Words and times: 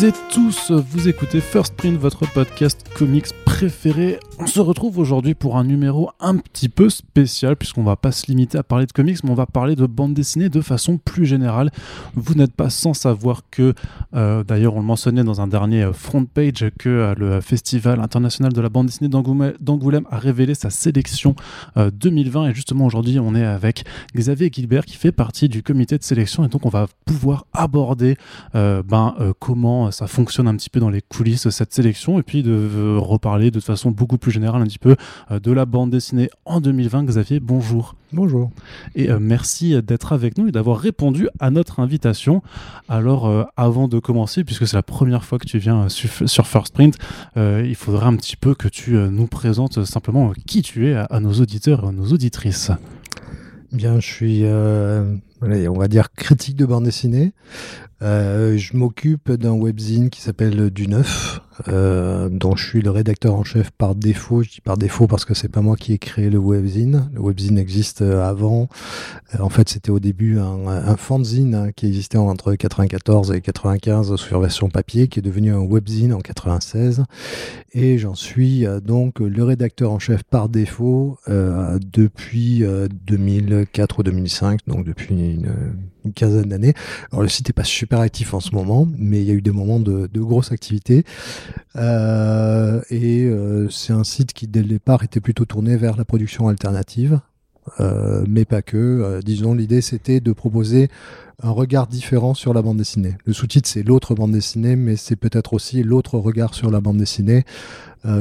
Et 0.00 0.12
tous, 0.32 0.70
vous 0.70 1.08
écoutez 1.08 1.40
First 1.40 1.74
Print, 1.74 1.98
votre 1.98 2.30
podcast 2.32 2.86
comics 2.94 3.26
préféré. 3.44 4.20
On 4.40 4.46
se 4.46 4.60
retrouve 4.60 4.98
aujourd'hui 4.98 5.34
pour 5.34 5.56
un 5.56 5.64
numéro 5.64 6.12
un 6.20 6.36
petit 6.36 6.68
peu 6.68 6.90
spécial, 6.90 7.56
puisqu'on 7.56 7.82
va 7.82 7.96
pas 7.96 8.12
se 8.12 8.26
limiter 8.26 8.56
à 8.56 8.62
parler 8.62 8.86
de 8.86 8.92
comics, 8.92 9.24
mais 9.24 9.30
on 9.30 9.34
va 9.34 9.46
parler 9.46 9.74
de 9.74 9.84
bande 9.84 10.14
dessinée 10.14 10.48
de 10.48 10.60
façon 10.60 10.96
plus 10.96 11.26
générale. 11.26 11.72
Vous 12.14 12.34
n'êtes 12.34 12.54
pas 12.54 12.70
sans 12.70 12.94
savoir 12.94 13.42
que, 13.50 13.74
euh, 14.14 14.44
d'ailleurs 14.44 14.76
on 14.76 14.78
le 14.78 14.86
mentionnait 14.86 15.24
dans 15.24 15.40
un 15.40 15.48
dernier 15.48 15.82
euh, 15.82 15.92
front 15.92 16.24
page, 16.24 16.70
que 16.78 16.88
euh, 16.88 17.14
le 17.16 17.40
Festival 17.40 17.98
international 17.98 18.52
de 18.52 18.60
la 18.60 18.68
bande 18.68 18.86
dessinée 18.86 19.08
d'Angoulême 19.08 20.06
a 20.08 20.18
révélé 20.18 20.54
sa 20.54 20.70
sélection 20.70 21.34
2020, 21.76 22.50
et 22.50 22.54
justement 22.54 22.86
aujourd'hui 22.86 23.18
on 23.18 23.34
est 23.34 23.44
avec 23.44 23.84
Xavier 24.14 24.50
Gilbert 24.52 24.84
qui 24.84 24.96
fait 24.96 25.12
partie 25.12 25.48
du 25.48 25.64
comité 25.64 25.98
de 25.98 26.04
sélection, 26.04 26.44
et 26.44 26.48
donc 26.48 26.64
on 26.64 26.68
va 26.70 26.86
pouvoir 27.06 27.46
aborder 27.52 28.16
ben, 28.54 29.16
comment 29.40 29.90
ça 29.90 30.06
fonctionne 30.06 30.46
un 30.46 30.54
petit 30.54 30.70
peu 30.70 30.78
dans 30.78 30.90
les 30.90 31.02
coulisses 31.02 31.48
cette 31.50 31.72
sélection. 31.74 32.18
Et 32.20 32.22
puis 32.22 32.42
de 32.42 32.96
reparler 32.98 33.50
de 33.50 33.60
façon 33.60 33.90
beaucoup 33.90 34.18
plus 34.18 34.27
générale 34.30 34.62
un 34.62 34.66
petit 34.66 34.78
peu 34.78 34.96
euh, 35.30 35.40
de 35.40 35.52
la 35.52 35.66
bande 35.66 35.90
dessinée 35.90 36.30
en 36.44 36.60
2020. 36.60 37.04
Xavier, 37.04 37.40
bonjour. 37.40 37.94
Bonjour. 38.12 38.50
Et 38.94 39.08
merci 39.20 39.82
d'être 39.82 40.12
avec 40.14 40.38
nous 40.38 40.48
et 40.48 40.50
d'avoir 40.50 40.78
répondu 40.78 41.28
à 41.40 41.50
notre 41.50 41.78
invitation. 41.80 42.42
Alors, 42.88 43.50
avant 43.54 43.86
de 43.86 43.98
commencer, 43.98 44.44
puisque 44.44 44.66
c'est 44.66 44.76
la 44.78 44.82
première 44.82 45.26
fois 45.26 45.38
que 45.38 45.46
tu 45.46 45.58
viens 45.58 45.88
sur 45.90 46.46
First 46.46 46.72
Print, 46.72 46.96
il 47.36 47.74
faudrait 47.74 48.06
un 48.06 48.16
petit 48.16 48.36
peu 48.36 48.54
que 48.54 48.66
tu 48.66 48.92
nous 48.92 49.26
présentes 49.26 49.84
simplement 49.84 50.32
qui 50.46 50.62
tu 50.62 50.88
es 50.88 50.94
à, 50.94 51.20
nos 51.20 51.34
auditeurs 51.34 51.84
et 51.84 51.88
à 51.88 51.92
nos 51.92 52.06
auditrices. 52.06 52.70
Bien, 53.72 54.00
je 54.00 54.06
suis, 54.06 54.44
on 54.46 55.78
va 55.78 55.88
dire, 55.88 56.10
critique 56.12 56.56
de 56.56 56.64
bande 56.64 56.84
dessinée. 56.84 57.34
Euh, 58.00 58.56
je 58.56 58.76
m'occupe 58.76 59.32
d'un 59.32 59.52
webzine 59.52 60.10
qui 60.10 60.20
s'appelle 60.20 60.70
Du 60.70 60.86
Neuf, 60.86 61.40
euh, 61.66 62.28
dont 62.28 62.54
je 62.54 62.66
suis 62.66 62.82
le 62.82 62.90
rédacteur 62.90 63.34
en 63.34 63.44
chef 63.44 63.70
par 63.70 63.94
défaut. 63.94 64.42
Je 64.42 64.50
dis 64.50 64.60
par 64.60 64.76
défaut 64.76 65.06
parce 65.06 65.24
que 65.24 65.34
c'est 65.34 65.48
pas 65.48 65.60
moi 65.60 65.76
qui 65.76 65.92
ai 65.92 65.98
créé 65.98 66.30
le 66.30 66.38
webzine. 66.38 67.10
Le 67.12 67.20
webzine 67.20 67.58
existe 67.58 68.02
euh, 68.02 68.22
avant. 68.22 68.68
Euh, 69.34 69.42
en 69.42 69.48
fait, 69.48 69.68
c'était 69.68 69.90
au 69.90 69.98
début 69.98 70.38
un, 70.38 70.96
fanzine 70.96 71.54
hein, 71.54 71.72
qui 71.74 71.86
existait 71.86 72.18
entre 72.18 72.54
94 72.54 73.32
et 73.32 73.40
95 73.40 74.16
sur 74.16 74.40
version 74.40 74.68
papier, 74.68 75.08
qui 75.08 75.18
est 75.18 75.22
devenu 75.22 75.52
un 75.52 75.60
webzine 75.60 76.12
en 76.12 76.20
96. 76.20 77.04
Et 77.72 77.98
j'en 77.98 78.14
suis 78.14 78.64
donc 78.82 79.20
le 79.20 79.44
rédacteur 79.44 79.92
en 79.92 79.98
chef 79.98 80.22
par 80.22 80.48
défaut 80.48 81.18
depuis 81.26 82.64
2004 83.06 83.98
ou 83.98 84.02
2005, 84.02 84.60
donc 84.66 84.84
depuis 84.84 85.42
quinzaine 86.14 86.48
d'années. 86.48 86.74
Alors 87.12 87.22
le 87.22 87.28
site 87.28 87.48
n'est 87.48 87.54
pas 87.54 87.64
super 87.64 88.00
actif 88.00 88.34
en 88.34 88.40
ce 88.40 88.54
moment, 88.54 88.86
mais 88.96 89.20
il 89.20 89.26
y 89.26 89.30
a 89.30 89.34
eu 89.34 89.42
des 89.42 89.50
moments 89.50 89.80
de, 89.80 90.08
de 90.12 90.20
grosse 90.20 90.52
activité. 90.52 91.04
Euh, 91.76 92.80
et 92.90 93.24
euh, 93.24 93.68
c'est 93.68 93.92
un 93.92 94.04
site 94.04 94.32
qui, 94.32 94.46
dès 94.46 94.62
le 94.62 94.68
départ, 94.68 95.02
était 95.02 95.20
plutôt 95.20 95.44
tourné 95.44 95.76
vers 95.76 95.96
la 95.96 96.04
production 96.04 96.48
alternative. 96.48 97.20
Euh, 97.80 98.24
mais 98.26 98.46
pas 98.46 98.62
que. 98.62 99.20
disons, 99.22 99.52
l'idée 99.52 99.82
c'était 99.82 100.20
de 100.20 100.32
proposer 100.32 100.88
un 101.42 101.50
regard 101.50 101.86
différent 101.86 102.32
sur 102.32 102.54
la 102.54 102.62
bande 102.62 102.78
dessinée. 102.78 103.18
Le 103.26 103.34
sous-titre 103.34 103.68
c'est 103.68 103.82
l'autre 103.82 104.14
bande 104.14 104.32
dessinée, 104.32 104.74
mais 104.74 104.96
c'est 104.96 105.16
peut-être 105.16 105.52
aussi 105.52 105.82
l'autre 105.82 106.18
regard 106.18 106.54
sur 106.54 106.70
la 106.70 106.80
bande 106.80 106.96
dessinée, 106.96 107.44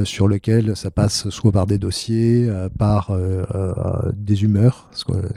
sur 0.04 0.28
lequel 0.28 0.76
ça 0.76 0.92
passe 0.92 1.30
soit 1.30 1.54
par 1.54 1.66
des 1.66 1.78
dossiers, 1.78 2.52
par 2.78 3.18
des 4.14 4.44
humeurs, 4.44 4.90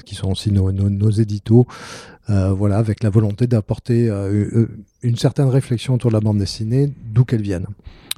qui 0.04 0.16
sont 0.16 0.32
aussi 0.32 0.50
nos, 0.50 0.72
nos, 0.72 0.90
nos 0.90 1.10
éditos, 1.10 1.68
voilà, 2.30 2.78
avec 2.78 3.02
la 3.02 3.10
volonté 3.10 3.46
d'apporter 3.46 4.08
une 5.02 5.16
certaine 5.16 5.48
réflexion 5.48 5.94
autour 5.94 6.10
de 6.10 6.14
la 6.16 6.20
bande 6.20 6.38
dessinée, 6.38 6.92
d'où 7.12 7.24
qu'elle 7.24 7.42
vienne. 7.42 7.66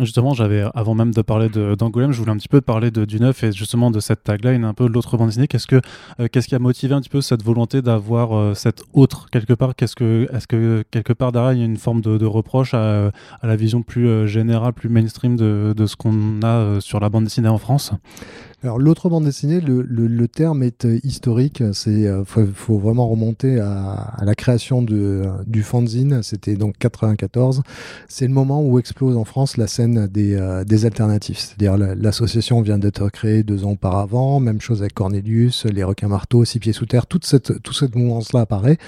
Justement, 0.05 0.35
j'avais, 0.35 0.65
avant 0.75 0.95
même 0.95 1.13
de 1.13 1.23
parler 1.23 1.49
d'Angoulême, 1.49 2.13
je 2.13 2.19
voulais 2.19 2.33
un 2.33 2.37
petit 2.37 2.49
peu 2.49 2.61
parler 2.61 2.91
de, 2.91 3.05
du 3.05 3.21
neuf 3.21 3.43
et 3.45 3.53
justement 3.53 3.91
de 3.91 4.01
cette 4.01 4.25
tagline, 4.25 4.65
un 4.65 4.75
peu 4.75 4.89
de 4.89 4.93
l'autre 4.93 5.17
bande 5.17 5.29
dessinée. 5.29 5.49
Qu'est-ce, 5.49 5.67
que, 5.67 5.81
euh, 6.21 6.29
qu'est-ce 6.31 6.49
qui 6.49 6.55
a 6.55 6.59
motivé 6.59 6.95
un 6.95 7.01
petit 7.01 7.09
peu 7.09 7.21
cette 7.21 7.43
volonté 7.43 7.83
d'avoir 7.83 8.37
euh, 8.37 8.55
cette 8.55 8.83
autre 8.93 9.29
quelque 9.31 9.53
part? 9.53 9.75
Qu'est-ce 9.77 9.97
que, 9.97 10.29
Est-ce 10.33 10.47
que 10.47 10.85
quelque 10.91 11.13
part 11.13 11.33
derrière, 11.33 11.53
il 11.53 11.59
y 11.59 11.63
a 11.63 11.67
une 11.67 11.77
forme 11.77 12.01
de, 12.01 12.25
reproche 12.25 12.75
à, 12.75 13.11
à, 13.41 13.47
la 13.47 13.57
vision 13.57 13.83
plus 13.83 14.09
euh, 14.09 14.27
générale, 14.27 14.73
plus 14.73 14.89
mainstream 14.89 15.37
de, 15.37 15.75
de 15.77 15.87
ce 15.87 15.97
qu'on 15.97 16.41
a 16.43 16.81
sur 16.81 17.01
la 17.01 17.09
bande 17.09 17.25
dessinée 17.25 17.49
en 17.49 17.59
France? 17.59 17.93
Alors 18.65 18.79
l'autre 18.79 19.09
bande 19.09 19.25
dessinée, 19.25 19.61
le, 19.61 19.83
le, 19.83 20.29
terme 20.29 20.63
est 20.63 20.85
euh, 20.85 21.01
historique. 21.03 21.65
C'est 21.73 22.07
euh, 22.07 22.25
faut, 22.25 22.47
faut, 22.55 22.79
vraiment 22.79 23.09
remonter 23.09 23.59
à, 23.59 23.95
à, 23.95 24.25
la 24.25 24.37
création 24.37 24.83
de, 24.83 25.25
du 25.49 25.65
fanzine. 25.65 26.23
C'était 26.23 26.55
donc 26.55 26.79
94. 26.79 27.63
C'est 28.07 28.29
le 28.29 28.33
moment 28.33 28.63
où 28.63 28.79
explose 28.79 29.17
en 29.17 29.25
France 29.25 29.57
la 29.57 29.67
scène 29.67 29.92
des, 29.93 30.35
euh, 30.35 30.65
des 30.65 30.87
alternatifs. 30.87 31.39
C'est-à-dire 31.39 31.77
l'association 31.77 32.61
vient 32.63 32.79
d'être 32.79 33.09
créée 33.11 33.43
deux 33.43 33.65
ans 33.65 33.73
auparavant. 33.73 34.41
Même 34.41 34.61
chose 34.61 34.83
avec 34.83 34.95
Cornelius, 34.95 35.67
les 35.67 35.85
requins 35.85 36.09
marteaux, 36.09 36.45
six 36.45 36.59
pieds 36.59 36.73
sous 36.73 36.87
terre. 36.87 37.07
Toute 37.07 37.25
cette 37.25 37.63
toute 37.63 37.77
cette 37.77 37.95
mouvance-là 37.95 38.43
apparaît. 38.43 38.79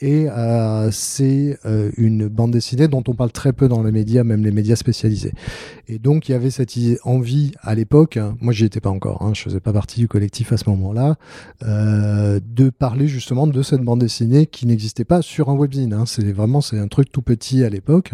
Et 0.00 0.28
euh, 0.28 0.90
c'est 0.90 1.58
une 1.96 2.28
bande 2.28 2.50
dessinée 2.50 2.88
dont 2.88 3.04
on 3.06 3.14
parle 3.14 3.32
très 3.32 3.52
peu 3.52 3.68
dans 3.68 3.82
les 3.82 3.92
médias, 3.92 4.24
même 4.24 4.42
les 4.42 4.50
médias 4.50 4.76
spécialisés. 4.76 5.32
Et 5.88 5.98
donc 5.98 6.28
il 6.28 6.32
y 6.32 6.34
avait 6.34 6.50
cette 6.50 6.72
envie 7.04 7.52
à 7.60 7.74
l'époque. 7.74 8.18
Moi 8.40 8.52
j'y 8.52 8.64
étais 8.64 8.80
pas 8.80 8.90
encore 8.90 9.22
hein, 9.22 9.32
je 9.34 9.42
faisais 9.42 9.60
pas 9.60 9.72
partie 9.72 10.00
du 10.00 10.08
collectif 10.08 10.52
à 10.52 10.56
ce 10.56 10.68
moment-là, 10.70 11.16
euh, 11.62 12.40
de 12.44 12.70
parler 12.70 13.08
justement 13.08 13.46
de 13.46 13.62
cette 13.62 13.82
bande 13.82 14.00
dessinée 14.00 14.46
qui 14.46 14.66
n'existait 14.66 15.04
pas 15.04 15.22
sur 15.22 15.48
un 15.48 15.54
webzine. 15.54 15.92
Hein. 15.92 16.04
C'est 16.06 16.30
vraiment 16.32 16.60
c'est 16.60 16.78
un 16.78 16.88
truc 16.88 17.10
tout 17.10 17.22
petit 17.22 17.64
à 17.64 17.70
l'époque 17.70 18.12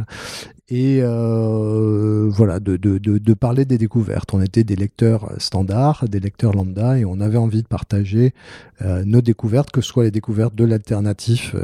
et 0.70 1.00
euh, 1.02 2.28
voilà 2.28 2.60
de, 2.60 2.76
de, 2.76 2.98
de, 2.98 3.34
parler 3.34 3.64
des 3.64 3.78
découvertes. 3.78 4.34
On 4.34 4.42
était 4.42 4.64
des 4.64 4.76
lecteurs 4.76 5.32
standards, 5.38 6.06
des 6.08 6.20
lecteurs 6.20 6.52
lambda, 6.52 6.98
et 6.98 7.04
on 7.04 7.20
avait 7.20 7.38
envie 7.38 7.62
de 7.62 7.68
partager 7.68 8.34
euh, 8.82 9.02
nos 9.06 9.22
découvertes, 9.22 9.70
que 9.70 9.80
ce 9.80 9.88
soit 9.88 10.04
les 10.04 10.10
découvertes 10.10 10.54
de 10.54 10.64
l'alternatif 10.64 11.56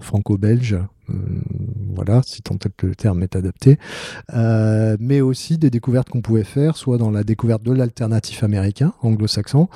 franco-belge 0.00 0.76
Hum, 0.76 0.95
voilà, 1.08 2.20
si 2.24 2.42
tant 2.42 2.56
est 2.56 2.76
que 2.76 2.86
le 2.86 2.94
terme 2.94 3.22
est 3.22 3.36
adapté, 3.36 3.78
euh, 4.34 4.96
mais 5.00 5.20
aussi 5.20 5.58
des 5.58 5.70
découvertes 5.70 6.08
qu'on 6.08 6.20
pouvait 6.20 6.44
faire, 6.44 6.76
soit 6.76 6.98
dans 6.98 7.10
la 7.10 7.24
découverte 7.24 7.62
de 7.62 7.72
l'alternatif 7.72 8.42
américain, 8.42 8.92
anglo-saxon, 9.02 9.68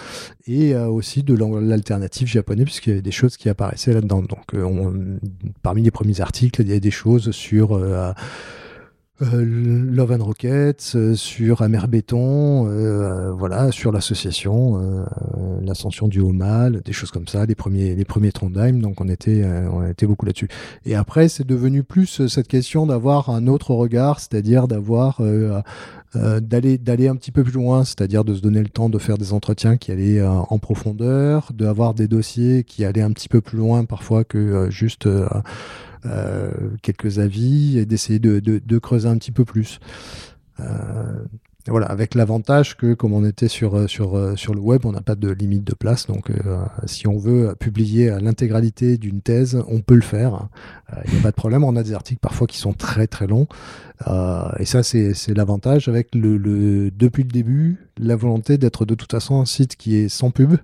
et 0.47 0.75
euh, 0.75 0.87
aussi 0.87 1.23
de 1.23 1.35
l'alternatif 1.35 2.29
japonais, 2.29 2.65
puisqu'il 2.65 2.91
y 2.91 2.93
avait 2.93 3.03
des 3.03 3.11
choses 3.11 3.37
qui 3.37 3.49
apparaissaient 3.49 3.95
là-dedans. 3.95 4.23
Donc, 4.23 4.55
euh, 4.55 4.63
on, 4.63 5.19
parmi 5.63 5.83
les 5.83 5.91
premiers 5.91 6.21
articles, 6.21 6.61
il 6.61 6.69
y 6.69 6.75
a 6.75 6.81
des 6.81 6.91
choses 6.91 7.31
sur 7.31 7.79
euh, 9.23 9.45
Love 9.45 10.13
and 10.13 10.25
Rockets, 10.25 10.95
euh, 10.95 11.15
sur 11.15 11.63
Amer 11.63 11.89
Béton, 11.89 12.67
euh, 12.69 13.33
voilà, 13.33 13.71
sur 13.71 13.93
l'association, 13.93 14.81
l'ascension 15.63 16.09
du 16.09 16.21
haut 16.21 16.33
mal, 16.33 16.81
des 16.85 16.93
choses 16.93 17.11
comme 17.11 17.29
ça, 17.29 17.47
les 17.47 17.55
premiers, 17.55 17.95
les 17.95 18.05
premiers 18.05 18.33
Trondheim, 18.33 18.81
donc 18.81 19.01
on 19.01 19.09
était, 19.09 19.45
on 19.73 19.87
était 19.87 20.07
beaucoup 20.07 20.27
là-dessus. 20.27 20.49
Et 20.87 20.95
après, 20.95 21.29
c'est 21.29 21.47
devenu 21.47 21.83
plus 21.83 22.27
cette 22.27 22.49
question 22.49 22.87
d'avoir 22.87 23.31
un 23.31 23.47
autre 23.47 23.75
regard, 23.75 24.21
c'est-à-dire 24.21 24.69
d'avoir 24.69 25.21
d'aller 26.15 26.79
d'aller 26.79 27.09
un 27.09 27.17
petit 27.17 27.31
peu 27.31 27.45
plus 27.45 27.53
loin, 27.53 27.85
c'est-à-dire 27.85 28.25
de 28.25 28.35
se 28.35 28.41
donner 28.41 28.63
le 28.63 28.69
temps 28.69 28.89
de 28.89 28.99
faire 28.99 29.19
des 29.19 29.33
entretiens 29.33 29.77
qui 29.77 29.93
allaient 29.93 30.23
en 30.23 30.59
profondeur, 30.59 31.51
d'avoir 31.55 31.95
des 31.95 32.09
dossiers 32.09 32.65
qui 32.65 32.85
allaient 32.85 33.03
un 33.03 33.13
petit 33.13 33.29
peu 33.29 33.41
plus 33.41 33.59
loin 33.59 33.85
parfois 33.85 34.25
que 34.25 34.69
juste 34.71 35.07
euh, 35.07 35.29
quelques 36.83 37.19
avis 37.19 37.79
et 37.79 37.87
d'essayer 37.87 38.19
de, 38.19 38.79
creuser 38.79 39.09
un 39.09 39.17
petit 39.17 39.33
peu 39.33 39.45
plus. 39.45 39.81
Euh, 40.61 41.25
voilà, 41.69 41.87
avec 41.87 42.15
l'avantage 42.15 42.77
que 42.77 42.95
comme 42.95 43.13
on 43.13 43.25
était 43.25 43.47
sur, 43.47 43.77
euh, 43.77 43.87
sur, 43.87 44.15
le 44.17 44.61
web, 44.61 44.87
on 44.87 44.93
n'a 44.93 45.03
pas 45.03 45.15
de 45.15 45.31
limite 45.31 45.63
de 45.63 45.75
place. 45.75 46.07
Donc, 46.07 46.33
si 46.87 47.07
on 47.07 47.19
veut 47.19 47.55
publier 47.59 48.11
l'intégralité 48.21 48.97
d'une 48.97 49.21
thèse, 49.21 49.63
on 49.69 49.81
peut 49.81 49.95
le 49.95 50.01
faire. 50.01 50.49
Il 51.07 51.13
n'y 51.13 51.19
a 51.19 51.23
pas 51.23 51.31
de 51.31 51.37
problème. 51.37 51.63
On 51.65 51.77
a 51.77 51.83
des 51.83 51.93
articles 51.93 52.21
parfois 52.21 52.47
qui 52.47 52.59
sont 52.59 52.73
très 52.73 53.07
très 53.07 53.27
longs. 53.27 53.47
et 54.59 54.65
ça, 54.65 54.83
c'est 54.83 55.35
l'avantage 55.35 55.89
avec 55.89 56.15
le, 56.15 56.91
depuis 56.91 57.23
le 57.25 57.31
début, 57.31 57.89
la 57.99 58.17
volonté 58.17 58.57
d'être 58.57 58.87
de 58.87 58.95
toute 58.95 59.13
façon 59.13 59.41
un 59.41 59.47
site 59.47 59.77
qui 59.77 59.97
est 59.97 60.09
sans 60.09 60.31
pub, 60.31 60.57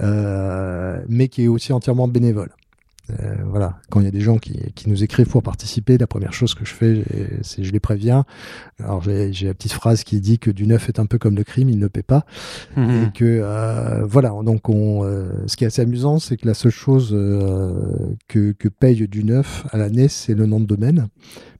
mais 0.00 1.28
qui 1.28 1.44
est 1.44 1.48
aussi 1.48 1.72
entièrement 1.72 2.08
bénévole. 2.08 2.50
Euh, 3.10 3.34
voilà, 3.46 3.78
quand 3.90 4.00
il 4.00 4.04
y 4.04 4.08
a 4.08 4.12
des 4.12 4.20
gens 4.20 4.38
qui, 4.38 4.58
qui, 4.74 4.88
nous 4.88 5.02
écrivent 5.02 5.28
pour 5.28 5.42
participer, 5.42 5.96
la 5.96 6.06
première 6.06 6.32
chose 6.32 6.54
que 6.54 6.64
je 6.64 6.74
fais, 6.74 7.04
c'est 7.42 7.64
je 7.64 7.72
les 7.72 7.80
préviens. 7.80 8.24
Alors 8.82 9.02
j'ai 9.02 9.46
la 9.46 9.54
petite 9.54 9.72
phrase 9.72 10.04
qui 10.04 10.20
dit 10.20 10.38
que 10.38 10.50
du 10.50 10.66
neuf 10.66 10.88
est 10.88 10.98
un 10.98 11.06
peu 11.06 11.18
comme 11.18 11.34
le 11.34 11.44
crime, 11.44 11.68
il 11.68 11.78
ne 11.78 11.88
paie 11.88 12.02
pas. 12.02 12.26
Mhm. 12.76 12.90
Et 12.90 13.12
que 13.12 13.24
euh, 13.24 14.04
voilà, 14.04 14.30
donc 14.44 14.68
on, 14.68 15.04
euh, 15.04 15.30
ce 15.46 15.56
qui 15.56 15.64
est 15.64 15.68
assez 15.68 15.82
amusant, 15.82 16.18
c'est 16.18 16.36
que 16.36 16.46
la 16.46 16.54
seule 16.54 16.72
chose 16.72 17.10
que, 18.28 18.52
que, 18.52 18.68
paye 18.68 19.08
du 19.08 19.24
neuf 19.24 19.66
à 19.70 19.78
l'année, 19.78 20.08
c'est 20.08 20.34
le 20.34 20.46
nom 20.46 20.60
de 20.60 20.66
domaine, 20.66 21.08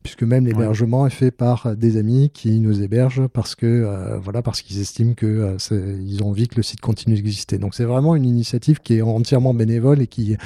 puisque 0.02 0.22
même 0.22 0.46
l'hébergement 0.46 1.06
est 1.06 1.10
fait 1.10 1.30
par 1.30 1.74
des 1.74 1.96
amis 1.96 2.30
qui 2.32 2.60
nous 2.60 2.82
hébergent 2.82 3.26
parce 3.28 3.54
que 3.54 4.18
voilà, 4.22 4.42
parce 4.42 4.60
qu'ils 4.60 4.80
estiment 4.80 5.14
que 5.14 5.56
ils 5.72 6.22
ont 6.22 6.28
envie 6.28 6.46
que 6.46 6.56
le 6.56 6.62
site 6.62 6.80
continue 6.80 7.16
d'exister. 7.16 7.56
Donc 7.56 7.74
c'est 7.74 7.84
vraiment 7.84 8.14
une 8.14 8.26
initiative 8.26 8.80
qui 8.80 8.98
est 8.98 9.02
entièrement 9.02 9.54
bénévole 9.54 10.02
et 10.02 10.06
qui 10.06 10.36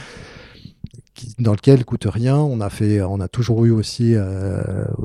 dans 1.39 1.53
lequel 1.53 1.85
coûte 1.85 2.07
rien. 2.07 2.37
On 2.37 2.61
a 2.61 2.71
fait, 2.71 3.03
on 3.03 3.21
a 3.21 3.29
toujours 3.29 3.65
eu 3.65 3.71
aussi, 3.71 4.15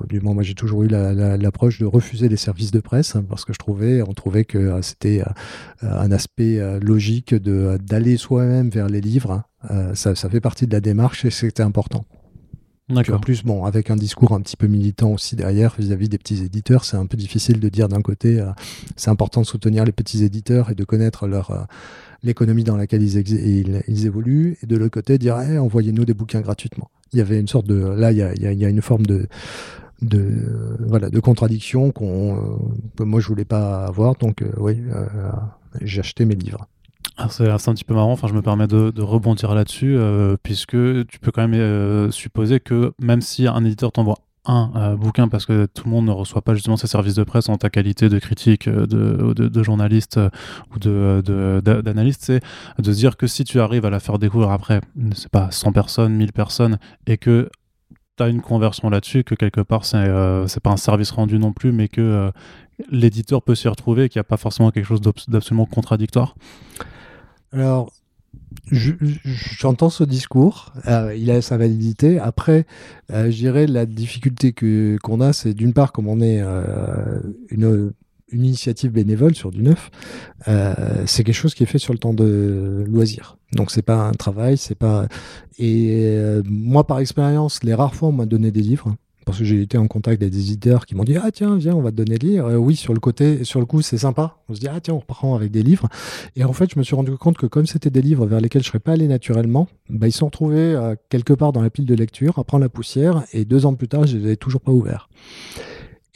du 0.08 0.22
moins 0.22 0.34
moi 0.34 0.44
j'ai 0.44 0.56
toujours 0.56 0.84
eu 0.84 0.88
l'approche 0.88 1.80
de 1.80 1.86
refuser 1.86 2.30
les 2.30 2.38
services 2.38 2.72
de 2.72 2.80
presse 2.80 3.16
hein, 3.16 3.24
parce 3.28 3.46
que 3.46 3.54
je 3.54 3.60
trouvais, 3.60 4.02
on 4.02 4.14
trouvait 4.14 4.46
que 4.46 4.82
c'était 4.82 5.24
un 5.82 6.12
aspect 6.12 6.60
logique 6.80 7.34
de 7.34 7.78
d'aller 7.84 8.18
soi-même 8.18 8.70
vers 8.70 8.88
les 8.88 9.02
livres. 9.02 9.44
Hein. 9.64 9.94
ça, 9.94 10.16
ça 10.16 10.30
fait 10.30 10.42
partie 10.42 10.68
de 10.68 10.74
la 10.74 10.82
démarche 10.82 11.26
et 11.26 11.32
c'était 11.32 11.64
important. 11.64 12.06
En 12.90 13.20
plus, 13.20 13.44
bon, 13.44 13.66
avec 13.66 13.92
un 13.92 13.98
discours 13.98 14.32
un 14.32 14.40
petit 14.40 14.56
peu 14.56 14.68
militant 14.68 15.12
aussi 15.12 15.36
derrière 15.36 15.76
vis-à-vis 15.78 16.08
des 16.08 16.18
petits 16.18 16.42
éditeurs, 16.44 16.86
c'est 16.86 16.96
un 16.96 17.06
peu 17.06 17.18
difficile 17.18 17.60
de 17.60 17.68
dire 17.68 17.90
d'un 17.90 18.02
côté, 18.02 18.40
euh, 18.40 18.52
c'est 18.96 19.10
important 19.10 19.42
de 19.42 19.46
soutenir 19.46 19.84
les 19.84 19.92
petits 19.92 20.24
éditeurs 20.24 20.70
et 20.70 20.76
de 20.76 20.86
connaître 20.86 21.28
leur 21.28 21.52
euh, 21.52 21.64
l'économie 22.24 22.64
dans 22.64 22.78
laquelle 22.78 23.04
ils, 23.04 23.18
ils, 23.88 24.06
évoluent, 24.06 24.58
et 24.62 24.66
de 24.66 24.76
l'autre 24.76 24.94
côté 24.94 25.18
dire, 25.18 25.38
eh, 25.40 25.58
envoyez-nous 25.58 26.06
des 26.06 26.14
bouquins 26.14 26.42
gratuitement. 26.42 26.90
Il 27.14 27.20
y 27.20 27.22
avait 27.22 27.40
une 27.40 27.48
sorte 27.48 27.68
de, 27.68 27.76
là, 27.76 28.12
il 28.12 28.18
y 28.18 28.24
a, 28.24 28.34
y 28.34 28.66
a, 28.66 28.70
une 28.70 28.82
forme 28.82 29.06
de 29.06 29.28
de 30.04 30.78
voilà 30.88 31.10
de 31.10 31.20
contradiction 31.20 31.92
qu'on 31.92 32.38
euh, 32.38 33.04
moi 33.04 33.20
je 33.20 33.28
voulais 33.28 33.46
pas 33.46 33.86
avoir. 33.86 34.16
Donc 34.16 34.44
oui 34.58 34.80
j'ai 35.82 36.02
acheté 36.02 36.26
mes 36.26 36.36
livres. 36.36 36.68
C'est 37.30 37.50
un 37.50 37.58
petit 37.58 37.84
peu 37.84 37.96
marrant, 37.96 38.12
enfin, 38.12 38.28
je 38.28 38.34
me 38.34 38.44
permets 38.44 38.68
de, 38.68 39.02
rebondir 39.02 39.56
là-dessus, 39.56 39.96
euh, 39.98 40.38
puisque 40.42 40.78
tu 41.08 41.20
peux 41.20 41.32
quand 41.32 41.48
même 41.48 41.60
euh, 41.60 42.12
supposer 42.12 42.60
que 42.60 42.94
même 43.00 43.22
si 43.22 43.48
un 43.48 43.64
éditeur 43.66 43.92
t'envoie 43.92 44.20
un 44.48 44.72
euh, 44.76 44.96
bouquin, 44.96 45.28
parce 45.28 45.46
que 45.46 45.66
tout 45.66 45.84
le 45.86 45.92
monde 45.92 46.06
ne 46.06 46.12
reçoit 46.12 46.42
pas 46.42 46.54
justement 46.54 46.78
ses 46.78 46.88
services 46.88 47.16
de 47.16 47.24
presse 47.24 47.50
en 47.50 47.58
ta 47.58 47.70
qualité 47.70 48.10
de 48.10 48.20
critique, 48.20 48.68
de, 48.70 49.34
de, 49.34 49.64
journaliste 49.64 50.20
ou 50.74 50.80
d'analyste, 50.80 52.24
c'est 52.24 52.42
de 52.80 52.92
se 52.92 52.98
dire 52.98 53.18
que 53.18 53.28
si 53.28 53.44
tu 53.44 53.60
arrives 53.60 53.86
à 53.86 53.90
la 53.90 54.00
faire 54.00 54.20
découvrir 54.20 54.52
après, 54.52 54.82
c'est 55.14 55.30
pas 55.30 55.52
100 55.52 55.72
personnes, 55.74 56.14
1000 56.14 56.34
personnes, 56.34 56.80
et 57.06 57.18
que 57.18 57.50
tu 58.18 58.24
as 58.24 58.30
une 58.30 58.42
conversion 58.42 58.90
là-dessus, 58.90 59.24
que 59.24 59.36
quelque 59.36 59.62
part, 59.62 59.86
c'est 59.86 60.08
c'est 60.48 60.62
pas 60.62 60.72
un 60.72 60.78
service 60.78 61.12
rendu 61.12 61.38
non 61.40 61.54
plus, 61.54 61.72
mais 61.72 61.88
que 61.88 62.32
l'éditeur 62.90 63.42
peut 63.42 63.56
s'y 63.56 63.68
retrouver, 63.68 64.10
qu'il 64.10 64.20
n'y 64.20 64.22
a 64.22 64.26
pas 64.26 64.38
forcément 64.38 64.72
quelque 64.72 64.86
chose 64.86 65.02
d'absolument 65.02 65.66
contradictoire. 65.66 66.36
Alors, 67.52 67.92
j'entends 68.72 69.90
ce 69.90 70.04
discours, 70.04 70.74
euh, 70.88 71.16
il 71.16 71.30
a 71.32 71.42
sa 71.42 71.58
validité. 71.58 72.20
Après, 72.20 72.66
euh, 73.12 73.32
je 73.32 73.38
dirais 73.38 73.68
la 73.68 73.86
difficulté 73.86 74.54
que 74.54 74.98
qu'on 75.04 75.22
a, 75.22 75.34
c'est 75.34 75.54
d'une 75.54 75.74
part, 75.74 75.92
comme 75.92 76.08
on 76.08 76.22
est 76.22 76.42
euh, 76.42 77.20
une, 77.50 77.94
une, 78.32 78.46
initiative 78.46 78.92
bénévole 78.92 79.36
sur 79.36 79.52
du 79.52 79.62
neuf, 79.62 79.90
c'est 81.06 81.24
quelque 81.24 81.36
chose 81.36 81.54
qui 81.54 81.64
est 81.64 81.68
fait 81.68 81.80
sur 81.80 81.94
le 81.94 82.00
temps 82.00 82.14
de 82.14 82.84
loisir. 82.88 83.38
Donc 83.54 83.72
c'est 83.72 83.82
pas 83.82 83.96
un 83.96 84.12
travail, 84.12 84.58
c'est 84.58 84.76
pas. 84.76 85.08
Et 85.58 86.18
moi, 86.46 86.86
par 86.86 87.00
expérience, 87.00 87.64
les 87.64 87.74
rares 87.74 87.96
fois 87.96 88.10
on 88.10 88.14
m'a 88.14 88.26
donné 88.26 88.52
des 88.52 88.62
livres, 88.62 88.96
parce 89.28 89.40
que 89.40 89.44
j'ai 89.44 89.62
été 89.62 89.78
en 89.78 89.88
contact 89.88 90.22
avec 90.22 90.32
des 90.32 90.40
éditeurs 90.40 90.86
qui 90.86 90.96
m'ont 90.96 91.04
dit 91.04 91.18
ah 91.18 91.32
tiens 91.32 91.58
viens 91.58 91.76
on 91.76 91.82
va 91.82 91.92
te 91.92 91.98
donner 91.98 92.18
des 92.18 92.28
livres 92.28 92.56
oui 92.56 92.78
sur 92.78 92.94
le 92.94 93.02
côté 93.02 93.44
sur 93.44 93.60
le 93.60 93.66
coup 93.66 93.82
c'est 93.82 93.98
sympa. 93.98 94.38
On 94.48 94.56
se 94.56 94.62
dit 94.62 94.70
ah 94.70 94.80
tiens 94.80 94.94
on 94.94 95.00
reprend 95.00 95.36
avec 95.36 95.52
des 95.52 95.64
livres. 95.64 95.90
Et 96.38 96.46
en 96.46 96.54
fait 96.54 96.72
je 96.74 96.80
me 96.80 96.84
suis 96.84 96.96
rendu 96.96 97.12
compte 97.18 97.38
que 97.38 97.46
comme 97.46 97.68
c'était 97.68 97.90
des 97.90 98.02
livres 98.02 98.26
vers 98.26 98.40
lesquels 98.40 98.64
je 98.64 98.70
serais 98.70 98.80
pas 98.80 98.94
allé 98.94 99.06
naturellement 99.08 99.68
bah, 99.90 100.08
ils 100.08 100.14
sont 100.14 100.28
retrouvés 100.28 100.58
euh, 100.58 100.96
quelque 101.10 101.34
part 101.34 101.52
dans 101.52 101.62
la 101.62 101.70
pile 101.70 101.86
de 101.86 101.94
lecture 101.94 102.40
à 102.40 102.46
prendre 102.46 102.64
la 102.64 102.70
poussière 102.70 103.24
et 103.34 103.44
deux 103.44 103.66
ans 103.66 103.74
plus 103.74 103.90
tard 103.90 104.08
je 104.08 104.18
les 104.18 104.24
avais 104.24 104.36
toujours 104.38 104.62
pas 104.62 104.72
ouverts 104.72 105.10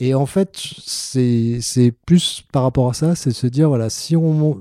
et 0.04 0.16
en 0.16 0.26
fait, 0.26 0.50
c'est 0.58 1.94
plus 2.08 2.44
par 2.52 2.64
rapport 2.64 2.90
à 2.90 2.94
ça, 2.96 3.14
c'est 3.14 3.30
se 3.30 3.46
dire 3.46 3.70
voilà, 3.70 3.92
si 3.92 4.16
on, 4.16 4.60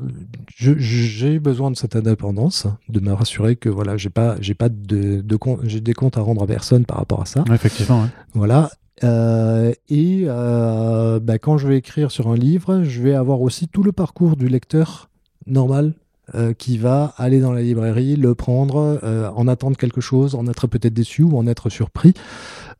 j'ai 0.54 1.38
besoin 1.38 1.70
de 1.70 1.76
cette 1.76 1.96
indépendance, 1.96 2.66
de 2.90 3.00
me 3.00 3.14
rassurer 3.14 3.56
que 3.56 3.70
voilà, 3.70 3.96
j'ai 3.96 4.10
pas, 4.10 4.36
j'ai 4.42 4.52
pas 4.52 4.68
de, 4.68 5.22
de 5.22 5.38
j'ai 5.62 5.80
des 5.80 5.94
comptes 5.94 6.18
à 6.18 6.20
rendre 6.20 6.42
à 6.42 6.46
personne 6.46 6.84
par 6.84 6.98
rapport 6.98 7.22
à 7.22 7.24
ça. 7.24 7.42
effectivement. 7.54 8.06
Voilà. 8.34 8.68
Euh, 9.02 9.72
et 9.88 10.24
euh, 10.26 11.20
bah, 11.20 11.38
quand 11.38 11.56
je 11.56 11.68
vais 11.68 11.78
écrire 11.78 12.10
sur 12.10 12.28
un 12.28 12.36
livre, 12.36 12.82
je 12.82 13.00
vais 13.00 13.14
avoir 13.14 13.40
aussi 13.40 13.66
tout 13.66 13.82
le 13.82 13.92
parcours 13.92 14.36
du 14.36 14.46
lecteur 14.46 15.08
normal 15.46 15.94
euh, 16.34 16.52
qui 16.52 16.76
va 16.76 17.14
aller 17.16 17.40
dans 17.40 17.54
la 17.54 17.62
librairie, 17.62 18.16
le 18.16 18.34
prendre, 18.34 19.00
en 19.34 19.48
attendre 19.48 19.78
quelque 19.78 20.02
chose, 20.02 20.34
en 20.34 20.46
être 20.48 20.66
peut-être 20.66 20.92
déçu 20.92 21.22
ou 21.22 21.38
en 21.38 21.46
être 21.46 21.70
surpris. 21.70 22.12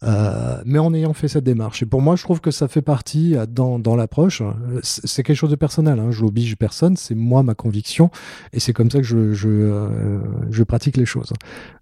Euh, 0.03 0.63
mais 0.65 0.79
en 0.79 0.95
ayant 0.95 1.13
fait 1.13 1.29
cette 1.29 1.45
démarche. 1.45 1.83
Et 1.83 1.87
pour 1.87 2.01
moi, 2.01 2.17
je 2.17 2.23
trouve 2.23 2.41
que 2.41 2.51
ça 2.51 2.69
fait 2.69 2.81
partie 2.81 3.37
euh, 3.37 3.45
dans, 3.47 3.79
dans 3.79 3.97
l'approche. 3.97 4.43
C'est 4.83 5.23
quelque 5.23 5.37
chose 5.37 5.51
de 5.51 5.57
personnel. 5.57 5.99
Hein. 5.99 6.11
Je 6.11 6.25
n'oblige 6.25 6.57
personne. 6.57 6.97
C'est 6.97 7.15
moi 7.15 7.43
ma 7.43 7.55
conviction, 7.55 8.11
et 8.53 8.61
c'est 8.61 8.73
comme 8.73 8.91
ça 8.91 8.99
que 8.99 9.05
je, 9.05 9.35
je, 9.35 9.49
euh, 9.49 10.21
je 10.51 10.63
pratique 10.63 10.97
les 10.97 11.05
choses. 11.05 11.33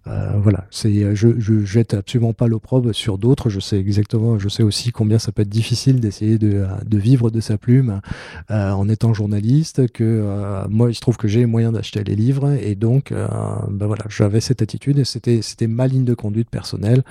Euh, 0.07 0.33
voilà. 0.37 0.65
C'est 0.69 1.15
je, 1.15 1.39
je 1.39 1.63
jette 1.63 1.93
absolument 1.93 2.33
pas 2.33 2.47
l'opprobre 2.47 2.93
sur 2.93 3.17
d'autres. 3.17 3.49
Je 3.49 3.61
sais 3.61 3.79
exactement. 3.79 4.37
Je 4.37 4.49
sais 4.49 4.63
aussi 4.63 4.91
combien 4.91 5.17
ça 5.17 5.31
peut 5.31 5.43
être 5.43 5.49
difficile 5.49 6.01
d'essayer 6.01 6.37
de, 6.37 6.65
de 6.85 6.97
vivre 6.97 7.29
de 7.31 7.39
sa 7.39 7.57
plume 7.57 8.01
en 8.49 8.89
étant 8.89 9.13
journaliste. 9.13 9.89
Que 9.91 10.67
moi, 10.69 10.89
il 10.91 10.95
se 10.95 10.99
trouve 10.99 11.17
que 11.17 11.27
j'ai 11.27 11.45
moyen 11.45 11.71
d'acheter 11.71 12.03
les 12.03 12.15
livres, 12.15 12.51
et 12.61 12.75
donc, 12.75 13.11
ben 13.11 13.87
voilà, 13.87 14.03
j'avais 14.09 14.41
cette 14.41 14.61
attitude, 14.61 14.99
et 14.99 15.05
c'était 15.05 15.41
c'était 15.41 15.67
ma 15.67 15.87
ligne 15.87 16.05
de 16.05 16.13
conduite 16.13 16.49
personnelle 16.49 17.03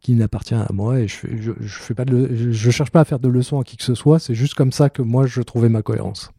qui 0.00 0.14
n'appartient 0.14 0.54
à 0.54 0.68
moi 0.72 1.00
et 1.00 1.08
je, 1.08 1.26
je, 1.60 1.78
fais 1.78 1.94
pas 1.94 2.04
je 2.06 2.70
cherche 2.70 2.90
pas 2.90 3.00
à 3.00 3.04
faire 3.04 3.18
de 3.18 3.28
leçons 3.28 3.60
à 3.60 3.64
qui 3.64 3.76
que 3.76 3.84
ce 3.84 3.94
soit, 3.94 4.18
c'est 4.18 4.34
juste 4.34 4.54
comme 4.54 4.72
ça 4.72 4.90
que 4.90 5.02
moi 5.02 5.26
je 5.26 5.40
trouvais 5.40 5.68
ma 5.68 5.82
cohérence. 5.82 6.30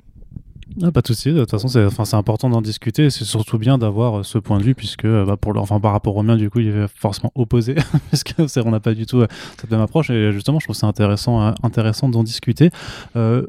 Ah, 0.82 0.92
pas 0.92 1.02
de 1.02 1.08
souci. 1.08 1.32
De 1.32 1.40
toute 1.40 1.52
façon, 1.52 1.68
c'est 1.68 1.86
enfin, 1.86 2.18
important 2.18 2.50
d'en 2.50 2.62
discuter. 2.62 3.10
C'est 3.10 3.24
surtout 3.24 3.58
bien 3.58 3.78
d'avoir 3.78 4.20
euh, 4.20 4.24
ce 4.24 4.38
point 4.38 4.58
de 4.58 4.64
vue, 4.64 4.76
puisque 4.76 5.06
euh, 5.06 5.24
bah, 5.24 5.38
pour 5.38 5.56
enfin, 5.58 5.80
par 5.80 5.92
rapport 5.92 6.16
au 6.16 6.24
mien, 6.24 6.36
du 6.36 6.50
coup, 6.50 6.60
il 6.60 6.68
est 6.68 6.88
forcément 6.88 7.32
opposé, 7.36 7.76
puisque 8.10 8.34
on 8.66 8.72
n'a 8.72 8.80
pas 8.80 8.94
du 8.94 9.06
tout 9.06 9.20
euh, 9.20 9.28
cette 9.60 9.70
même 9.72 9.82
approche. 9.82 10.10
Et 10.10 10.32
justement, 10.32 10.60
je 10.60 10.66
trouve 10.66 10.76
c'est 10.76 10.86
intéressant, 10.86 11.54
intéressant 11.64 12.10
d'en 12.10 12.24
discuter. 12.24 12.72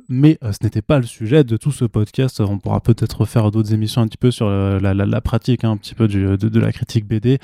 mais 0.09 0.39
ce 0.43 0.59
n'était 0.63 0.83
pas 0.83 0.99
le 0.99 1.07
sujet 1.07 1.43
de 1.43 1.57
tout 1.57 1.73
ce 1.73 1.85
podcast. 1.85 2.41
On 2.41 2.59
pourra 2.59 2.81
peut-être 2.81 3.25
faire 3.25 3.51
d'autres 3.51 3.73
émissions 3.73 4.03
un 4.03 4.07
petit 4.07 4.19
peu 4.19 4.31
sur 4.31 4.49
la, 4.49 5.21
pratique, 5.21 5.65
hein, 5.65 5.73
un 5.73 5.77
petit 5.77 5.95
peu 5.95 6.09
du, 6.09 6.37
de, 6.37 6.61
la 6.61 6.73
critique 6.73 7.07
BD. 7.07 7.39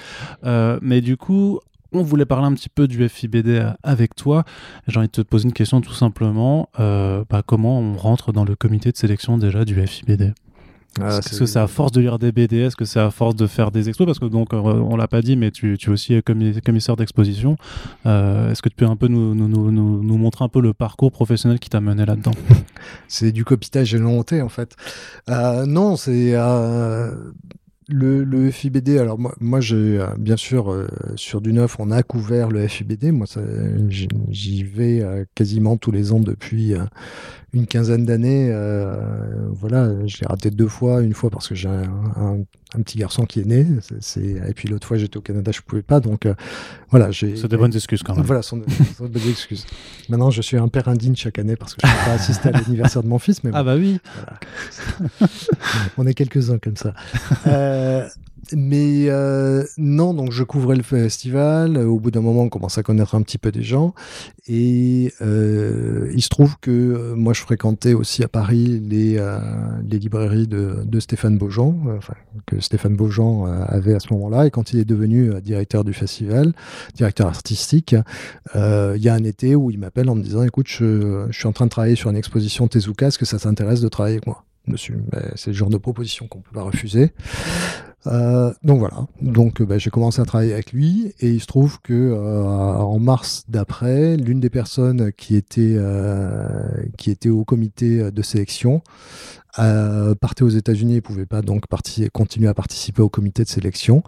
mais 0.83 1.01
du 1.01 1.17
coup, 1.17 1.61
on 1.93 2.03
voulait 2.03 2.25
parler 2.25 2.47
un 2.47 2.55
petit 2.55 2.69
peu 2.69 2.89
du 2.89 3.09
FIBD 3.09 3.63
avec 3.83 4.15
toi. 4.15 4.45
J'ai 4.89 4.99
envie 4.99 5.09
de 5.09 5.13
te 5.13 5.21
poser 5.23 5.45
une 5.45 5.53
question 5.53 5.81
tout 5.81 5.93
simplement. 5.93 6.69
Euh, 6.81 7.25
bah, 7.29 7.43
comment 7.45 7.79
on 7.79 7.97
rentre 7.97 8.33
dans 8.33 8.45
le 8.45 8.57
comité 8.57 8.91
de 8.91 8.97
sélection 8.97 9.39
déjà 9.39 9.65
du 9.65 9.75
FIBD 9.87 10.33
ah, 11.01 11.19
Est-ce 11.19 11.39
que 11.39 11.47
c'est 11.47 11.59
à 11.59 11.67
force 11.67 11.93
de 11.93 12.01
lire 12.01 12.19
des 12.19 12.33
BD 12.33 12.59
Est-ce 12.59 12.77
que 12.77 12.85
c'est 12.85 13.01
à 13.01 13.11
force 13.11 13.37
de 13.37 13.47
faire 13.47 13.71
des 13.71 13.89
expos? 13.89 14.07
Parce 14.07 14.19
que 14.19 14.27
donc, 14.27 14.53
euh, 14.53 14.59
on 14.59 14.97
l'a 14.97 15.09
pas 15.09 15.23
dit, 15.23 15.37
mais 15.37 15.51
tu, 15.51 15.75
es 15.75 15.89
aussi 15.89 16.21
commissaire 16.23 16.97
d'exposition. 16.97 17.57
Euh, 18.07 18.51
est-ce 18.51 18.63
que 18.63 18.69
tu 18.69 18.77
peux 18.77 18.87
un 18.87 18.97
peu 18.97 19.09
nous, 19.09 19.35
nous, 19.35 20.19
montrer 20.19 20.45
un 20.45 20.49
peu 20.49 20.61
le 20.61 20.73
parcours 20.73 21.13
professionnel 21.13 21.59
qui 21.59 21.71
t'a 21.71 21.81
mené 21.81 22.05
là-dedans? 22.05 22.33
C'est 23.09 23.33
du 23.33 23.45
copitage 23.45 23.95
et 23.95 23.99
volonté 23.99 24.43
en 24.43 24.49
fait. 24.49 24.77
non, 25.29 25.97
c'est 25.97 26.35
le, 27.89 28.51
FIBD, 28.51 28.99
alors 28.99 29.19
moi, 29.19 29.35
moi 29.41 29.61
j'ai 29.61 29.99
euh, 29.99 30.15
bien 30.19 30.37
sûr 30.37 30.73
euh, 30.73 30.87
sur 31.17 31.41
du 31.41 31.53
neuf, 31.53 31.77
on 31.79 31.91
a 31.91 32.03
couvert 32.03 32.49
le 32.49 32.67
FIBD. 32.67 33.13
Moi, 33.13 33.27
j'y 33.89 34.63
vais 34.63 35.03
euh, 35.03 35.25
quasiment 35.35 35.77
tous 35.77 35.91
les 35.91 36.13
ans 36.13 36.21
depuis 36.21 36.75
une 37.53 37.67
quinzaine 37.67 38.05
d'années. 38.05 38.51
voilà, 39.51 40.07
je 40.07 40.21
l'ai 40.21 40.27
raté 40.27 40.51
deux 40.51 40.69
fois, 40.69 41.03
une 41.03 41.15
fois 41.15 41.31
parce 41.31 41.49
que 41.49 41.55
j'ai 41.55 41.69
un, 41.69 42.39
petit 42.83 42.97
garçon 42.97 43.27
qui 43.27 43.41
est 43.41 43.45
né, 43.45 43.67
et 44.17 44.55
puis 44.55 44.67
l'autre 44.69 44.87
fois 44.87 44.97
j'étais 44.97 45.19
au 45.19 45.21
Canada, 45.21 45.53
je 45.53 45.61
pouvais 45.61 45.83
pas. 45.83 46.01
Donc 46.01 46.27
voilà, 46.91 47.11
j'ai. 47.11 47.37
C'est 47.37 47.49
des 47.49 47.57
bonnes 47.57 47.75
excuses 47.75 48.03
quand 48.03 48.15
même. 48.15 48.25
Voilà, 48.25 48.43
sont, 48.43 48.63
sont 48.97 49.07
bonnes 49.07 49.29
excuses. 49.29 49.67
Maintenant, 50.09 50.31
je 50.31 50.43
suis 50.43 50.57
un 50.57 50.69
père 50.69 50.89
indigne 50.89 51.17
chaque 51.17 51.39
année 51.39 51.57
parce 51.57 51.75
que 51.75 51.87
je 51.87 51.93
ne 51.93 51.99
peux 51.99 52.05
pas 52.05 52.13
assister 52.13 52.49
à 52.49 52.53
l'anniversaire 52.53 53.03
de 53.03 53.09
mon 53.09 53.19
fils. 53.19 53.45
Mais 53.45 53.51
ah 53.53 53.63
bah 53.63 53.77
oui. 53.77 53.99
on 55.99 56.07
est 56.07 56.15
quelques 56.15 56.51
uns 56.51 56.59
comme 56.59 56.77
ça. 56.77 56.95
Euh, 57.47 58.09
mais 58.51 59.07
euh, 59.09 59.65
non, 59.79 60.15
donc 60.15 60.33
je 60.33 60.43
couvrais 60.43 60.77
le 60.77 60.83
festival. 60.83 61.79
Au 61.79 61.99
bout 61.99 62.11
d'un 62.11 62.21
moment, 62.21 62.43
on 62.43 62.49
commence 62.49 62.77
à 62.77 62.83
connaître 62.83 63.15
un 63.15 63.23
petit 63.23 63.39
peu 63.39 63.53
des 63.53 63.63
gens. 63.63 63.95
Et 64.49 65.13
euh, 65.23 66.11
il 66.15 66.23
se 66.23 66.29
trouve 66.29 66.57
que 66.61 67.15
moi, 67.15 67.33
je 67.33 67.41
fréquentais 67.41 67.95
aussi 67.95 68.25
à 68.25 68.29
Paris 68.29 68.81
les, 68.81 69.19
librairies 69.89 70.49
de, 70.49 71.01
Stéphane 71.01 71.39
Beaujean, 71.39 71.99
que 72.47 72.61
Stéphane 72.61 72.97
Beaujean 72.97 73.45
avait 73.45 73.95
à 73.95 74.01
ce 74.01 74.13
moment-là. 74.13 74.47
Et 74.47 74.51
quand 74.51 74.73
il 74.73 74.81
est 74.81 74.85
devenu 74.85 75.41
directeur 75.41 75.85
du 75.85 75.93
festival, 75.93 76.53
directeur 76.95 77.29
artistique, 77.29 77.95
il 78.55 79.03
y 79.03 79.09
a 79.09 79.15
un 79.15 79.25
été 79.25 79.55
où 79.55 79.71
il 79.71 79.79
m'appelle 79.79 80.11
en 80.11 80.15
me 80.15 80.23
disant 80.23 80.43
Écoute, 80.43 80.67
je, 80.69 81.29
suis 81.31 81.47
en 81.47 81.53
train 81.53 81.67
de 81.67 81.71
travailler 81.71 81.97
sur 81.97 82.11
une 82.11 82.17
exposition 82.17 82.67
Tezuka, 82.67 83.07
est-ce 83.07 83.19
que 83.19 83.25
ça 83.25 83.39
t'intéresse 83.39 83.81
de 83.81 83.89
travailler 83.89 84.17
avec 84.17 84.27
moi? 84.27 84.45
Dessus. 84.69 84.97
C'est 85.35 85.51
le 85.51 85.57
genre 85.57 85.71
de 85.71 85.77
proposition 85.77 86.29
qu'on 86.29 86.41
peut 86.41 86.55
pas 86.55 86.63
refuser. 86.63 87.11
Euh, 88.07 88.53
donc 88.65 88.81
voilà, 88.81 89.07
donc 89.21 89.63
bah, 89.63 89.79
j'ai 89.79 89.91
commencé 89.91 90.21
à 90.21 90.25
travailler 90.25 90.53
avec 90.53 90.73
lui 90.73 91.15
et 91.21 91.31
il 91.31 91.41
se 91.41 91.47
trouve 91.47 91.81
que 91.83 91.93
euh, 91.93 92.43
en 92.45 92.99
mars 92.99 93.45
d'après, 93.49 94.17
l'une 94.17 94.41
des 94.41 94.51
personnes 94.51 95.13
qui 95.13 95.37
était 95.37 95.75
euh, 95.77 96.45
qui 96.99 97.11
était 97.11 97.29
au 97.29 97.45
comité 97.45 98.11
de 98.11 98.23
sélection 98.23 98.83
partait 99.57 100.43
aux 100.43 100.49
États-Unis 100.49 100.97
et 100.97 101.01
pouvait 101.01 101.27
pas 101.27 101.43
donc 101.43 101.65
continuer 102.13 102.49
à 102.49 102.55
participer 102.55 103.03
au 103.03 103.09
comité 103.09 103.45
de 103.45 103.49
sélection. 103.49 104.03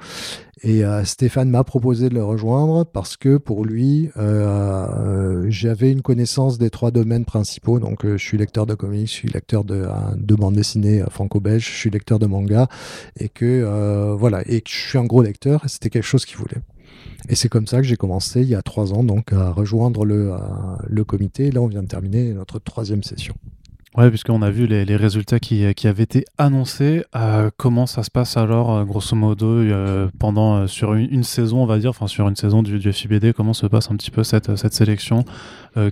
Et 0.62 0.82
Stéphane 1.04 1.50
m'a 1.50 1.64
proposé 1.64 2.08
de 2.08 2.14
le 2.14 2.24
rejoindre 2.24 2.84
parce 2.84 3.16
que 3.16 3.36
pour 3.36 3.64
lui, 3.64 4.10
j'avais 5.48 5.92
une 5.92 6.02
connaissance 6.02 6.56
des 6.58 6.70
trois 6.70 6.90
domaines 6.90 7.24
principaux. 7.24 7.78
Donc, 7.80 8.06
je 8.06 8.16
suis 8.16 8.38
lecteur 8.38 8.64
de 8.64 8.74
comics, 8.74 9.06
je 9.06 9.12
suis 9.12 9.28
lecteur 9.28 9.64
de, 9.64 9.86
de 10.16 10.34
bande 10.34 10.54
dessinée 10.54 11.02
franco-belge, 11.10 11.66
je 11.66 11.76
suis 11.76 11.90
lecteur 11.90 12.18
de 12.18 12.26
manga, 12.26 12.68
et 13.18 13.28
que 13.28 14.14
voilà, 14.18 14.42
et 14.48 14.62
que 14.62 14.70
je 14.70 14.88
suis 14.88 14.98
un 14.98 15.04
gros 15.04 15.22
lecteur. 15.22 15.64
Et 15.64 15.68
c'était 15.68 15.90
quelque 15.90 16.04
chose 16.04 16.24
qu'il 16.24 16.38
voulait. 16.38 16.62
Et 17.28 17.34
c'est 17.34 17.48
comme 17.48 17.66
ça 17.66 17.78
que 17.78 17.84
j'ai 17.84 17.96
commencé 17.96 18.42
il 18.42 18.48
y 18.48 18.54
a 18.54 18.62
trois 18.62 18.92
ans 18.92 19.02
donc 19.02 19.32
à 19.32 19.50
rejoindre 19.50 20.04
le, 20.04 20.32
le 20.86 21.04
comité. 21.04 21.50
Là, 21.50 21.60
on 21.60 21.66
vient 21.66 21.82
de 21.82 21.88
terminer 21.88 22.32
notre 22.32 22.58
troisième 22.58 23.02
session. 23.02 23.34
Ouais, 23.96 24.08
puisqu'on 24.08 24.42
a 24.42 24.50
vu 24.50 24.66
les, 24.66 24.84
les 24.84 24.96
résultats 24.96 25.38
qui, 25.38 25.72
qui, 25.74 25.86
avaient 25.86 26.02
été 26.02 26.24
annoncés. 26.36 27.04
Euh, 27.14 27.50
comment 27.56 27.86
ça 27.86 28.02
se 28.02 28.10
passe 28.10 28.36
alors, 28.36 28.72
euh, 28.72 28.84
grosso 28.84 29.14
modo, 29.14 29.46
euh, 29.46 30.08
pendant 30.18 30.66
sur 30.66 30.94
une, 30.94 31.22
saison, 31.22 31.62
on 31.62 31.66
va 31.66 31.78
dire, 31.78 31.90
enfin 31.90 32.08
sur 32.08 32.28
une 32.28 32.34
saison 32.34 32.64
du, 32.64 32.80
du 32.80 32.92
FIBD, 32.92 33.32
comment 33.32 33.52
se 33.52 33.66
passe 33.68 33.92
un 33.92 33.96
petit 33.96 34.10
peu 34.10 34.24
cette, 34.24 34.56
cette 34.56 34.74
sélection 34.74 35.24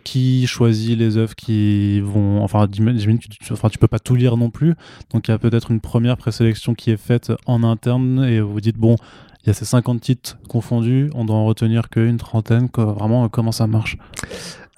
Qui 0.03 0.49
choisit 0.49 0.99
les 0.99 1.17
œuvres 1.17 1.37
qui 1.37 2.01
vont, 2.01 2.43
enfin, 2.43 2.67
j'imagine 2.73 3.21
que 3.21 3.29
tu, 3.29 3.53
enfin, 3.53 3.69
peux 3.79 3.87
pas 3.87 4.01
tout 4.01 4.17
lire 4.17 4.37
non 4.37 4.51
plus, 4.51 4.75
donc 5.13 5.29
il 5.29 5.31
y 5.31 5.35
a 5.35 5.39
peut-être 5.39 5.71
une 5.71 5.81
première 5.81 6.17
présélection 6.17 6.75
qui 6.75 6.91
est 6.91 6.97
faite 6.97 7.31
en 7.47 7.63
interne 7.63 8.25
et 8.25 8.41
vous 8.41 8.61
dites 8.61 8.79
bon, 8.79 8.97
il 9.45 9.49
y 9.49 9.51
a 9.51 9.55
ces 9.55 9.65
50 9.65 10.01
titres 10.01 10.39
confondus, 10.49 11.11
on 11.15 11.25
doit 11.25 11.37
en 11.37 11.45
retenir 11.45 11.89
qu'une 11.89 12.17
trentaine. 12.17 12.69
Vraiment, 12.77 13.29
comment 13.29 13.51
ça 13.51 13.67
marche? 13.67 13.97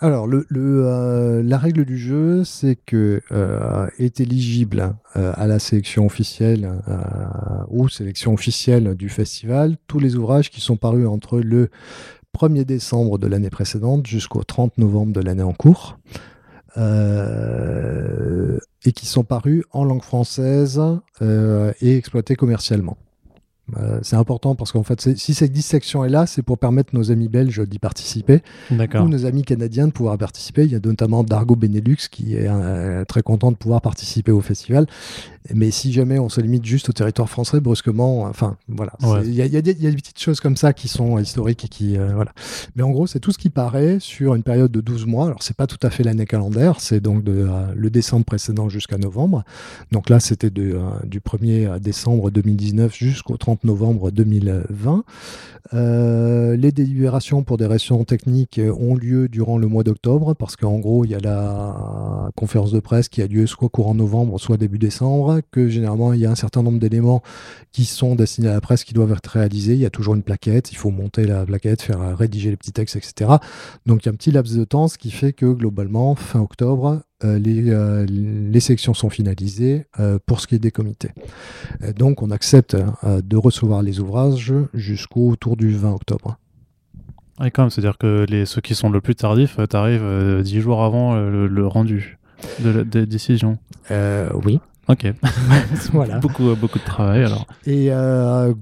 Alors, 0.04 0.26
le, 0.26 0.46
euh, 0.50 1.42
la 1.42 1.56
règle 1.56 1.86
du 1.86 1.96
jeu, 1.96 2.44
c'est 2.44 2.76
que 2.76 3.22
euh, 3.32 3.86
est 3.98 4.20
éligible 4.20 4.94
euh, 5.16 5.32
à 5.34 5.46
la 5.46 5.58
sélection 5.58 6.04
officielle 6.04 6.70
ou 7.68 7.88
sélection 7.88 8.34
officielle 8.34 8.96
du 8.96 9.08
festival 9.08 9.78
tous 9.86 9.98
les 9.98 10.16
ouvrages 10.16 10.50
qui 10.50 10.60
sont 10.60 10.76
parus 10.76 11.08
entre 11.08 11.40
le 11.40 11.70
1er 12.38 12.66
décembre 12.66 13.16
de 13.16 13.26
l'année 13.26 13.48
précédente 13.48 14.06
jusqu'au 14.06 14.44
30 14.44 14.76
novembre 14.76 15.14
de 15.14 15.22
l'année 15.22 15.42
en 15.42 15.54
cours. 15.54 15.98
et 16.76 16.82
qui 18.92 19.06
sont 19.06 19.24
parus 19.24 19.64
en 19.70 19.84
langue 19.84 20.02
française 20.02 20.82
et 21.22 21.96
exploités 21.96 22.36
commercialement. 22.36 22.98
Euh, 23.78 23.98
c'est 24.02 24.16
important 24.16 24.54
parce 24.54 24.72
qu'en 24.72 24.82
fait, 24.82 25.16
si 25.16 25.34
cette 25.34 25.52
dissection 25.52 26.04
est 26.04 26.10
là, 26.10 26.26
c'est 26.26 26.42
pour 26.42 26.58
permettre 26.58 26.94
nos 26.94 27.10
amis 27.10 27.28
belges 27.28 27.66
d'y 27.66 27.78
participer 27.78 28.42
ou 28.70 29.08
nos 29.08 29.26
amis 29.26 29.42
canadiens 29.42 29.86
de 29.86 29.92
pouvoir 29.92 30.18
participer. 30.18 30.64
Il 30.64 30.72
y 30.72 30.74
a 30.74 30.80
notamment 30.84 31.24
Dargo 31.24 31.56
Benelux 31.56 32.08
qui 32.10 32.36
est 32.36 32.46
euh, 32.48 33.04
très 33.04 33.22
content 33.22 33.50
de 33.50 33.56
pouvoir 33.56 33.80
participer 33.80 34.32
au 34.32 34.40
festival. 34.40 34.86
Mais 35.52 35.70
si 35.70 35.92
jamais 35.92 36.18
on 36.18 36.30
se 36.30 36.40
limite 36.40 36.64
juste 36.64 36.88
au 36.88 36.92
territoire 36.92 37.28
français, 37.28 37.60
brusquement, 37.60 38.22
enfin 38.22 38.56
voilà, 38.68 38.92
il 39.24 39.34
y, 39.34 39.42
a, 39.42 39.60
des 39.60 39.74
petites 39.74 40.18
choses 40.18 40.40
comme 40.40 40.56
ça 40.56 40.72
qui 40.72 40.88
sont 40.88 41.18
historiques 41.18 41.66
et 41.66 41.68
qui 41.68 41.98
euh, 41.98 42.14
voilà. 42.14 42.32
Mais 42.76 42.82
en 42.82 42.90
gros, 42.90 43.06
c'est 43.06 43.20
tout 43.20 43.30
ce 43.30 43.36
qui 43.36 43.50
paraît 43.50 43.98
sur 44.00 44.34
une 44.34 44.42
période 44.42 44.72
de 44.72 44.80
12 44.80 45.04
mois. 45.04 45.26
Alors 45.26 45.42
c'est 45.42 45.56
pas 45.56 45.66
tout 45.66 45.78
à 45.82 45.90
fait 45.90 46.02
l'année 46.02 46.24
calendaire, 46.24 46.80
c'est 46.80 47.00
donc 47.00 47.24
de, 47.24 47.46
le 47.74 47.90
décembre 47.90 48.24
précédent 48.24 48.70
jusqu'à 48.70 48.96
novembre. 48.96 49.44
Donc 49.92 50.08
là, 50.08 50.18
c'était 50.18 50.50
du 50.50 50.72
1er 51.20 51.78
décembre 51.78 52.30
2019 52.30 52.94
jusqu'au 52.94 53.36
30 53.36 53.64
novembre 53.64 54.10
2020. 54.10 55.04
Euh, 55.72 56.56
les 56.56 56.72
délibérations 56.72 57.42
pour 57.42 57.56
des 57.56 57.66
raisons 57.66 58.04
techniques 58.04 58.60
ont 58.78 58.94
lieu 58.94 59.28
durant 59.28 59.56
le 59.56 59.66
mois 59.66 59.82
d'octobre 59.82 60.34
parce 60.34 60.56
qu'en 60.56 60.78
gros, 60.78 61.04
il 61.04 61.10
y 61.10 61.14
a 61.14 61.20
la 61.20 62.30
conférence 62.36 62.70
de 62.70 62.80
presse 62.80 63.08
qui 63.08 63.22
a 63.22 63.26
lieu 63.26 63.46
soit 63.46 63.68
courant 63.68 63.94
novembre, 63.94 64.38
soit 64.38 64.56
début 64.56 64.78
décembre, 64.78 65.33
que 65.42 65.68
généralement, 65.68 66.12
il 66.12 66.20
y 66.20 66.26
a 66.26 66.30
un 66.30 66.34
certain 66.34 66.62
nombre 66.62 66.78
d'éléments 66.78 67.22
qui 67.72 67.84
sont 67.84 68.14
destinés 68.14 68.48
à 68.48 68.54
la 68.54 68.60
presse 68.60 68.84
qui 68.84 68.94
doivent 68.94 69.12
être 69.12 69.26
réalisés. 69.26 69.74
Il 69.74 69.80
y 69.80 69.86
a 69.86 69.90
toujours 69.90 70.14
une 70.14 70.22
plaquette, 70.22 70.72
il 70.72 70.76
faut 70.76 70.90
monter 70.90 71.24
la 71.26 71.44
plaquette, 71.44 71.82
faire 71.82 72.16
rédiger 72.16 72.50
les 72.50 72.56
petits 72.56 72.72
textes, 72.72 72.96
etc. 72.96 73.32
Donc 73.86 74.04
il 74.04 74.06
y 74.06 74.08
a 74.08 74.12
un 74.12 74.16
petit 74.16 74.30
laps 74.30 74.56
de 74.56 74.64
temps, 74.64 74.88
ce 74.88 74.98
qui 74.98 75.10
fait 75.10 75.32
que 75.32 75.46
globalement, 75.46 76.14
fin 76.14 76.40
octobre, 76.40 77.02
euh, 77.24 77.38
les, 77.38 77.70
euh, 77.70 78.04
les, 78.06 78.60
sections 78.60 78.92
sont 78.92 79.08
finalisées 79.08 79.86
euh, 80.00 80.18
pour 80.26 80.40
ce 80.40 80.46
qui 80.46 80.56
est 80.56 80.58
des 80.58 80.70
comités. 80.70 81.10
donc 81.96 82.22
on 82.22 82.30
accepte 82.30 82.76
de 83.04 83.36
recevoir 83.36 83.82
les 83.82 84.00
ouvrages 84.00 84.52
jusqu'au 84.74 85.30
autour 85.30 85.56
du 85.56 85.74
20 85.74 85.92
octobre. 85.92 86.38
Et 87.42 87.50
quand 87.50 87.62
même, 87.62 87.70
c'est-à-dire 87.70 87.98
que 87.98 88.26
les, 88.28 88.46
ceux 88.46 88.60
qui 88.60 88.74
sont 88.74 88.90
le 88.90 89.00
plus 89.00 89.14
tardifs, 89.14 89.58
tu 89.68 89.76
arrives 89.76 90.42
10 90.42 90.60
jours 90.60 90.82
avant 90.82 91.14
le, 91.14 91.66
rendu 91.66 92.18
de 92.60 92.70
la 92.70 92.84
des 92.84 93.06
décisions. 93.06 93.58
oui. 93.90 94.60
Ok. 94.88 95.06
voilà. 95.92 96.18
beaucoup, 96.18 96.54
beaucoup 96.54 96.78
de 96.78 96.84
travail 96.84 97.24
alors. 97.24 97.46
Et 97.66 97.90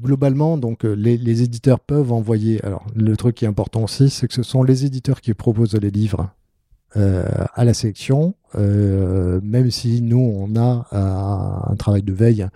globalement, 0.03 0.57
donc 0.57 0.85
les, 0.85 1.17
les, 1.17 1.43
éditeurs 1.43 1.81
peuvent 1.81 2.13
envoyer. 2.13 2.65
Alors 2.65 2.87
le 2.95 3.17
truc 3.17 3.37
qui 3.37 3.45
est 3.45 3.49
important 3.49 3.83
aussi, 3.83 4.11
c'est 4.11 4.29
que 4.29 4.35
ce 4.35 4.43
sont 4.43 4.63
les 4.63 4.85
éditeurs 4.85 5.21
qui 5.21 5.35
proposent 5.35 5.75
les 5.75 5.91
livres 5.91 6.31
à 6.95 7.65
la 7.65 7.75
sélection 7.75 8.35
euh, 8.57 9.41
même 9.43 9.71
si 9.71 10.03
nous, 10.03 10.19
on 10.19 10.57
a 10.57 10.87
un 10.93 11.75
travail 11.77 12.03
de 12.03 12.13
veille, 12.13 12.47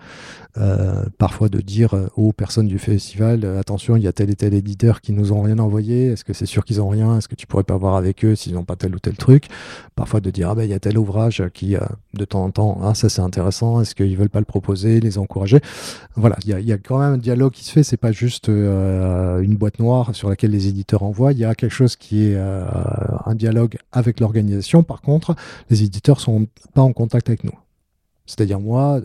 euh, 0.59 1.03
parfois 1.19 1.49
de 1.49 1.59
dire 1.59 1.93
aux 2.15 2.33
personnes 2.33 2.67
du 2.67 2.79
festival, 2.79 3.45
attention, 3.59 3.95
il 3.95 4.03
y 4.03 4.07
a 4.07 4.11
tel 4.11 4.31
et 4.31 4.35
tel 4.35 4.55
éditeur 4.55 5.01
qui 5.01 5.13
nous 5.13 5.31
ont 5.31 5.41
rien 5.41 5.59
envoyé, 5.59 6.07
est-ce 6.07 6.23
que 6.23 6.33
c'est 6.33 6.47
sûr 6.47 6.65
qu'ils 6.65 6.81
ont 6.81 6.87
rien, 6.87 7.17
est-ce 7.17 7.27
que 7.27 7.35
tu 7.35 7.45
pourrais 7.45 7.63
pas 7.63 7.77
voir 7.77 7.95
avec 7.95 8.25
eux 8.25 8.33
s'ils 8.33 8.53
n'ont 8.53 8.63
pas 8.63 8.75
tel 8.75 8.95
ou 8.95 8.99
tel 8.99 9.15
truc, 9.17 9.45
parfois 9.95 10.19
de 10.19 10.31
dire, 10.31 10.49
ah 10.49 10.55
ben 10.55 10.63
il 10.63 10.71
y 10.71 10.73
a 10.73 10.79
tel 10.79 10.97
ouvrage 10.97 11.43
qui, 11.53 11.75
euh, 11.75 11.81
de 12.15 12.25
temps 12.25 12.43
en 12.43 12.49
temps, 12.49 12.79
ah 12.81 12.95
ça 12.95 13.07
c'est 13.07 13.21
intéressant, 13.21 13.81
est-ce 13.81 13.93
qu'ils 13.93 14.17
veulent 14.17 14.29
pas 14.29 14.39
le 14.39 14.45
proposer, 14.45 14.99
les 14.99 15.19
encourager. 15.19 15.59
Voilà, 16.15 16.37
il 16.43 16.49
y 16.49 16.53
a, 16.53 16.59
y 16.59 16.71
a, 16.71 16.77
quand 16.79 16.97
même 16.99 17.13
un 17.13 17.17
dialogue 17.17 17.51
qui 17.51 17.63
se 17.63 17.71
fait, 17.71 17.83
c'est 17.83 17.97
pas 17.97 18.11
juste 18.11 18.47
une 18.47 19.55
boîte 19.57 19.77
noire 19.77 20.15
sur 20.15 20.29
laquelle 20.29 20.51
les 20.51 20.67
éditeurs 20.67 21.03
envoient, 21.03 21.33
il 21.33 21.39
y 21.39 21.45
a 21.45 21.53
quelque 21.53 21.73
chose 21.73 21.95
qui 21.95 22.23
est 22.23 22.37
un 22.37 23.35
dialogue 23.35 23.77
avec 23.91 24.19
l'organisation, 24.19 24.81
par 24.81 25.01
contre, 25.01 25.35
les 25.69 25.83
éditeurs 25.87 26.19
sont 26.19 26.47
pas 26.73 26.81
en 26.81 26.93
contact 26.93 27.29
avec 27.29 27.43
nous. 27.43 27.57
C'est-à-dire 28.27 28.59
moi, 28.59 29.01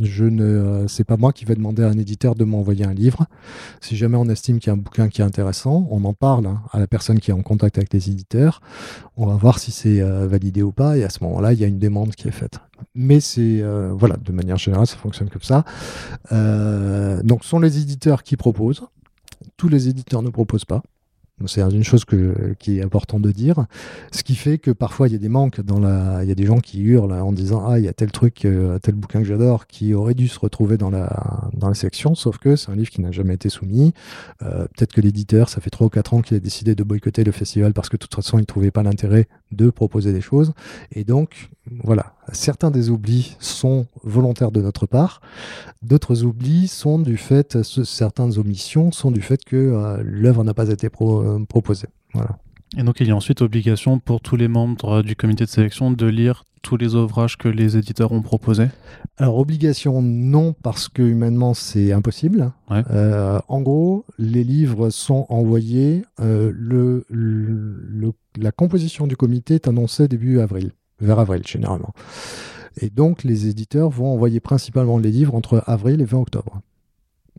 je 0.00 0.24
ne, 0.24 0.86
c'est 0.86 1.02
pas 1.02 1.16
moi 1.16 1.32
qui 1.32 1.44
vais 1.44 1.56
demander 1.56 1.82
à 1.82 1.88
un 1.88 1.98
éditeur 1.98 2.36
de 2.36 2.44
m'envoyer 2.44 2.84
un 2.84 2.94
livre. 2.94 3.26
Si 3.80 3.96
jamais 3.96 4.16
on 4.16 4.28
estime 4.28 4.60
qu'il 4.60 4.68
y 4.68 4.70
a 4.70 4.74
un 4.74 4.76
bouquin 4.76 5.08
qui 5.08 5.20
est 5.20 5.24
intéressant, 5.24 5.88
on 5.90 6.04
en 6.04 6.14
parle 6.14 6.46
hein, 6.46 6.62
à 6.70 6.78
la 6.78 6.86
personne 6.86 7.18
qui 7.18 7.32
est 7.32 7.34
en 7.34 7.42
contact 7.42 7.76
avec 7.76 7.92
les 7.92 8.08
éditeurs. 8.08 8.62
On 9.16 9.26
va 9.26 9.34
voir 9.34 9.58
si 9.58 9.72
c'est 9.72 10.00
euh, 10.00 10.28
validé 10.28 10.62
ou 10.62 10.70
pas, 10.70 10.96
et 10.96 11.02
à 11.02 11.10
ce 11.10 11.24
moment-là, 11.24 11.52
il 11.52 11.58
y 11.58 11.64
a 11.64 11.66
une 11.66 11.80
demande 11.80 12.14
qui 12.14 12.28
est 12.28 12.32
faite. 12.32 12.60
Mais 12.94 13.18
c'est 13.18 13.60
euh, 13.62 13.92
voilà, 13.92 14.16
de 14.16 14.30
manière 14.30 14.58
générale, 14.58 14.86
ça 14.86 14.96
fonctionne 14.96 15.28
comme 15.28 15.42
ça. 15.42 15.64
Euh, 16.30 17.20
donc, 17.24 17.42
ce 17.42 17.50
sont 17.50 17.58
les 17.58 17.78
éditeurs 17.80 18.22
qui 18.22 18.36
proposent. 18.36 18.84
Tous 19.56 19.68
les 19.68 19.88
éditeurs 19.88 20.22
ne 20.22 20.30
proposent 20.30 20.64
pas. 20.64 20.82
C'est 21.46 21.60
une 21.60 21.84
chose 21.84 22.04
qui 22.58 22.78
est 22.78 22.82
important 22.82 23.20
de 23.20 23.30
dire. 23.30 23.66
Ce 24.12 24.22
qui 24.22 24.34
fait 24.34 24.58
que 24.58 24.70
parfois 24.70 25.08
il 25.08 25.12
y 25.12 25.16
a 25.16 25.18
des 25.18 25.28
manques 25.28 25.60
dans 25.60 25.80
la, 25.80 26.22
il 26.22 26.28
y 26.28 26.32
a 26.32 26.34
des 26.34 26.46
gens 26.46 26.60
qui 26.60 26.80
hurlent 26.80 27.12
en 27.12 27.32
disant 27.32 27.64
ah 27.68 27.78
il 27.78 27.84
y 27.84 27.88
a 27.88 27.92
tel 27.92 28.10
truc, 28.10 28.44
euh, 28.44 28.78
tel 28.78 28.94
bouquin 28.94 29.20
que 29.20 29.26
j'adore 29.26 29.66
qui 29.66 29.94
aurait 29.94 30.14
dû 30.14 30.28
se 30.28 30.38
retrouver 30.38 30.76
dans 30.76 30.90
la 30.90 31.50
dans 31.54 31.68
la 31.68 31.74
section, 31.74 32.14
sauf 32.14 32.38
que 32.38 32.56
c'est 32.56 32.70
un 32.70 32.76
livre 32.76 32.90
qui 32.90 33.00
n'a 33.00 33.12
jamais 33.12 33.34
été 33.34 33.48
soumis. 33.48 33.92
Euh, 34.42 34.66
peut-être 34.74 34.92
que 34.92 35.00
l'éditeur, 35.00 35.48
ça 35.48 35.60
fait 35.60 35.70
3 35.70 35.86
ou 35.86 35.90
4 35.90 36.14
ans 36.14 36.22
qu'il 36.22 36.36
a 36.36 36.40
décidé 36.40 36.74
de 36.74 36.82
boycotter 36.82 37.24
le 37.24 37.32
festival 37.32 37.72
parce 37.72 37.88
que 37.88 37.96
de 37.96 38.02
toute 38.02 38.14
façon 38.14 38.38
il 38.38 38.46
trouvait 38.46 38.70
pas 38.70 38.82
l'intérêt 38.82 39.28
de 39.50 39.70
proposer 39.70 40.12
des 40.12 40.20
choses. 40.20 40.52
Et 40.92 41.04
donc 41.04 41.50
voilà, 41.84 42.14
certains 42.32 42.70
des 42.70 42.90
oublis 42.90 43.36
sont 43.38 43.86
volontaires 44.02 44.50
de 44.50 44.60
notre 44.60 44.86
part, 44.86 45.20
d'autres 45.82 46.24
oublis 46.24 46.68
sont 46.68 46.98
du 46.98 47.16
fait, 47.16 47.62
certaines 47.62 48.38
omissions 48.38 48.92
sont 48.92 49.10
du 49.10 49.22
fait 49.22 49.44
que 49.44 49.56
euh, 49.56 50.02
l'œuvre 50.04 50.44
n'a 50.44 50.54
pas 50.54 50.68
été 50.68 50.88
euh, 51.00 51.44
proposée. 51.46 51.88
Voilà. 52.14 52.38
Et 52.76 52.82
donc 52.82 53.00
il 53.00 53.08
y 53.08 53.10
a 53.10 53.16
ensuite 53.16 53.42
obligation 53.42 53.98
pour 53.98 54.20
tous 54.20 54.36
les 54.36 54.48
membres 54.48 55.02
du 55.02 55.14
comité 55.14 55.44
de 55.44 55.50
sélection 55.50 55.90
de 55.90 56.06
lire 56.06 56.44
tous 56.62 56.76
les 56.76 56.94
ouvrages 56.94 57.36
que 57.36 57.48
les 57.48 57.76
éditeurs 57.76 58.12
ont 58.12 58.22
proposés? 58.22 58.68
Alors 59.18 59.36
obligation 59.38 60.00
non 60.00 60.54
parce 60.62 60.88
que 60.88 61.02
humainement 61.02 61.54
c'est 61.54 61.92
impossible. 61.92 62.52
Euh, 62.70 63.40
en 63.48 63.60
gros, 63.60 64.04
les 64.16 64.44
livres 64.44 64.90
sont 64.90 65.26
envoyés, 65.28 66.04
le, 66.18 67.04
la 68.38 68.52
composition 68.52 69.08
du 69.08 69.16
comité 69.16 69.56
est 69.56 69.68
annoncée 69.68 70.06
début 70.06 70.38
avril 70.38 70.72
vers 71.02 71.18
avril 71.18 71.42
généralement. 71.46 71.92
Et 72.80 72.90
donc 72.90 73.24
les 73.24 73.48
éditeurs 73.48 73.90
vont 73.90 74.12
envoyer 74.12 74.40
principalement 74.40 74.98
les 74.98 75.10
livres 75.10 75.34
entre 75.34 75.62
avril 75.66 76.00
et 76.00 76.04
20 76.04 76.18
octobre. 76.18 76.62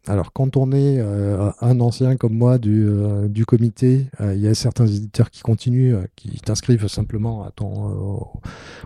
Alors 0.05 0.34
quand 0.34 0.58
on 0.58 0.74
est 0.74 0.98
euh, 1.00 1.50
un 1.62 1.79
ancien 1.79 2.17
comme 2.17 2.34
moi 2.34 2.58
du, 2.58 2.86
euh, 2.86 3.29
du 3.29 3.46
comité, 3.46 4.08
euh, 4.20 4.36
il 4.36 4.41
y 4.41 4.50
a 4.50 4.53
certains 4.53 4.86
éditeurs 4.86 5.32
qui 5.32 5.41
continuent, 5.41 5.96
qui 6.17 6.29
t'inscrivent 6.41 6.88
simplement 6.88 7.46
à 7.46 7.51
ton, 7.51 8.20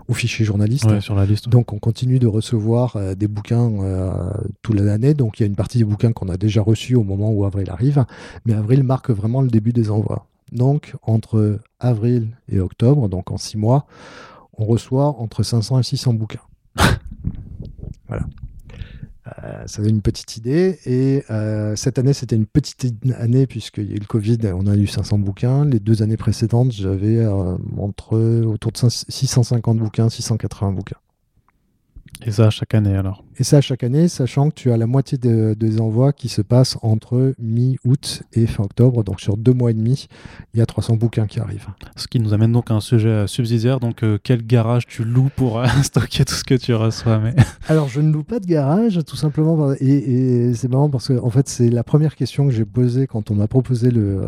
au 0.07 0.13
fichier 0.13 0.46
journaliste. 0.46 1.00
sur 1.00 1.15
la 1.15 1.25
liste. 1.25 1.50
Donc 1.50 1.74
on 1.74 1.79
continue 1.79 2.19
de 2.19 2.27
recevoir 2.27 2.98
des 3.15 3.27
bouquins 3.27 3.72
toute 4.62 4.79
l'année. 4.79 5.15
Donc 5.15 5.39
il 5.39 5.43
y 5.43 5.46
a 5.46 5.48
une 5.48 5.55
partie 5.55 5.79
des 5.79 5.86
bouquins 5.86 6.12
qu'on 6.12 6.29
a 6.29 6.38
déjà 6.38 6.62
reçus 6.62 6.96
au 6.96 7.03
moment 7.03 7.31
où 7.31 7.46
avril 7.46 7.69
arrive. 7.72 8.05
Mais 8.46 8.53
avril 8.53 8.84
marque 8.84 9.10
vraiment 9.10 9.41
le 9.41 9.50
début 9.50 9.74
des 9.74 9.89
envois. 9.89 10.27
Donc 10.51 10.93
entre 11.01 11.60
avril 11.79 12.27
et 12.48 12.60
octobre, 12.60 13.10
donc 13.10 13.31
en 13.31 13.38
six 13.38 13.57
mois, 13.57 13.88
on 14.58 14.66
reçoit 14.66 15.20
entre 15.20 15.44
500 15.44 15.80
et 15.80 15.84
600 15.84 16.14
bouquins. 16.14 16.42
Voilà. 18.08 18.26
ça 19.66 19.82
donne 19.82 19.96
une 19.96 20.02
petite 20.02 20.38
idée. 20.38 20.80
Et 20.86 21.24
cette 21.76 22.00
année, 22.00 22.14
c'était 22.14 22.38
une 22.38 22.46
petite 22.46 22.86
année 23.18 23.46
puisqu'il 23.46 23.90
y 23.90 23.92
a 23.92 23.96
eu 23.98 24.00
le 24.00 24.06
Covid, 24.06 24.38
on 24.56 24.66
a 24.66 24.78
eu 24.78 24.88
500 24.88 25.20
bouquins. 25.20 25.66
Les 25.66 25.82
deux 25.82 26.04
années 26.04 26.16
précédentes, 26.16 26.72
j'avais 26.72 27.28
entre 27.78 28.18
autour 28.46 28.72
de 28.72 28.78
650 28.78 29.78
bouquins, 29.78 30.08
680 30.08 30.72
bouquins. 30.72 30.96
Et 32.26 32.32
ça 32.32 32.50
chaque 32.50 32.74
année 32.74 32.96
alors 32.96 33.24
Et 33.38 33.44
ça 33.44 33.62
chaque 33.62 33.84
année, 33.84 34.08
sachant 34.08 34.50
que 34.50 34.56
tu 34.56 34.72
as 34.72 34.78
la 34.78 34.88
moitié 34.88 35.18
des 35.18 35.82
envois 35.82 36.14
qui 36.14 36.30
se 36.30 36.42
passent 36.42 36.78
entre 36.82 37.34
mi-août 37.40 38.24
et 38.34 38.48
fin 38.48 38.64
octobre. 38.64 39.04
Donc 39.04 39.22
sur 39.22 39.38
deux 39.38 39.54
mois 39.54 39.72
et 39.72 39.74
demi, 39.74 40.08
il 40.54 40.60
y 40.60 40.62
a 40.62 40.66
300 40.66 40.96
bouquins 40.96 41.28
qui 41.28 41.40
arrivent. 41.40 41.68
Ce 41.96 42.08
qui 42.08 42.20
nous 42.20 42.34
amène 42.34 42.52
donc 42.52 42.72
à 42.72 42.74
un 42.74 42.80
sujet 42.80 43.10
euh, 43.10 43.28
subsidiaire. 43.28 43.80
Donc 43.80 44.04
euh, 44.04 44.18
quel 44.22 44.46
garage 44.46 44.88
tu 44.88 45.04
loues 45.04 45.30
pour 45.36 45.60
euh, 45.60 45.68
stocker 45.84 46.26
tout 46.26 46.34
ce 46.34 46.44
que 46.44 46.56
tu 46.56 46.74
reçois 46.74 47.20
mais... 47.20 47.36
Alors 47.68 47.88
je 47.88 48.02
ne 48.02 48.12
loue 48.12 48.24
pas 48.24 48.40
de 48.40 48.46
garage, 48.48 49.00
tout 49.06 49.16
simplement. 49.16 49.74
Et, 49.80 50.54
c'est 50.56 50.70
marrant 50.70 50.90
parce 50.90 51.08
que 51.08 51.20
en 51.20 51.30
fait 51.30 51.48
c'est 51.48 51.70
la 51.70 51.84
première 51.84 52.16
question 52.16 52.48
que 52.48 52.52
j'ai 52.52 52.66
posée 52.66 53.06
quand 53.08 53.30
on 53.32 53.36
m'a 53.36 53.48
proposé 53.48 53.92
le, 53.92 54.22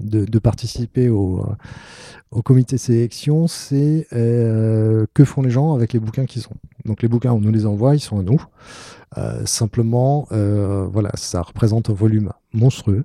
de, 0.00 0.38
participer 0.38 1.08
au, 1.08 1.46
au 2.30 2.42
comité 2.42 2.76
sélection, 2.78 3.46
c'est 3.46 4.06
que 4.10 5.24
font 5.24 5.42
les 5.42 5.50
gens 5.50 5.74
avec 5.74 5.92
les 5.92 6.00
bouquins 6.00 6.26
qu'ils 6.26 6.46
ont? 6.46 6.56
Donc 6.84 7.02
les 7.02 7.08
bouquins, 7.08 7.32
on 7.32 7.40
nous 7.40 7.52
les 7.52 7.66
envoie, 7.66 7.94
ils 7.94 8.00
sont 8.00 8.18
à 8.18 8.22
nous. 8.22 8.44
Euh, 9.16 9.46
simplement, 9.46 10.26
euh, 10.32 10.86
voilà, 10.92 11.10
ça 11.14 11.42
représente 11.42 11.90
un 11.90 11.92
volume 11.92 12.32
monstrueux. 12.52 13.04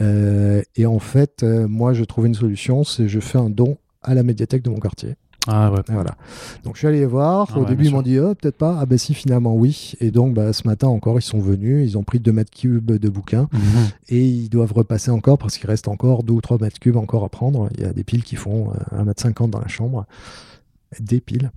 Euh, 0.00 0.62
et 0.74 0.86
en 0.86 0.98
fait, 0.98 1.42
moi, 1.42 1.92
je 1.92 2.04
trouve 2.04 2.26
une 2.26 2.34
solution, 2.34 2.84
c'est 2.84 3.08
je 3.08 3.20
fais 3.20 3.38
un 3.38 3.50
don 3.50 3.76
à 4.02 4.14
la 4.14 4.22
médiathèque 4.22 4.62
de 4.62 4.70
mon 4.70 4.78
quartier. 4.78 5.14
Ah 5.48 5.70
ouais. 5.70 5.80
Voilà. 5.88 6.16
Donc 6.64 6.74
je 6.74 6.80
suis 6.80 6.88
allé 6.88 6.98
les 6.98 7.06
voir. 7.06 7.52
Ah 7.54 7.60
Au 7.60 7.64
début, 7.64 7.84
ils 7.84 7.92
m'ont 7.92 8.02
dit, 8.02 8.18
oh, 8.18 8.34
peut-être 8.34 8.56
pas. 8.56 8.78
Ah 8.80 8.86
ben 8.86 8.98
si, 8.98 9.14
finalement, 9.14 9.54
oui. 9.54 9.92
Et 10.00 10.10
donc, 10.10 10.34
bah, 10.34 10.52
ce 10.52 10.66
matin 10.66 10.88
encore, 10.88 11.20
ils 11.20 11.22
sont 11.22 11.38
venus. 11.38 11.88
Ils 11.88 11.96
ont 11.96 12.02
pris 12.02 12.18
2 12.18 12.32
mètres 12.32 12.50
cubes 12.50 12.90
de 12.90 13.08
bouquins. 13.08 13.48
Mhm. 13.52 13.60
Et 14.08 14.26
ils 14.26 14.48
doivent 14.48 14.72
repasser 14.72 15.12
encore 15.12 15.38
parce 15.38 15.56
qu'il 15.56 15.68
reste 15.68 15.86
encore 15.86 16.24
2 16.24 16.32
ou 16.32 16.40
3 16.40 16.58
mètres 16.60 16.80
cubes 16.80 16.96
encore 16.96 17.22
à 17.22 17.28
prendre. 17.28 17.68
Il 17.76 17.82
y 17.82 17.84
a 17.84 17.92
des 17.92 18.02
piles 18.02 18.24
qui 18.24 18.34
font 18.34 18.72
1 18.90 19.04
mètre 19.04 19.22
50 19.22 19.52
dans 19.52 19.60
la 19.60 19.68
chambre 19.68 20.06
des 21.00 21.20
piles. 21.20 21.50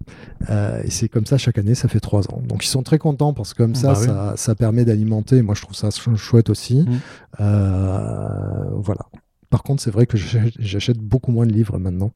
Euh, 0.50 0.82
et 0.84 0.90
c'est 0.90 1.10
comme 1.10 1.26
ça 1.26 1.38
chaque 1.38 1.58
année, 1.58 1.76
ça 1.76 1.88
fait 1.88 2.00
trois 2.00 2.28
ans. 2.32 2.42
Donc 2.48 2.66
ils 2.66 2.70
sont 2.70 2.84
très 2.84 2.98
contents 2.98 3.34
parce 3.34 3.54
que 3.54 3.64
comme 3.64 3.76
ça, 3.76 3.94
bah 3.94 4.34
ça, 4.36 4.56
permet 4.56 4.86
d'alimenter. 4.86 5.42
Moi, 5.42 5.56
je 5.56 5.62
trouve 5.62 5.76
ça 5.76 5.90
chouette 6.16 6.50
aussi. 6.50 6.82
Mmh. 6.82 7.00
Euh, 7.42 8.64
voilà. 8.76 9.06
Par 9.50 9.64
contre, 9.64 9.82
c'est 9.82 9.92
vrai 9.92 10.06
que 10.06 10.18
j'achète 10.18 11.00
beaucoup 11.00 11.32
moins 11.32 11.46
de 11.46 11.52
livres 11.52 11.80
maintenant. 11.80 12.12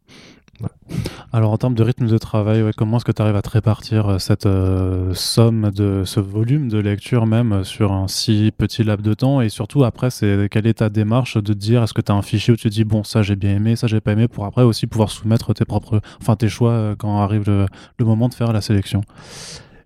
Alors 1.31 1.51
en 1.51 1.57
termes 1.57 1.73
de 1.73 1.81
rythme 1.81 2.05
de 2.05 2.17
travail, 2.19 2.63
comment 2.77 2.97
est-ce 2.97 3.05
que 3.05 3.11
tu 3.11 3.21
arrives 3.21 3.35
à 3.35 3.41
te 3.41 3.49
répartir 3.49 4.07
euh, 4.07 4.19
cette 4.19 4.45
euh, 4.45 5.15
somme 5.15 5.71
de 5.71 6.03
ce 6.05 6.19
volume 6.19 6.69
de 6.69 6.77
lecture 6.77 7.25
même 7.25 7.53
euh, 7.53 7.63
sur 7.63 7.91
un 7.91 8.07
si 8.07 8.51
petit 8.55 8.83
laps 8.83 9.03
de 9.03 9.15
temps? 9.15 9.41
Et 9.41 9.49
surtout 9.49 9.83
après, 9.83 10.11
c'est 10.11 10.47
quelle 10.51 10.67
est 10.67 10.75
ta 10.75 10.89
démarche 10.89 11.37
de 11.37 11.53
dire 11.53 11.81
est-ce 11.81 11.95
que 11.95 12.01
tu 12.01 12.11
as 12.11 12.15
un 12.15 12.21
fichier 12.21 12.53
où 12.53 12.55
tu 12.55 12.69
dis 12.69 12.83
bon 12.83 13.03
ça 13.03 13.23
j'ai 13.23 13.35
bien 13.35 13.55
aimé, 13.55 13.75
ça 13.75 13.87
j'ai 13.87 13.99
pas 13.99 14.11
aimé 14.11 14.27
pour 14.27 14.45
après 14.45 14.61
aussi 14.61 14.85
pouvoir 14.85 15.09
soumettre 15.09 15.55
tes 15.55 15.65
propres, 15.65 16.01
enfin 16.21 16.35
tes 16.35 16.49
choix 16.49 16.93
quand 16.99 17.19
arrive 17.19 17.45
le, 17.47 18.05
moment 18.05 18.29
de 18.29 18.35
faire 18.35 18.53
la 18.53 18.61
sélection? 18.61 19.01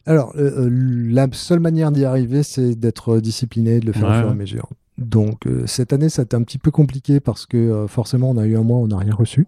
Alors, 0.05 0.33
la 0.35 1.27
seule 1.33 1.59
manière 1.59 1.91
d'y 1.91 2.05
arriver, 2.05 2.41
c'est 2.41 2.75
d'être 2.75 3.19
discipliné, 3.19 3.79
de 3.79 3.85
le 3.85 3.91
faire 3.91 4.09
au 4.09 4.13
fur 4.13 4.27
et 4.27 4.31
à 4.31 4.33
mesure. 4.33 4.69
Donc, 4.97 5.41
cette 5.65 5.91
année, 5.91 6.07
ça 6.07 6.21
a 6.21 6.25
été 6.25 6.35
un 6.35 6.43
petit 6.43 6.57
peu 6.57 6.71
compliqué 6.71 7.19
parce 7.19 7.45
que 7.45 7.85
forcément, 7.87 8.29
on 8.29 8.37
a 8.37 8.45
eu 8.45 8.57
un 8.57 8.63
mois, 8.63 8.79
où 8.79 8.83
on 8.85 8.87
n'a 8.87 8.97
rien 8.97 9.13
reçu. 9.13 9.47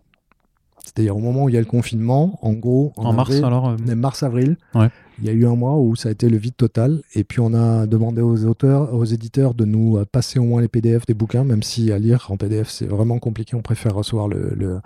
C'est-à-dire 0.90 1.16
au 1.16 1.20
moment 1.20 1.44
où 1.44 1.50
il 1.50 1.56
y 1.56 1.58
a 1.58 1.62
le 1.62 1.66
confinement, 1.66 2.40
en 2.42 2.54
gros, 2.54 2.94
en, 2.98 3.14
mars 3.14 3.36
alors, 3.44 3.70
euh, 3.70 3.96
mars-avril, 3.96 4.58
il 4.76 5.26
y 5.26 5.30
a 5.30 5.34
eu 5.34 5.46
un 5.46 5.56
mois 5.56 5.78
où 5.78 5.96
ça 5.96 6.10
a 6.10 6.12
été 6.12 6.30
le 6.30 6.38
vide 6.38 6.56
total. 6.56 7.02
Et 7.14 7.24
puis 7.24 7.40
on 7.40 7.54
a 7.54 7.86
demandé 7.86 8.22
aux 8.22 8.46
auteurs, 8.46 8.94
aux 8.94 9.06
éditeurs 9.06 9.54
de 9.54 9.66
nous 9.66 9.98
euh, 9.98 10.06
passer 10.06 10.40
au 10.40 10.44
moins 10.44 10.62
les 10.62 10.68
PDF 10.68 11.06
des 11.06 11.14
bouquins, 11.14 11.44
même 11.44 11.62
si 11.62 11.92
à 11.92 12.00
lire 12.00 12.28
en 12.30 12.38
PDF 12.38 12.70
c'est 12.70 12.88
vraiment 12.88 13.20
compliqué. 13.20 13.56
On 13.56 13.62
préfère 13.62 13.94
recevoir 13.94 14.28
le, 14.28 14.54
le, 14.56 14.80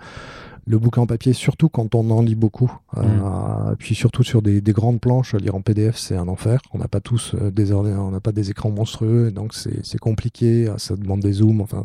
bouquin 0.66 1.02
en 1.02 1.06
papier, 1.06 1.32
surtout 1.32 1.68
quand 1.68 1.94
on 1.94 2.10
en 2.10 2.22
lit 2.22 2.34
beaucoup. 2.34 2.72
Euh, 2.96 3.02
mm. 3.02 3.76
puis 3.78 3.94
surtout 3.94 4.22
sur 4.22 4.42
des, 4.42 4.60
grandes 4.72 5.00
planches, 5.00 5.34
lire 5.34 5.54
en 5.54 5.60
PDF 5.60 5.96
c'est 5.96 6.16
un 6.16 6.28
enfer. 6.28 6.60
On 6.72 6.78
n'a 6.78 6.88
pas 6.88 7.00
tous 7.00 7.34
des 7.34 7.72
on 7.72 8.10
n'a 8.10 8.20
pas 8.20 8.32
des 8.32 8.50
écrans 8.50 8.70
monstrueux, 8.70 9.30
donc 9.30 9.54
c'est 9.54 9.98
compliqué. 9.98 10.72
Ça 10.78 10.96
demande 10.96 11.20
des 11.20 11.34
zooms. 11.34 11.60
Enfin, 11.60 11.82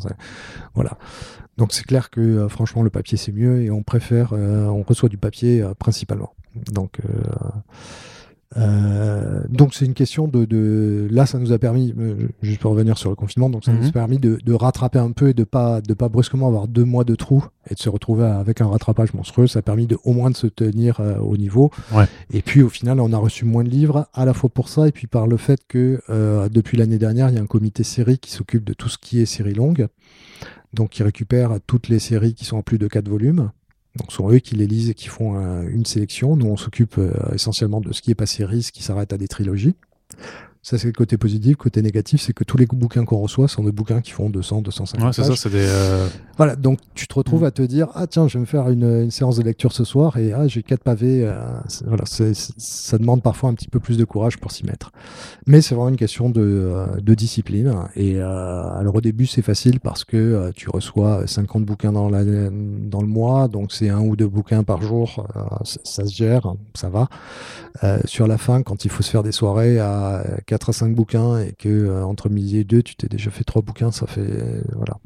voilà. 0.75 0.97
Donc 1.59 1.73
c'est 1.73 1.85
clair 1.85 2.09
que 2.09 2.21
euh, 2.21 2.47
franchement 2.47 2.83
le 2.83 2.89
papier 2.89 3.17
c'est 3.17 3.33
mieux 3.33 3.61
et 3.61 3.69
on 3.69 3.83
préfère, 3.83 4.29
euh, 4.31 4.67
on 4.67 4.81
reçoit 4.81 5.09
du 5.09 5.17
papier 5.17 5.61
euh, 5.61 5.73
principalement. 5.73 6.33
Donc 6.71 6.99
donc 8.55 9.73
c'est 9.73 9.85
une 9.85 9.93
question 9.93 10.27
de, 10.27 11.07
là 11.11 11.25
ça 11.25 11.37
nous 11.37 11.51
a 11.51 11.59
permis 11.59 11.93
juste 12.41 12.59
pour 12.59 12.71
revenir 12.71 12.97
sur 12.97 13.09
le 13.09 13.15
confinement 13.15 13.49
donc 13.49 13.63
ça 13.63 13.71
nous 13.71 13.83
a 13.83 13.85
mhm. 13.85 13.91
permis 13.91 14.17
de, 14.17 14.53
rattraper 14.53 14.99
un 14.99 15.11
peu 15.11 15.29
et 15.29 15.33
de 15.33 15.43
pas 15.43 15.81
de 15.81 15.93
pas 15.93 16.09
brusquement 16.09 16.47
avoir 16.47 16.67
deux 16.67 16.83
mois 16.83 17.03
de 17.03 17.15
trou 17.15 17.45
et 17.69 17.75
de 17.75 17.79
se 17.79 17.89
retrouver 17.89 18.25
avec 18.25 18.61
un 18.61 18.67
rattrapage 18.67 19.13
monstrueux 19.13 19.47
ça 19.47 19.59
a 19.59 19.61
permis 19.61 19.85
de 19.85 19.97
au 20.03 20.13
moins 20.13 20.31
de 20.31 20.35
se 20.35 20.47
tenir 20.47 20.99
au 21.21 21.37
niveau 21.37 21.71
et 22.33 22.41
puis 22.41 22.63
au 22.63 22.69
final 22.69 22.99
on 22.99 23.13
a 23.13 23.17
reçu 23.17 23.45
moins 23.45 23.63
de 23.63 23.69
livres 23.69 24.07
à 24.13 24.25
la 24.25 24.33
fois 24.33 24.49
pour 24.49 24.67
ça 24.67 24.87
et 24.87 24.91
puis 24.91 25.07
par 25.07 25.27
le 25.27 25.37
fait 25.37 25.59
que 25.67 26.01
depuis 26.49 26.77
l'année 26.77 26.97
dernière 26.97 27.29
il 27.29 27.35
y 27.35 27.37
a 27.37 27.41
un 27.41 27.47
comité 27.47 27.83
série 27.83 28.17
qui 28.17 28.31
s'occupe 28.31 28.63
de 28.63 28.73
tout 28.73 28.89
ce 28.89 28.97
qui 28.97 29.21
est 29.21 29.25
série 29.25 29.53
longue 29.53 29.87
donc 30.73 30.89
qui 30.89 31.03
récupèrent 31.03 31.59
toutes 31.65 31.87
les 31.89 31.99
séries 31.99 32.33
qui 32.33 32.45
sont 32.45 32.57
en 32.57 32.61
plus 32.61 32.77
de 32.77 32.87
4 32.87 33.07
volumes. 33.07 33.51
Donc 33.95 34.11
ce 34.11 34.17
sont 34.17 34.31
eux 34.31 34.39
qui 34.39 34.55
les 34.55 34.67
lisent 34.67 34.89
et 34.89 34.93
qui 34.93 35.07
font 35.07 35.35
euh, 35.35 35.67
une 35.67 35.85
sélection. 35.85 36.35
Nous, 36.35 36.45
on 36.45 36.57
s'occupe 36.57 36.97
euh, 36.97 37.11
essentiellement 37.33 37.81
de 37.81 37.91
ce 37.91 38.01
qui 38.01 38.11
est 38.11 38.15
pas 38.15 38.25
série, 38.25 38.63
ce 38.63 38.71
qui 38.71 38.83
s'arrête 38.83 39.13
à 39.13 39.17
des 39.17 39.27
trilogies. 39.27 39.75
Ça, 40.61 40.77
c'est 40.77 40.87
le 40.87 40.93
côté 40.93 41.17
positif. 41.17 41.55
Côté 41.55 41.81
négatif, 41.81 42.21
c'est 42.21 42.33
que 42.33 42.43
tous 42.43 42.57
les 42.57 42.65
bouquins 42.65 43.05
qu'on 43.05 43.19
reçoit 43.19 43.47
sont 43.47 43.63
des 43.63 43.71
bouquins 43.71 44.01
qui 44.01 44.11
font 44.11 44.29
200, 44.29 44.61
250 44.61 45.05
ouais, 45.05 45.13
c'est 45.13 45.23
ça, 45.23 45.35
c'est 45.37 45.49
des. 45.49 45.65
Euh, 45.65 46.05
voilà, 46.35 46.57
donc 46.57 46.79
tu 46.95 47.07
te 47.07 47.13
retrouves 47.13 47.43
mm. 47.43 47.45
à 47.45 47.51
te 47.51 47.61
dire 47.61 47.87
Ah, 47.93 48.07
tiens, 48.07 48.27
je 48.27 48.33
vais 48.33 48.41
me 48.41 48.45
faire 48.45 48.67
une, 48.69 49.09
séance 49.09 49.37
de 49.37 49.43
lecture 49.43 49.71
ce 49.71 49.85
soir 49.85 50.17
et 50.17 50.33
ah, 50.33 50.49
j'ai 50.49 50.61
quatre 50.61 50.83
pavés. 50.83 51.23
Euh, 51.23 51.39
voilà, 51.85 52.03
ça 52.05 52.97
demande 52.97 53.23
parfois 53.23 53.49
un 53.49 53.53
petit 53.53 53.69
peu 53.69 53.79
plus 53.79 53.97
de 53.97 54.03
courage 54.03 54.37
pour 54.37 54.51
s'y 54.51 54.65
mettre. 54.65 54.91
Mais 55.47 55.61
c'est 55.61 55.75
vraiment 55.75 55.89
une 55.89 55.95
question 55.95 56.29
de, 56.29 56.41
euh, 56.41 56.87
de 56.99 57.13
discipline. 57.13 57.73
Et 57.95 58.19
alors, 58.19 58.95
au 58.95 59.01
début, 59.01 59.27
c'est 59.27 59.41
facile 59.41 59.79
parce 59.79 60.03
que 60.03 60.51
tu 60.55 60.69
reçois 60.69 61.25
50 61.25 61.63
bouquins 61.63 61.93
dans, 61.93 62.09
la, 62.09 62.23
dans 62.25 63.01
le 63.01 63.07
mois, 63.07 63.47
donc 63.47 63.71
c'est 63.71 63.89
un 63.89 64.01
ou 64.01 64.17
deux 64.17 64.27
bouquins 64.27 64.63
par 64.63 64.81
jour. 64.81 65.25
ça 65.63 66.05
se 66.05 66.13
gère, 66.13 66.53
ça 66.73 66.89
va. 66.89 67.07
sur 68.03 68.27
la 68.27 68.37
fin, 68.37 68.61
quand 68.61 68.83
il 68.83 68.91
faut 68.91 69.03
se 69.03 69.09
faire 69.09 69.23
des 69.23 69.31
soirées 69.31 69.79
à 69.79 70.23
4 70.49 70.69
à 70.69 70.73
5 70.73 70.95
bouquins 70.95 71.39
et 71.39 71.53
que 71.57 71.69
euh, 71.69 72.03
entre 72.03 72.27
midi 72.27 72.57
et 72.57 72.63
2, 72.63 72.81
tu 72.81 72.95
t'es 72.95 73.07
déjà 73.07 73.29
fait 73.29 73.43
3 73.43 73.61
bouquins, 73.61 73.91
ça 73.91 74.07
fait. 74.07 74.21
Euh, 74.21 74.61
voilà. 74.75 74.97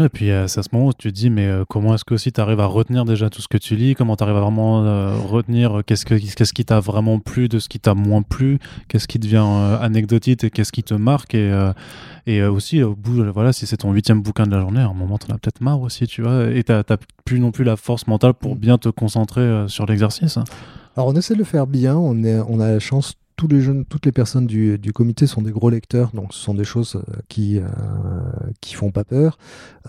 Et 0.00 0.08
puis 0.08 0.30
euh, 0.30 0.46
c'est 0.46 0.60
à 0.60 0.62
ce 0.62 0.68
moment 0.72 0.86
où 0.86 0.92
tu 0.92 1.12
te 1.12 1.14
dis, 1.14 1.28
mais 1.28 1.50
comment 1.68 1.92
est-ce 1.94 2.04
que 2.04 2.14
aussi 2.14 2.32
tu 2.32 2.40
arrives 2.40 2.60
à 2.60 2.66
retenir 2.66 3.04
déjà 3.04 3.28
tout 3.28 3.42
ce 3.42 3.48
que 3.48 3.58
tu 3.58 3.74
lis? 3.74 3.94
Comment 3.96 4.16
tu 4.16 4.22
arrives 4.22 4.36
à 4.36 4.40
vraiment 4.40 4.80
retenir 5.26 5.82
qu'est-ce, 5.84 6.06
que, 6.06 6.14
qu'est-ce 6.14 6.54
qui 6.54 6.64
t'a 6.64 6.78
vraiment 6.80 7.18
plu 7.18 7.48
de 7.48 7.58
ce 7.58 7.68
qui 7.68 7.80
t'a 7.80 7.94
moins 7.94 8.22
plu? 8.22 8.58
Qu'est-ce 8.88 9.08
qui 9.08 9.18
devient 9.18 9.44
anecdotique 9.82 10.44
et 10.44 10.50
qu'est-ce 10.50 10.72
qui 10.72 10.82
te 10.82 10.94
marque? 10.94 11.34
Et, 11.34 11.52
et 12.26 12.42
aussi, 12.42 12.82
au 12.82 12.94
bout, 12.94 13.22
voilà, 13.34 13.52
si 13.52 13.66
c'est 13.66 13.78
ton 13.78 13.92
huitième 13.92 14.22
bouquin 14.22 14.46
de 14.46 14.52
la 14.52 14.60
journée, 14.60 14.80
à 14.80 14.88
un 14.88 14.94
moment, 14.94 15.18
t'en 15.18 15.34
as 15.34 15.38
peut-être 15.38 15.60
marre 15.60 15.82
aussi, 15.82 16.06
tu 16.06 16.22
vois. 16.22 16.50
Et 16.50 16.62
t'as, 16.62 16.84
t'as 16.84 16.96
plus 17.26 17.38
non 17.38 17.50
plus 17.50 17.64
la 17.64 17.76
force 17.76 18.06
mentale 18.06 18.32
pour 18.32 18.56
bien 18.56 18.78
te 18.78 18.88
concentrer 18.88 19.66
sur 19.68 19.84
l'exercice. 19.84 20.38
Alors 20.96 21.08
on 21.08 21.14
essaie 21.14 21.34
de 21.34 21.38
le 21.38 21.44
faire 21.44 21.66
bien, 21.66 21.96
on, 21.96 22.22
est, 22.22 22.38
on 22.48 22.60
a 22.60 22.70
la 22.70 22.78
chance 22.78 23.14
tous 23.42 23.48
les 23.48 23.60
jeunes, 23.60 23.84
toutes 23.84 24.06
les 24.06 24.12
personnes 24.12 24.46
du, 24.46 24.92
comité 24.94 25.26
sont 25.26 25.42
des 25.42 25.50
gros 25.50 25.68
lecteurs, 25.68 26.12
donc 26.14 26.32
ce 26.32 26.38
sont 26.38 26.54
des 26.54 26.62
choses 26.62 26.94
euh, 26.94 27.12
qui 27.28 27.58
euh, 27.58 27.64
qui 28.60 28.74
font 28.74 28.92
pas 28.92 29.02
peur. 29.02 29.36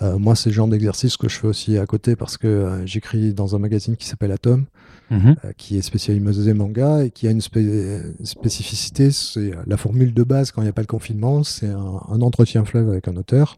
Euh, 0.01 0.17
moi, 0.17 0.35
c'est 0.35 0.49
le 0.49 0.55
genre 0.55 0.67
d'exercice 0.67 1.17
que 1.17 1.29
je 1.29 1.37
fais 1.37 1.45
aussi 1.45 1.77
à 1.77 1.85
côté 1.85 2.15
parce 2.15 2.37
que 2.37 2.81
j'écris 2.85 3.35
dans 3.35 3.55
un 3.55 3.59
magazine 3.59 3.95
qui 3.95 4.07
s'appelle 4.07 4.31
Atom, 4.31 4.65
mhm. 5.11 5.35
qui 5.55 5.77
est 5.77 5.83
spécialisé 5.83 6.55
manga 6.55 7.03
et 7.03 7.11
qui 7.11 7.27
a 7.27 7.31
une 7.31 7.41
spécificité, 7.41 9.11
c'est 9.11 9.51
la 9.67 9.77
formule 9.77 10.15
de 10.15 10.23
base 10.23 10.51
quand 10.51 10.61
il 10.61 10.65
n'y 10.65 10.69
a 10.69 10.73
pas 10.73 10.81
le 10.81 10.87
confinement, 10.87 11.43
c'est 11.43 11.69
un, 11.69 12.01
un 12.09 12.21
entretien 12.21 12.65
fleuve 12.65 12.89
avec 12.89 13.07
un 13.07 13.15
auteur 13.17 13.57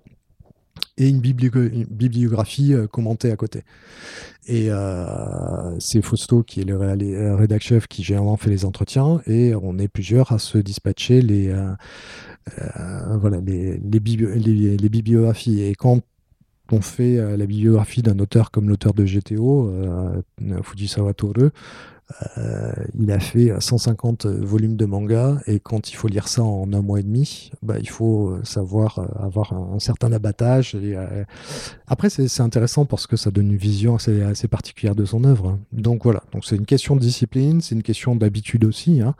et 0.97 1.09
une, 1.09 1.19
bibliographie 1.19 2.73
euh, 2.73 2.87
commentée 2.87 3.31
à 3.31 3.35
côté. 3.35 3.63
Et 4.47 4.67
euh, 4.69 5.77
c'est 5.79 6.01
Fausto 6.01 6.43
qui 6.43 6.61
est 6.61 6.63
le 6.63 6.79
euh, 6.79 7.35
rédac 7.35 7.61
chef 7.61 7.87
qui 7.87 8.03
généralement 8.03 8.37
fait 8.37 8.49
les 8.49 8.63
entretiens 8.65 9.21
et 9.25 9.53
on 9.55 9.77
est 9.77 9.87
plusieurs 9.87 10.31
à 10.31 10.39
se 10.39 10.57
dispatcher 10.57 11.21
les, 11.21 11.53
voilà, 13.19 13.39
les, 13.41 13.77
bibliographies. 13.99 15.61
Et 15.61 15.75
quand 15.75 16.01
on 16.71 16.81
fait 16.81 17.17
la 17.37 17.45
bibliographie 17.45 18.01
d'un 18.01 18.19
auteur 18.19 18.51
comme 18.51 18.69
l'auteur 18.69 18.93
de 18.93 19.03
GTO, 19.03 19.71
Fujisawa 20.63 21.13
Toru, 21.13 21.49
euh, 22.37 22.71
il 22.99 23.11
a 23.11 23.19
fait 23.19 23.51
150 23.59 24.27
volumes 24.27 24.75
de 24.75 24.85
manga 24.85 25.39
et 25.47 25.59
quand 25.59 25.89
il 25.89 25.95
faut 25.95 26.07
lire 26.07 26.27
ça 26.27 26.43
en 26.43 26.71
un 26.71 26.81
mois 26.81 26.99
et 26.99 27.03
demi, 27.03 27.51
bah, 27.63 27.75
il 27.79 27.89
faut 27.89 28.29
euh, 28.29 28.41
savoir 28.43 28.99
euh, 28.99 29.05
avoir 29.19 29.53
un, 29.53 29.79
certain 29.79 30.11
abattage. 30.11 30.77
Après, 31.87 32.09
c'est 32.09 32.41
intéressant 32.41 32.85
parce 32.85 33.07
que 33.07 33.17
ça 33.17 33.31
donne 33.31 33.51
une 33.51 33.57
vision 33.57 33.95
assez, 33.95 34.21
assez 34.21 34.47
particulière 34.47 34.95
de 34.95 35.05
son 35.05 35.23
œuvre. 35.23 35.57
Donc 35.71 36.03
voilà, 36.03 36.23
donc 36.31 36.45
c'est 36.45 36.55
une 36.55 36.65
question 36.65 36.95
de 36.95 37.01
discipline, 37.01 37.61
c'est 37.61 37.75
une 37.75 37.83
question 37.83 38.15
d'habitude 38.15 38.65
aussi. 38.65 39.01
Hein. 39.01 39.15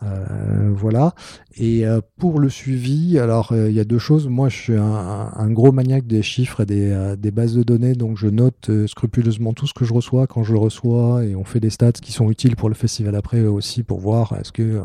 Voilà. 0.00 1.14
Et 1.56 1.84
pour 2.18 2.38
le 2.38 2.48
suivi, 2.50 3.18
alors 3.18 3.54
il 3.54 3.72
y 3.72 3.80
a 3.80 3.84
deux 3.84 3.98
choses. 3.98 4.28
Moi, 4.28 4.48
je 4.48 4.56
suis 4.56 4.76
un, 4.76 5.50
gros 5.50 5.72
maniaque 5.72 6.06
des 6.06 6.22
chiffres 6.22 6.60
et 6.60 6.66
des, 6.66 7.14
des, 7.16 7.30
bases 7.30 7.54
de 7.54 7.62
données, 7.62 7.94
donc 7.94 8.18
je 8.18 8.26
note 8.26 8.70
scrupuleusement 8.86 9.54
tout 9.54 9.66
ce 9.66 9.72
que 9.72 9.84
je 9.84 9.94
reçois 9.94 10.26
quand 10.26 10.42
je 10.42 10.52
le 10.52 10.58
reçois, 10.58 11.24
et 11.24 11.34
on 11.34 11.44
fait 11.44 11.60
des 11.60 11.70
stats 11.70 11.92
qui 11.92 12.12
sont 12.12 12.30
utiles 12.30 12.56
pour 12.56 12.68
le 12.68 12.74
festival 12.74 13.14
après 13.14 13.40
aussi 13.46 13.82
pour 13.82 14.00
voir 14.00 14.34
est-ce 14.38 14.52
que 14.52 14.82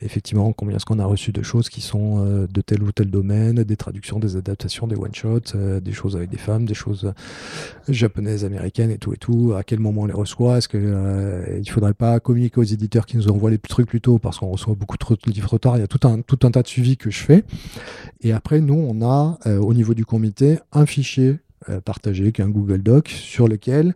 effectivement 0.00 0.52
combien 0.52 0.76
est-ce 0.76 0.84
qu'on 0.84 0.98
a 0.98 1.04
reçu 1.04 1.32
de 1.32 1.42
choses 1.42 1.68
qui 1.68 1.80
sont 1.80 2.24
euh, 2.24 2.46
de 2.46 2.60
tel 2.60 2.82
ou 2.82 2.92
tel 2.92 3.10
domaine, 3.10 3.64
des 3.64 3.76
traductions, 3.76 4.18
des 4.18 4.36
adaptations, 4.36 4.86
des 4.86 4.96
one-shots, 4.96 5.54
euh, 5.56 5.80
des 5.80 5.92
choses 5.92 6.16
avec 6.16 6.30
des 6.30 6.38
femmes, 6.38 6.66
des 6.66 6.74
choses 6.74 7.12
japonaises, 7.88 8.44
américaines 8.44 8.90
et 8.90 8.98
tout 8.98 9.12
et 9.12 9.16
tout. 9.16 9.54
À 9.56 9.64
quel 9.64 9.80
moment 9.80 10.02
on 10.02 10.06
les 10.06 10.12
reçoit? 10.12 10.58
Est-ce 10.58 10.68
que 10.68 10.78
euh, 10.78 11.62
faudrait 11.68 11.94
pas 11.94 12.20
communiquer 12.20 12.60
aux 12.60 12.64
éditeurs 12.64 13.06
qui 13.06 13.16
nous 13.16 13.28
envoient 13.28 13.50
les 13.50 13.58
trucs 13.58 13.88
plus 13.88 14.00
tôt 14.00 14.18
parce 14.18 14.38
qu'on 14.38 14.48
reçoit 14.48 14.74
beaucoup 14.74 14.96
trop 14.96 15.14
de 15.14 15.32
livres 15.32 15.58
tard? 15.58 15.76
Il 15.76 15.80
y 15.80 15.84
a 15.84 15.88
tout 15.88 16.06
un 16.06 16.22
tout 16.22 16.38
un 16.44 16.50
tas 16.50 16.62
de 16.62 16.68
suivi 16.68 16.96
que 16.96 17.10
je 17.10 17.18
fais. 17.18 17.44
Et 18.20 18.32
après 18.32 18.60
nous 18.60 18.74
on 18.74 19.02
a 19.02 19.38
au 19.58 19.74
niveau 19.74 19.94
du 19.94 20.04
comité 20.04 20.58
un 20.72 20.86
fichier 20.86 21.38
partagé 21.84 22.32
qui 22.32 22.40
est 22.40 22.44
un 22.44 22.48
Google 22.48 22.82
Doc 22.82 23.08
sur 23.08 23.48
lequel 23.48 23.94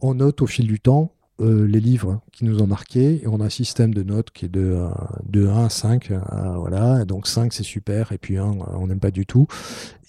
on 0.00 0.14
note 0.14 0.42
au 0.42 0.46
fil 0.46 0.66
du 0.66 0.80
temps 0.80 1.12
euh, 1.40 1.66
les 1.66 1.80
livres 1.80 2.20
qui 2.32 2.44
nous 2.44 2.62
ont 2.62 2.66
marqués 2.66 3.22
et 3.22 3.26
on 3.26 3.40
a 3.40 3.46
un 3.46 3.50
système 3.50 3.94
de 3.94 4.02
notes 4.02 4.30
qui 4.30 4.44
est 4.44 4.48
de, 4.48 4.60
euh, 4.60 4.88
de 5.26 5.46
1 5.46 5.64
à 5.64 5.68
5. 5.68 6.10
Euh, 6.10 6.18
voilà, 6.56 7.04
donc 7.04 7.26
5 7.26 7.52
c'est 7.52 7.62
super 7.62 8.12
et 8.12 8.18
puis 8.18 8.36
1 8.36 8.44
on 8.44 8.86
n'aime 8.86 9.00
pas 9.00 9.10
du 9.10 9.26
tout. 9.26 9.46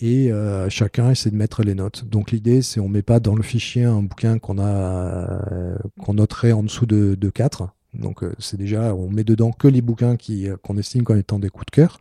Et 0.02 0.32
chacun 0.70 1.12
essaie 1.12 1.30
de 1.30 1.36
mettre 1.36 1.63
les 1.63 1.76
notes. 1.76 2.06
Donc 2.06 2.32
l'idée 2.32 2.62
c'est 2.62 2.80
on 2.80 2.89
met 2.89 3.04
pas 3.04 3.20
dans 3.20 3.36
le 3.36 3.44
fichier 3.44 3.84
un 3.84 4.02
bouquin 4.02 4.39
qu'on 4.39 4.58
a 4.60 5.78
qu'on 6.04 6.15
noterait 6.15 6.54
en 6.54 6.63
dessous 6.63 6.88
de, 6.88 7.15
de 7.15 7.30
4. 7.30 7.70
Donc 7.94 8.24
c'est 8.39 8.58
déjà, 8.58 8.96
on 8.96 9.10
met 9.10 9.24
dedans 9.24 9.52
que 9.52 9.67
les 9.67 9.82
bouquins 9.82 10.15
qui 10.15 10.48
qu'on 10.63 10.78
estime 10.78 11.04
comme 11.04 11.17
étant 11.17 11.38
des 11.38 11.50
coups 11.50 11.67
de 11.67 11.72
cœur, 11.72 12.00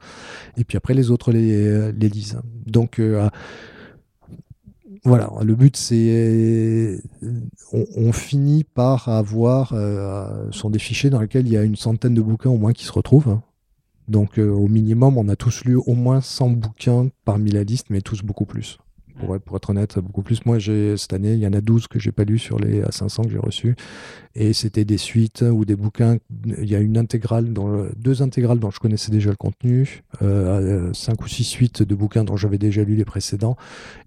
et 0.56 0.64
puis 0.64 0.78
après 0.78 0.94
les 0.94 1.10
autres 1.10 1.30
les, 1.30 1.92
les 1.92 2.08
lisent. 2.08 2.40
Donc 2.66 2.98
voilà, 5.04 5.30
le 5.42 5.54
but 5.54 5.76
c'est 5.76 7.00
on, 7.72 8.12
finit 8.12 8.64
par 8.64 9.08
avoir 9.08 9.72
euh, 9.72 10.50
sont 10.50 10.68
des 10.68 10.78
fichiers 10.78 11.08
dans 11.08 11.20
lesquels 11.20 11.46
il 11.46 11.52
y 11.52 11.56
a 11.56 11.62
une 11.62 11.76
centaine 11.76 12.14
de 12.14 12.20
bouquins 12.20 12.50
au 12.50 12.58
moins 12.58 12.72
qui 12.72 12.84
se 12.84 12.92
retrouvent. 12.92 13.40
Donc 14.08 14.38
euh, 14.38 14.50
au 14.50 14.68
minimum, 14.68 15.16
on 15.16 15.28
a 15.28 15.36
tous 15.36 15.64
lu 15.64 15.76
au 15.76 15.94
moins 15.94 16.20
100 16.20 16.50
bouquins 16.50 17.08
parmi 17.24 17.50
la 17.50 17.64
liste, 17.64 17.86
mais 17.90 18.00
tous 18.00 18.22
beaucoup 18.22 18.44
plus 18.44 18.78
pour, 19.20 19.56
être 19.56 19.70
honnête, 19.70 19.98
beaucoup 19.98 20.22
plus. 20.22 20.44
Moi, 20.46 20.58
cette 20.60 21.12
année, 21.12 21.34
il 21.34 21.40
y 21.40 21.46
en 21.46 21.52
a 21.52 21.60
12 21.60 21.86
que 21.88 21.98
j'ai 21.98 22.12
pas 22.12 22.24
lu 22.24 22.38
sur 22.38 22.58
les 22.58 22.82
500 22.88 23.24
que 23.24 23.30
j'ai 23.30 23.38
reçus. 23.38 23.76
Et 24.34 24.52
c'était 24.52 24.84
des 24.84 24.98
suites 24.98 25.42
ou 25.42 25.64
des 25.64 25.74
bouquins. 25.74 26.18
Il 26.46 26.68
y 26.68 26.76
a 26.76 26.78
une 26.78 26.96
intégrale, 26.96 27.52
dans 27.52 27.86
deux 27.96 28.22
intégrales 28.22 28.60
dont 28.60 28.70
je 28.70 28.78
connaissais 28.78 29.10
déjà 29.10 29.30
le 29.30 29.36
contenu, 29.36 30.04
euh, 30.22 30.92
cinq 30.92 31.22
ou 31.22 31.28
six 31.28 31.44
suites 31.44 31.82
de 31.82 31.94
bouquins 31.94 32.24
dont 32.24 32.36
j'avais 32.36 32.58
déjà 32.58 32.84
lu 32.84 32.94
les 32.94 33.04
précédents. 33.04 33.56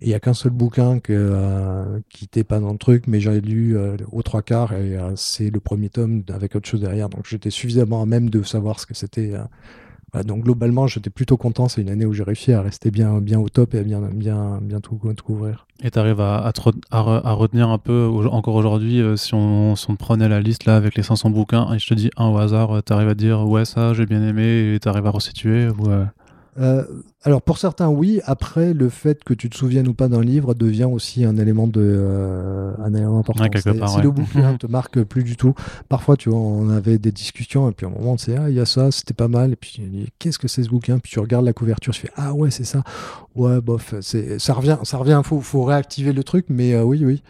Et 0.02 0.08
il 0.08 0.10
y 0.10 0.14
a 0.14 0.20
qu'un 0.20 0.34
seul 0.34 0.52
bouquin 0.52 1.00
euh, 1.10 2.00
qui 2.10 2.24
n'était 2.24 2.44
pas 2.44 2.60
dans 2.60 2.72
le 2.72 2.78
truc, 2.78 3.08
mais 3.08 3.20
j'avais 3.20 3.42
lu 3.42 3.78
euh, 3.78 3.98
aux 4.12 4.24
trois 4.24 4.42
quarts 4.42 4.74
et 4.74 4.98
euh, 4.98 5.16
c'est 5.16 5.50
le 5.50 5.60
premier 5.60 5.90
tome 5.90 6.24
avec 6.30 6.56
autre 6.56 6.68
chose 6.68 6.82
derrière. 6.82 7.10
Donc 7.10 7.26
j'étais 7.28 7.50
suffisamment 7.50 8.02
à 8.02 8.06
même 8.06 8.30
de 8.30 8.44
savoir 8.44 8.80
ce 8.80 8.86
que 8.86 8.94
c'était 8.94 9.34
donc 10.22 10.44
globalement, 10.44 10.86
j'étais 10.86 11.10
plutôt 11.10 11.38
content. 11.38 11.68
C'est 11.68 11.82
une 11.82 11.90
année 11.90 12.06
où 12.06 12.14
j'ai 12.14 12.22
réussi 12.22 12.54
à 12.54 12.62
rester 12.62 12.92
bien, 12.92 13.20
bien 13.20 13.40
au 13.40 13.50
top 13.50 13.74
et 13.74 13.80
à 13.80 13.84
bien, 13.84 14.00
bien, 14.00 14.60
bien 14.62 14.80
tout, 14.80 15.00
couvrir. 15.26 15.66
Et 15.82 15.90
tu 15.90 15.98
arrives 15.98 16.22
à, 16.22 16.52
à, 16.92 17.32
retenir 17.34 17.70
un 17.70 17.80
peu, 17.80 18.08
encore 18.30 18.54
aujourd'hui, 18.54 19.02
euh, 19.02 19.16
si, 19.16 19.34
on, 19.34 19.76
si 19.76 19.90
on 19.90 19.96
prenait 19.96 20.30
la 20.30 20.40
liste 20.40 20.66
là 20.66 20.76
avec 20.76 20.96
les 20.96 21.04
500 21.04 21.32
bouquins 21.32 21.74
et 21.74 21.80
je 21.80 21.88
te 21.88 21.96
dis 21.96 22.12
un 22.16 22.28
au 22.28 22.38
hasard, 22.38 22.78
euh, 22.78 22.82
tu 22.86 22.94
arrives 22.94 23.10
à 23.10 23.16
dire 23.16 23.48
ouais, 23.48 23.66
ça 23.66 23.94
j'ai 23.94 24.06
bien 24.06 24.22
aimé 24.22 24.76
et 24.76 24.80
tu 24.80 24.88
arrives 24.88 25.08
à 25.08 25.10
resituer 25.10 25.68
ou, 25.70 25.90
euh, 25.90 26.06
alors 26.56 27.42
pour 27.42 27.58
certains 27.58 27.88
oui. 27.88 28.20
Après 28.26 28.74
le 28.74 28.90
fait 28.90 29.24
que 29.24 29.34
tu 29.34 29.50
te 29.50 29.56
souviennes 29.56 29.88
ou 29.88 29.94
pas 29.94 30.08
d'un 30.08 30.22
livre 30.22 30.54
devient 30.54 30.88
aussi 30.92 31.26
un 31.26 31.38
élément 31.38 31.68
de 31.68 31.82
euh, 31.82 32.74
un 32.84 32.94
élément 32.94 33.20
important. 33.20 33.46
si 33.88 34.02
le 34.02 34.12
bouquin 34.12 34.58
te 34.58 34.68
marque 34.68 35.02
plus 35.04 35.24
du 35.24 35.36
tout, 35.36 35.56
parfois 35.90 36.18
tu 36.18 36.30
vois 36.30 36.40
on 36.40 36.70
avait 36.70 36.98
des 36.98 37.12
discussions 37.12 37.70
et 37.70 37.74
puis 37.74 37.86
à 37.86 37.90
un 37.90 37.94
moment 37.94 38.16
tu 38.18 38.26
sais 38.26 38.38
ah 38.38 38.50
il 38.50 38.56
y 38.56 38.60
a 38.60 38.66
ça 38.66 38.92
c'était 38.92 39.14
pas 39.14 39.28
mal. 39.28 39.54
Et 39.54 39.56
puis 39.56 39.82
qu'est-ce 40.20 40.40
que 40.40 40.48
c'est 40.48 40.64
ce 40.64 40.70
bouquin? 40.70 41.00
Puis 41.00 41.12
tu 41.12 41.20
regardes 41.20 41.46
la 41.46 41.54
couverture 41.54 41.94
tu 41.94 42.02
fais 42.02 42.12
ah 42.16 42.34
ouais 42.34 42.52
c'est 42.52 42.66
ça. 42.66 42.84
Ouais 43.36 43.62
bof 43.62 43.96
c'est 44.02 44.40
ça 44.40 44.54
revient 44.54 44.78
ça 44.84 44.98
revient 44.98 45.22
faut 45.24 45.42
faut 45.42 45.64
réactiver 45.64 46.14
le 46.14 46.24
truc. 46.24 46.46
Mais 46.50 46.74
euh, 46.74 46.84
oui 46.84 47.04
oui 47.06 47.24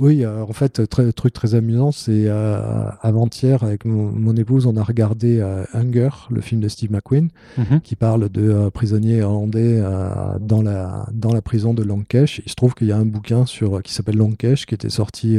oui, 0.00 0.24
euh, 0.24 0.42
en 0.42 0.52
fait, 0.52 0.86
très, 0.88 1.10
truc 1.12 1.32
très 1.32 1.56
amusant, 1.56 1.90
c'est 1.90 2.26
euh, 2.26 2.88
avant-hier 3.02 3.64
avec 3.64 3.84
mon, 3.84 4.36
épouse, 4.36 4.66
on 4.66 4.76
a 4.76 4.82
regardé 4.84 5.40
euh, 5.40 5.64
Hunger, 5.74 6.10
le 6.30 6.40
film 6.40 6.60
de 6.60 6.68
Steve 6.68 6.92
McQueen, 6.92 7.30
mhm. 7.56 7.80
qui 7.80 7.96
parle 7.96 8.28
de 8.28 8.68
prisonniers 8.68 9.22
hollandais 9.22 9.82
dans 10.40 10.62
la 10.62 11.06
dans 11.12 11.32
la 11.32 11.42
prison 11.42 11.74
de 11.74 11.82
Lankesh. 11.82 12.40
Il 12.46 12.50
se 12.50 12.54
trouve 12.54 12.74
qu'il 12.74 12.86
y 12.86 12.92
a 12.92 12.96
un 12.96 13.04
bouquin 13.04 13.44
sur 13.44 13.82
qui 13.82 13.92
s'appelle 13.92 14.16
Lankesh 14.16 14.66
qui 14.66 14.74
était 14.74 14.88
sorti 14.88 15.38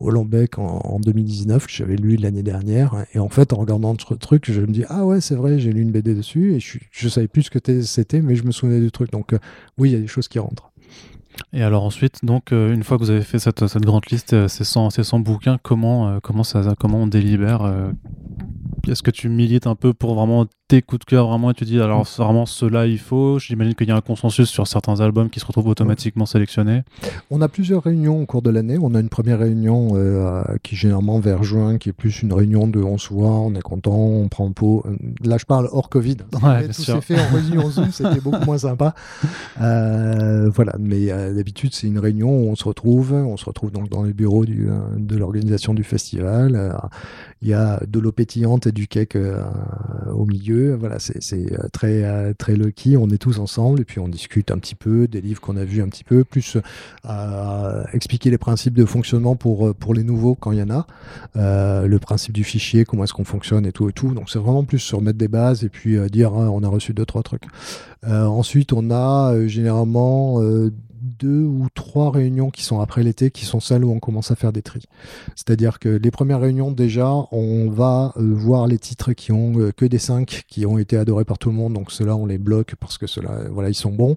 au 0.00 0.10
Lambec 0.10 0.58
en, 0.58 1.00
2019 1.00 1.66
que 1.66 1.72
j'avais 1.72 1.96
lu 1.96 2.16
l'année 2.16 2.42
dernière. 2.42 3.06
Et 3.14 3.18
en 3.18 3.28
fait, 3.30 3.52
en 3.52 3.56
regardant 3.56 3.96
ce 3.98 4.14
truc, 4.14 4.50
je 4.50 4.60
me 4.60 4.66
dis 4.66 4.84
ah 4.88 5.06
ouais, 5.06 5.22
c'est 5.22 5.34
vrai, 5.34 5.58
j'ai 5.58 5.72
lu 5.72 5.80
une 5.80 5.92
BD 5.92 6.14
dessus 6.14 6.54
et 6.54 6.60
je 6.60 6.78
je 6.90 7.08
savais 7.08 7.28
plus 7.28 7.44
ce 7.44 7.50
que 7.50 7.82
c'était, 7.82 8.20
mais 8.20 8.36
je 8.36 8.44
me 8.44 8.52
souvenais 8.52 8.80
du 8.80 8.90
truc. 8.90 9.10
Donc 9.12 9.34
oui, 9.78 9.90
il 9.90 9.92
y 9.92 9.96
a 9.96 10.00
des 10.00 10.06
choses 10.06 10.28
qui 10.28 10.38
rentrent. 10.38 10.70
Et 11.52 11.62
alors 11.62 11.84
ensuite, 11.84 12.24
donc 12.24 12.52
euh, 12.52 12.74
une 12.74 12.82
fois 12.84 12.98
que 12.98 13.02
vous 13.02 13.10
avez 13.10 13.22
fait 13.22 13.38
cette, 13.38 13.66
cette 13.66 13.84
grande 13.84 14.04
liste, 14.10 14.32
euh, 14.34 14.48
ces 14.48 14.64
100, 14.64 14.90
ces 14.90 15.04
100 15.04 15.20
bouquins, 15.20 15.58
comment, 15.62 16.08
euh, 16.08 16.18
comment, 16.22 16.44
ça, 16.44 16.62
comment 16.78 16.98
on 16.98 17.06
délibère 17.06 17.72
Est-ce 18.86 19.02
que 19.02 19.10
tu 19.10 19.28
milites 19.28 19.66
un 19.66 19.74
peu 19.74 19.94
pour 19.94 20.14
vraiment 20.14 20.46
tes 20.68 20.82
coups 20.82 21.00
de 21.00 21.04
cœur 21.04 21.28
vraiment 21.28 21.50
et 21.50 21.54
tu 21.54 21.64
dis 21.64 21.80
alors 21.80 22.04
vraiment 22.04 22.46
cela 22.46 22.86
il 22.86 22.98
faut 22.98 23.38
J'imagine 23.38 23.74
qu'il 23.74 23.88
y 23.88 23.90
a 23.90 23.96
un 23.96 24.00
consensus 24.00 24.48
sur 24.48 24.66
certains 24.66 25.00
albums 25.00 25.30
qui 25.30 25.40
se 25.40 25.46
retrouvent 25.46 25.68
automatiquement 25.68 26.26
sélectionnés. 26.26 26.82
On 27.30 27.40
a 27.40 27.48
plusieurs 27.48 27.82
réunions 27.82 28.20
au 28.20 28.26
cours 28.26 28.42
de 28.42 28.50
l'année. 28.50 28.76
On 28.80 28.94
a 28.94 29.00
une 29.00 29.08
première 29.08 29.38
réunion 29.38 29.94
qui 30.62 30.76
généralement 30.76 31.20
vers 31.20 31.42
juin, 31.42 31.78
qui 31.78 31.88
est 31.88 31.92
plus 31.92 32.22
une 32.22 32.32
réunion 32.32 32.66
de 32.66 32.80
on 32.80 32.98
se 32.98 33.12
voit, 33.12 33.30
on 33.30 33.54
est 33.54 33.62
content, 33.62 33.96
on 33.96 34.28
prend 34.28 34.50
pot. 34.52 34.84
Là 35.24 35.38
je 35.38 35.44
parle 35.44 35.68
hors 35.72 35.88
Covid. 35.88 36.18
Ouais, 36.42 36.68
tout 36.68 36.82
s'est 36.82 37.00
fait 37.00 37.18
en 37.18 37.34
réunion 37.34 37.70
Zoom, 37.70 37.90
c'était 37.90 38.20
beaucoup 38.20 38.44
moins 38.44 38.58
sympa. 38.58 38.94
voilà, 39.56 40.74
mais 40.78 41.06
d'habitude, 41.34 41.74
c'est 41.74 41.86
une 41.86 41.98
réunion 41.98 42.28
où 42.30 42.50
on 42.50 42.56
se 42.56 42.64
retrouve. 42.64 43.12
On 43.12 43.36
se 43.36 43.44
retrouve 43.44 43.70
donc 43.70 43.88
dans 43.88 44.02
les 44.02 44.12
bureaux 44.12 44.44
du, 44.44 44.68
euh, 44.68 44.78
de 44.96 45.16
l'organisation 45.16 45.74
du 45.74 45.84
festival. 45.84 46.54
Euh, 46.54 46.72
il 47.42 47.48
y 47.48 47.54
a 47.54 47.80
de 47.86 47.98
l'eau 48.00 48.12
pétillante 48.12 48.66
et 48.66 48.72
du 48.72 48.88
cake 48.88 49.16
euh, 49.16 49.42
au 50.12 50.26
milieu. 50.26 50.57
Voilà, 50.78 50.98
c'est 50.98 51.20
très, 51.72 52.34
très 52.34 52.54
lucky. 52.56 52.96
On 52.96 53.08
est 53.10 53.18
tous 53.18 53.38
ensemble 53.38 53.80
et 53.80 53.84
puis 53.84 54.00
on 54.00 54.08
discute 54.08 54.50
un 54.50 54.58
petit 54.58 54.74
peu 54.74 55.06
des 55.08 55.20
livres 55.20 55.40
qu'on 55.40 55.56
a 55.56 55.64
vus 55.64 55.82
un 55.82 55.88
petit 55.88 56.04
peu, 56.04 56.24
plus 56.24 56.56
à 57.04 57.84
expliquer 57.92 58.30
les 58.30 58.38
principes 58.38 58.74
de 58.74 58.84
fonctionnement 58.84 59.36
pour, 59.36 59.74
pour 59.74 59.94
les 59.94 60.04
nouveaux 60.04 60.34
quand 60.34 60.52
il 60.52 60.58
y 60.58 60.62
en 60.62 60.70
a. 60.70 60.86
le 61.34 61.98
principe 61.98 62.34
du 62.34 62.44
fichier, 62.44 62.84
comment 62.84 63.04
est-ce 63.04 63.14
qu'on 63.14 63.24
fonctionne 63.24 63.66
et 63.66 63.72
tout 63.72 63.88
et 63.88 63.92
tout. 63.92 64.14
Donc 64.14 64.30
c'est 64.30 64.38
vraiment 64.38 64.64
plus 64.64 64.78
sur 64.78 65.00
mettre 65.00 65.18
des 65.18 65.28
bases 65.28 65.64
et 65.64 65.68
puis 65.68 65.98
dire 66.10 66.32
ah, 66.34 66.50
on 66.50 66.62
a 66.62 66.68
reçu 66.68 66.94
deux, 66.94 67.06
trois 67.06 67.22
trucs. 67.22 67.44
ensuite, 68.06 68.72
on 68.72 68.90
a 68.90 69.46
généralement 69.46 70.40
deux 71.18 71.42
ou 71.42 71.66
trois 71.74 72.10
réunions 72.10 72.50
qui 72.50 72.62
sont 72.62 72.80
après 72.80 73.02
l'été, 73.02 73.30
qui 73.30 73.44
sont 73.44 73.60
celles 73.60 73.84
où 73.84 73.92
on 73.92 74.00
commence 74.00 74.30
à 74.30 74.36
faire 74.36 74.52
des 74.52 74.62
tris. 74.62 74.84
C'est-à-dire 75.34 75.78
que 75.78 75.88
les 75.88 76.10
premières 76.10 76.40
réunions, 76.40 76.70
déjà, 76.70 77.12
on 77.32 77.70
va 77.70 78.12
euh, 78.16 78.32
voir 78.34 78.66
les 78.66 78.78
titres 78.78 79.12
qui 79.12 79.32
ont 79.32 79.58
euh, 79.58 79.72
que 79.72 79.84
des 79.84 79.98
cinq, 79.98 80.44
qui 80.48 80.66
ont 80.66 80.78
été 80.78 80.96
adorés 80.96 81.24
par 81.24 81.38
tout 81.38 81.50
le 81.50 81.56
monde. 81.56 81.74
Donc 81.74 81.90
ceux-là, 81.90 82.16
on 82.16 82.26
les 82.26 82.38
bloque 82.38 82.74
parce 82.80 82.98
que 82.98 83.06
ceux-là, 83.06 83.48
voilà, 83.50 83.68
ils 83.68 83.74
sont 83.74 83.92
bons. 83.92 84.16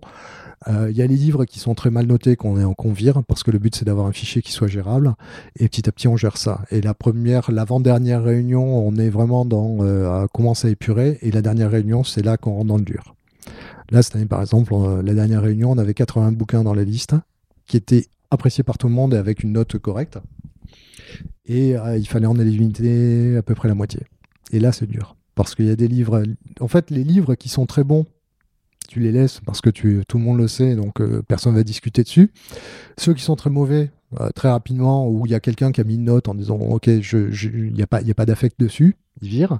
Euh, 0.67 0.91
il 0.91 0.97
y 0.97 1.01
a 1.01 1.07
les 1.07 1.15
livres 1.15 1.45
qui 1.45 1.59
sont 1.59 1.73
très 1.73 1.89
mal 1.89 2.05
notés 2.05 2.35
qu'on 2.35 2.59
est 2.59 2.63
en 2.63 2.75
convire 2.75 3.23
parce 3.27 3.41
que 3.41 3.49
le 3.49 3.57
but 3.57 3.75
c'est 3.75 3.85
d'avoir 3.85 4.05
un 4.05 4.11
fichier 4.11 4.43
qui 4.43 4.51
soit 4.51 4.67
gérable 4.67 5.15
et 5.57 5.67
petit 5.67 5.89
à 5.89 5.91
petit 5.91 6.07
on 6.07 6.17
gère 6.17 6.37
ça. 6.37 6.61
Et 6.69 6.81
la 6.81 6.93
première, 6.93 7.51
l'avant-dernière 7.51 8.23
réunion, 8.23 8.63
on 8.87 8.95
est 8.97 9.09
vraiment 9.09 9.43
dans 9.43 9.77
euh, 9.81 10.23
à 10.23 10.27
commencer 10.27 10.67
à 10.67 10.71
épurer 10.71 11.17
et 11.21 11.31
la 11.31 11.41
dernière 11.41 11.71
réunion 11.71 12.03
c'est 12.03 12.23
là 12.23 12.37
qu'on 12.37 12.53
rentre 12.53 12.67
dans 12.67 12.77
le 12.77 12.83
dur. 12.83 13.15
Là, 13.91 14.01
cette 14.01 14.15
année, 14.15 14.25
par 14.25 14.39
exemple, 14.39 14.73
euh, 14.73 15.01
la 15.04 15.13
dernière 15.13 15.41
réunion, 15.41 15.71
on 15.71 15.77
avait 15.77 15.93
80 15.93 16.32
bouquins 16.32 16.63
dans 16.63 16.73
la 16.73 16.86
liste 16.86 17.13
qui 17.67 17.75
étaient 17.75 18.06
appréciés 18.32 18.63
par 18.63 18.77
tout 18.77 18.88
le 18.88 18.93
monde 18.93 19.13
et 19.13 19.17
avec 19.17 19.43
une 19.43 19.51
note 19.51 19.77
correcte. 19.77 20.17
Et 21.45 21.77
euh, 21.77 21.97
il 21.97 22.08
fallait 22.08 22.25
en 22.25 22.39
éliminer 22.39 23.36
à 23.36 23.41
peu 23.41 23.54
près 23.54 23.67
la 23.67 23.75
moitié. 23.75 23.99
Et 24.54 24.62
là, 24.62 24.71
c'est 24.71 24.88
dur. 24.88 25.17
Parce 25.36 25.56
qu'il 25.56 25.65
y 25.65 25.71
a 25.71 25.75
des 25.75 25.89
livres. 25.89 26.23
En 26.62 26.69
fait, 26.69 26.89
les 26.89 27.04
livres 27.04 27.36
qui 27.36 27.49
sont 27.49 27.65
très 27.65 27.84
bons, 27.84 28.06
tu 28.88 29.01
les 29.01 29.12
laisses 29.12 29.41
parce 29.45 29.60
que 29.60 29.69
tout 29.69 30.17
le 30.17 30.23
monde 30.23 30.38
le 30.38 30.47
sait, 30.47 30.75
donc 30.75 31.01
euh, 31.01 31.21
personne 31.27 31.51
ne 31.51 31.58
va 31.58 31.63
discuter 31.63 32.04
dessus. 32.04 32.32
Ceux 32.97 33.13
qui 33.13 33.23
sont 33.23 33.36
très 33.36 33.49
mauvais, 33.49 33.91
très 34.36 34.49
rapidement, 34.49 35.10
où 35.10 35.25
il 35.25 35.32
y 35.32 35.36
a 35.36 35.39
quelqu'un 35.39 35.71
qui 35.71 35.80
a 35.80 35.86
mis 35.86 35.95
une 35.95 36.06
note 36.06 36.27
en 36.27 36.36
disant 36.36 36.58
Ok, 36.58 36.88
il 36.88 37.73
n'y 37.73 37.82
a 37.82 37.88
pas, 37.88 38.25
d'affect 38.25 38.60
dessus, 38.60 38.97
il 39.21 39.30
vire. 39.30 39.60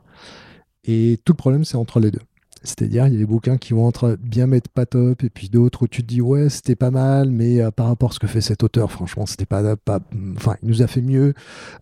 Et 0.84 1.20
tout 1.24 1.34
le 1.34 1.38
problème, 1.38 1.63
c'est 1.63 1.78
entre 1.78 2.00
les 2.02 2.12
deux. 2.12 2.22
C'est-à-dire, 2.63 3.08
il 3.08 3.13
y 3.13 3.15
a 3.15 3.19
des 3.19 3.26
bouquins 3.26 3.58
qui 3.58 3.74
vont 3.74 3.88
entre 3.88 4.17
bien 4.21 4.45
mettre 4.45 4.69
pas 4.69 4.86
top, 4.86 5.24
et 5.24 5.30
puis 5.30 5.50
d'autres 5.50 5.84
où 5.84 5.88
tu 5.88 6.04
te 6.04 6.08
dis, 6.08 6.21
ouais, 6.21 6.47
c'était 6.50 6.76
pas 6.76 6.91
mal, 6.91 7.32
mais 7.32 7.60
euh, 7.60 7.71
par 7.71 7.88
rapport 7.88 8.12
à 8.12 8.13
ce 8.13 8.19
que 8.19 8.28
fait 8.28 8.41
cet 8.41 8.62
auteur, 8.63 8.91
franchement, 8.91 9.26
c'était 9.26 9.47
pas, 9.47 9.76
pas. 9.76 10.00
Enfin, 10.36 10.56
il 10.62 10.69
nous 10.69 10.84
a 10.84 10.88
fait 10.88 11.02
mieux. 11.02 11.34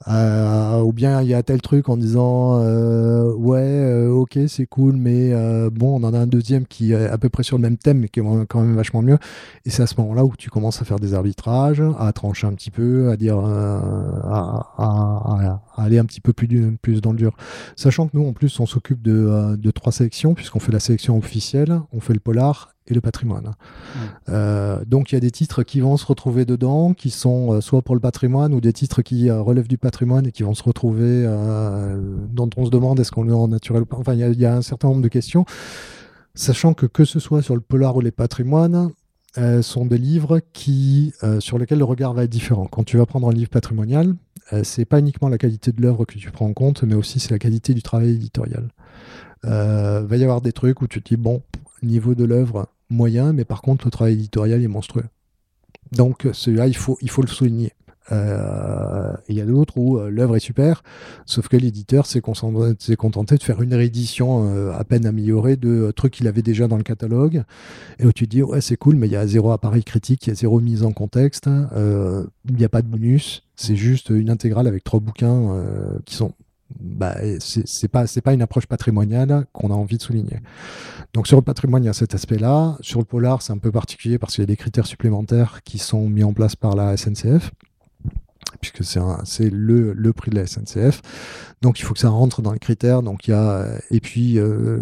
Euh, 0.08 0.80
ou 0.82 0.94
bien 0.94 1.22
il 1.22 1.28
y 1.28 1.34
a 1.34 1.44
tel 1.44 1.62
truc 1.62 1.90
en 1.90 1.98
disant, 1.98 2.62
euh, 2.62 3.34
ouais, 3.34 4.08
ok, 4.08 4.40
c'est 4.48 4.68
cool, 4.68 4.96
mais 4.96 5.34
bon, 5.70 6.00
on 6.02 6.04
en 6.06 6.14
a 6.14 6.20
un 6.20 6.28
deuxième 6.28 6.66
qui 6.66 6.94
est 6.94 7.08
à 7.08 7.18
peu 7.18 7.28
près 7.28 7.44
sur 7.44 7.58
le 7.58 7.62
même 7.62 7.78
thème, 7.78 8.00
mais 8.00 8.08
qui 8.08 8.22
est 8.22 8.46
quand 8.48 8.62
même 8.62 8.76
vachement 8.76 9.02
mieux. 9.02 9.18
Et 9.66 9.70
c'est 9.70 9.84
à 9.84 9.88
ce 9.88 9.96
moment-là 9.98 10.24
où 10.24 10.34
tu 10.38 10.50
commences 10.50 10.82
à 10.82 10.86
faire 10.86 11.00
des 11.00 11.14
arbitrages, 11.14 11.84
à 12.00 12.14
trancher 12.14 12.48
un 12.48 12.54
petit 12.54 12.72
peu, 12.72 13.10
à 13.10 13.18
dire, 13.18 13.38
à, 13.38 14.70
aller 15.76 15.98
un 16.00 16.06
petit 16.06 16.22
peu 16.22 16.32
plus, 16.32 16.78
plus 16.82 17.02
dans 17.02 17.12
le 17.12 17.18
dur. 17.18 17.36
Sachant 17.76 18.08
que 18.08 18.18
nous, 18.18 18.26
en 18.26 18.34
plus, 18.34 18.60
on 18.60 18.66
s'occupe 18.66 19.02
de, 19.02 19.58
de 19.58 19.72
trois 19.72 19.92
sélections, 19.92 20.34
puisqu'on 20.34 20.60
fait 20.60 20.69
la 20.72 20.80
sélection 20.80 21.18
officielle, 21.18 21.82
on 21.92 22.00
fait 22.00 22.14
le 22.14 22.20
polar 22.20 22.74
et 22.90 22.94
le 22.94 23.02
patrimoine. 23.02 23.54
Euh, 24.30 24.84
donc 24.86 25.12
il 25.12 25.16
y 25.16 25.18
a 25.18 25.22
des 25.22 25.32
titres 25.32 25.64
qui 25.64 25.80
vont 25.80 25.98
se 25.98 26.06
retrouver 26.06 26.46
dedans, 26.46 26.94
qui 26.94 27.10
sont 27.10 27.54
euh, 27.54 27.62
soit 27.62 27.82
pour 27.82 27.96
le 27.96 28.02
patrimoine 28.02 28.54
ou 28.54 28.62
des 28.62 28.74
titres 28.74 29.02
qui 29.02 29.30
euh, 29.30 29.42
relèvent 29.42 29.68
du 29.68 29.78
patrimoine 29.78 30.28
et 30.28 30.32
qui 30.32 30.44
vont 30.44 30.56
se 30.56 30.64
retrouver, 30.64 31.24
dont 32.32 32.50
on 32.58 32.66
se 32.66 32.72
demande 32.72 33.00
est-ce 33.00 33.12
qu'on 33.12 33.30
est 33.30 33.34
en 33.34 33.48
naturel 33.48 33.84
ou 33.84 33.86
pas. 33.86 33.98
Enfin, 33.98 34.14
il 34.14 34.40
y, 34.40 34.46
a 34.46 34.56
un 34.56 34.62
certain 34.62 34.90
nombre 34.90 35.02
de 35.02 35.08
questions, 35.08 35.46
sachant 36.34 36.74
que 36.74 36.86
que 36.86 37.06
ce 37.06 37.20
soit 37.20 37.42
sur 37.42 37.56
le 37.56 37.62
polar 37.62 37.96
ou 37.96 38.02
les 38.02 38.12
patrimoines, 38.12 38.92
sont 39.62 39.86
des 39.86 39.98
livres 39.98 40.42
qui, 40.54 41.14
sur 41.40 41.58
lesquels 41.58 41.78
le 41.78 41.86
regard 41.86 42.14
va 42.14 42.24
être 42.24 42.30
différent. 42.30 42.66
Quand 42.66 42.84
tu 42.84 42.98
vas 42.98 43.06
prendre 43.06 43.30
un 43.30 43.32
livre 43.34 43.50
patrimonial, 43.50 44.16
c'est 44.64 44.86
pas 44.86 45.00
uniquement 45.00 45.30
la 45.30 45.38
qualité 45.38 45.72
de 45.72 45.82
l'œuvre 45.82 46.06
que 46.06 46.18
tu 46.18 46.32
prends 46.32 46.48
en 46.48 46.54
compte, 46.54 46.84
mais 46.84 46.96
aussi 46.96 47.20
c'est 47.20 47.32
la 47.32 47.40
qualité 47.40 47.74
du 47.74 47.82
travail 47.82 48.10
éditorial. 48.10 48.70
Euh, 49.46 50.02
va 50.06 50.18
y 50.18 50.24
avoir 50.24 50.42
des 50.42 50.52
trucs 50.52 50.82
où 50.82 50.88
tu 50.88 51.02
te 51.02 51.10
dis, 51.10 51.18
bon, 51.18 51.42
niveau 51.82 52.16
de 52.16 52.26
l'œuvre, 52.26 52.68
moyen, 52.90 53.34
mais 53.34 53.46
par 53.46 53.62
contre, 53.62 53.86
le 53.86 53.92
travail 53.92 54.14
éditorial 54.14 54.62
est 54.62 54.68
monstrueux. 54.68 55.06
Donc, 55.92 56.28
celui-là, 56.34 56.68
il 56.68 56.76
faut, 56.76 56.98
il 57.02 57.10
faut 57.10 57.22
le 57.22 57.28
souligner. 57.28 57.74
Euh, 58.12 59.14
il 59.28 59.36
y 59.36 59.42
a 59.42 59.46
d'autres 59.46 59.78
où 59.78 60.00
euh, 60.00 60.10
l'œuvre 60.10 60.36
est 60.36 60.40
super, 60.40 60.82
sauf 61.28 61.48
que 61.48 61.56
l'éditeur 61.56 62.08
s'est 62.08 62.22
contenté 62.22 63.36
de 63.38 63.44
faire 63.44 63.62
une 63.62 63.74
réédition 63.76 64.72
à 64.74 64.84
peine 64.84 65.06
améliorée 65.06 65.58
de 65.58 65.92
trucs 65.96 66.14
qu'il 66.14 66.28
avait 66.28 66.42
déjà 66.42 66.68
dans 66.68 66.78
le 66.78 66.84
catalogue, 66.84 67.44
et 68.00 68.08
où 68.08 68.12
tu 68.12 68.26
te 68.26 68.32
dis 68.32 68.42
ouais 68.42 68.62
c'est 68.62 68.78
cool, 68.78 68.96
mais 68.96 69.06
il 69.06 69.12
y 69.12 69.16
a 69.16 69.28
zéro 69.28 69.52
appareil 69.52 69.84
critique, 69.84 70.26
il 70.26 70.30
y 70.30 70.34
a 70.34 70.36
zéro 70.36 70.60
mise 70.60 70.84
en 70.84 70.92
contexte, 70.92 71.48
il 71.76 72.56
n'y 72.56 72.66
a 72.66 72.70
pas 72.70 72.82
de 72.82 72.88
bonus, 72.88 73.44
c'est 73.56 73.76
juste 73.76 74.10
une 74.10 74.32
intégrale 74.32 74.66
avec 74.66 74.84
trois 74.84 75.00
bouquins 75.00 75.64
qui 76.06 76.16
sont 76.16 76.34
bah, 76.80 77.16
c'est 77.40 77.88
pas 77.88 78.06
pas 78.24 78.34
une 78.34 78.42
approche 78.42 78.68
patrimoniale 78.68 79.46
qu'on 79.54 79.72
a 79.72 79.74
envie 79.74 79.98
de 79.98 80.02
souligner. 80.02 80.40
Donc 81.14 81.28
sur 81.28 81.38
le 81.38 81.42
patrimoine, 81.42 81.84
il 81.84 81.88
y 81.88 81.90
a 81.90 81.94
cet 81.94 82.14
aspect-là. 82.14 82.78
Sur 82.82 83.00
le 83.00 83.06
polar, 83.06 83.42
c'est 83.42 83.54
un 83.54 83.58
peu 83.58 83.72
particulier 83.72 84.18
parce 84.20 84.36
qu'il 84.36 84.42
y 84.42 84.44
a 84.44 84.48
des 84.48 84.58
critères 84.58 84.86
supplémentaires 84.86 85.62
qui 85.64 85.78
sont 85.78 86.08
mis 86.10 86.24
en 86.24 86.34
place 86.34 86.56
par 86.56 86.76
la 86.76 86.96
SNCF 86.98 87.52
puisque 88.62 88.84
c'est 88.84 89.50
le, 89.50 89.94
le 89.94 90.14
prix 90.14 90.32
de 90.32 90.36
la 90.36 90.46
SNCF. 90.46 91.02
Donc 91.62 91.80
il 91.80 91.84
faut 91.84 91.94
que 91.94 92.00
ça 92.00 92.10
rentre 92.10 92.42
dans 92.42 92.52
les 92.52 92.60
critères. 92.60 93.02
Donc 93.02 93.28
il 93.28 93.32
y 93.32 93.34
a 93.34 93.66
et 93.90 94.00
puis 94.00 94.38
euh, 94.38 94.80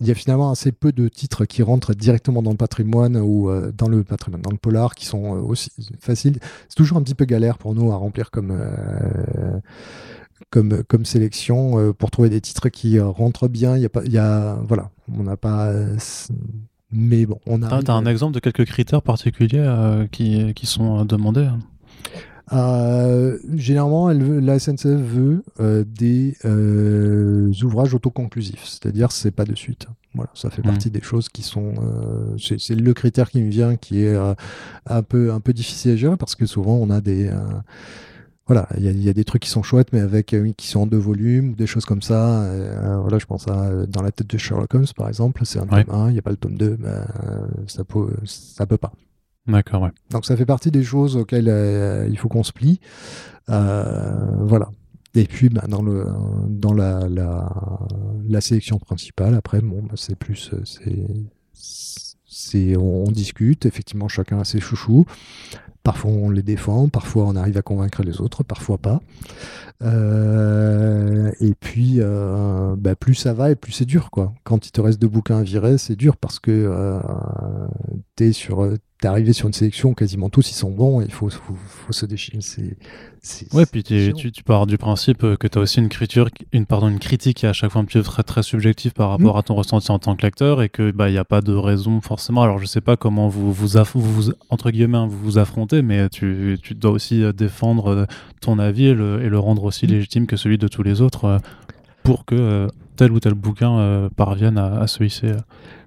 il 0.00 0.06
y 0.06 0.10
a 0.10 0.14
finalement 0.14 0.50
assez 0.50 0.72
peu 0.72 0.92
de 0.92 1.08
titres 1.08 1.46
qui 1.46 1.62
rentrent 1.62 1.94
directement 1.94 2.42
dans 2.42 2.50
le 2.50 2.56
patrimoine 2.56 3.16
ou 3.16 3.50
euh, 3.50 3.72
dans 3.72 3.88
le 3.88 4.04
patrimoine, 4.04 4.42
dans 4.42 4.50
le 4.50 4.58
polar, 4.58 4.94
qui 4.94 5.06
sont 5.06 5.36
euh, 5.36 5.40
aussi 5.40 5.70
faciles. 6.00 6.38
C'est 6.68 6.76
toujours 6.76 6.98
un 6.98 7.02
petit 7.02 7.14
peu 7.14 7.24
galère 7.24 7.58
pour 7.58 7.74
nous 7.74 7.92
à 7.92 7.96
remplir 7.96 8.30
comme 8.30 8.56
comme, 10.50 10.82
comme 10.84 11.04
sélection 11.04 11.78
euh, 11.78 11.92
pour 11.92 12.10
trouver 12.10 12.28
des 12.28 12.40
titres 12.40 12.68
qui 12.68 12.98
euh, 12.98 13.06
rentrent 13.06 13.48
bien. 13.48 13.76
Il 13.76 13.82
y 13.82 13.86
a 13.86 13.88
pas, 13.88 14.02
il 14.04 14.12
y 14.12 14.18
a, 14.18 14.58
voilà, 14.66 14.90
on 15.16 15.22
n'a 15.22 15.36
pas. 15.36 15.72
mais 16.90 17.26
bon, 17.26 17.38
on 17.46 17.62
a. 17.62 17.82
Tu 17.82 17.90
as 17.90 17.94
un 17.94 18.06
exemple 18.06 18.34
de 18.34 18.40
quelques 18.40 18.64
critères 18.64 19.02
particuliers 19.02 19.58
euh, 19.58 20.06
qui, 20.06 20.54
qui 20.54 20.66
sont 20.66 21.04
demandés 21.04 21.48
généralement, 23.56 24.08
elle 24.08 24.38
la 24.38 24.60
SNCF 24.60 24.86
veut 24.86 25.42
des 25.58 26.36
ouvrages 27.64 27.92
autoconclusifs, 27.92 28.64
c'est-à-dire 28.64 29.10
c'est 29.10 29.32
pas 29.32 29.44
de 29.44 29.56
suite. 29.56 29.88
Voilà, 30.14 30.30
ça 30.32 30.48
fait 30.48 30.62
mmh. 30.62 30.70
partie 30.70 30.90
des 30.90 31.02
choses 31.02 31.28
qui 31.28 31.42
sont. 31.42 31.74
c'est 32.38 32.76
le 32.76 32.94
critère 32.94 33.30
qui 33.30 33.42
me 33.42 33.50
vient, 33.50 33.74
qui 33.74 34.04
est 34.04 34.16
un 34.86 35.02
peu 35.02 35.32
un 35.32 35.40
peu 35.40 35.52
difficile 35.52 35.90
à 35.90 35.96
gérer 35.96 36.16
parce 36.16 36.36
que 36.36 36.46
souvent 36.46 36.76
on 36.76 36.88
a 36.88 37.00
des 37.00 37.32
voilà, 38.46 38.68
il 38.78 39.02
y, 39.02 39.08
a 39.08 39.12
des 39.12 39.24
trucs 39.24 39.42
qui 39.42 39.50
sont 39.50 39.64
chouettes, 39.64 39.92
mais 39.92 39.98
avec 39.98 40.32
euh, 40.32 40.52
qui 40.56 40.68
sont 40.68 40.80
en 40.80 40.86
deux 40.86 40.96
volumes 40.96 41.50
ou 41.50 41.54
des 41.56 41.66
choses 41.66 41.84
comme 41.84 42.00
ça. 42.00 42.42
Euh, 42.42 42.96
voilà, 43.00 43.18
je 43.18 43.26
pense 43.26 43.48
à 43.48 43.64
euh, 43.64 43.86
dans 43.86 44.02
la 44.02 44.12
tête 44.12 44.28
de 44.28 44.38
Sherlock 44.38 44.72
Holmes 44.72 44.86
par 44.96 45.08
exemple, 45.08 45.44
c'est 45.44 45.58
un 45.58 45.66
tome 45.66 45.84
1, 45.90 46.10
il 46.10 46.12
n'y 46.12 46.18
a 46.20 46.22
pas 46.22 46.30
le 46.30 46.36
tome 46.36 46.56
2, 46.56 46.76
mais 46.78 46.90
ça 47.66 47.82
peut, 47.82 48.08
ça 48.24 48.64
peut 48.66 48.76
pas. 48.76 48.92
D'accord, 49.48 49.82
ouais. 49.82 49.90
Donc 50.10 50.26
ça 50.26 50.36
fait 50.36 50.46
partie 50.46 50.70
des 50.70 50.84
choses 50.84 51.16
auxquelles 51.16 52.08
il 52.08 52.16
faut 52.18 52.28
qu'on 52.28 52.44
se 52.44 52.52
plie. 52.52 52.80
voilà. 53.48 54.70
Et 55.16 55.24
puis 55.24 55.48
bah, 55.48 55.64
dans 55.66 55.82
le 55.82 56.06
dans 56.46 56.74
la, 56.74 57.08
la, 57.08 57.48
la 58.28 58.40
sélection 58.40 58.78
principale, 58.78 59.34
après, 59.34 59.60
bon, 59.60 59.82
bah, 59.82 59.94
c'est 59.96 60.14
plus 60.14 60.52
c'est 62.36 62.76
on, 62.76 63.04
on, 63.04 63.10
discute. 63.10 63.66
Effectivement, 63.66 64.08
chacun 64.08 64.38
a 64.38 64.44
ses 64.44 64.60
chouchous. 64.60 65.06
Parfois 65.86 66.10
on 66.10 66.30
les 66.30 66.42
défend, 66.42 66.88
parfois 66.88 67.26
on 67.26 67.36
arrive 67.36 67.56
à 67.58 67.62
convaincre 67.62 68.02
les 68.02 68.20
autres, 68.20 68.42
parfois 68.42 68.76
pas. 68.76 69.00
Euh, 69.84 71.30
et 71.38 71.54
puis, 71.54 71.98
euh, 71.98 72.74
bah, 72.76 72.96
plus 72.96 73.14
ça 73.14 73.32
va 73.34 73.52
et 73.52 73.54
plus 73.54 73.70
c'est 73.70 73.84
dur. 73.84 74.10
Quoi. 74.10 74.32
Quand 74.42 74.66
il 74.66 74.72
te 74.72 74.80
reste 74.80 75.00
deux 75.00 75.06
bouquins 75.06 75.38
à 75.38 75.42
virer, 75.44 75.78
c'est 75.78 75.94
dur 75.94 76.16
parce 76.16 76.40
que 76.40 76.50
euh, 76.50 76.98
tu 78.16 78.24
es 78.24 78.32
sur 78.32 78.68
t'es 79.00 79.08
arrivé 79.08 79.32
sur 79.32 79.46
une 79.46 79.52
sélection, 79.52 79.92
quasiment 79.92 80.30
tous 80.30 80.50
ils 80.50 80.54
sont 80.54 80.70
bons, 80.70 81.02
il 81.02 81.10
faut, 81.10 81.28
faut, 81.28 81.92
se 81.92 82.06
déchirer. 82.06 82.38
C'est, 82.40 83.52
ouais, 83.52 83.66
puis 83.66 83.82
tu, 83.82 84.12
tu, 84.14 84.42
pars 84.42 84.66
du 84.66 84.78
principe 84.78 85.18
que 85.36 85.46
tu 85.46 85.58
as 85.58 85.60
aussi 85.60 85.80
une, 85.80 85.90
critique, 85.90 86.46
une, 86.52 86.64
pardon, 86.64 86.88
une 86.88 86.98
critique 86.98 87.38
qui 87.38 87.46
est 87.46 87.48
à 87.48 87.52
chaque 87.52 87.72
fois 87.72 87.82
un 87.82 87.84
peu 87.84 88.02
très, 88.02 88.22
très 88.22 88.42
subjective 88.42 88.92
par 88.92 89.10
rapport 89.10 89.36
mm. 89.36 89.38
à 89.38 89.42
ton 89.42 89.54
ressenti 89.54 89.90
en 89.90 89.98
tant 89.98 90.16
que 90.16 90.22
lecteur 90.22 90.62
et 90.62 90.70
que 90.70 90.90
bah 90.92 91.10
il 91.10 91.12
n'y 91.12 91.18
a 91.18 91.24
pas 91.24 91.42
de 91.42 91.52
raison 91.52 92.00
forcément. 92.00 92.42
Alors 92.42 92.58
je 92.58 92.64
sais 92.64 92.80
pas 92.80 92.96
comment 92.96 93.28
vous 93.28 93.52
vous, 93.52 93.76
vous, 93.94 94.32
entre 94.48 94.70
guillemets 94.70 95.06
vous 95.06 95.18
vous 95.18 95.38
affrontez, 95.38 95.82
mais 95.82 96.08
tu, 96.08 96.58
tu 96.62 96.74
dois 96.74 96.92
aussi 96.92 97.22
euh, 97.22 97.32
défendre 97.32 97.88
euh, 97.88 98.04
ton 98.40 98.58
avis 98.58 98.86
et 98.86 98.94
le, 98.94 99.22
et 99.22 99.28
le 99.28 99.38
rendre 99.38 99.64
aussi 99.64 99.86
mm. 99.86 99.90
légitime 99.90 100.26
que 100.26 100.36
celui 100.36 100.56
de 100.56 100.68
tous 100.68 100.82
les 100.82 101.02
autres 101.02 101.24
euh, 101.26 101.38
pour 102.02 102.24
que 102.24 102.68
tel 102.94 103.12
ou 103.12 103.20
tel 103.20 103.34
bouquin 103.34 104.08
parvienne 104.16 104.56
à, 104.56 104.80
à 104.80 104.86
se 104.86 105.02
hisser. 105.02 105.32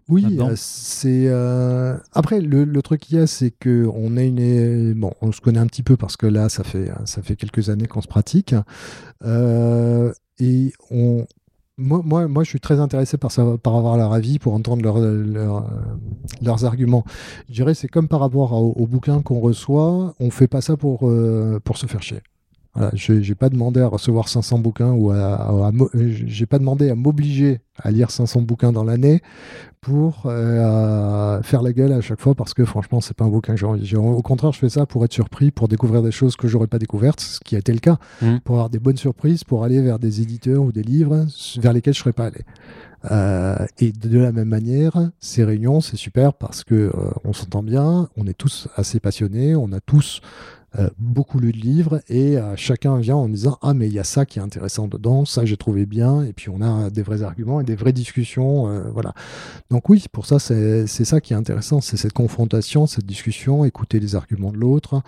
Oui, 0.10 0.26
euh, 0.39 0.54
c'est 0.56 1.26
euh, 1.28 1.95
après 2.13 2.41
le, 2.41 2.82
truc 2.82 3.02
qu'il 3.02 3.19
y 3.19 3.22
a, 3.22 3.28
c'est 3.28 3.52
que 3.52 3.88
on 3.93 4.17
est 4.17 4.28
une 4.28 4.95
bon, 4.95 5.13
on 5.22 5.32
se 5.32 5.39
connaît 5.39 5.60
un 5.60 5.67
petit 5.67 5.84
peu 5.84 5.98
parce 5.98 6.17
que 6.17 6.26
là, 6.26 6.50
ça 6.50 6.63
fait 6.63 6.91
ça 7.06 7.22
fait 7.22 7.36
quelques 7.36 7.69
années 7.69 7.86
qu'on 7.86 8.02
se 8.02 8.08
pratique 8.08 8.56
euh, 9.24 10.12
et 10.39 10.74
on 10.89 11.28
moi, 11.78 12.02
moi, 12.04 12.28
moi, 12.28 12.43
je 12.43 12.50
suis 12.50 12.60
très 12.60 12.82
intéressé 12.82 13.17
par, 13.17 13.32
par 13.60 13.76
avoir 13.76 13.95
leur 13.95 14.12
avis, 14.12 14.38
pour 14.38 14.54
entendre 14.54 14.84
leurs 16.41 16.65
arguments. 16.65 17.06
Je 17.48 17.54
dirais, 17.54 17.74
c'est 17.74 17.88
comme 17.88 18.10
par 18.10 18.19
rapport 18.19 18.52
au, 18.52 18.74
au 18.74 18.86
bouquin 18.86 19.22
qu'on 19.22 19.39
reçoit, 19.39 20.13
on 20.19 20.30
fait 20.30 20.50
pas 20.50 20.60
ça 20.60 20.76
pour, 20.76 21.10
pour 21.63 21.78
se 21.78 21.86
faire 21.86 22.02
chier. 22.02 22.19
Voilà, 22.76 22.91
je 22.93 23.13
n'ai 23.13 23.36
pas 23.36 23.50
demandé 23.50 23.82
à 23.82 23.88
recevoir 23.88 24.28
500 24.28 24.60
bouquins 24.60 24.91
ou 24.91 25.12
à, 25.12 25.72
j'ai 26.04 26.45
pas 26.45 26.60
demandé 26.60 26.89
à 26.89 26.95
m'obliger 26.95 27.62
à 27.78 27.89
lire 27.89 28.12
500 28.12 28.41
bouquins 28.41 28.72
dans 28.72 28.84
l'année 28.84 29.22
pour 29.81 30.23
euh, 30.25 31.41
faire 31.41 31.61
la 31.61 31.71
gueule 31.71 31.93
à 31.93 32.01
chaque 32.01 32.19
fois 32.19 32.35
parce 32.35 32.53
que 32.53 32.65
franchement 32.65 32.99
c'est 32.99 33.15
pas 33.15 33.25
un 33.25 33.29
bouquin 33.29 33.53
que 33.53 33.59
j'ai 33.59 33.65
envie. 33.65 33.95
Au 33.95 34.21
contraire, 34.21 34.51
je 34.51 34.59
fais 34.59 34.69
ça 34.69 34.85
pour 34.85 35.05
être 35.05 35.13
surpris, 35.13 35.51
pour 35.51 35.67
découvrir 35.67 36.01
des 36.01 36.11
choses 36.11 36.35
que 36.35 36.47
j'aurais 36.47 36.67
pas 36.67 36.79
découvertes, 36.79 37.21
ce 37.21 37.39
qui 37.39 37.55
a 37.55 37.59
été 37.59 37.71
le 37.71 37.79
cas, 37.79 37.97
mmh. 38.21 38.37
pour 38.43 38.55
avoir 38.55 38.69
des 38.69 38.79
bonnes 38.79 38.97
surprises, 38.97 39.43
pour 39.43 39.63
aller 39.63 39.81
vers 39.81 39.99
des 39.99 40.21
éditeurs 40.21 40.63
ou 40.63 40.71
des 40.71 40.83
livres 40.83 41.25
vers 41.61 41.73
lesquels 41.73 41.93
je 41.93 41.99
serais 41.99 42.13
pas 42.13 42.25
allé. 42.25 42.41
Euh, 43.05 43.65
et 43.79 43.91
de 43.91 44.19
la 44.19 44.31
même 44.31 44.49
manière, 44.49 45.12
ces 45.19 45.43
réunions, 45.43 45.81
c'est 45.81 45.97
super 45.97 46.33
parce 46.33 46.63
que 46.63 46.75
euh, 46.75 46.91
on 47.23 47.33
s'entend 47.33 47.63
bien, 47.63 48.09
on 48.17 48.27
est 48.27 48.38
tous 48.38 48.67
assez 48.75 48.99
passionnés, 48.99 49.55
on 49.55 49.71
a 49.71 49.79
tous 49.79 50.21
euh, 50.77 50.88
beaucoup 50.99 51.39
lu 51.39 51.51
de 51.51 51.57
livres 51.57 52.01
et 52.09 52.38
chacun 52.55 52.97
vient 52.97 53.15
en 53.15 53.27
disant 53.27 53.57
ah 53.63 53.73
mais 53.73 53.88
il 53.88 53.93
y 53.93 53.97
a 53.99 54.03
ça 54.03 54.27
qui 54.27 54.38
est 54.38 54.41
intéressant 54.41 54.88
dedans, 54.88 55.25
ça 55.25 55.43
j'ai 55.43 55.57
trouvé 55.57 55.88
bien 55.88 56.23
et 56.23 56.31
puis 56.33 56.49
on 56.49 56.62
a 56.62 56.91
des 56.91 57.01
vrais 57.01 57.23
arguments 57.23 57.59
et 57.62 57.63
des 57.63 57.75
vraies 57.75 57.93
discussions, 57.93 58.67
voilà. 58.93 59.13
Donc 59.71 59.89
oui, 59.89 60.05
pour 60.12 60.27
ça 60.27 60.38
c'est 60.38 60.85
ça 60.85 61.21
qui 61.21 61.33
est 61.33 61.35
intéressant, 61.35 61.81
c'est 61.81 61.97
cette 61.97 62.13
confrontation, 62.13 62.85
cette 62.85 63.05
discussion, 63.05 63.65
écouter 63.65 63.99
les 63.99 64.15
arguments 64.15 64.51
de 64.51 64.57
l'autre, 64.57 65.01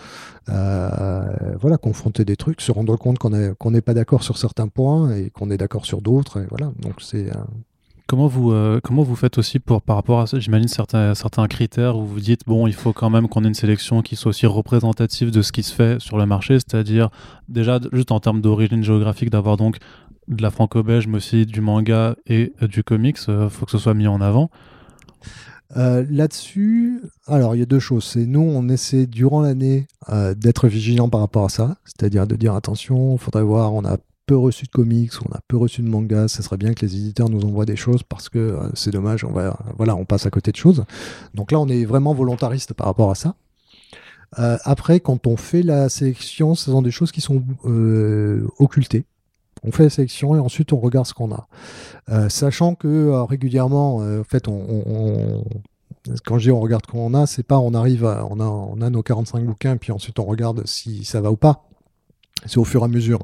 voilà, 0.48 1.78
confronter 1.80 2.26
des 2.26 2.38
trucs, 2.38 2.62
se 2.62 2.72
rendre 2.72 2.98
compte 2.98 3.20
qu'on 3.20 3.72
n'est 3.72 3.82
pas 3.82 3.94
d'accord 3.94 4.24
sur 4.24 4.40
certains 4.40 4.68
points 4.68 5.16
et 5.16 5.30
qu'on 5.30 5.52
est 5.52 5.58
d'accord 5.58 5.86
sur 5.86 6.02
d'autres, 6.02 6.44
voilà. 6.50 6.72
Donc 6.82 7.02
c'est 7.02 7.30
Comment 8.12 8.28
vous, 8.28 8.52
euh, 8.52 8.82
comment 8.84 9.04
vous 9.04 9.16
faites 9.16 9.38
aussi 9.38 9.60
pour, 9.60 9.82
par 9.82 9.96
rapport 9.96 10.20
à 10.20 10.26
J'imagine 10.34 10.68
certains, 10.68 11.16
certains 11.16 11.48
critères 11.48 11.96
où 11.96 12.06
vous 12.06 12.20
dites, 12.20 12.42
bon, 12.46 12.68
il 12.68 12.74
faut 12.74 12.92
quand 12.92 13.10
même 13.10 13.30
qu'on 13.30 13.46
ait 13.46 13.48
une 13.48 13.54
sélection 13.54 14.02
qui 14.02 14.18
soit 14.18 14.32
aussi 14.32 14.46
représentative 14.46 15.32
de 15.32 15.42
ce 15.42 15.54
qui 15.54 15.64
se 15.64 15.74
fait 15.74 15.98
sur 16.02 16.18
le 16.18 16.26
marché, 16.26 16.56
c'est-à-dire 16.56 17.10
déjà 17.48 17.80
juste 17.94 18.12
en 18.12 18.20
termes 18.20 18.42
d'origine 18.42 18.84
géographique, 18.84 19.30
d'avoir 19.30 19.56
donc 19.56 19.78
de 20.28 20.42
la 20.42 20.52
franco-belge, 20.52 21.08
mais 21.08 21.16
aussi 21.16 21.46
du 21.46 21.62
manga 21.62 22.18
et 22.28 22.52
du 22.64 22.84
comics, 22.84 23.18
il 23.30 23.48
faut 23.50 23.64
que 23.64 23.72
ce 23.72 23.78
soit 23.78 23.94
mis 23.94 24.08
en 24.08 24.20
avant. 24.20 24.52
Là-dessus, 25.74 27.02
alors 27.28 27.56
il 27.56 27.60
y 27.60 27.62
a 27.62 27.66
deux 27.66 27.80
choses. 27.80 28.04
C'est 28.04 28.26
nous, 28.26 28.42
on 28.42 28.68
essaie 28.68 29.06
durant 29.06 29.40
l'année 29.40 29.88
d'être 30.36 30.68
vigilant 30.68 31.08
par 31.08 31.22
rapport 31.22 31.46
à 31.46 31.50
ça, 31.50 31.78
c'est-à-dire 31.86 32.28
de 32.28 32.36
dire 32.36 32.56
attention, 32.56 33.14
il 33.14 33.20
faudrait 33.20 33.44
voir, 33.44 33.74
on 33.74 33.86
a 33.86 33.96
peu 34.32 34.38
reçu 34.38 34.64
de 34.64 34.72
comics, 34.72 35.12
on 35.28 35.36
a 35.36 35.42
peu 35.46 35.58
reçu 35.58 35.82
de 35.82 35.90
manga, 35.90 36.30
ça 36.30 36.42
serait 36.42 36.56
bien 36.56 36.74
que 36.74 36.86
les 36.86 36.96
éditeurs 36.96 37.28
nous 37.28 37.42
envoient 37.42 37.66
des 37.66 37.76
choses 37.76 38.02
parce 38.02 38.30
que 38.30 38.58
c'est 38.76 38.92
dommage, 38.92 39.26
on 39.26 39.32
va, 39.34 39.60
voilà, 39.76 39.94
on 39.98 40.06
passe 40.06 40.26
à 40.26 40.30
côté 40.30 40.54
de 40.54 40.56
choses. 40.56 40.86
Donc 41.34 41.52
là, 41.52 41.60
on 41.60 41.68
est 41.68 41.84
vraiment 41.84 42.14
volontariste 42.14 42.74
par 42.74 42.88
rapport 42.88 43.12
à 43.12 43.16
ça. 43.16 43.36
Euh, 44.40 44.58
après, 44.64 45.02
quand 45.02 45.28
on 45.28 45.36
fait 45.36 45.64
la 45.64 45.90
sélection, 45.90 46.56
ce 46.56 46.72
sont 46.72 46.82
des 46.82 46.92
choses 46.92 47.12
qui 47.12 47.20
sont 47.20 47.44
euh, 47.66 48.48
occultées. 48.58 49.04
On 49.64 49.74
fait 49.74 49.84
la 49.84 49.90
sélection 49.90 50.34
et 50.34 50.40
ensuite 50.40 50.72
on 50.72 50.80
regarde 50.80 51.08
ce 51.08 51.14
qu'on 51.14 51.34
a. 51.34 51.50
Euh, 52.10 52.30
sachant 52.30 52.76
que 52.76 53.10
régulièrement, 53.28 53.98
en 53.98 54.24
fait, 54.24 54.46
quand 56.26 56.40
je 56.40 56.44
dis 56.44 56.52
on 56.52 56.62
regarde 56.62 56.86
ce 56.86 56.92
qu'on 56.94 57.14
a, 57.16 57.26
c'est 57.28 57.44
pas 57.44 57.60
on 57.60 57.74
arrive, 57.74 58.06
on, 58.06 58.40
a, 58.40 58.46
on 58.46 58.80
a 58.80 58.90
nos 58.90 59.04
45 59.04 59.44
bouquins, 59.44 59.76
puis 59.76 59.92
ensuite 59.92 60.20
on 60.20 60.26
regarde 60.26 60.66
si 60.66 61.04
ça 61.04 61.20
va 61.20 61.32
ou 61.32 61.36
pas. 61.36 61.66
C'est 62.46 62.58
au 62.58 62.66
fur 62.66 62.82
et 62.82 62.86
à 62.86 62.88
mesure. 62.88 63.20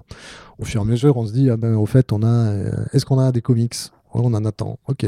Au 0.60 0.65
fur 0.65 0.82
et 0.82 0.84
à 0.84 0.88
mesure, 0.88 1.17
on 1.17 1.26
se 1.26 1.34
dit, 1.34 1.50
ah 1.50 1.58
ben, 1.58 1.76
au 1.76 1.86
fait, 1.86 2.12
on 2.12 2.24
a, 2.24 2.54
est-ce 2.93 3.06
qu'on 3.06 3.20
a 3.20 3.32
des 3.32 3.41
comics? 3.41 3.76
On 4.13 4.34
en 4.34 4.46
attend. 4.46 4.80
Ok. 4.88 5.06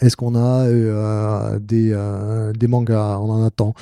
Est-ce 0.00 0.16
qu'on 0.16 0.36
a 0.36 0.66
euh, 0.66 1.58
des, 1.58 1.90
euh, 1.92 2.52
des, 2.52 2.68
mangas? 2.68 3.18
On 3.18 3.30
en 3.30 3.44
attend. 3.44 3.74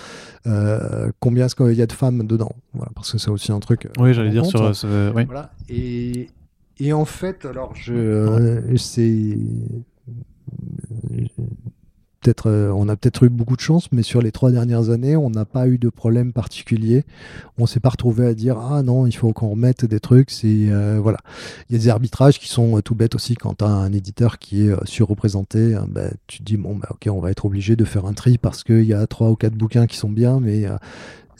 Euh, 0.46 1.10
combien 1.20 1.46
est-ce 1.46 1.54
qu'il 1.54 1.74
y 1.74 1.82
a 1.82 1.86
de 1.86 1.92
femmes 1.92 2.26
dedans? 2.26 2.52
Voilà, 2.72 2.90
Parce 2.94 3.12
que 3.12 3.18
c'est 3.18 3.30
aussi 3.30 3.52
un 3.52 3.60
truc. 3.60 3.88
Oui, 3.98 4.14
j'allais 4.14 4.30
dire 4.30 4.46
sur. 4.46 4.62
Oui. 5.14 5.24
Voilà. 5.26 5.50
Et, 5.68 6.30
et, 6.78 6.92
en 6.94 7.04
fait, 7.04 7.44
alors, 7.44 7.74
je, 7.74 8.74
c'est 8.76 9.36
euh, 12.46 12.70
on 12.70 12.88
a 12.88 12.96
peut-être 12.96 13.24
eu 13.24 13.28
beaucoup 13.28 13.56
de 13.56 13.60
chance, 13.60 13.88
mais 13.92 14.02
sur 14.02 14.20
les 14.20 14.32
trois 14.32 14.50
dernières 14.50 14.90
années, 14.90 15.16
on 15.16 15.30
n'a 15.30 15.44
pas 15.44 15.68
eu 15.68 15.78
de 15.78 15.88
problème 15.88 16.32
particulier. 16.32 17.04
On 17.58 17.66
s'est 17.66 17.80
pas 17.80 17.90
retrouvé 17.90 18.26
à 18.26 18.34
dire 18.34 18.58
ah 18.58 18.82
non, 18.82 19.06
il 19.06 19.12
faut 19.12 19.32
qu'on 19.32 19.50
remette 19.50 19.84
des 19.84 20.00
trucs. 20.00 20.30
C'est 20.30 20.68
euh, 20.68 20.98
voilà, 21.02 21.18
il 21.68 21.74
y 21.74 21.76
a 21.76 21.78
des 21.78 21.88
arbitrages 21.88 22.38
qui 22.38 22.48
sont 22.48 22.78
euh, 22.78 22.82
tout 22.82 22.94
bêtes 22.94 23.14
aussi 23.14 23.34
quand 23.34 23.58
tu 23.58 23.64
as 23.64 23.68
un 23.68 23.92
éditeur 23.92 24.38
qui 24.38 24.66
est 24.66 24.86
surreprésenté. 24.86 25.74
Hein, 25.74 25.86
bah, 25.88 26.10
tu 26.26 26.38
te 26.38 26.44
dis 26.44 26.56
bon 26.56 26.76
bah 26.76 26.88
ok, 26.90 27.08
on 27.10 27.20
va 27.20 27.30
être 27.30 27.44
obligé 27.44 27.76
de 27.76 27.84
faire 27.84 28.06
un 28.06 28.12
tri 28.12 28.38
parce 28.38 28.64
qu'il 28.64 28.84
y 28.84 28.94
a 28.94 29.06
trois 29.06 29.30
ou 29.30 29.36
quatre 29.36 29.54
bouquins 29.54 29.86
qui 29.86 29.96
sont 29.96 30.10
bien, 30.10 30.40
mais 30.40 30.66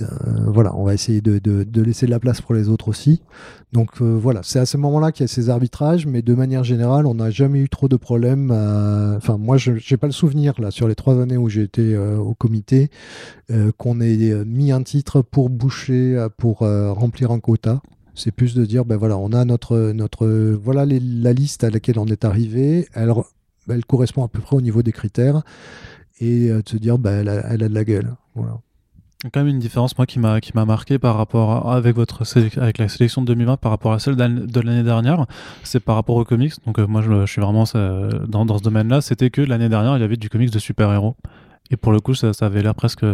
voilà, 0.01 0.75
on 0.77 0.85
va 0.85 0.95
essayer 0.95 1.21
de, 1.21 1.81
laisser 1.81 2.07
de 2.07 2.11
la 2.11 2.21
place 2.21 2.41
pour 2.41 2.55
les 2.55 2.69
autres 2.69 2.89
aussi. 2.89 3.23
Donc 3.73 4.01
euh, 4.01 4.19
voilà, 4.21 4.41
c'est 4.43 4.59
à 4.59 4.67
ce 4.67 4.77
moment-là 4.77 5.13
qu'il 5.13 5.25
y 5.25 5.25
a 5.25 5.29
ces 5.29 5.51
arbitrages, 5.51 6.07
mais 6.07 6.23
de 6.23 6.35
manière 6.35 6.65
générale, 6.65 7.07
on 7.07 7.15
n'a 7.15 7.31
jamais 7.31 7.61
eu 7.61 7.69
trop 7.69 7.89
de 7.89 7.97
problèmes. 7.97 8.51
Enfin, 8.51 9.37
moi, 9.39 9.57
je 9.57 9.73
n'ai 9.73 9.97
pas 9.97 10.07
le 10.07 10.13
souvenir, 10.13 10.55
là, 10.61 10.71
sur 10.71 10.89
les 10.89 10.95
trois 10.95 11.21
années 11.21 11.37
où 11.37 11.49
j'ai 11.49 11.63
été 11.63 11.95
euh, 11.95 12.17
au 12.17 12.35
comité, 12.35 12.91
qu'on 13.79 14.01
ait 14.01 14.45
mis 14.45 14.73
un 14.73 14.83
titre 14.83 15.23
pour 15.23 15.51
boucher, 15.51 16.27
pour 16.37 16.59
remplir 16.59 17.31
un 17.31 17.39
quota. 17.39 17.81
C'est 18.15 18.33
plus 18.33 18.55
de 18.55 18.65
dire, 18.65 18.85
ben 18.85 18.97
voilà, 18.97 19.19
on 19.19 19.33
a 19.33 19.45
notre, 19.45 19.93
notre 19.93 20.27
voilà 20.55 20.85
la 20.87 21.33
liste 21.33 21.63
à 21.65 21.71
laquelle 21.71 21.99
on 21.99 22.07
est 22.07 22.25
arrivé. 22.25 22.89
Elle, 22.95 23.85
correspond 23.87 24.25
à 24.25 24.29
peu 24.29 24.41
près 24.41 24.57
au 24.57 24.61
niveau 24.61 24.83
des 24.83 24.93
critères. 24.93 25.43
Et 26.19 26.49
de 26.49 26.63
se 26.67 26.77
dire, 26.77 26.99
ben, 26.99 27.21
elle, 27.21 27.29
a, 27.29 27.69
de 27.69 27.75
la 27.75 27.85
gueule. 27.85 28.17
Quand 29.24 29.40
même 29.40 29.48
une 29.48 29.59
différence 29.59 29.96
moi 29.96 30.07
qui 30.07 30.18
m'a 30.18 30.40
qui 30.40 30.52
m'a 30.55 30.64
marqué 30.64 30.98
par 30.98 31.16
rapport 31.16 31.72
avec 31.72 31.96
votre 31.96 32.22
avec 32.61 32.79
la 32.79 32.88
sélection 32.88 33.22
de 33.22 33.26
2020 33.29 33.57
par 33.57 33.70
rapport 33.70 33.92
à 33.92 33.98
celle 33.98 34.16
de 34.16 34.61
l'année 34.61 34.83
dernière. 34.83 35.26
C'est 35.62 35.81
par 35.81 35.94
rapport 35.94 36.16
aux 36.16 36.24
comics. 36.24 36.52
Donc 36.66 36.79
euh, 36.79 36.87
moi 36.87 37.02
je, 37.02 37.26
suis 37.26 37.40
vraiment 37.40 37.64
dans, 38.29 38.44
dans 38.44 38.59
ce 38.59 38.62
domaine 38.62 38.88
là 38.88 39.00
c'était 39.00 39.31
que 39.31 39.40
l'année 39.40 39.68
dernière 39.68 39.96
il 39.96 40.00
y 40.00 40.05
avait 40.05 40.16
du 40.16 40.29
comics 40.29 40.50
de 40.50 40.59
super 40.59 40.92
héros 40.92 41.16
et 41.70 41.76
pour 41.76 41.92
le 41.92 42.00
coup 42.00 42.14
ça, 42.14 42.33
ça 42.33 42.46
avait 42.46 42.62
l'air 42.62 42.74
presque 42.74 43.05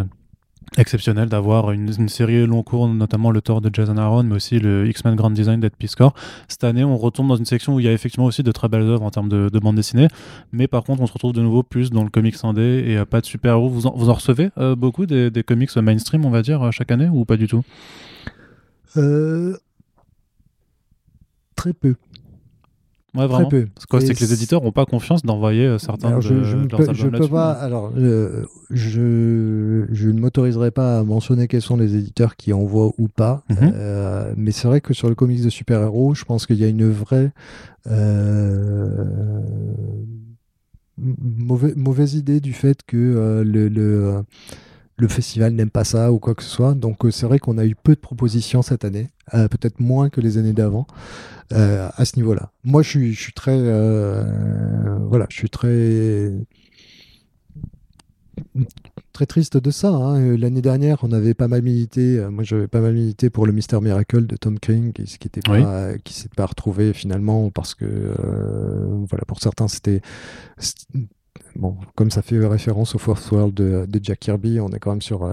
exceptionnel 0.77 1.29
d'avoir 1.29 1.71
une, 1.73 2.09
série 2.09 2.47
long 2.47 2.63
cours, 2.63 2.89
notamment 2.89 3.31
le 3.31 3.41
Thor 3.41 3.61
de 3.61 3.71
Jason 3.73 3.97
Aaron, 3.97 4.25
mais 4.25 4.37
aussi 4.37 4.59
le 4.59 4.89
X-Men 4.89 5.15
Grand 5.15 5.31
Design 5.31 5.61
d'Ed 5.61 5.77
Piscor. 5.77 6.15
Cette 6.49 6.65
année, 6.65 6.85
on 6.85 6.97
retourne 6.97 7.29
dans 7.29 7.37
une 7.37 7.45
section 7.45 7.75
où 7.75 7.81
il 7.81 7.87
y 7.87 7.89
a 7.89 7.93
effectivement 7.93 8.27
aussi 8.27 8.43
de 8.43 8.53
très 8.53 8.69
belles 8.69 8.83
œuvres 8.83 9.03
en 9.03 9.11
termes 9.11 9.29
de, 9.29 9.59
bande 9.59 9.77
dessinée, 9.77 10.09
mais 10.53 10.67
par 10.67 10.85
contre, 10.85 11.03
on 11.03 11.07
se 11.07 11.13
retrouve 11.13 11.33
de 11.33 11.43
nouveau 11.43 11.63
plus 11.63 11.91
dans 11.91 12.03
le 12.03 12.11
comics 12.11 12.37
indé 12.43 12.85
et 12.87 12.97
euh, 12.99 13.05
pas 13.05 13.21
de 13.21 13.27
super-héros. 13.27 13.69
Vous, 13.69 13.87
en, 13.87 13.93
recevez 13.93 14.51
euh, 14.59 14.75
beaucoup 14.75 15.07
des, 15.07 15.31
des, 15.31 15.43
comics 15.43 15.75
mainstream, 15.77 16.25
on 16.25 16.31
va 16.31 16.43
dire, 16.43 16.63
euh, 16.63 16.71
chaque 16.71 16.91
année, 16.91 17.09
ou 17.09 17.25
pas 17.25 17.37
du 17.37 17.47
tout? 17.47 17.63
Très 21.57 21.73
peu. 21.73 21.95
Ouais, 23.15 23.27
vraiment. 23.27 23.49
Très 23.49 23.65
peu. 23.65 24.01
C'est 24.01 24.15
que 24.15 24.21
les 24.21 24.33
éditeurs 24.33 24.63
n'ont 24.63 24.73
pas 24.73 24.87
confiance 24.87 25.23
d'envoyer 25.23 25.67
euh, 25.67 25.79
certains 25.79 26.09
alors, 26.09 26.23
je, 26.23 26.45
je, 26.45 26.57
peux, 26.57 27.29
pas. 27.29 27.53
Alors, 27.53 27.93
euh, 27.99 28.45
je, 28.71 29.85
je 29.91 30.09
ne 30.09 30.19
m'autoriserai 30.19 30.71
pas 30.71 31.01
à 31.01 31.03
mentionner 31.03 31.47
quels 31.47 31.61
sont 31.61 31.77
les 31.77 31.95
éditeurs 31.95 32.37
qui 32.37 32.55
envoient 32.55 32.93
ou 32.97 33.09
pas. 33.09 33.43
Mhm. 33.51 33.73
Euh, 33.75 34.33
mais 34.39 34.51
c'est 34.51 34.67
vrai 34.67 34.81
que 34.81 34.95
sur 34.95 35.11
le 35.11 35.15
comics 35.15 35.43
de 35.43 35.51
super-héros, 35.51 36.15
je 36.15 36.25
pense 36.25 36.47
qu'il 36.47 36.57
y 36.57 36.65
a 36.65 36.69
une 36.69 36.91
vraie 36.91 37.33
mauvaise, 40.99 41.77
mauvaise 41.77 42.15
idée 42.15 42.41
du 42.41 42.55
fait 42.55 42.79
que 42.87 43.43
le, 43.45 43.69
le 43.69 44.23
le 45.03 45.09
festival 45.09 45.53
n'aime 45.53 45.71
pas 45.71 45.85
ça 45.85 46.13
ou 46.13 46.19
quoi 46.19 46.35
que 46.35 46.43
ce 46.43 46.51
soit. 46.51 46.75
Donc 46.75 46.97
c'est 47.11 47.27
vrai 47.27 47.39
qu'on 47.39 47.59
a 47.59 47.67
eu 47.67 47.75
peu 47.75 47.95
de 47.95 48.01
propositions 48.01 48.63
cette 48.63 48.85
année, 48.85 49.11
peut-être 49.31 49.81
moins 49.81 50.09
que 50.09 50.21
les 50.21 50.39
années 50.39 50.55
d'avant. 50.55 50.87
Euh, 51.53 51.91
à 51.97 52.07
ce 52.07 52.17
niveau-là. 52.17 52.51
Moi, 52.65 52.83
je 52.83 52.89
suis, 52.89 53.13
je 53.13 53.21
suis 53.21 53.33
très, 53.35 53.55
euh, 53.55 54.97
voilà, 55.11 55.27
je 55.29 55.37
suis 55.37 55.51
très, 55.51 56.33
très 59.13 59.27
triste 59.27 59.59
de 59.59 59.71
ça. 59.71 59.91
Hein. 59.91 60.35
L'année 60.39 60.63
dernière, 60.63 61.01
on 61.03 61.13
avait 61.13 61.35
pas 61.35 61.49
mal 61.49 61.61
milité. 61.61 62.19
Euh, 62.19 62.31
moi, 62.31 62.43
j'avais 62.43 62.69
pas 62.69 62.81
mal 62.81 62.95
milité 62.95 63.29
pour 63.29 63.45
le 63.45 63.53
Mister 63.53 63.79
Miracle 63.83 64.27
de 64.27 64.37
Tom 64.37 64.59
King, 64.59 64.95
qui, 64.95 65.05
qui 65.05 65.29
était 65.29 65.43
pas, 65.43 65.99
qui 65.99 66.15
s'est 66.15 66.31
pas 66.35 66.47
retrouvé 66.47 66.95
finalement 66.95 67.51
parce 67.51 67.75
que, 67.75 67.85
voilà, 69.11 69.25
pour 69.27 69.43
certains, 69.43 69.69
c'était 69.69 70.01
bon, 71.57 71.77
comme 71.95 72.11
ça 72.11 72.23
fait 72.23 72.39
référence 72.47 72.95
au 72.95 72.99
Fourth 72.99 73.31
World 73.31 73.55
de, 73.55 73.87
de, 73.89 74.01
Jack 74.03 74.21
Kirby, 74.21 74.61
on 74.61 74.69
est 74.71 74.79
quand 74.79 74.91
même 74.91 75.03
sur 75.03 75.25
euh, 75.25 75.33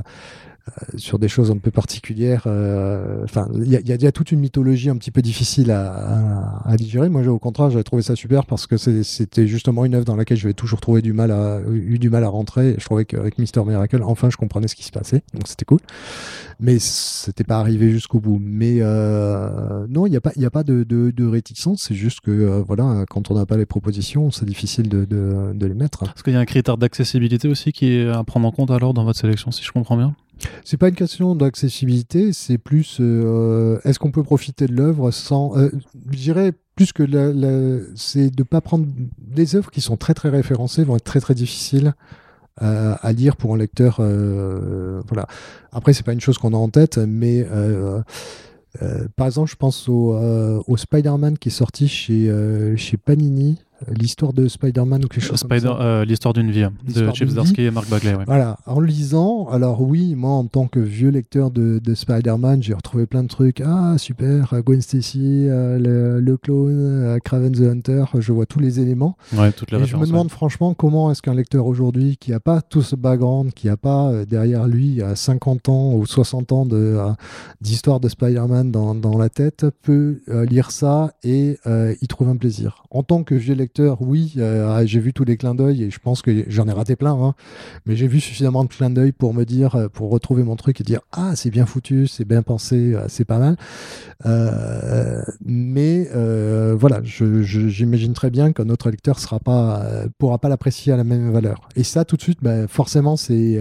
sur 0.98 1.20
des 1.20 1.28
choses 1.28 1.52
un 1.52 1.58
peu 1.58 1.72
particulières. 1.72 2.44
Euh, 2.46 3.24
enfin, 3.24 3.48
il 3.54 3.72
y, 3.72 4.08
a 4.08 4.12
toute 4.12 4.32
une 4.32 4.40
mythologie 4.40 4.90
un 4.90 4.98
petit 4.98 5.12
peu 5.12 5.22
difficile 5.22 5.72
à, 5.72 6.76
digérer. 6.78 7.10
Moi, 7.10 7.26
au 7.28 7.40
contraire, 7.40 7.70
j'avais 7.70 7.84
trouvé 7.84 8.02
ça 8.02 8.16
super 8.16 8.46
parce 8.46 8.68
que 8.68 8.78
c'était 8.78 9.48
justement 9.48 9.86
une 9.86 9.96
œuvre 9.96 10.06
dans 10.06 10.16
laquelle 10.16 10.38
j'avais 10.38 10.54
toujours 10.54 10.80
trouvé 10.80 11.02
du 11.02 11.14
mal 11.14 11.32
à, 11.32 11.60
eu 11.70 12.00
du 12.00 12.10
mal 12.10 12.24
à 12.24 12.30
rentrer. 12.30 12.76
je 12.78 12.86
trouvais 12.86 13.06
qu'avec 13.06 13.38
Mister 13.38 13.64
Miracle, 13.66 14.02
enfin, 14.04 14.30
je 14.30 14.38
comprenais 14.38 14.68
ce 14.68 14.76
qui 14.76 14.84
se 14.84 14.92
passait. 14.92 15.24
Donc, 15.34 15.48
c'était 15.48 15.66
cool. 15.66 15.80
Mais 16.60 16.78
c'était 16.80 17.44
pas 17.44 17.60
arrivé 17.60 17.92
jusqu'au 17.92 18.20
bout. 18.20 18.40
Mais 18.42 18.78
euh, 18.82 19.86
non, 19.90 20.06
il 20.06 20.12
n'y 20.12 20.18
a 20.18 20.22
pas, 20.22 20.32
il 20.36 20.46
a 20.46 20.52
pas 20.52 20.64
de, 20.64 20.84
de, 20.84 21.26
réticence. 21.26 21.86
C'est 21.88 21.96
juste 21.96 22.22
que 22.22 22.62
voilà, 22.66 23.06
quand 23.10 23.32
on 23.32 23.36
n'a 23.36 23.46
pas 23.46 23.58
les 23.58 23.66
propositions, 23.66 24.32
c'est 24.32 24.46
difficile 24.46 24.90
de, 24.90 25.06
de, 25.06 25.66
les 25.66 25.74
mettre. 25.74 26.04
Est-ce 26.04 26.24
qu'il 26.24 26.34
y 26.34 26.36
a 26.36 26.40
un 26.40 26.46
critère 26.46 26.78
d'accessibilité 26.78 27.48
aussi 27.48 27.72
qui 27.72 27.94
est 27.94 28.10
à 28.10 28.24
prendre 28.24 28.48
en 28.48 28.52
compte 28.52 28.72
alors 28.72 28.94
dans 28.94 29.04
votre 29.04 29.20
sélection, 29.20 29.52
si 29.52 29.64
je 29.64 29.72
comprends 29.72 29.98
bien? 29.98 30.16
C'est 30.64 30.78
pas 30.78 30.90
une 30.90 30.96
question 30.96 31.36
d'accessibilité, 31.36 32.34
c'est 32.34 32.58
plus 32.58 32.98
euh, 33.00 33.80
est-ce 33.84 34.00
qu'on 34.00 34.12
peut 34.12 34.24
profiter 34.24 34.68
de 34.68 34.74
l'œuvre 34.74 35.12
sans. 35.12 35.58
Euh, 35.58 35.70
je 36.12 36.18
dirais 36.18 36.54
plus 36.76 36.94
que 36.94 37.04
c'est 37.96 38.30
de 38.30 38.44
pas 38.44 38.62
prendre 38.62 38.88
des 39.18 39.56
œuvres 39.56 39.70
qui 39.72 39.82
sont 39.82 39.98
très 39.98 40.14
très 40.14 40.30
référencées 40.30 40.84
vont 40.84 40.96
être 40.96 41.04
très 41.04 41.20
très 41.20 41.36
difficiles 41.36 41.94
euh, 42.62 42.96
à 43.02 43.12
lire 43.12 43.36
pour 43.36 43.54
un 43.54 43.58
lecteur. 43.58 43.96
voilà. 43.98 45.28
Après, 45.72 45.94
c'est 45.94 46.06
pas 46.06 46.14
une 46.14 46.22
chose 46.22 46.38
qu'on 46.38 46.54
a 46.54 46.58
en 46.58 46.70
tête, 46.70 46.98
mais 46.98 47.46
par 49.18 49.28
exemple, 49.28 49.52
je 49.52 49.56
pense 49.58 49.90
au, 49.90 50.14
au 50.68 50.78
Spider-Man 50.78 51.38
qui 51.38 51.50
est 51.50 51.52
sorti 51.52 51.88
chez, 51.90 52.34
chez 52.78 52.96
Panini 52.96 53.58
l'histoire 53.88 54.34
de 54.34 54.48
Spider-Man 54.48 55.06
ou 55.06 55.08
quelque 55.08 55.24
chose 55.24 55.40
Spider, 55.40 55.68
comme 55.68 55.78
ça. 55.78 55.84
Euh, 55.84 56.06
l'histoire 56.06 56.34
d'une 56.34 56.52
vie, 56.52 56.64
hein, 56.64 56.74
de 56.88 57.12
Chip 57.14 57.30
Zdarsky 57.30 57.64
et 57.64 57.72
Mark 57.72 57.90
Bagley. 57.90 58.14
Voilà, 58.26 58.58
en 58.66 58.80
lisant, 58.80 59.48
alors 59.50 59.82
oui, 59.82 60.16
moi 60.16 60.32
en 60.32 60.46
tant 60.46 60.68
que 60.68 60.80
vieux 60.80 61.10
lecteur 61.10 61.52
de, 61.52 61.80
de 61.80 61.96
Spider-Man, 61.96 62.62
j'ai 62.62 62.74
retrouvé 62.74 63.06
plein 63.06 63.24
de 63.24 63.28
trucs. 63.28 63.62
Ah, 63.62 63.96
super, 63.98 64.54
Gwen 64.64 64.82
Stacy, 64.82 65.48
euh, 65.48 66.20
le, 66.20 66.38
clone, 66.38 66.78
euh, 66.78 67.20
Craven 67.20 67.52
the 67.52 67.62
Hunter, 67.62 68.06
je 68.18 68.32
vois 68.32 68.46
tous 68.46 68.60
les 68.60 68.80
éléments. 68.80 69.18
Ouais, 69.34 69.52
toutes 69.52 69.72
les 69.72 69.80
et 69.80 69.86
je 69.86 69.98
me 69.98 70.06
demande 70.06 70.30
franchement 70.30 70.74
comment 70.74 71.12
est-ce 71.12 71.22
qu'un 71.22 71.34
lecteur 71.34 71.66
aujourd'hui 71.66 72.18
qui 72.18 72.32
n'a 72.32 72.40
pas 72.40 72.62
tout 72.62 72.82
ce 72.82 72.96
background, 72.96 73.54
qui 73.54 73.68
n'a 73.68 73.78
pas 73.78 74.12
derrière 74.26 74.68
lui 74.68 75.02
50 75.16 75.70
ans 75.70 75.94
ou 75.94 76.06
60 76.06 76.52
ans 76.52 76.66
de, 76.66 76.98
d'histoire 77.62 78.00
de 78.00 78.10
Spider-Man 78.10 78.72
dans, 78.72 78.96
dans, 78.96 79.18
la 79.18 79.30
tête, 79.30 79.66
peut 79.82 80.22
lire 80.28 80.72
ça 80.72 81.14
et 81.24 81.58
y 81.66 82.08
trouver 82.08 82.32
un 82.32 82.38
plaisir. 82.38 82.84
En 82.92 83.04
tant 83.04 83.24
que 83.24 83.36
vieux 83.36 83.56
lecteur, 83.56 83.69
oui, 84.00 84.34
euh, 84.38 84.84
j'ai 84.86 85.00
vu 85.00 85.14
tous 85.14 85.24
les 85.24 85.38
clins 85.38 85.56
d'œil 85.56 85.84
et 85.84 85.90
je 85.92 86.00
pense 86.00 86.22
que 86.22 86.46
j'en 86.48 86.68
ai 86.68 86.72
raté 86.72 86.96
plein, 86.96 87.14
hein. 87.14 87.36
mais 87.86 87.96
j'ai 87.96 88.08
vu 88.08 88.20
suffisamment 88.20 88.64
de 88.64 88.70
clins 88.70 88.90
d'œil 88.90 89.12
pour 89.12 89.34
me 89.34 89.44
dire, 89.44 89.76
euh, 89.76 89.88
pour 89.88 90.10
retrouver 90.10 90.44
mon 90.44 90.56
truc 90.56 90.82
et 90.82 90.84
dire 90.84 91.02
ah 91.12 91.36
c'est 91.36 91.50
bien 91.50 91.66
foutu, 91.66 92.08
c'est 92.08 92.26
bien 92.26 92.42
pensé, 92.42 92.96
c'est 93.08 93.26
pas 93.26 93.38
mal. 93.40 93.58
mais 95.46 96.10
voilà, 96.76 97.02
j'imagine 97.04 98.14
très 98.14 98.30
bien 98.30 98.52
qu'un 98.54 98.70
autre 98.70 98.90
lecteur 98.90 99.20
sera 99.20 99.40
pas, 99.40 99.86
pourra 100.18 100.40
pas 100.40 100.50
l'apprécier 100.50 100.94
à 100.94 100.98
la 100.98 101.04
même 101.04 101.32
valeur. 101.32 101.70
Et 101.76 101.84
ça, 101.84 102.06
tout 102.06 102.16
de 102.16 102.22
suite, 102.22 102.40
ben, 102.42 102.68
forcément, 102.68 103.18
c'est 103.18 103.60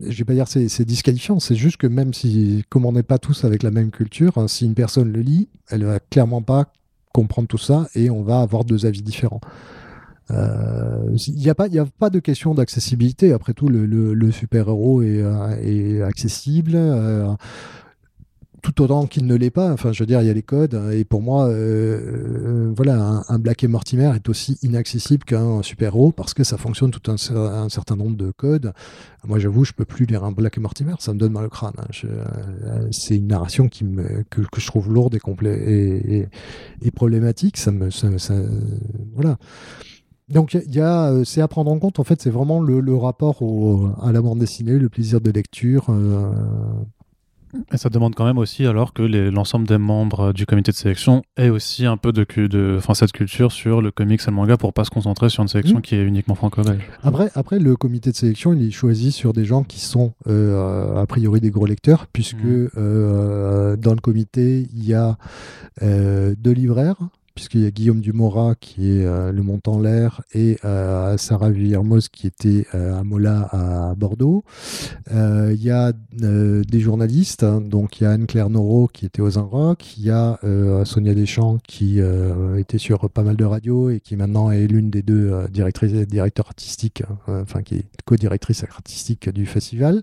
je 0.00 0.18
vais 0.18 0.24
pas 0.24 0.34
dire 0.34 0.48
c'est, 0.48 0.68
c'est 0.68 0.84
disqualifiant, 0.84 1.40
c'est 1.40 1.54
juste 1.54 1.76
que 1.76 1.86
même 1.86 2.14
si, 2.14 2.64
comme 2.68 2.86
on 2.86 2.92
n'est 2.92 3.02
pas 3.02 3.18
tous 3.18 3.44
avec 3.44 3.62
la 3.62 3.70
même 3.70 3.90
culture, 3.90 4.38
hein, 4.38 4.48
si 4.48 4.64
une 4.64 4.74
personne 4.74 5.12
le 5.12 5.20
lit, 5.20 5.48
elle 5.68 5.84
va 5.84 6.00
clairement 6.00 6.42
pas 6.42 6.72
comprendre 7.12 7.48
tout 7.48 7.58
ça 7.58 7.86
et 7.94 8.10
on 8.10 8.22
va 8.22 8.40
avoir 8.40 8.64
deux 8.64 8.86
avis 8.86 9.02
différents. 9.02 9.40
Euh, 10.30 11.16
il 11.28 11.34
n'y 11.34 11.50
a, 11.50 11.54
pas, 11.54 11.66
a 11.66 11.84
pas 11.98 12.10
de 12.10 12.18
question 12.18 12.54
d'accessibilité. 12.54 13.32
Après 13.32 13.52
tout, 13.52 13.68
le, 13.68 14.30
super-héros 14.30 15.02
est, 15.02 15.22
euh, 15.22 15.56
est 15.62 16.02
accessible. 16.02 16.72
Euh, 16.74 17.32
tout 18.62 18.80
autant 18.80 19.06
qu'il 19.06 19.26
ne 19.26 19.34
l'est 19.34 19.50
pas. 19.50 19.72
Enfin, 19.72 19.92
je 19.92 20.00
veux 20.02 20.06
dire, 20.06 20.22
il 20.22 20.28
y 20.28 20.30
a 20.30 20.32
les 20.32 20.42
codes. 20.42 20.80
Et 20.92 21.04
pour 21.04 21.20
moi, 21.20 21.48
euh, 21.48 22.68
euh, 22.68 22.72
voilà, 22.74 23.22
un, 23.28 23.38
Black 23.40 23.64
et 23.64 23.68
Mortimer 23.68 24.12
est 24.14 24.28
aussi 24.28 24.56
inaccessible 24.62 25.24
qu'un 25.24 25.62
super-héros 25.62 26.12
parce 26.12 26.32
que 26.32 26.44
ça 26.44 26.56
fonctionne 26.56 26.92
tout 26.92 27.10
un, 27.10 27.68
certain 27.68 27.96
nombre 27.96 28.16
de 28.16 28.30
codes. 28.30 28.72
Moi, 29.24 29.40
j'avoue, 29.40 29.64
je 29.64 29.72
peux 29.72 29.84
plus 29.84 30.06
lire 30.06 30.22
un 30.22 30.30
Black 30.30 30.58
et 30.58 30.60
Mortimer, 30.60 30.94
ça 31.00 31.12
me 31.12 31.18
donne 31.18 31.32
mal 31.32 31.46
au 31.46 31.48
crâne. 31.48 31.74
Hein. 31.76 31.88
Euh, 32.04 32.88
c'est 32.92 33.16
une 33.16 33.26
narration 33.26 33.68
que, 33.68 34.42
je 34.56 34.66
trouve 34.66 34.92
lourde 34.92 35.18
et, 35.44 36.28
et, 36.80 36.90
problématique. 36.92 37.58
Voilà. 39.14 39.38
Donc, 40.28 40.54
y 40.54 40.80
a, 40.80 41.24
c'est 41.24 41.40
à 41.40 41.48
prendre 41.48 41.70
en 41.70 41.78
compte. 41.80 41.98
En 41.98 42.04
fait, 42.04 42.22
c'est 42.22 42.30
vraiment 42.30 42.60
le, 42.60 42.94
rapport 42.94 43.42
à 44.00 44.12
la 44.12 44.22
bande 44.22 44.38
dessinée, 44.38 44.78
le 44.78 44.88
plaisir 44.88 45.20
de 45.20 45.32
lecture. 45.32 45.88
Et 47.72 47.76
ça 47.76 47.88
demande 47.88 48.14
quand 48.14 48.24
même 48.24 48.38
aussi 48.38 48.66
alors 48.66 48.92
que 48.92 49.02
l'ensemble 49.02 49.66
des 49.66 49.78
membres 49.78 50.32
du 50.32 50.46
comité 50.46 50.72
de 50.72 50.76
sélection 50.76 51.22
aient 51.36 51.50
aussi 51.50 51.86
un 51.86 51.96
peu 51.96 52.12
de, 52.12 52.24
de 52.46 52.78
cette 52.94 53.12
culture 53.12 53.52
sur 53.52 53.80
le 53.82 53.90
comics 53.90 54.20
et 54.20 54.30
le 54.30 54.32
manga 54.32 54.56
pour 54.56 54.72
pas 54.72 54.84
se 54.84 54.90
concentrer 54.90 55.28
sur 55.28 55.42
une 55.42 55.48
sélection 55.48 55.78
mmh. 55.78 55.82
qui 55.82 55.94
est 55.96 56.02
uniquement 56.02 56.34
franco-belge. 56.34 56.82
Après, 57.02 57.30
après, 57.34 57.58
le 57.58 57.76
comité 57.76 58.10
de 58.10 58.16
sélection, 58.16 58.52
il 58.52 58.66
est 58.66 58.70
choisi 58.70 59.12
sur 59.12 59.32
des 59.32 59.44
gens 59.44 59.62
qui 59.62 59.80
sont 59.80 60.12
euh, 60.26 61.00
a 61.00 61.06
priori 61.06 61.40
des 61.40 61.50
gros 61.50 61.66
lecteurs, 61.66 62.06
puisque 62.12 62.44
mmh. 62.44 62.68
euh, 62.76 63.76
dans 63.76 63.94
le 63.94 64.00
comité, 64.00 64.66
il 64.74 64.86
y 64.86 64.94
a 64.94 65.16
euh, 65.82 66.34
deux 66.38 66.52
libraires, 66.52 66.96
puisqu'il 67.34 67.60
y 67.60 67.66
a 67.66 67.70
Guillaume 67.70 68.00
Dumora 68.00 68.54
qui 68.54 68.90
est 68.90 69.04
euh, 69.04 69.32
Le 69.32 69.42
Mont 69.42 69.60
en 69.66 69.80
l'air 69.80 70.22
et 70.34 70.58
euh, 70.64 71.16
Sarah 71.16 71.50
Villermoz 71.50 72.08
qui 72.08 72.26
était 72.26 72.66
euh, 72.74 72.98
à 72.98 73.04
Mola 73.04 73.48
à 73.52 73.94
Bordeaux. 73.94 74.44
Il 75.10 75.62
y 75.62 75.70
a 75.70 75.92
des 76.12 76.80
journalistes, 76.80 77.44
hein, 77.44 77.60
donc 77.60 78.00
il 78.00 78.04
y 78.04 78.06
a 78.06 78.10
Anne-Claire 78.12 78.50
Noro 78.50 78.88
qui 78.88 79.06
était 79.06 79.20
aux 79.20 79.30
Rock, 79.30 79.96
il 79.98 80.04
y 80.04 80.10
a 80.10 80.38
Sonia 80.84 81.14
Deschamps 81.14 81.58
qui 81.66 82.00
était 82.56 82.78
sur 82.78 83.08
pas 83.10 83.22
mal 83.22 83.36
de 83.36 83.44
radios 83.44 83.90
et 83.90 84.00
qui 84.00 84.16
maintenant 84.16 84.50
est 84.50 84.66
l'une 84.66 84.90
des 84.90 85.02
deux 85.02 85.46
directrices 85.50 85.92
et 85.92 86.06
directeurs 86.06 86.46
artistiques, 86.46 87.02
hein, 87.02 87.42
enfin 87.42 87.62
qui 87.62 87.76
est 87.76 87.86
co-directrice 88.04 88.64
artistique 88.64 89.28
du 89.28 89.46
festival. 89.46 90.02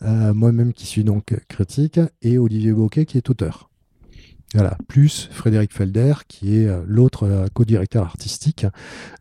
Moi-même 0.00 0.72
qui 0.72 0.86
suis 0.86 1.04
donc 1.04 1.34
critique 1.48 2.00
et 2.22 2.38
Olivier 2.38 2.72
Bouquet 2.72 3.06
qui 3.06 3.16
est 3.16 3.30
auteur. 3.30 3.69
Voilà, 4.54 4.76
plus 4.88 5.28
Frédéric 5.30 5.72
Felder, 5.72 6.14
qui 6.26 6.56
est 6.56 6.66
euh, 6.66 6.82
l'autre 6.84 7.24
euh, 7.24 7.46
co-directeur 7.54 8.04
artistique, 8.04 8.66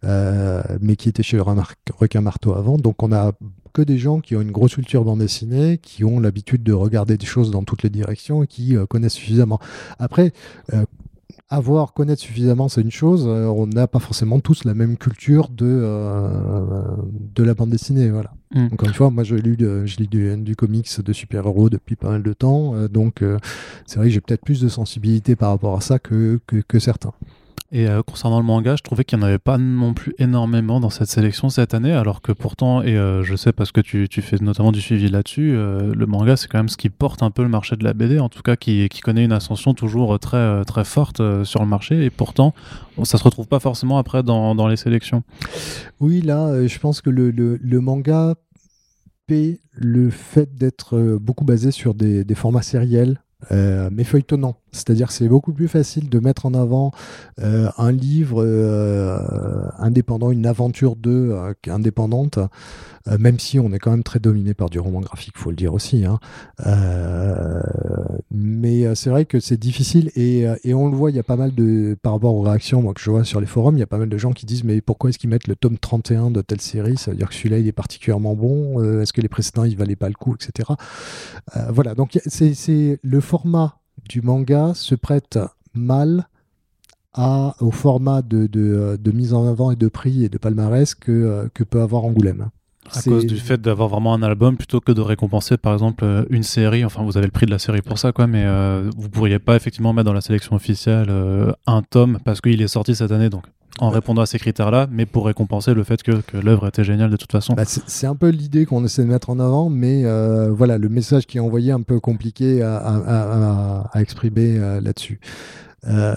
euh, 0.03 0.63
mais 0.81 0.95
qui 0.95 1.07
était 1.07 1.21
chez 1.21 1.39
Requin 1.39 2.21
Marteau 2.21 2.55
avant. 2.55 2.77
Donc 2.77 3.03
on 3.03 3.11
a 3.11 3.33
que 3.71 3.83
des 3.83 3.99
gens 3.99 4.21
qui 4.21 4.35
ont 4.35 4.41
une 4.41 4.51
grosse 4.51 4.73
culture 4.73 5.03
bande 5.03 5.19
dessinée, 5.19 5.77
qui 5.77 6.03
ont 6.03 6.19
l'habitude 6.19 6.63
de 6.63 6.73
regarder 6.73 7.15
des 7.15 7.27
choses 7.27 7.51
dans 7.51 7.63
toutes 7.63 7.83
les 7.83 7.91
directions 7.91 8.41
et 8.41 8.47
qui 8.47 8.75
connaissent 8.89 9.13
suffisamment. 9.13 9.59
Après, 9.99 10.33
avoir, 11.49 11.93
connaître 11.93 12.21
suffisamment, 12.21 12.69
c'est 12.69 12.81
une 12.81 12.91
chose. 12.91 13.25
Euh, 13.27 13.45
on 13.47 13.65
n'a 13.67 13.87
pas 13.87 13.99
forcément 13.99 14.39
tous 14.39 14.63
la 14.65 14.73
même 14.73 14.97
culture 14.97 15.49
de, 15.49 15.65
euh, 15.65 16.83
de 17.35 17.43
la 17.43 17.53
bande 17.55 17.71
dessinée. 17.71 18.09
Voilà. 18.09 18.33
Mm. 18.53 18.67
Encore 18.73 18.87
une 18.87 18.93
fois, 18.93 19.09
moi, 19.09 19.23
je 19.23 19.35
lis, 19.35 19.55
je 19.57 19.97
lis 19.97 20.07
du, 20.07 20.37
du 20.37 20.55
comics 20.55 20.87
de 21.01 21.13
super-héros 21.13 21.69
depuis 21.69 21.95
pas 21.95 22.09
mal 22.09 22.23
de 22.23 22.33
temps. 22.33 22.75
Euh, 22.75 22.87
donc, 22.87 23.23
c'est 23.85 23.97
vrai 23.97 24.07
que 24.07 24.13
j'ai 24.13 24.21
peut-être 24.21 24.43
plus 24.43 24.61
de 24.61 24.69
sensibilité 24.69 25.35
par 25.35 25.49
rapport 25.49 25.75
à 25.75 25.81
ça 25.81 25.99
que, 25.99 26.39
que, 26.45 26.57
que 26.57 26.79
certains. 26.79 27.13
Et 27.71 27.87
euh, 27.87 28.01
concernant 28.01 28.39
le 28.39 28.45
manga, 28.45 28.75
je 28.75 28.81
trouvais 28.81 29.03
qu'il 29.03 29.19
n'y 29.19 29.23
en 29.23 29.27
avait 29.27 29.37
pas 29.37 29.59
non 29.59 29.93
plus 29.93 30.15
énormément 30.17 30.79
dans 30.79 30.89
cette 30.89 31.07
sélection 31.07 31.49
cette 31.49 31.75
année, 31.75 31.91
alors 31.91 32.23
que 32.23 32.31
pourtant, 32.31 32.81
et 32.81 32.97
euh, 32.97 33.21
je 33.21 33.35
sais 33.35 33.53
parce 33.53 33.71
que 33.71 33.79
tu, 33.79 34.07
fais 34.21 34.37
notamment 34.41 34.71
du 34.71 34.81
suivi 34.81 35.07
là-dessus, 35.07 35.53
euh, 35.53 35.93
le 35.93 36.05
manga 36.07 36.35
c'est 36.35 36.47
quand 36.47 36.57
même 36.57 36.69
ce 36.69 36.77
qui 36.77 36.89
porte 36.89 37.21
un 37.21 37.29
peu 37.29 37.43
le 37.43 37.49
marché 37.49 37.75
de 37.75 37.83
la 37.83 37.93
BD, 37.93 38.19
en 38.19 38.27
tout 38.27 38.41
cas 38.41 38.55
qui, 38.55 38.89
qui 38.89 39.01
connaît 39.01 39.23
une 39.23 39.31
ascension 39.31 39.75
toujours 39.75 40.17
très, 40.17 40.65
très 40.65 40.83
forte 40.83 41.21
sur 41.43 41.61
le 41.61 41.67
marché, 41.67 42.05
et 42.05 42.09
pourtant 42.09 42.55
ça 43.03 43.19
se 43.19 43.23
retrouve 43.23 43.47
pas 43.47 43.59
forcément 43.59 43.99
après 43.99 44.23
dans, 44.23 44.55
dans 44.55 44.67
les 44.67 44.75
sélections. 44.75 45.23
Oui, 45.99 46.21
là, 46.21 46.65
je 46.65 46.79
pense 46.79 47.01
que 47.01 47.11
le, 47.11 47.29
le, 47.29 47.59
le 47.61 47.81
manga 47.81 48.33
paie 49.27 49.59
le 49.73 50.09
fait 50.09 50.55
d'être 50.55 51.19
beaucoup 51.21 51.45
basé 51.45 51.69
sur 51.69 51.93
des, 51.93 52.23
des 52.23 52.35
formats 52.35 52.63
sériels 52.63 53.21
euh, 53.51 53.89
mais 53.89 54.03
feuilletonnant. 54.03 54.57
C'est-à-dire 54.73 55.07
que 55.07 55.13
c'est 55.13 55.29
beaucoup 55.29 55.53
plus 55.53 55.69
facile 55.69 56.09
de 56.09 56.19
mettre 56.19 56.45
en 56.45 56.53
avant 56.53 56.91
euh, 57.41 57.69
un 57.77 57.91
livre 57.91 58.43
euh, 58.43 59.17
indépendant, 59.77 60.29
une 60.29 60.45
aventure 60.45 60.97
de 60.97 61.33
indépendante, 61.67 62.37
même 63.17 63.39
si 63.39 63.57
on 63.59 63.71
est 63.71 63.79
quand 63.79 63.89
même 63.89 64.03
très 64.03 64.19
dominé 64.19 64.53
par 64.53 64.69
du 64.69 64.79
roman 64.79 64.99
graphique, 64.99 65.37
faut 65.37 65.49
le 65.49 65.55
dire 65.55 65.73
aussi. 65.73 66.05
Hein. 66.05 66.19
mais 68.29 68.93
c'est 68.93 69.09
vrai 69.09 69.25
que 69.25 69.39
c'est 69.39 69.57
difficile 69.57 70.11
et, 70.15 70.45
on 70.73 70.89
le 70.89 70.95
voit, 70.95 71.09
il 71.09 71.15
y 71.15 71.19
a 71.19 71.23
pas 71.23 71.37
mal 71.37 71.55
de, 71.55 71.97
par 71.99 72.13
rapport 72.13 72.35
aux 72.35 72.41
réactions 72.41 72.93
que 72.93 73.01
je 73.01 73.09
vois 73.09 73.23
sur 73.23 73.41
les 73.41 73.47
forums, 73.47 73.75
il 73.75 73.79
y 73.79 73.83
a 73.83 73.87
pas 73.87 73.97
mal 73.97 74.09
de 74.09 74.17
gens 74.17 74.31
qui 74.31 74.45
disent 74.45 74.63
mais 74.63 74.81
pourquoi 74.81 75.09
est-ce 75.09 75.17
qu'ils 75.17 75.29
mettent 75.29 75.47
le 75.47 75.55
tome 75.55 75.79
31 75.79 76.29
de 76.29 76.41
telle 76.41 76.61
série? 76.61 76.97
Ça 76.97 77.09
veut 77.09 77.17
dire 77.17 77.29
que 77.29 77.35
celui-là 77.35 77.57
il 77.57 77.67
est 77.67 77.71
particulièrement 77.71 78.35
bon, 78.35 79.01
est-ce 79.01 79.13
que 79.13 79.21
les 79.21 79.29
précédents 79.29 79.63
ils 79.63 79.77
valaient 79.77 79.95
pas 79.95 80.09
le 80.09 80.15
coup, 80.15 80.35
etc. 80.35 80.69
voilà, 81.69 81.95
donc 81.95 82.19
c'est 82.27 82.99
le 83.01 83.21
format 83.29 83.75
du 84.09 84.23
manga 84.23 84.73
se 84.73 84.95
prête 84.95 85.37
mal 85.75 86.27
à, 87.13 87.55
au 87.59 87.69
format 87.69 88.23
de, 88.23 88.47
de, 88.47 89.11
mise 89.11 89.35
en 89.35 89.47
avant 89.47 89.69
et 89.69 89.75
de 89.75 89.87
prix 89.87 90.23
et 90.23 90.29
de 90.29 90.39
palmarès 90.39 90.95
que, 90.95 91.11
euh, 91.11 91.47
que 91.53 91.63
peut 91.63 91.79
avoir 91.79 92.05
Angoulême. 92.05 92.49
À 92.91 93.03
cause 93.03 93.27
du 93.27 93.37
fait 93.37 93.61
d'avoir 93.61 93.87
vraiment 93.87 94.15
un 94.15 94.23
album 94.23 94.57
plutôt 94.57 94.79
que 94.79 94.91
de 94.91 95.01
récompenser 95.01 95.57
par 95.57 95.73
exemple 95.73 96.03
euh, 96.05 96.25
une 96.31 96.41
série, 96.41 96.83
enfin 96.83 97.03
vous 97.03 97.17
avez 97.17 97.27
le 97.27 97.31
prix 97.31 97.45
de 97.45 97.51
la 97.51 97.59
série 97.59 97.83
pour 97.83 97.99
ça 97.99 98.11
quoi, 98.13 98.25
mais 98.25 98.45
euh, 98.45 98.89
vous 98.97 99.09
pourriez 99.09 99.37
pas 99.37 99.55
effectivement 99.55 99.93
mettre 99.93 100.07
dans 100.07 100.13
la 100.13 100.21
sélection 100.21 100.55
officielle 100.55 101.13
un 101.67 101.83
tome 101.83 102.17
parce 102.25 102.41
qu'il 102.41 102.59
est 102.63 102.67
sorti 102.67 102.95
cette 102.95 103.11
année 103.11 103.29
donc 103.29 103.43
en 103.81 103.89
répondant 103.89 104.21
à 104.21 104.25
ces 104.25 104.39
critères-là, 104.39 104.87
mais 104.91 105.05
pour 105.05 105.25
récompenser 105.25 105.73
le 105.73 105.83
fait 105.83 106.03
que, 106.03 106.11
que 106.21 106.37
l'œuvre 106.37 106.67
était 106.67 106.83
géniale 106.83 107.09
de 107.09 107.17
toute 107.17 107.31
façon. 107.31 107.53
Bah, 107.53 107.63
c'est 107.65 108.07
un 108.07 108.15
peu 108.15 108.29
l'idée 108.29 108.65
qu'on 108.65 108.83
essaie 108.83 109.03
de 109.03 109.07
mettre 109.07 109.29
en 109.29 109.39
avant, 109.39 109.69
mais 109.69 110.05
euh, 110.05 110.51
voilà, 110.51 110.77
le 110.77 110.89
message 110.89 111.25
qui 111.25 111.37
est 111.37 111.41
envoyé 111.41 111.69
est 111.69 111.73
un 111.73 111.81
peu 111.81 111.99
compliqué 111.99 112.61
à, 112.61 112.77
à, 112.77 113.89
à, 113.91 114.01
exprimer 114.01 114.57
euh, 114.57 114.81
là-dessus. 114.81 115.19
Euh, 115.87 116.15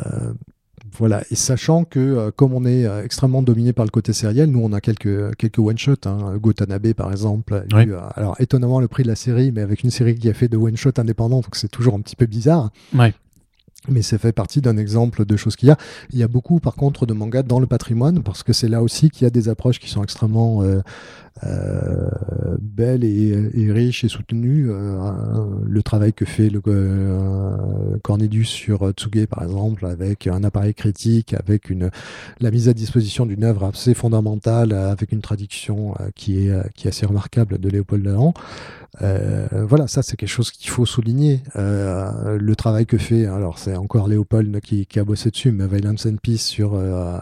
voilà, 0.99 1.23
et 1.31 1.37
sachant 1.37 1.85
que 1.85 2.31
comme 2.31 2.53
on 2.53 2.67
est 2.67 2.85
extrêmement 3.03 3.43
dominé 3.43 3.73
par 3.73 3.87
le 3.87 3.91
côté 3.91 4.13
sériel, 4.13 4.51
nous 4.51 4.61
on 4.63 4.75
a 4.75 4.81
quelques, 4.83 5.35
quelques 5.37 5.59
one-shots. 5.59 6.07
Hein. 6.07 6.37
Gotanabe 6.37 6.93
par 6.93 7.11
exemple, 7.11 7.65
alors 8.15 8.37
étonnamment 8.41 8.79
le 8.79 8.89
prix 8.89 9.03
de 9.03 9.09
la 9.09 9.15
série, 9.15 9.53
mais 9.53 9.63
avec 9.63 9.85
une 9.85 9.91
série 9.91 10.17
qui 10.17 10.29
a 10.29 10.35
fait 10.35 10.49
de 10.49 10.59
one-shot 10.59 10.93
indépendants, 10.99 11.41
donc 11.41 11.57
c'est 11.57 11.71
toujours 11.71 11.95
un 11.95 12.01
petit 12.01 12.17
peu 12.17 12.27
bizarre. 12.27 12.71
Mais 13.89 14.03
ça 14.03 14.19
fait 14.19 14.33
partie 14.33 14.61
d'un 14.61 14.77
exemple 14.77 15.25
de 15.25 15.37
choses 15.37 15.57
qu'il 15.57 15.69
y 15.69 15.73
a. 15.73 15.77
Il 16.13 16.19
y 16.19 16.23
a 16.23 16.29
beaucoup, 16.29 16.61
par 16.61 16.75
contre, 16.75 17.07
de 17.07 17.15
mangas 17.15 17.43
dans 17.43 17.61
le 17.61 17.67
patrimoine, 17.67 18.23
parce 18.23 18.43
que 18.43 18.53
c'est 18.53 18.69
là 18.69 18.83
aussi 18.83 19.11
qu'il 19.11 19.25
y 19.25 19.27
a 19.27 19.31
des 19.31 19.49
approches 19.49 19.81
qui 19.81 19.91
sont 19.91 20.03
extrêmement 20.03 20.63
euh, 20.63 20.81
euh, 21.45 22.09
belles 22.61 23.05
et, 23.05 23.73
riches 23.73 24.05
et 24.05 24.09
soutenues. 24.09 24.71
Euh, 24.71 24.97
le 25.65 25.83
travail 25.83 26.13
que 26.13 26.25
fait 26.25 26.51
le 26.51 26.61
Cornelius 28.03 28.49
sur 28.49 28.91
Tsuge, 28.91 29.27
par 29.27 29.43
exemple, 29.43 29.87
avec 29.87 30.27
un 30.27 30.45
appareil 30.45 30.75
critique, 30.75 31.35
avec 31.35 31.71
une, 31.71 31.91
la 32.41 32.51
mise 32.51 32.69
à 32.69 32.75
disposition 32.75 33.27
d'une 33.27 33.45
œuvre 33.45 33.65
assez 33.65 33.95
fondamentale, 33.95 34.73
avec 34.73 35.13
une 35.13 35.21
traduction 35.21 35.95
qui, 36.15 36.49
est, 36.49 36.73
qui 36.75 36.89
assez 36.89 37.07
remarquable 37.07 37.59
de 37.59 37.69
Léopold 37.69 38.05
Dahan. 38.05 38.35
Euh, 39.01 39.47
voilà, 39.67 39.89
ça 39.89 40.03
c'est 40.03 40.17
quelque 40.17 40.29
chose 40.29 40.51
qu'il 40.51 40.71
faut 40.71 40.85
souligner. 40.85 41.41
Euh, 41.57 42.37
le 42.39 42.57
travail 42.57 42.85
que 42.85 42.99
fait, 42.99 43.27
alors 43.27 43.59
c'est 43.59 43.75
encore 43.77 44.07
Léopold 44.07 44.61
qui, 44.61 44.85
qui, 44.87 44.99
a 44.99 45.05
bossé 45.05 45.31
dessus, 45.31 45.51
mais 45.51 45.67
Violence 45.67 46.05
and 46.05 46.17
Peace 46.23 46.43
sur 46.43 46.75
euh, 46.75 47.17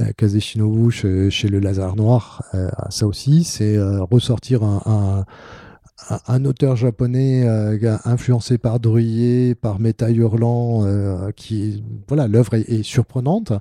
euh 0.00 0.38
Shinobu 0.38 0.90
chez, 0.90 1.30
chez, 1.30 1.48
le 1.48 1.58
Lazare 1.58 1.96
Noir, 1.96 2.42
ça 2.90 3.06
aussi, 3.06 3.29
c'est 3.44 3.78
ressortir 4.10 4.62
un, 4.62 5.24
un 6.26 6.44
auteur 6.44 6.76
japonais 6.76 7.42
euh, 7.44 7.96
influencé 8.04 8.58
par 8.58 8.80
Druyer, 8.80 9.54
par 9.54 9.78
Meta 9.78 10.10
Hurlant, 10.10 10.84
euh, 10.84 11.30
qui 11.32 11.82
voilà, 12.08 12.26
l'œuvre 12.26 12.54
est, 12.54 12.82
surprenante 12.82 13.52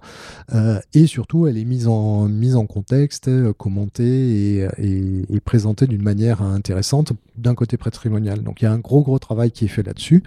euh, 0.53 0.79
et 0.93 1.05
surtout 1.05 1.47
elle 1.47 1.57
est 1.57 1.65
mise 1.65 1.87
en 1.87 2.27
mise 2.27 2.55
en 2.55 2.65
contexte, 2.65 3.29
commentée 3.53 4.63
et, 4.63 5.25
et, 5.33 5.39
présentée 5.39 5.87
d'une 5.87 6.01
manière 6.01 6.41
intéressante 6.41 7.13
d'un 7.37 7.55
côté 7.55 7.77
patrimonial. 7.77 8.41
Donc 8.43 8.61
il 8.61 8.65
y 8.65 8.67
a 8.67 8.71
un 8.71 8.79
gros 8.79 9.03
gros 9.03 9.19
travail 9.19 9.51
qui 9.51 9.65
est 9.65 9.69
fait 9.69 9.83
là-dessus. 9.83 10.23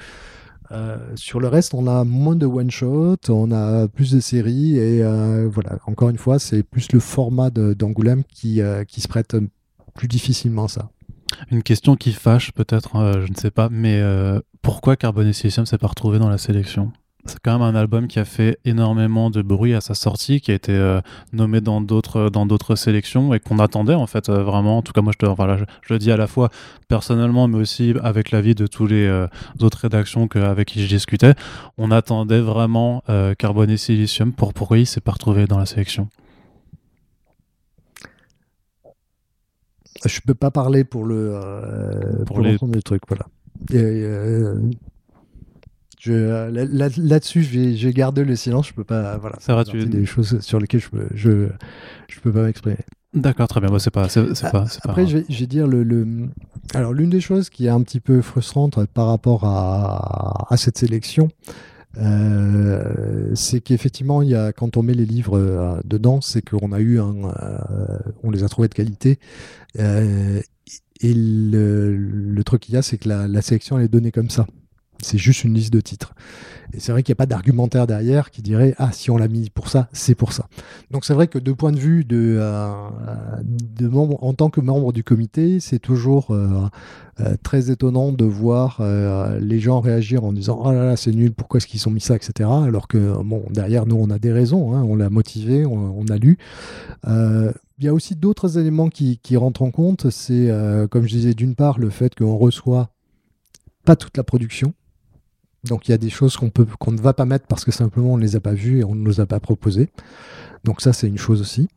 Sur 1.15 1.41
le 1.41 1.49
reste, 1.49 1.75
on 1.75 1.87
a 1.87 2.05
moins 2.05 2.37
de 2.37 2.47
one 2.47 2.71
shot, 2.71 3.17
on 3.29 3.53
a 3.53 3.89
plus 3.89 4.13
de 4.13 4.21
séries 4.21 4.79
et 4.79 5.03
voilà. 5.49 5.79
Encore 5.87 6.09
une 6.09 6.19
fois, 6.19 6.39
c'est 6.39 6.63
plus 6.63 6.93
le 6.93 7.01
format 7.01 7.51
d'Angoulême 7.51 8.25
qui 8.25 8.61
qui 8.89 9.01
se 9.01 9.09
prête 9.09 9.37
plus 9.95 10.09
difficilement 10.09 10.69
ça. 10.69 10.91
Une 11.51 11.63
question 11.63 11.97
qui 11.97 12.13
fâche 12.13 12.53
peut-être, 12.53 12.97
euh, 12.97 13.25
je 13.27 13.33
ne 13.33 13.37
sais 13.37 13.51
pas, 13.51 13.69
mais 13.71 14.01
euh, 14.01 14.41
pourquoi 14.61 14.97
Carbon 14.97 15.27
et 15.27 15.33
Silicium 15.33 15.67
s'est 15.67 15.79
pas 15.79 15.87
retrouvé 15.87 16.19
dans 16.19 16.29
la 16.29 16.39
sélection? 16.39 16.93
C'est 17.25 17.39
quand 17.41 17.59
même 17.59 17.63
un 17.63 17.79
album 17.79 18.09
qui 18.09 18.19
a 18.19 18.25
fait 18.25 18.59
énormément 18.65 19.31
de 19.31 19.43
bruit 19.43 19.75
à 19.75 19.81
sa 19.81 19.95
sortie, 19.95 20.41
qui 20.41 20.51
a 20.51 20.55
été 20.55 20.73
euh, 20.73 21.01
nommé 21.33 21.61
dans 21.61 21.81
d'autres 21.81 22.31
dans 22.31 22.47
d'autres 22.47 22.75
sélections 22.75 23.33
et 23.35 23.41
qu'on 23.41 23.59
attendait 23.59 23.95
en 23.95 24.07
fait 24.07 24.29
vraiment. 24.29 24.79
En 24.79 24.83
tout 24.83 24.93
cas, 24.93 25.03
moi 25.03 25.13
je, 25.13 25.25
te, 25.25 25.31
voilà, 25.31 25.57
je, 25.57 25.65
le 25.93 25.99
dis 25.99 26.11
à 26.11 26.17
la 26.17 26.27
fois 26.27 26.51
personnellement, 26.89 27.49
mais 27.49 27.59
aussi 27.59 27.95
avec 28.03 28.31
l'avis 28.31 28.55
de 28.55 28.67
tous 28.67 28.87
les 28.87 29.27
autres 29.61 29.79
rédactions 29.79 30.29
que, 30.29 30.39
avec 30.39 30.69
qui 30.69 30.83
je 30.83 30.89
discutais. 30.89 31.35
On 31.79 31.91
attendait 31.91 32.41
vraiment 32.41 33.03
Carbon 33.39 33.69
et 33.69 33.77
Silicium. 33.77 34.33
Pour 34.33 34.53
pourquoi 34.53 34.79
il 34.79 34.87
s'est 34.87 35.01
pas 35.01 35.13
retrouvé 35.13 35.47
dans 35.47 35.59
la 35.59 35.67
sélection 35.67 36.09
Je 40.05 40.21
peux 40.21 40.35
pas 40.35 40.51
parler 40.51 40.85
pour 40.85 41.05
le 41.05 41.33
euh, 41.35 42.25
pour, 42.25 42.41
les... 42.41 42.59
trucs, 42.83 43.03
voilà. 43.09 43.27
Euh, 46.09 46.51
je, 46.53 47.01
là-dessus, 47.01 47.43
j'ai 47.43 47.93
gardé 47.93 48.25
le 48.25 48.37
silence. 48.37 48.69
Je 48.69 48.75
peux 48.75 48.85
pas, 48.85 49.19
voilà. 49.19 49.37
Ça 49.41 49.55
va, 49.55 49.65
tu... 49.65 49.85
des 49.87 50.07
choses 50.07 50.41
sur 50.41 50.59
lesquelles 50.59 50.81
je 50.81 50.91
peux, 50.91 51.07
je, 51.15 51.49
je 52.09 52.21
peux 52.21 52.33
pas 52.33 52.43
m'exprimer. 52.43 52.79
D'accord, 53.15 53.47
très 53.47 53.61
bien. 53.61 53.69
Moi, 53.69 53.79
c'est 53.79 53.91
pas, 53.91 54.09
c'est, 54.09 54.23
pas, 54.51 54.65
Après, 54.85 55.07
je, 55.07 55.19
vais, 55.19 55.47
dire 55.47 55.67
le, 55.67 55.83
le... 55.83 56.29
alors 56.75 56.95
l'une 56.95 57.11
des 57.11 57.21
choses 57.21 57.51
qui 57.51 57.67
est 57.67 57.71
un 57.71 57.83
petit 57.83 58.01
peu 58.01 58.23
frustrante 58.23 58.85
par 58.87 59.07
rapport 59.09 59.45
à, 59.45 60.47
à 60.51 60.57
cette 60.57 60.79
sélection, 60.79 61.29
euh, 61.99 63.33
c'est 63.35 63.61
qu'effectivement, 63.61 64.23
il 64.23 64.31
y 64.31 64.35
a, 64.35 64.53
quand 64.53 64.77
on 64.77 64.83
met 64.83 64.95
les 64.95 65.05
livres 65.05 65.39
euh, 65.39 65.81
dedans, 65.85 66.21
c'est 66.21 66.43
qu'on 66.43 66.73
a 66.73 66.81
eu 66.81 66.99
un, 66.99 67.25
euh, 67.25 67.99
on 68.23 68.31
les 68.31 68.45
a 68.45 68.49
trouvés 68.49 68.69
de 68.69 68.75
qualité. 68.75 69.19
et 69.79 71.15
le, 71.15 71.97
le 71.97 72.45
truc 72.45 72.63
qu'il 72.63 72.75
y 72.75 72.77
a, 72.79 72.83
c'est 72.83 72.99
que 72.99 73.09
la, 73.09 73.29
la, 73.29 73.43
sélection 73.43 73.79
elle 73.79 73.85
est 73.85 73.89
donnée 73.89 74.13
comme 74.13 74.31
ça. 74.31 74.47
C'est 75.03 75.19
juste 75.19 75.45
une 75.45 75.55
liste 75.55 75.73
de 75.73 75.81
titres. 75.81 76.15
Et 76.75 76.81
c'est 76.81 76.93
vrai 76.93 77.03
qu'il 77.03 77.13
n'y 77.13 77.17
a 77.17 77.21
pas 77.21 77.27
d'argumentaire 77.27 77.87
derrière 77.87 78.31
qui 78.31 78.41
dirait 78.41 78.75
ah 78.79 78.93
si 78.93 79.11
on 79.11 79.17
l'a 79.17 79.29
mis 79.29 79.51
pour 79.51 79.69
ça, 79.69 79.89
c'est 79.93 80.15
pour 80.15 80.33
ça. 80.33 80.47
Donc 80.91 81.05
c'est 81.05 81.13
vrai 81.13 81.27
que 81.27 81.39
de 81.39 81.53
point 81.53 81.73
de 81.73 81.79
vue 81.79 82.05
de, 82.05 82.37
euh, 82.39 82.73
de 83.45 83.89
membre, 83.89 84.23
en 84.25 84.33
tant 84.33 84.49
que 84.49 84.61
membre 84.61 84.93
du 84.93 85.05
comité, 85.05 85.61
c'est 85.61 85.79
toujours 85.79 86.31
euh, 86.31 86.69
euh, 87.21 87.35
très 87.43 87.71
étonnant 87.71 88.13
de 88.13 88.25
voir 88.25 88.81
les 89.41 89.61
gens 89.61 89.81
réagir 89.81 90.25
en 90.25 90.33
disant 90.33 90.61
oh 90.65 90.73
là 90.73 90.87
là 90.87 90.97
c'est 90.97 91.13
nul, 91.13 91.33
pourquoi 91.33 91.59
est-ce 91.59 91.67
qu'ils 91.67 91.87
ont 91.89 91.93
mis 91.93 92.01
ça, 92.01 92.17
etc. 92.17 92.49
Alors 92.51 92.89
que 92.89 93.23
bon 93.23 93.45
derrière 93.51 93.87
nous 93.87 93.97
on 93.97 94.09
a 94.09 94.19
des 94.19 94.33
raisons, 94.33 94.75
hein, 94.75 94.83
on 94.83 94.97
l'a 94.97 95.11
motivé, 95.11 95.67
on, 95.67 96.05
a 96.09 96.17
lu. 96.17 96.39
il 97.07 97.85
y 97.85 97.89
a 97.89 97.95
aussi 97.95 98.15
d'autres 98.15 98.59
éléments 98.59 98.89
qui, 98.89 99.19
qui, 99.19 99.37
rentrent 99.37 99.63
en 99.63 99.71
compte. 99.71 100.11
C'est, 100.11 100.51
comme 100.91 101.07
je 101.07 101.15
disais, 101.15 101.35
d'une 101.35 101.55
part, 101.55 101.79
le 101.79 101.91
fait 101.91 102.15
qu'on 102.15 102.37
reçoit 102.37 102.91
pas 103.85 103.97
toute 103.97 104.17
la 104.17 104.25
production. 104.25 104.75
Donc 105.65 105.89
il 105.89 105.93
y 105.93 105.95
a 105.95 105.99
des 105.99 106.11
choses 106.11 106.37
qu'on 106.37 106.51
peut 106.51 106.67
qu'on 106.79 106.93
ne 106.93 107.01
va 107.01 107.13
pas 107.13 107.25
mettre 107.25 107.47
parce 107.47 107.65
que 107.65 107.71
simplement 107.71 108.15
on 108.15 108.17
ne 108.17 108.23
les 108.23 108.37
a 108.37 108.41
pas 108.41 108.53
vues 108.53 108.81
et 108.81 108.85
on 108.85 108.95
ne 108.95 109.01
nous 109.01 109.21
a 109.21 109.27
pas 109.27 109.41
proposées. 109.41 109.91
Donc 110.65 110.81
ça 110.81 110.93
c'est 110.93 111.07
une 111.07 111.19
chose 111.19 111.41
aussi. 111.41 111.69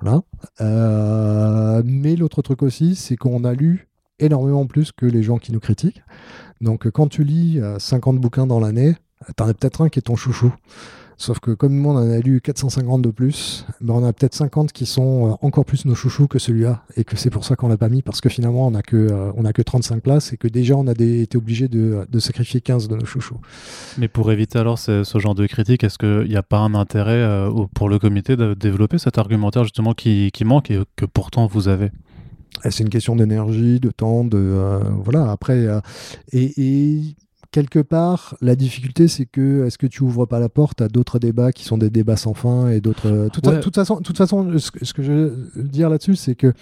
Voilà. 0.00 0.22
Euh, 0.60 1.82
mais 1.84 2.16
l'autre 2.16 2.42
truc 2.42 2.62
aussi, 2.62 2.94
c'est 2.94 3.16
qu'on 3.16 3.44
a 3.44 3.52
lu 3.54 3.88
énormément 4.18 4.66
plus 4.66 4.92
que 4.92 5.06
les 5.06 5.22
gens 5.22 5.38
qui 5.38 5.52
nous 5.52 5.60
critiquent. 5.60 6.02
Donc 6.60 6.88
quand 6.90 7.08
tu 7.08 7.24
lis 7.24 7.60
50 7.78 8.16
euh, 8.16 8.18
bouquins 8.18 8.46
dans 8.46 8.60
l'année, 8.60 8.96
t'en 9.36 9.46
as 9.46 9.54
peut-être 9.54 9.82
un 9.82 9.88
qui 9.88 9.98
est 9.98 10.02
ton 10.02 10.16
chouchou. 10.16 10.52
Sauf 11.16 11.38
que 11.38 11.52
comme 11.52 11.80
nous, 11.80 11.88
on 11.88 11.96
en 11.96 12.10
a 12.10 12.18
lu 12.18 12.40
450 12.40 13.02
de 13.02 13.10
plus, 13.10 13.66
ben 13.80 13.94
on 13.94 14.04
a 14.04 14.12
peut-être 14.12 14.34
50 14.34 14.72
qui 14.72 14.84
sont 14.86 15.30
euh, 15.30 15.46
encore 15.46 15.64
plus 15.64 15.84
nos 15.84 15.94
chouchous 15.94 16.26
que 16.26 16.38
celui-là, 16.38 16.82
et 16.96 17.04
que 17.04 17.16
c'est 17.16 17.30
pour 17.30 17.44
ça 17.44 17.56
qu'on 17.56 17.68
l'a 17.68 17.76
pas 17.76 17.88
mis, 17.88 18.02
parce 18.02 18.20
que 18.20 18.28
finalement, 18.28 18.66
on 18.66 18.72
n'a 18.72 18.82
que, 18.82 18.96
euh, 18.96 19.32
on 19.36 19.44
a 19.44 19.52
que 19.52 19.62
35 19.62 20.02
places, 20.02 20.32
et 20.32 20.36
que 20.36 20.48
déjà, 20.48 20.74
on 20.74 20.86
a 20.86 20.92
été 20.92 21.36
obligé 21.36 21.68
de, 21.68 22.06
de, 22.10 22.18
sacrifier 22.18 22.60
15 22.60 22.88
de 22.88 22.96
nos 22.96 23.04
chouchous. 23.04 23.38
Mais 23.98 24.08
pour 24.08 24.32
éviter 24.32 24.58
alors 24.58 24.78
ce, 24.78 25.04
ce 25.04 25.18
genre 25.18 25.34
de 25.34 25.46
critique, 25.46 25.84
est-ce 25.84 25.98
qu'il 25.98 26.28
n'y 26.28 26.36
a 26.36 26.42
pas 26.42 26.58
un 26.58 26.74
intérêt 26.74 27.12
euh, 27.12 27.50
pour 27.74 27.88
le 27.88 27.98
comité 27.98 28.36
de 28.36 28.54
développer 28.54 28.98
cet 28.98 29.18
argumentaire 29.18 29.64
justement 29.64 29.92
qui, 29.92 30.30
qui 30.32 30.44
manque 30.44 30.70
et 30.70 30.80
que 30.96 31.06
pourtant 31.06 31.46
vous 31.46 31.68
avez? 31.68 31.90
C'est 32.70 32.82
une 32.82 32.88
question 32.88 33.14
d'énergie, 33.16 33.78
de 33.78 33.90
temps, 33.90 34.24
de 34.24 34.80
voilà. 35.02 35.30
Après, 35.30 35.66
et, 36.32 36.52
et, 36.56 37.16
quelque 37.54 37.78
part, 37.78 38.36
la 38.40 38.56
difficulté, 38.56 39.06
c'est 39.06 39.26
que 39.26 39.64
est-ce 39.64 39.78
que 39.78 39.86
tu 39.86 40.02
ouvres 40.02 40.26
pas 40.26 40.40
la 40.40 40.48
porte 40.48 40.80
à 40.80 40.88
d'autres 40.88 41.20
débats 41.20 41.52
qui 41.52 41.62
sont 41.62 41.78
des 41.78 41.88
débats 41.88 42.16
sans 42.16 42.34
fin 42.34 42.68
et 42.68 42.80
d'autres. 42.80 43.06
Euh, 43.06 43.28
toute, 43.28 43.44
toute, 43.60 43.76
façon, 43.76 44.00
toute 44.00 44.18
façon, 44.18 44.58
ce, 44.58 44.92
que 44.92 45.04
je 45.04 45.12
veux 45.12 45.62
dire 45.62 45.88
là-dessus, 45.88 46.16
c'est 46.16 46.34
que 46.34 46.52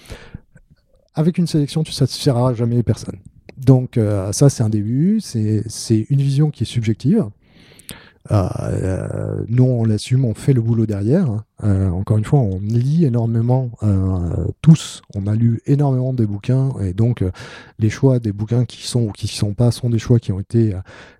avec 1.14 1.38
une 1.38 1.46
sélection, 1.46 1.82
tu 1.82 1.92
satisferas 1.92 2.52
jamais 2.52 2.74
les 2.74 2.82
personnes. 2.82 3.16
Donc 3.56 3.96
euh, 3.96 4.32
ça, 4.32 4.50
c'est 4.50 4.62
un 4.62 4.68
début, 4.68 5.20
c'est 5.20 6.06
une 6.10 6.20
vision 6.20 6.50
qui 6.50 6.64
est 6.64 6.66
subjective. 6.66 7.24
Euh, 8.30 9.44
nous, 9.48 9.64
on 9.64 9.84
l'assume, 9.84 10.24
on 10.24 10.34
fait 10.34 10.52
le 10.52 10.60
boulot 10.60 10.86
derrière. 10.86 11.28
Hein. 11.28 11.44
Euh, 11.64 11.90
encore 11.90 12.18
une 12.18 12.24
fois, 12.24 12.38
on 12.40 12.60
lit 12.60 13.04
énormément, 13.04 13.70
euh, 13.82 14.46
tous, 14.62 15.02
on 15.14 15.26
a 15.26 15.34
lu 15.34 15.60
énormément 15.66 16.12
des 16.12 16.26
bouquins, 16.26 16.70
et 16.80 16.92
donc 16.92 17.24
les 17.78 17.90
choix 17.90 18.18
des 18.18 18.32
bouquins 18.32 18.64
qui 18.64 18.86
sont 18.86 19.02
ou 19.02 19.12
qui 19.12 19.26
ne 19.26 19.30
sont 19.30 19.54
pas 19.54 19.70
sont 19.70 19.90
des 19.90 19.98
choix 19.98 20.18
qui 20.18 20.32
ont 20.32 20.40
été 20.40 20.74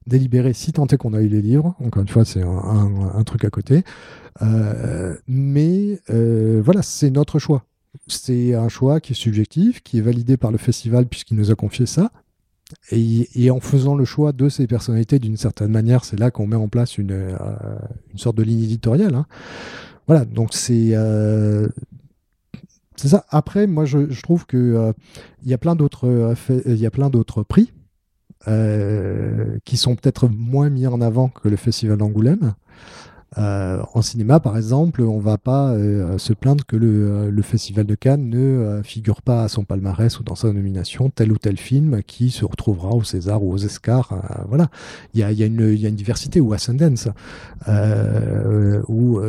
délibérés 0.06 0.52
si 0.52 0.72
tant 0.72 0.86
est 0.86 0.96
qu'on 0.96 1.14
a 1.14 1.20
eu 1.20 1.28
les 1.28 1.42
livres. 1.42 1.74
Encore 1.84 2.02
une 2.02 2.08
fois, 2.08 2.24
c'est 2.24 2.42
un, 2.42 3.24
truc 3.24 3.44
à 3.44 3.50
côté. 3.50 3.84
mais 5.28 6.00
voilà, 6.08 6.82
c'est 6.82 7.10
notre 7.10 7.38
choix. 7.38 7.64
C'est 8.06 8.54
un 8.54 8.68
choix 8.68 9.00
qui 9.00 9.12
est 9.12 9.16
subjectif, 9.16 9.82
qui 9.82 9.98
est 9.98 10.02
validé 10.02 10.36
par 10.36 10.50
le 10.50 10.58
festival 10.58 11.06
puisqu'il 11.06 11.36
nous 11.36 11.50
a 11.50 11.54
confié 11.54 11.86
ça. 11.86 12.10
Et, 12.90 13.50
en 13.50 13.60
faisant 13.60 13.94
le 13.94 14.04
choix 14.04 14.32
de 14.32 14.48
ces 14.48 14.66
personnalités 14.66 15.18
d'une 15.18 15.36
certaine 15.36 15.70
manière, 15.70 16.04
c'est 16.04 16.18
là 16.18 16.30
qu'on 16.30 16.46
met 16.46 16.56
en 16.56 16.68
place 16.68 16.98
une, 16.98 17.12
euh, 17.12 17.36
une, 18.12 18.18
sorte 18.18 18.36
de 18.36 18.42
ligne 18.42 18.62
éditoriale. 18.64 19.14
Hein. 19.14 19.26
Voilà, 20.06 20.24
donc 20.24 20.50
c'est 20.52 20.90
euh, 20.92 21.68
c'est 22.96 23.08
ça. 23.08 23.24
Après, 23.30 23.66
moi, 23.66 23.84
je, 23.84 24.10
je 24.10 24.22
trouve 24.22 24.46
que 24.46 24.56
euh, 24.56 24.92
il 25.42 25.50
y 25.50 25.54
a 25.54 25.58
plein 25.58 25.74
d'autres 25.74 26.34
il 26.66 26.76
y 26.76 26.86
a 26.86 26.90
plein 26.90 27.10
d'autres 27.10 27.42
prix 27.42 27.72
qui 29.64 29.76
sont 29.76 29.94
peut-être 29.94 30.28
moins 30.28 30.68
mis 30.68 30.88
en 30.88 31.00
avant 31.00 31.28
que 31.28 31.48
le 31.48 31.54
Festival 31.54 31.96
d'Angoulême. 31.96 32.54
Euh, 33.38 33.82
en 33.94 34.02
cinéma, 34.02 34.40
par 34.40 34.56
exemple, 34.56 35.02
on 35.02 35.18
va 35.18 35.38
pas 35.38 35.70
euh, 35.70 36.18
se 36.18 36.32
plaindre 36.32 36.66
que 36.66 36.76
le, 36.76 36.88
euh, 36.88 37.30
le, 37.30 37.42
Festival 37.42 37.86
de 37.86 37.94
Cannes 37.94 38.28
ne 38.28 38.80
figure 38.84 39.22
pas 39.22 39.44
à 39.44 39.48
son 39.48 39.64
palmarès 39.64 40.18
ou 40.20 40.22
dans 40.22 40.34
sa 40.34 40.52
nomination 40.52 41.10
tel 41.10 41.32
ou 41.32 41.38
tel 41.38 41.56
film 41.56 42.02
qui 42.02 42.30
se 42.30 42.44
retrouvera 42.44 42.90
au 42.90 43.02
César 43.02 43.42
ou 43.42 43.52
aux 43.52 43.64
Oscars. 43.64 44.46
voilà, 44.48 44.68
il 45.14 45.20
y 45.20 45.22
a, 45.22 45.46
une, 45.46 45.74
diversité 45.94 46.40
ou 46.40 46.52
à 46.52 46.58
Sundance. 46.58 47.08
où 48.88 49.20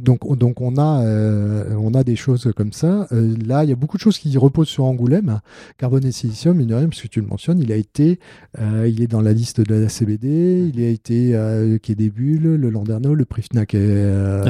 donc, 0.00 0.60
on 0.60 0.76
a, 0.76 2.04
des 2.04 2.16
choses 2.16 2.52
comme 2.56 2.72
ça. 2.72 3.08
là, 3.10 3.64
il 3.64 3.70
y 3.70 3.72
a 3.72 3.76
beaucoup 3.76 3.96
de 3.96 4.02
choses 4.02 4.18
qui 4.18 4.36
reposent 4.38 4.68
sur 4.68 4.84
Angoulême. 4.84 5.40
Carbone 5.78 6.04
et 6.04 6.12
silicium, 6.12 6.60
il 6.60 6.72
rien, 6.72 6.88
puisque 6.88 7.08
tu 7.08 7.20
le 7.20 7.26
mentionnes, 7.26 7.58
il 7.58 7.72
a 7.72 7.76
été, 7.76 8.20
il 8.58 9.02
est 9.02 9.06
dans 9.06 9.22
la 9.22 9.32
liste 9.32 9.60
de 9.60 9.74
la 9.74 9.88
CBD, 9.88 10.70
il 10.74 10.82
a 10.82 10.88
été 10.88 11.78
qui 11.82 11.92
est 11.92 11.96
des 11.96 12.10
bulles, 12.10 12.54
le 12.54 12.70
Landerneau, 12.78 13.14
le 13.14 13.24
prix 13.24 13.42
FNAC 13.42 13.74
et 13.74 13.78
euh, 13.80 14.44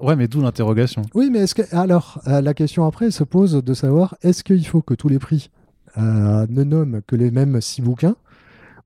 Ouais, 0.00 0.16
mais 0.16 0.28
d'où 0.28 0.40
l'interrogation. 0.40 1.02
Oui, 1.14 1.30
mais 1.30 1.40
est-ce 1.40 1.54
que 1.54 1.62
alors 1.74 2.20
euh, 2.26 2.40
la 2.40 2.54
question 2.54 2.86
après 2.86 3.10
se 3.10 3.24
pose 3.24 3.62
de 3.64 3.74
savoir 3.74 4.16
est-ce 4.22 4.44
qu'il 4.44 4.66
faut 4.66 4.82
que 4.82 4.94
tous 4.94 5.08
les 5.08 5.18
prix 5.18 5.50
euh, 5.98 6.46
ne 6.48 6.64
nomment 6.64 7.00
que 7.06 7.16
les 7.16 7.30
mêmes 7.30 7.60
six 7.60 7.82
bouquins 7.82 8.16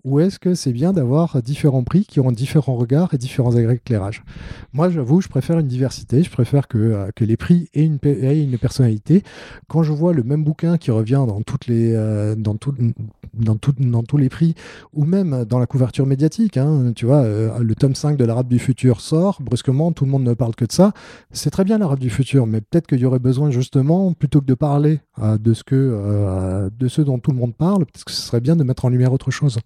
ou 0.05 0.20
est-ce 0.20 0.38
que 0.38 0.55
c'est 0.55 0.72
bien 0.72 0.92
d'avoir 0.92 1.42
différents 1.42 1.84
prix 1.84 2.05
qui 2.05 2.20
ont 2.20 2.32
différents 2.32 2.76
regards 2.76 3.12
et 3.14 3.18
différents 3.18 3.57
éclairages? 3.57 4.22
Moi, 4.72 4.90
j'avoue, 4.90 5.20
je 5.20 5.28
préfère 5.28 5.59
une 5.59 5.66
diversité, 5.66 6.22
je 6.22 6.30
préfère 6.30 6.68
que, 6.68 6.78
euh, 6.78 7.11
que 7.14 7.24
les 7.24 7.36
prix 7.36 7.68
aient 7.74 7.84
une, 7.84 7.98
personnalité. 8.59 9.22
Quand 9.68 9.82
je 9.82 9.92
vois 9.92 10.12
le 10.12 10.22
même 10.22 10.44
bouquin 10.44 10.78
qui 10.78 10.90
revient 10.90 11.24
dans, 11.26 11.40
les, 11.66 11.92
euh, 11.94 12.34
dans, 12.34 12.57
tout, 12.57 12.74
dans, 13.34 13.57
tout, 13.57 13.74
dans 13.78 14.03
tous 14.03 14.16
les 14.16 14.28
prix, 14.28 14.55
ou 14.92 15.05
même 15.05 15.44
dans 15.44 15.59
la 15.59 15.66
couverture 15.66 16.07
médiatique, 16.07 16.57
hein, 16.57 16.92
tu 16.94 17.07
vois, 17.07 17.22
euh, 17.22 17.59
le 17.59 17.74
tome 17.74 17.94
5 17.94 18.16
de 18.16 18.24
l'Arabe 18.24 18.48
du 18.48 18.59
futur 18.59 19.01
sort, 19.01 19.40
brusquement, 19.42 19.92
tout 19.92 20.05
le 20.05 20.11
monde 20.11 20.24
ne 20.24 20.34
parle 20.34 20.55
que 20.55 20.64
de 20.64 20.72
ça. 20.72 20.92
C'est 21.30 21.51
très 21.51 21.64
bien 21.64 21.78
l'Arabe 21.78 21.98
du 21.98 22.11
futur, 22.11 22.46
mais 22.46 22.61
peut-être 22.61 22.86
qu'il 22.86 23.01
y 23.01 23.05
aurait 23.05 23.18
besoin 23.18 23.51
justement, 23.51 24.12
plutôt 24.12 24.40
que 24.40 24.46
de 24.46 24.55
parler 24.55 25.01
de, 25.18 25.55
ce 25.55 25.64
que, 25.64 26.70
de 26.78 26.88
ce 26.88 27.03
dont 27.03 27.18
tout 27.18 27.30
le 27.30 27.36
monde 27.36 27.55
parle, 27.55 27.84
peut-être 27.84 28.05
que 28.05 28.12
ce 28.12 28.22
serait 28.22 28.40
bien 28.40 28.57
de 28.57 28.64
mettre 28.64 28.84
en 28.84 28.88
lumière 28.88 29.12
autre 29.12 29.30
chose. 29.30 29.59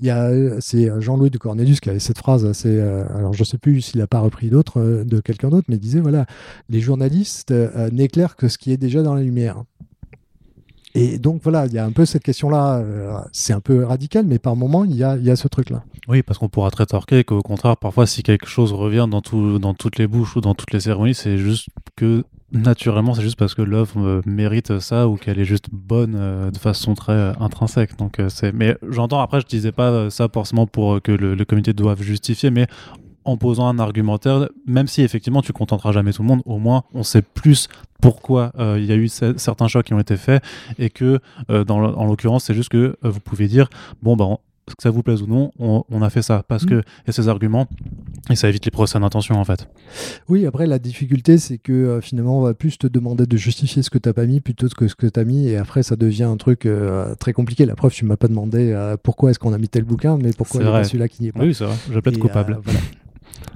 C'est 0.00 1.00
Jean-Louis 1.00 1.30
de 1.30 1.38
Cornelius 1.38 1.80
qui 1.80 1.90
avait 1.90 1.98
cette 1.98 2.18
phrase 2.18 2.44
assez, 2.44 2.68
euh, 2.68 3.04
alors 3.16 3.32
je 3.32 3.42
ne 3.42 3.44
sais 3.44 3.58
plus 3.58 3.80
s'il 3.80 3.98
n'a 3.98 4.06
pas 4.06 4.20
repris 4.20 4.48
d'autres, 4.48 4.80
euh, 4.80 5.04
de 5.04 5.20
quelqu'un 5.20 5.48
d'autre, 5.48 5.66
mais 5.68 5.76
il 5.76 5.80
disait 5.80 6.00
voilà, 6.00 6.26
les 6.68 6.80
journalistes 6.80 7.50
euh, 7.50 7.90
n'éclairent 7.90 8.36
que 8.36 8.48
ce 8.48 8.58
qui 8.58 8.72
est 8.72 8.76
déjà 8.76 9.02
dans 9.02 9.14
la 9.14 9.22
lumière. 9.22 9.64
Et 10.94 11.18
donc 11.18 11.42
voilà, 11.42 11.66
il 11.66 11.72
y 11.72 11.78
a 11.78 11.84
un 11.84 11.92
peu 11.92 12.06
cette 12.06 12.22
question-là, 12.22 12.82
c'est 13.30 13.52
un 13.52 13.60
peu 13.60 13.84
radical, 13.84 14.26
mais 14.26 14.38
par 14.38 14.56
moment, 14.56 14.84
il 14.84 14.96
y 14.96 15.04
a, 15.04 15.36
ce 15.36 15.46
truc-là. 15.46 15.84
Oui, 16.08 16.22
parce 16.22 16.38
qu'on 16.38 16.48
pourra 16.48 16.70
très 16.70 16.86
torquer 16.86 17.24
qu'au 17.24 17.42
contraire, 17.42 17.76
parfois, 17.76 18.06
si 18.06 18.22
quelque 18.22 18.46
chose 18.46 18.72
revient 18.72 19.06
dans, 19.08 19.20
dans 19.58 19.74
toutes 19.74 19.98
les 19.98 20.06
bouches 20.06 20.34
ou 20.36 20.40
dans 20.40 20.54
toutes 20.54 20.72
les 20.72 20.80
cérémonies, 20.80 21.14
c'est 21.14 21.36
juste 21.36 21.68
que 21.94 22.24
naturellement, 22.52 23.14
c'est 23.14 23.22
juste 23.22 23.38
parce 23.38 23.54
que 23.54 23.62
l'œuvre 23.62 24.00
euh, 24.00 24.22
mérite 24.26 24.78
ça 24.78 25.08
ou 25.08 25.16
qu'elle 25.16 25.38
est 25.38 25.44
juste 25.44 25.66
bonne 25.70 26.16
euh, 26.16 26.50
de 26.50 26.58
façon 26.58 26.94
très 26.94 27.12
euh, 27.12 27.32
intrinsèque. 27.40 27.96
Donc, 27.98 28.20
c'est. 28.28 28.52
Mais 28.52 28.76
j'entends 28.88 29.20
après, 29.20 29.40
je 29.40 29.46
disais 29.46 29.72
pas 29.72 30.10
ça 30.10 30.28
forcément 30.32 30.66
pour 30.66 31.02
que 31.02 31.12
le, 31.12 31.44
comité 31.44 31.72
doive 31.72 32.02
justifier, 32.02 32.50
mais 32.50 32.66
en 33.24 33.36
posant 33.36 33.68
un 33.68 33.78
argumentaire, 33.78 34.48
même 34.66 34.86
si 34.86 35.02
effectivement 35.02 35.42
tu 35.42 35.52
contenteras 35.52 35.92
jamais 35.92 36.12
tout 36.12 36.22
le 36.22 36.28
monde, 36.28 36.42
au 36.46 36.58
moins 36.58 36.84
on 36.94 37.02
sait 37.02 37.22
plus 37.22 37.68
pourquoi 38.00 38.52
il 38.58 38.84
y 38.84 38.92
a 38.92 38.96
eu 38.96 39.08
certains 39.08 39.68
choix 39.68 39.82
qui 39.82 39.92
ont 39.92 39.98
été 39.98 40.16
faits 40.16 40.42
et 40.78 40.88
que 40.88 41.20
dans, 41.48 41.78
en 41.78 42.06
l'occurrence 42.06 42.44
c'est 42.44 42.54
juste 42.54 42.70
que 42.70 42.96
vous 43.02 43.20
pouvez 43.20 43.46
dire 43.46 43.68
bon 44.02 44.16
ben 44.16 44.38
que 44.76 44.82
ça 44.82 44.90
vous 44.90 45.02
plaise 45.02 45.22
ou 45.22 45.26
non, 45.26 45.52
on, 45.58 46.02
a 46.02 46.10
fait 46.10 46.22
ça 46.22 46.44
parce 46.46 46.64
mm. 46.64 46.68
que 46.68 46.74
y 46.74 47.08
a 47.10 47.12
ces 47.12 47.28
arguments 47.28 47.66
et 48.30 48.36
ça 48.36 48.48
évite 48.48 48.64
les 48.64 48.70
procès 48.70 48.98
d'intention 48.98 49.36
en 49.36 49.44
fait. 49.44 49.68
Oui, 50.28 50.46
après 50.46 50.66
la 50.66 50.78
difficulté 50.78 51.38
c'est 51.38 51.58
que 51.58 51.72
euh, 51.72 52.00
finalement 52.00 52.38
on 52.38 52.42
va 52.42 52.54
plus 52.54 52.78
te 52.78 52.86
demander 52.86 53.26
de 53.26 53.36
justifier 53.36 53.82
ce 53.82 53.90
que 53.90 53.98
tu 53.98 54.08
n'as 54.08 54.12
pas 54.12 54.26
mis 54.26 54.40
plutôt 54.40 54.68
que 54.68 54.88
ce 54.88 54.94
que 54.94 55.06
tu 55.06 55.20
as 55.20 55.24
mis 55.24 55.48
et 55.48 55.56
après 55.56 55.82
ça 55.82 55.96
devient 55.96 56.24
un 56.24 56.36
truc 56.36 56.66
euh, 56.66 57.14
très 57.16 57.32
compliqué. 57.32 57.66
La 57.66 57.76
preuve, 57.76 57.92
tu 57.92 58.04
m'as 58.04 58.16
pas 58.16 58.28
demandé 58.28 58.72
euh, 58.72 58.96
pourquoi 59.02 59.30
est-ce 59.30 59.38
qu'on 59.38 59.52
a 59.52 59.58
mis 59.58 59.68
tel 59.68 59.84
bouquin, 59.84 60.18
mais 60.18 60.30
pourquoi 60.36 60.62
il 60.62 60.68
n'y 60.68 60.74
a 60.74 60.84
celui-là 60.84 61.08
qui 61.08 61.22
n'y 61.22 61.28
est 61.28 61.32
pas. 61.32 61.40
Oui, 61.40 61.54
c'est 61.54 61.64
vrai, 61.64 61.74
je 61.90 62.00
plaide 62.00 62.18
coupable. 62.18 62.58
Voilà. 62.62 62.80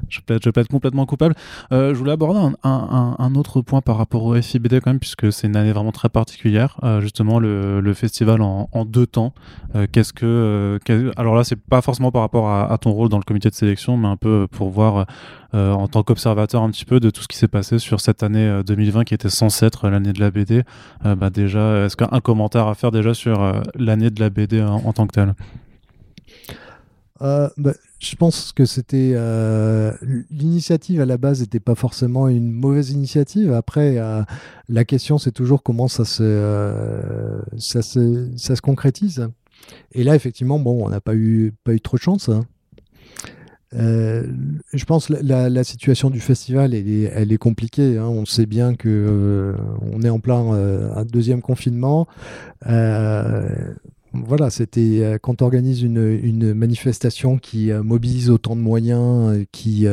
Je 0.08 0.20
peux, 0.20 0.34
être, 0.34 0.44
je 0.44 0.50
peux 0.50 0.60
être 0.60 0.68
complètement 0.68 1.06
coupable. 1.06 1.34
Euh, 1.72 1.94
je 1.94 1.98
voulais 1.98 2.12
aborder 2.12 2.54
un, 2.62 3.34
autre 3.34 3.62
point 3.62 3.80
par 3.80 3.96
rapport 3.96 4.24
au 4.24 4.40
FIBD 4.40 4.80
quand 4.80 4.90
même, 4.90 4.98
puisque 4.98 5.32
c'est 5.32 5.46
une 5.46 5.56
année 5.56 5.72
vraiment 5.72 5.92
très 5.92 6.08
particulière. 6.08 6.78
Euh, 6.82 7.00
justement, 7.00 7.38
le, 7.38 7.94
festival 7.94 8.40
en, 8.42 8.84
deux 8.84 9.06
temps. 9.06 9.34
Euh, 9.74 9.86
qu'est-ce 9.90 10.12
que, 10.12 10.78
alors 11.16 11.34
là, 11.34 11.44
c'est 11.44 11.56
pas 11.56 11.80
forcément 11.80 12.10
par 12.10 12.22
rapport 12.22 12.50
à, 12.50 12.76
ton 12.78 12.92
rôle 12.92 13.08
dans 13.08 13.18
le 13.18 13.22
comité 13.22 13.48
de 13.48 13.54
sélection, 13.54 13.96
mais 13.96 14.08
un 14.08 14.16
peu 14.16 14.46
pour 14.50 14.70
voir 14.70 15.06
en 15.54 15.86
tant 15.86 16.02
qu'observateur 16.02 16.62
un 16.62 16.70
petit 16.70 16.86
peu 16.86 16.98
de 16.98 17.10
tout 17.10 17.22
ce 17.22 17.28
qui 17.28 17.36
s'est 17.36 17.48
passé 17.48 17.78
sur 17.78 18.00
cette 18.00 18.22
année 18.22 18.62
2020 18.66 19.04
qui 19.04 19.12
était 19.12 19.28
censée 19.28 19.66
être 19.66 19.90
l'année 19.90 20.14
de 20.14 20.20
la 20.20 20.30
BD. 20.30 20.62
bah 21.04 21.30
déjà, 21.30 21.84
est-ce 21.84 21.96
qu'un 21.96 22.20
commentaire 22.20 22.68
à 22.68 22.74
faire 22.74 22.90
déjà 22.90 23.12
sur 23.12 23.62
l'année 23.74 24.10
de 24.10 24.20
la 24.20 24.30
BD 24.30 24.62
en, 24.62 24.92
tant 24.92 25.06
que 25.06 25.12
telle? 25.12 25.34
Euh, 27.22 27.48
bah, 27.56 27.72
je 28.02 28.16
pense 28.16 28.50
que 28.52 28.64
c'était 28.64 29.12
euh, 29.14 29.92
l'initiative 30.30 31.00
à 31.00 31.06
la 31.06 31.18
base 31.18 31.40
n'était 31.40 31.60
pas 31.60 31.76
forcément 31.76 32.26
une 32.26 32.50
mauvaise 32.50 32.90
initiative. 32.90 33.52
Après, 33.52 33.98
euh, 33.98 34.22
la 34.68 34.84
question 34.84 35.18
c'est 35.18 35.30
toujours 35.30 35.62
comment 35.62 35.86
ça 35.86 36.04
se, 36.04 37.40
ça 37.56 37.80
se, 37.80 38.28
ça 38.36 38.56
se 38.56 38.60
concrétise. 38.60 39.28
Et 39.92 40.02
là, 40.02 40.16
effectivement, 40.16 40.58
bon, 40.58 40.84
on 40.84 40.88
n'a 40.88 41.00
pas 41.00 41.14
eu 41.14 41.54
pas 41.62 41.74
eu 41.74 41.80
trop 41.80 41.96
de 41.96 42.02
chance. 42.02 42.28
Hein. 42.28 42.44
je 43.72 44.84
pense 44.84 45.08
la, 45.08 45.48
la, 45.48 45.64
situation 45.64 46.10
du 46.10 46.18
festival, 46.18 46.74
elle 46.74 46.88
est, 46.88 47.12
elle 47.14 47.32
est 47.32 47.38
compliquée. 47.38 47.98
Hein. 47.98 48.08
On 48.08 48.26
sait 48.26 48.46
bien 48.46 48.74
que 48.74 49.54
on 49.80 50.02
est 50.02 50.10
en 50.10 50.18
plein 50.18 50.50
un 50.50 51.04
deuxième 51.04 51.40
confinement 51.40 52.08
voilà, 54.14 54.50
c'était 54.50 55.00
euh, 55.00 55.18
quand 55.20 55.40
on 55.40 55.46
organise 55.46 55.82
une, 55.82 56.52
manifestation 56.54 57.38
qui 57.38 57.70
euh, 57.70 57.82
mobilise 57.82 58.30
autant 58.30 58.56
de 58.56 58.60
moyens, 58.60 59.38
euh, 59.38 59.44
qui, 59.52 59.86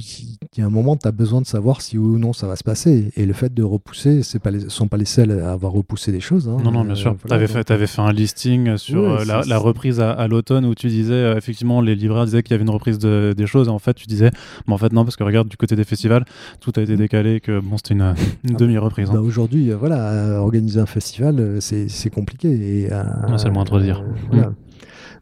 il 0.00 0.60
y 0.60 0.62
a 0.62 0.66
un 0.66 0.70
moment, 0.70 0.96
tu 0.96 1.06
as 1.06 1.12
besoin 1.12 1.40
de 1.40 1.46
savoir 1.46 1.80
si 1.80 1.98
oui 1.98 2.16
ou 2.16 2.18
non 2.18 2.32
ça 2.32 2.46
va 2.46 2.56
se 2.56 2.64
passer. 2.64 3.10
Et 3.16 3.26
le 3.26 3.32
fait 3.32 3.52
de 3.52 3.62
repousser, 3.62 4.22
ce 4.22 4.38
ne 4.38 4.68
sont 4.68 4.88
pas 4.88 4.96
les 4.96 5.04
seuls 5.04 5.30
à 5.40 5.52
avoir 5.52 5.72
repoussé 5.72 6.12
des 6.12 6.20
choses. 6.20 6.48
Hein. 6.48 6.58
Non, 6.62 6.70
non, 6.70 6.84
bien 6.84 6.94
sûr. 6.94 7.16
tu 7.26 7.32
avais, 7.32 7.46
fait, 7.46 7.70
avais 7.70 7.86
fait 7.86 8.00
un 8.00 8.12
listing 8.12 8.76
sur 8.76 9.24
la, 9.24 9.58
reprise 9.58 10.00
à, 10.00 10.26
l'automne 10.28 10.64
où 10.66 10.74
tu 10.74 10.88
disais, 10.88 11.36
effectivement, 11.36 11.80
les 11.80 11.94
libraires 11.94 12.24
disaient 12.24 12.42
qu'il 12.42 12.52
y 12.52 12.54
avait 12.54 12.64
une 12.64 12.70
reprise 12.70 12.98
de, 12.98 13.34
des 13.36 13.46
choses. 13.46 13.68
Et 13.68 13.70
en 13.70 13.78
fait, 13.78 13.94
tu 13.94 14.06
disais, 14.06 14.30
mais 14.66 14.74
en 14.74 14.78
fait, 14.78 14.92
non, 14.92 15.04
parce 15.04 15.16
que 15.16 15.24
regarde, 15.24 15.48
du 15.48 15.56
côté 15.56 15.76
des 15.76 15.84
festivals, 15.84 16.24
tout 16.60 16.72
a 16.76 16.82
été 16.82 16.94
mm. 16.94 16.98
décalé, 16.98 17.40
que 17.40 17.60
bon, 17.60 17.76
c'était 17.76 17.94
une, 17.94 18.02
ah 18.02 18.14
bah, 18.44 18.54
demi-reprise. 18.58 19.10
Hein. 19.10 19.14
Bah 19.14 19.20
Aujourd'hui, 19.20 19.70
voilà, 19.70 20.40
organiser 20.40 20.80
un 20.80 20.86
festival, 20.86 21.58
c'est 21.60 22.10
compliqué. 22.10 22.48
Et, 22.48 22.88
c'est 23.36 23.48
le 23.48 23.52
moindre 23.52 23.80
dire. 23.80 24.02
Voilà. 24.30 24.48
Mm. 24.48 24.54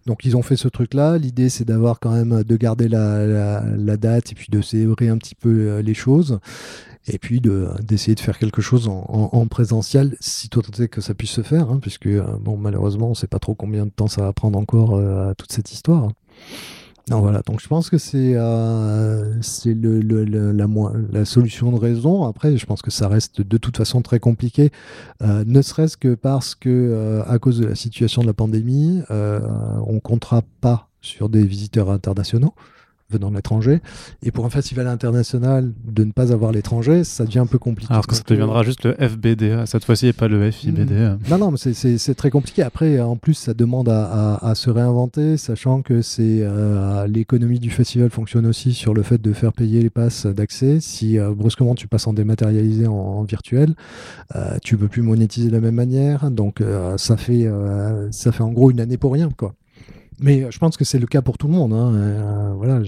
Donc 0.07 0.25
ils 0.25 0.37
ont 0.37 0.43
fait 0.43 0.57
ce 0.57 0.69
truc-là. 0.69 1.19
L'idée 1.19 1.49
c'est 1.49 1.65
d'avoir 1.65 2.01
quand 2.01 2.13
même 2.13 2.43
de 2.45 2.57
garder 2.57 2.89
la, 2.89 3.97
date 3.97 4.33
et 4.33 4.35
puis 4.35 4.49
de 4.51 4.61
célébrer 4.61 5.09
un 5.09 5.19
petit 5.19 5.35
peu 5.35 5.49
euh, 5.49 5.83
les 5.83 5.95
choses. 5.95 6.41
Et 7.07 7.19
puis 7.19 7.41
d'essayer 7.41 8.15
de, 8.15 8.21
faire 8.21 8.39
quelque 8.39 8.63
chose 8.63 8.89
en, 8.89 9.47
présentiel, 9.47 10.17
si 10.21 10.49
tant 10.49 10.63
est 10.63 10.89
que 10.89 11.03
ça 11.03 11.13
puisse 11.13 11.33
se 11.33 11.43
faire, 11.43 11.71
hein, 11.71 11.79
puisque 11.81 12.07
euh, 12.07 12.23
bon 12.41 12.57
malheureusement 12.57 13.09
on 13.09 13.11
ne 13.11 13.15
sait 13.15 13.27
pas 13.27 13.39
trop 13.39 13.55
combien 13.55 13.85
de 13.85 13.91
temps 13.91 14.07
ça 14.07 14.23
va 14.23 14.33
prendre 14.33 14.59
encore 14.59 14.95
euh, 14.95 15.31
à 15.31 15.35
toute 15.35 15.53
cette 15.53 15.71
histoire. 15.71 16.09
Non, 17.11 17.21
voilà, 17.21 17.43
donc 17.43 17.61
je 17.61 17.69
pense 17.69 17.91
que 17.91 17.99
c'est 17.99 18.33
euh, 18.35 19.35
la, 21.13 21.25
solution 21.27 21.71
de 21.71 21.79
raison. 21.79 22.25
Après, 22.25 22.57
je 22.57 22.65
pense 22.65 22.81
que 22.81 22.91
ça 22.91 23.09
reste 23.09 23.43
de 23.43 23.59
toute 23.59 23.77
façon 23.77 24.01
très 24.01 24.19
compliqué, 24.19 24.71
euh, 25.21 25.45
ne 25.47 25.61
serait-ce 25.61 25.99
que 25.99 26.15
parce 26.15 26.55
que, 26.55 26.71
euh, 26.71 27.23
à 27.27 27.39
cause 27.39 27.59
de 27.61 27.67
la 27.67 27.75
situation 27.75 28.23
de 28.23 28.27
la 28.27 28.33
pandémie, 28.33 29.03
on 29.11 29.93
ne 29.93 30.01
comptera 30.01 30.43
pas 30.63 30.89
sur 31.03 31.29
des 31.29 31.45
visiteurs 31.45 31.91
internationaux 31.91 32.55
venant 33.15 33.31
de 33.31 33.37
l'étranger. 33.37 33.81
Et 34.23 34.31
pour 34.31 34.45
un 34.45 34.51
festival 34.51 34.87
international, 34.87 35.73
de 35.85 36.05
ne 36.05 36.13
pas 36.13 36.33
avoir 36.33 36.53
l'étranger, 36.53 37.05
ça 37.05 37.25
devient 37.25 37.41
un 37.41 37.47
peu 37.47 37.59
compliqué. 37.59 37.93
Alors 37.93 38.07
que 38.07 38.15
ça 38.15 38.23
deviendra 38.27 38.63
juste 38.63 38.85
le 38.85 38.95
FBD 38.95 39.65
cette 39.67 39.85
fois-ci 39.85 40.09
et 40.09 40.13
pas 40.13 40.29
le 40.29 40.51
FIBD. 40.51 40.91
Mm. 40.91 41.19
Non, 41.31 41.39
non, 41.39 41.51
mais 41.51 41.59
c'est 41.59 42.15
très 42.15 42.31
compliqué. 42.31 42.63
Après, 42.63 43.01
en 43.01 43.17
plus, 43.17 43.35
ça 43.35 43.55
demande 43.55 43.89
à, 43.89 44.37
à, 44.37 44.55
se 44.55 44.71
réinventer, 44.71 45.37
sachant 45.37 45.83
que 45.83 46.03
c'est 46.03 46.41
euh, 46.43 47.07
l'économie 47.07 47.59
du 47.59 47.71
festival 47.71 48.11
fonctionne 48.11 48.47
aussi 48.47 48.73
sur 48.73 48.95
le 48.95 49.03
fait 49.03 49.21
de 49.21 49.33
faire 49.33 49.53
payer 49.53 49.83
les 49.83 49.91
passes 49.91 50.27
d'accès. 50.27 50.79
Si 50.81 51.19
euh, 51.19 51.35
brusquement 51.35 51.75
tu 51.75 51.89
passes 51.89 52.07
en 52.07 52.13
dématérialisé 52.13 52.87
en, 52.87 53.23
virtuel, 53.25 53.75
euh, 54.37 54.59
tu 54.63 54.77
peux 54.77 54.89
plus 54.89 55.03
monétiser 55.03 55.49
de 55.49 55.53
la 55.53 55.61
même 55.61 55.75
manière. 55.75 56.31
Donc 56.31 56.63
ça 56.97 57.17
fait 57.17 57.49
ça 58.11 58.33
fait 58.33 58.43
en 58.43 58.53
gros 58.53 58.71
une 58.71 58.81
année 58.81 58.97
pour 58.97 59.13
rien, 59.13 59.29
quoi. 59.37 59.55
Mais 60.21 60.47
je 60.51 60.59
pense 60.59 60.77
que 60.77 60.85
c'est 60.85 60.99
le 60.99 61.07
cas 61.07 61.23
pour 61.23 61.39
tout 61.39 61.49
le 61.49 61.55
monde. 61.55 61.73
Hein. 61.73 61.93
Euh, 61.95 62.53
voilà, 62.57 62.81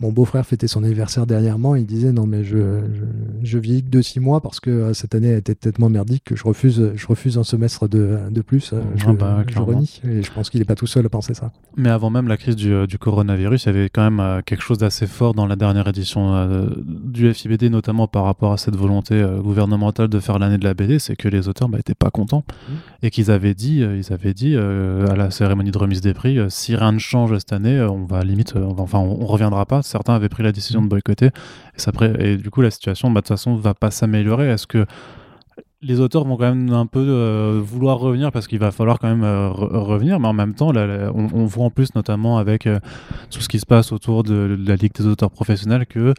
mon 0.00 0.10
beau-frère 0.10 0.44
fêtait 0.44 0.66
son 0.66 0.82
anniversaire 0.82 1.26
dernièrement. 1.26 1.76
Il 1.76 1.86
disait 1.86 2.12
non 2.12 2.26
mais 2.26 2.42
je, 2.42 2.80
je, 2.92 3.04
je 3.42 3.58
vieillis 3.58 3.84
que 3.84 3.90
de 3.90 4.02
six 4.02 4.18
mois 4.18 4.40
parce 4.40 4.58
que 4.58 4.70
euh, 4.70 4.94
cette 4.94 5.14
année 5.14 5.32
a 5.32 5.36
été 5.36 5.54
tellement 5.54 5.88
merdique 5.88 6.24
que 6.24 6.36
je 6.36 6.42
refuse, 6.42 6.92
je 6.94 7.06
refuse 7.06 7.38
un 7.38 7.44
semestre 7.44 7.88
de, 7.88 8.18
de 8.30 8.40
plus. 8.40 8.72
Euh, 8.72 8.80
je, 8.96 9.04
ah 9.06 9.12
bah, 9.12 9.44
je, 9.46 9.58
renie. 9.58 10.00
Et 10.04 10.22
je 10.22 10.32
pense 10.32 10.50
qu'il 10.50 10.60
n'est 10.60 10.64
pas 10.64 10.74
tout 10.74 10.88
seul 10.88 11.06
à 11.06 11.08
penser 11.08 11.34
ça. 11.34 11.52
Mais 11.76 11.90
avant 11.90 12.10
même 12.10 12.26
la 12.26 12.36
crise 12.36 12.56
du, 12.56 12.86
du 12.86 12.98
coronavirus, 12.98 13.64
il 13.64 13.66
y 13.66 13.68
avait 13.70 13.88
quand 13.88 14.10
même 14.10 14.42
quelque 14.42 14.62
chose 14.62 14.78
d'assez 14.78 15.06
fort 15.06 15.34
dans 15.34 15.46
la 15.46 15.56
dernière 15.56 15.86
édition 15.86 16.68
du 16.84 17.32
FIBD, 17.32 17.64
notamment 17.70 18.08
par 18.08 18.24
rapport 18.24 18.52
à 18.52 18.56
cette 18.56 18.76
volonté 18.76 19.24
gouvernementale 19.42 20.08
de 20.08 20.18
faire 20.18 20.38
l'année 20.38 20.58
de 20.58 20.64
la 20.64 20.74
BD, 20.74 20.98
c'est 20.98 21.16
que 21.16 21.28
les 21.28 21.48
auteurs 21.48 21.68
n'étaient 21.68 21.92
bah, 21.92 22.06
pas 22.06 22.10
contents 22.10 22.44
mmh. 22.48 22.72
et 23.04 23.10
qu'ils 23.10 23.30
avaient 23.30 23.54
dit, 23.54 23.78
ils 23.80 24.12
avaient 24.12 24.34
dit 24.34 24.56
à 24.56 25.16
la 25.16 25.30
cérémonie 25.30 25.70
de 25.70 25.78
remise 25.78 26.00
des 26.00 26.14
prix 26.14 26.23
euh, 26.26 26.48
si 26.48 26.74
rien 26.74 26.92
ne 26.92 26.98
change 26.98 27.36
cette 27.38 27.52
année, 27.52 27.76
euh, 27.76 27.90
on 27.90 28.04
va 28.04 28.22
limite, 28.22 28.56
euh, 28.56 28.66
enfin, 28.78 28.98
on, 28.98 29.26
reviendra 29.26 29.66
pas. 29.66 29.82
Certains 29.82 30.14
avaient 30.14 30.28
pris 30.28 30.42
la 30.42 30.52
décision 30.52 30.82
de 30.82 30.88
boycotter, 30.88 31.26
et, 31.26 31.30
ça, 31.76 31.92
et 32.18 32.36
du 32.36 32.50
coup, 32.50 32.60
la 32.60 32.70
situation, 32.70 33.10
bah, 33.10 33.20
de 33.20 33.26
toute 33.26 33.28
façon, 33.28 33.56
va 33.56 33.74
pas 33.74 33.90
s'améliorer. 33.90 34.48
Est-ce 34.50 34.66
que 34.66 34.86
les 35.82 36.00
auteurs 36.00 36.24
vont 36.24 36.36
quand 36.36 36.54
même 36.54 36.72
un 36.72 36.86
peu 36.86 37.58
vouloir 37.62 37.98
revenir 37.98 38.32
parce 38.32 38.46
qu'il 38.46 38.58
va 38.58 38.70
falloir 38.70 38.98
quand 38.98 39.14
même 39.14 39.22
revenir, 39.52 40.18
mais 40.18 40.28
en 40.28 40.32
même 40.32 40.54
temps, 40.54 40.72
on, 40.74 41.44
voit 41.44 41.66
en 41.66 41.70
plus, 41.70 41.94
notamment 41.94 42.38
avec 42.38 42.66
tout 43.30 43.40
ce 43.42 43.48
qui 43.50 43.58
se 43.58 43.66
passe 43.66 43.92
autour 43.92 44.22
de, 44.22 44.58
la 44.66 44.76
Ligue 44.76 44.94
des 44.94 45.06
auteurs 45.06 45.30
professionnels, 45.30 45.84
que 45.84 46.14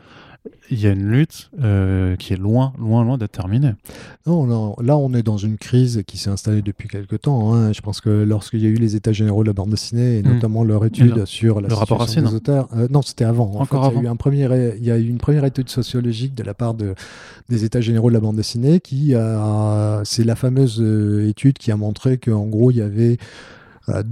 il 0.71 0.79
y 0.81 0.87
a 0.87 0.91
une 0.91 1.03
lutte 1.09 1.49
euh, 1.61 2.15
qui 2.15 2.33
est 2.33 2.37
loin, 2.37 2.73
loin, 2.79 3.03
loin 3.03 3.17
d'être 3.17 3.31
terminée. 3.31 3.73
Non, 4.25 4.45
non, 4.45 4.75
là 4.81 4.97
on 4.97 5.13
est 5.13 5.21
dans 5.23 5.37
une 5.37 5.57
crise 5.57 6.03
qui 6.07 6.17
s'est 6.17 6.29
installée 6.29 6.61
depuis 6.61 6.87
quelque 6.87 7.15
temps. 7.15 7.53
Hein. 7.53 7.71
Je 7.73 7.81
pense 7.81 8.01
que 8.01 8.09
lorsqu'il 8.09 8.61
y 8.63 8.65
a 8.65 8.69
eu 8.69 8.75
les 8.75 8.95
états 8.95 9.11
généraux 9.11 9.43
de 9.43 9.47
la 9.49 9.53
bande 9.53 9.69
dessinée, 9.69 10.17
et 10.17 10.23
Hmm. 10.23 10.33
notamment 10.33 10.63
leur 10.63 10.83
étude 10.85 11.15
Le- 11.15 11.25
sur 11.25 11.61
la 11.61 11.67
le 11.67 11.73
rapport 11.73 12.01
situation 12.01 12.21
Racine. 12.23 12.29
des 12.31 12.35
auteurs, 12.35 12.69
euh, 12.75 12.87
non, 12.89 13.01
c'était 13.01 13.25
avant. 13.25 13.51
En 13.55 13.61
Encore 13.61 13.85
fait, 13.85 13.91
Il, 13.91 13.93
y 13.93 13.97
a 13.97 13.99
avant. 13.99 14.01
eu 14.01 14.07
un 14.07 14.15
premier, 14.15 14.75
il 14.77 14.83
y 14.83 14.91
a 14.91 14.97
eu 14.97 15.07
une 15.07 15.17
première 15.19 15.45
étude 15.45 15.69
sociologique 15.69 16.33
de 16.35 16.43
la 16.43 16.53
part 16.53 16.73
de, 16.73 16.95
des 17.49 17.63
états 17.63 17.81
généraux 17.81 18.09
de 18.09 18.13
la 18.15 18.19
bande 18.19 18.35
dessinée 18.37 18.79
qui 18.79 19.13
a, 19.15 20.01
c'est 20.03 20.23
la 20.23 20.35
fameuse 20.35 20.79
euh, 20.81 21.27
étude 21.29 21.57
qui 21.57 21.71
a 21.71 21.77
montré 21.77 22.17
qu'en 22.17 22.45
gros 22.45 22.71
il 22.71 22.77
y 22.77 22.81
avait 22.81 23.17
euh, 23.89 24.03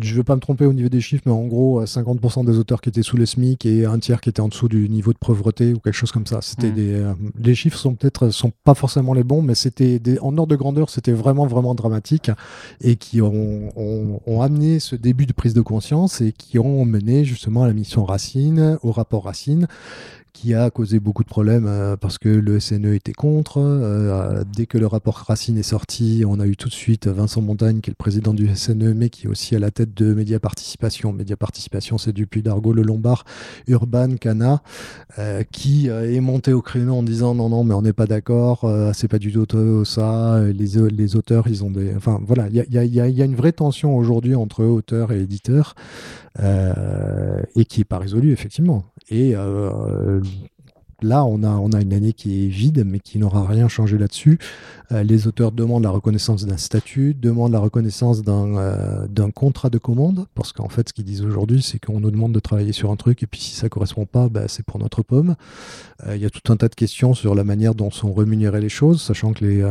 je 0.00 0.12
ne 0.12 0.16
veux 0.18 0.24
pas 0.24 0.34
me 0.36 0.40
tromper 0.40 0.64
au 0.66 0.72
niveau 0.72 0.88
des 0.88 1.00
chiffres, 1.00 1.22
mais 1.26 1.32
en 1.32 1.46
gros, 1.46 1.80
euh, 1.80 1.86
50% 1.86 2.44
des 2.44 2.56
auteurs 2.58 2.80
qui 2.80 2.88
étaient 2.88 3.02
sous 3.02 3.16
le 3.16 3.26
SMIC 3.26 3.66
et 3.66 3.84
un 3.84 3.98
tiers 3.98 4.20
qui 4.20 4.28
étaient 4.30 4.40
en 4.40 4.48
dessous 4.48 4.68
du 4.68 4.88
niveau 4.88 5.12
de 5.12 5.18
pauvreté 5.18 5.74
ou 5.74 5.78
quelque 5.80 5.94
chose 5.94 6.12
comme 6.12 6.26
ça. 6.26 6.40
C'était 6.42 6.68
Mhm. 6.68 6.74
des, 6.74 6.92
euh, 6.94 7.12
les 7.38 7.54
chiffres 7.54 7.78
sont 7.78 7.94
peut-être 7.94 8.30
sont 8.30 8.52
pas 8.64 8.74
forcément 8.74 9.12
les 9.14 9.24
bons, 9.24 9.42
mais 9.42 9.54
c'était 9.54 9.98
des- 9.98 10.18
en 10.20 10.36
ordre 10.38 10.46
de 10.48 10.56
grandeur, 10.56 10.88
c'était 10.90 11.12
vraiment 11.12 11.46
vraiment 11.46 11.74
dramatique 11.74 12.30
et 12.80 12.96
qui 12.96 13.20
ont, 13.20 13.68
ont- 13.76 14.20
ont 14.26 14.40
amené 14.42 14.80
ce 14.80 14.96
début 14.96 15.26
de 15.26 15.32
prise 15.32 15.54
de 15.54 15.60
conscience 15.60 16.20
et 16.20 16.32
qui 16.32 16.58
ont 16.58 16.84
mené 16.84 17.24
justement 17.24 17.62
à 17.64 17.66
la 17.66 17.74
mission 17.74 18.04
Racine, 18.04 18.78
au 18.82 18.92
rapport 18.92 19.24
Racine 19.24 19.66
qui 20.32 20.54
a 20.54 20.70
causé 20.70 20.98
beaucoup 20.98 21.22
de 21.22 21.28
problèmes 21.28 21.66
euh, 21.66 21.96
parce 21.96 22.18
que 22.18 22.28
le 22.28 22.58
SNE 22.58 22.94
était 22.94 23.12
contre. 23.12 23.58
Euh, 23.58 24.44
dès 24.56 24.66
que 24.66 24.78
le 24.78 24.86
rapport 24.86 25.14
Racine 25.16 25.58
est 25.58 25.62
sorti, 25.62 26.24
on 26.26 26.40
a 26.40 26.46
eu 26.46 26.56
tout 26.56 26.68
de 26.68 26.74
suite 26.74 27.06
Vincent 27.06 27.42
Montagne, 27.42 27.80
qui 27.80 27.90
est 27.90 27.92
le 27.92 27.96
président 27.96 28.32
du 28.34 28.48
SNE, 28.54 28.94
mais 28.94 29.10
qui 29.10 29.26
est 29.26 29.28
aussi 29.28 29.54
à 29.54 29.58
la 29.58 29.70
tête 29.70 29.94
de 29.94 30.14
Média 30.14 30.40
Participation. 30.40 31.12
Média 31.12 31.36
Participation, 31.36 31.98
c'est 31.98 32.12
du 32.12 32.26
Puy 32.26 32.42
d'Argo, 32.42 32.72
le 32.72 32.82
Lombard, 32.82 33.24
Urban, 33.68 34.16
Cana, 34.20 34.62
euh, 35.18 35.42
qui 35.52 35.90
euh, 35.90 36.10
est 36.12 36.20
monté 36.20 36.52
au 36.52 36.62
créneau 36.62 36.94
en 36.94 37.02
disant 37.02 37.34
non, 37.34 37.48
non, 37.50 37.62
mais 37.64 37.74
on 37.74 37.82
n'est 37.82 37.92
pas 37.92 38.06
d'accord, 38.06 38.64
euh, 38.64 38.92
c'est 38.94 39.08
pas 39.08 39.18
du 39.18 39.32
tout 39.32 39.46
euh, 39.56 39.84
ça. 39.84 40.40
Les, 40.52 40.78
au- 40.78 40.88
les 40.88 41.14
auteurs, 41.16 41.46
ils 41.48 41.62
ont 41.64 41.70
des. 41.70 41.94
Enfin, 41.94 42.20
voilà, 42.26 42.48
il 42.48 42.56
y 42.70 42.76
y 42.78 43.00
a- 43.00 43.24
une 43.24 43.36
vraie 43.36 43.52
tension 43.52 43.96
aujourd'hui 43.96 44.34
entre 44.34 44.64
auteurs 44.64 45.12
et 45.12 45.20
éditeurs 45.20 45.74
euh, 46.40 47.42
et 47.56 47.64
qui 47.64 47.80
n'est 47.80 47.84
pas 47.84 47.98
résolue, 47.98 48.32
effectivement. 48.32 48.84
Et 49.08 49.32
euh, 49.34 50.20
là, 51.02 51.24
on 51.24 51.42
a, 51.42 51.50
on 51.50 51.72
a 51.72 51.80
une 51.80 51.92
année 51.92 52.12
qui 52.12 52.44
est 52.44 52.48
vide, 52.48 52.84
mais 52.86 53.00
qui 53.00 53.18
n'aura 53.18 53.44
rien 53.46 53.68
changé 53.68 53.98
là-dessus. 53.98 54.38
Euh, 54.92 55.02
les 55.02 55.26
auteurs 55.26 55.52
demandent 55.52 55.82
la 55.82 55.90
reconnaissance 55.90 56.46
d'un 56.46 56.56
statut, 56.56 57.14
demandent 57.14 57.52
la 57.52 57.58
reconnaissance 57.58 58.22
d'un 58.22 58.56
euh, 58.56 59.30
contrat 59.34 59.70
de 59.70 59.78
commande, 59.78 60.26
parce 60.34 60.52
qu'en 60.52 60.68
fait, 60.68 60.88
ce 60.88 60.92
qu'ils 60.92 61.04
disent 61.04 61.22
aujourd'hui, 61.22 61.62
c'est 61.62 61.78
qu'on 61.78 62.00
nous 62.00 62.10
demande 62.10 62.32
de 62.32 62.40
travailler 62.40 62.72
sur 62.72 62.90
un 62.90 62.96
truc, 62.96 63.22
et 63.22 63.26
puis 63.26 63.40
si 63.40 63.54
ça 63.54 63.68
correspond 63.68 64.06
pas, 64.06 64.28
bah, 64.28 64.44
c'est 64.48 64.64
pour 64.64 64.78
notre 64.78 65.02
pomme. 65.02 65.34
Euh, 66.06 66.16
Il 66.16 66.22
y 66.22 66.26
a 66.26 66.30
tout 66.30 66.52
un 66.52 66.56
tas 66.56 66.68
de 66.68 66.74
questions 66.74 67.14
sur 67.14 67.34
la 67.34 67.44
manière 67.44 67.74
dont 67.74 67.90
sont 67.90 68.12
rémunérées 68.12 68.60
les 68.60 68.68
choses, 68.68 69.02
sachant 69.02 69.32
que 69.32 69.44
les... 69.44 69.62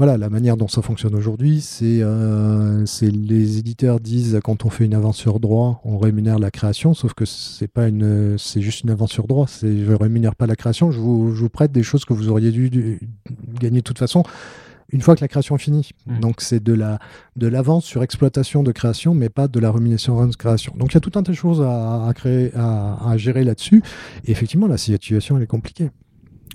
voilà, 0.00 0.16
la 0.16 0.30
manière 0.30 0.56
dont 0.56 0.66
ça 0.66 0.80
fonctionne 0.80 1.14
aujourd'hui, 1.14 1.60
c'est 1.60 1.98
euh, 2.00 2.86
les 3.02 3.58
éditeurs 3.58 4.00
disent 4.00 4.40
quand 4.42 4.64
on 4.64 4.70
fait 4.70 4.86
une 4.86 4.94
avance 4.94 5.18
sur 5.18 5.40
droit, 5.40 5.82
on 5.84 5.98
rémunère 5.98 6.38
la 6.38 6.50
création, 6.50 6.94
sauf 6.94 7.12
que 7.12 7.26
c'est 7.26 7.68
pas 7.68 7.86
une, 7.86 8.38
c'est 8.38 8.62
juste 8.62 8.80
une 8.80 8.88
avance 8.88 9.12
sur 9.12 9.26
droit. 9.26 9.44
C'est 9.46 9.84
je 9.84 9.92
rémunère 9.92 10.36
pas 10.36 10.46
la 10.46 10.56
création, 10.56 10.90
je 10.90 10.98
vous, 10.98 11.34
je 11.34 11.40
vous 11.42 11.50
prête 11.50 11.70
des 11.70 11.82
choses 11.82 12.06
que 12.06 12.14
vous 12.14 12.30
auriez 12.30 12.50
dû, 12.50 12.70
dû 12.70 12.98
gagner 13.60 13.80
de 13.80 13.84
toute 13.84 13.98
façon 13.98 14.22
une 14.88 15.02
fois 15.02 15.16
que 15.16 15.20
la 15.20 15.28
création 15.28 15.56
est 15.56 15.58
finie. 15.58 15.90
Mm. 16.06 16.20
Donc 16.20 16.40
c'est 16.40 16.62
de 16.62 16.72
la 16.72 16.98
de 17.36 17.46
l'avance 17.46 17.84
sur 17.84 18.02
exploitation 18.02 18.62
de 18.62 18.72
création, 18.72 19.12
mais 19.12 19.28
pas 19.28 19.48
de 19.48 19.60
la 19.60 19.70
rémunération 19.70 20.26
de 20.26 20.34
création. 20.34 20.72
Donc 20.78 20.92
il 20.92 20.94
y 20.94 20.96
a 20.96 21.00
tout 21.00 21.18
un 21.18 21.22
tas 21.22 21.32
de 21.32 21.36
choses 21.36 21.60
à, 21.60 22.06
à 22.06 22.14
créer, 22.14 22.52
à, 22.56 23.06
à 23.06 23.18
gérer 23.18 23.44
là-dessus. 23.44 23.82
Et 24.24 24.30
effectivement, 24.30 24.66
la 24.66 24.78
situation 24.78 25.36
elle 25.36 25.42
est 25.42 25.46
compliquée. 25.46 25.90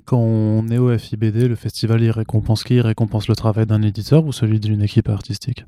Quand 0.06 0.18
on 0.18 0.68
est 0.68 0.78
au 0.78 0.96
FIBD, 0.96 1.48
le 1.48 1.56
festival, 1.56 2.00
il 2.00 2.10
récompense 2.12 2.62
qui? 2.62 2.76
Il 2.76 2.80
récompense 2.80 3.26
le 3.26 3.34
travail 3.34 3.66
d'un 3.66 3.82
éditeur 3.82 4.24
ou 4.24 4.32
celui 4.32 4.60
d'une 4.60 4.80
équipe 4.80 5.08
artistique? 5.08 5.66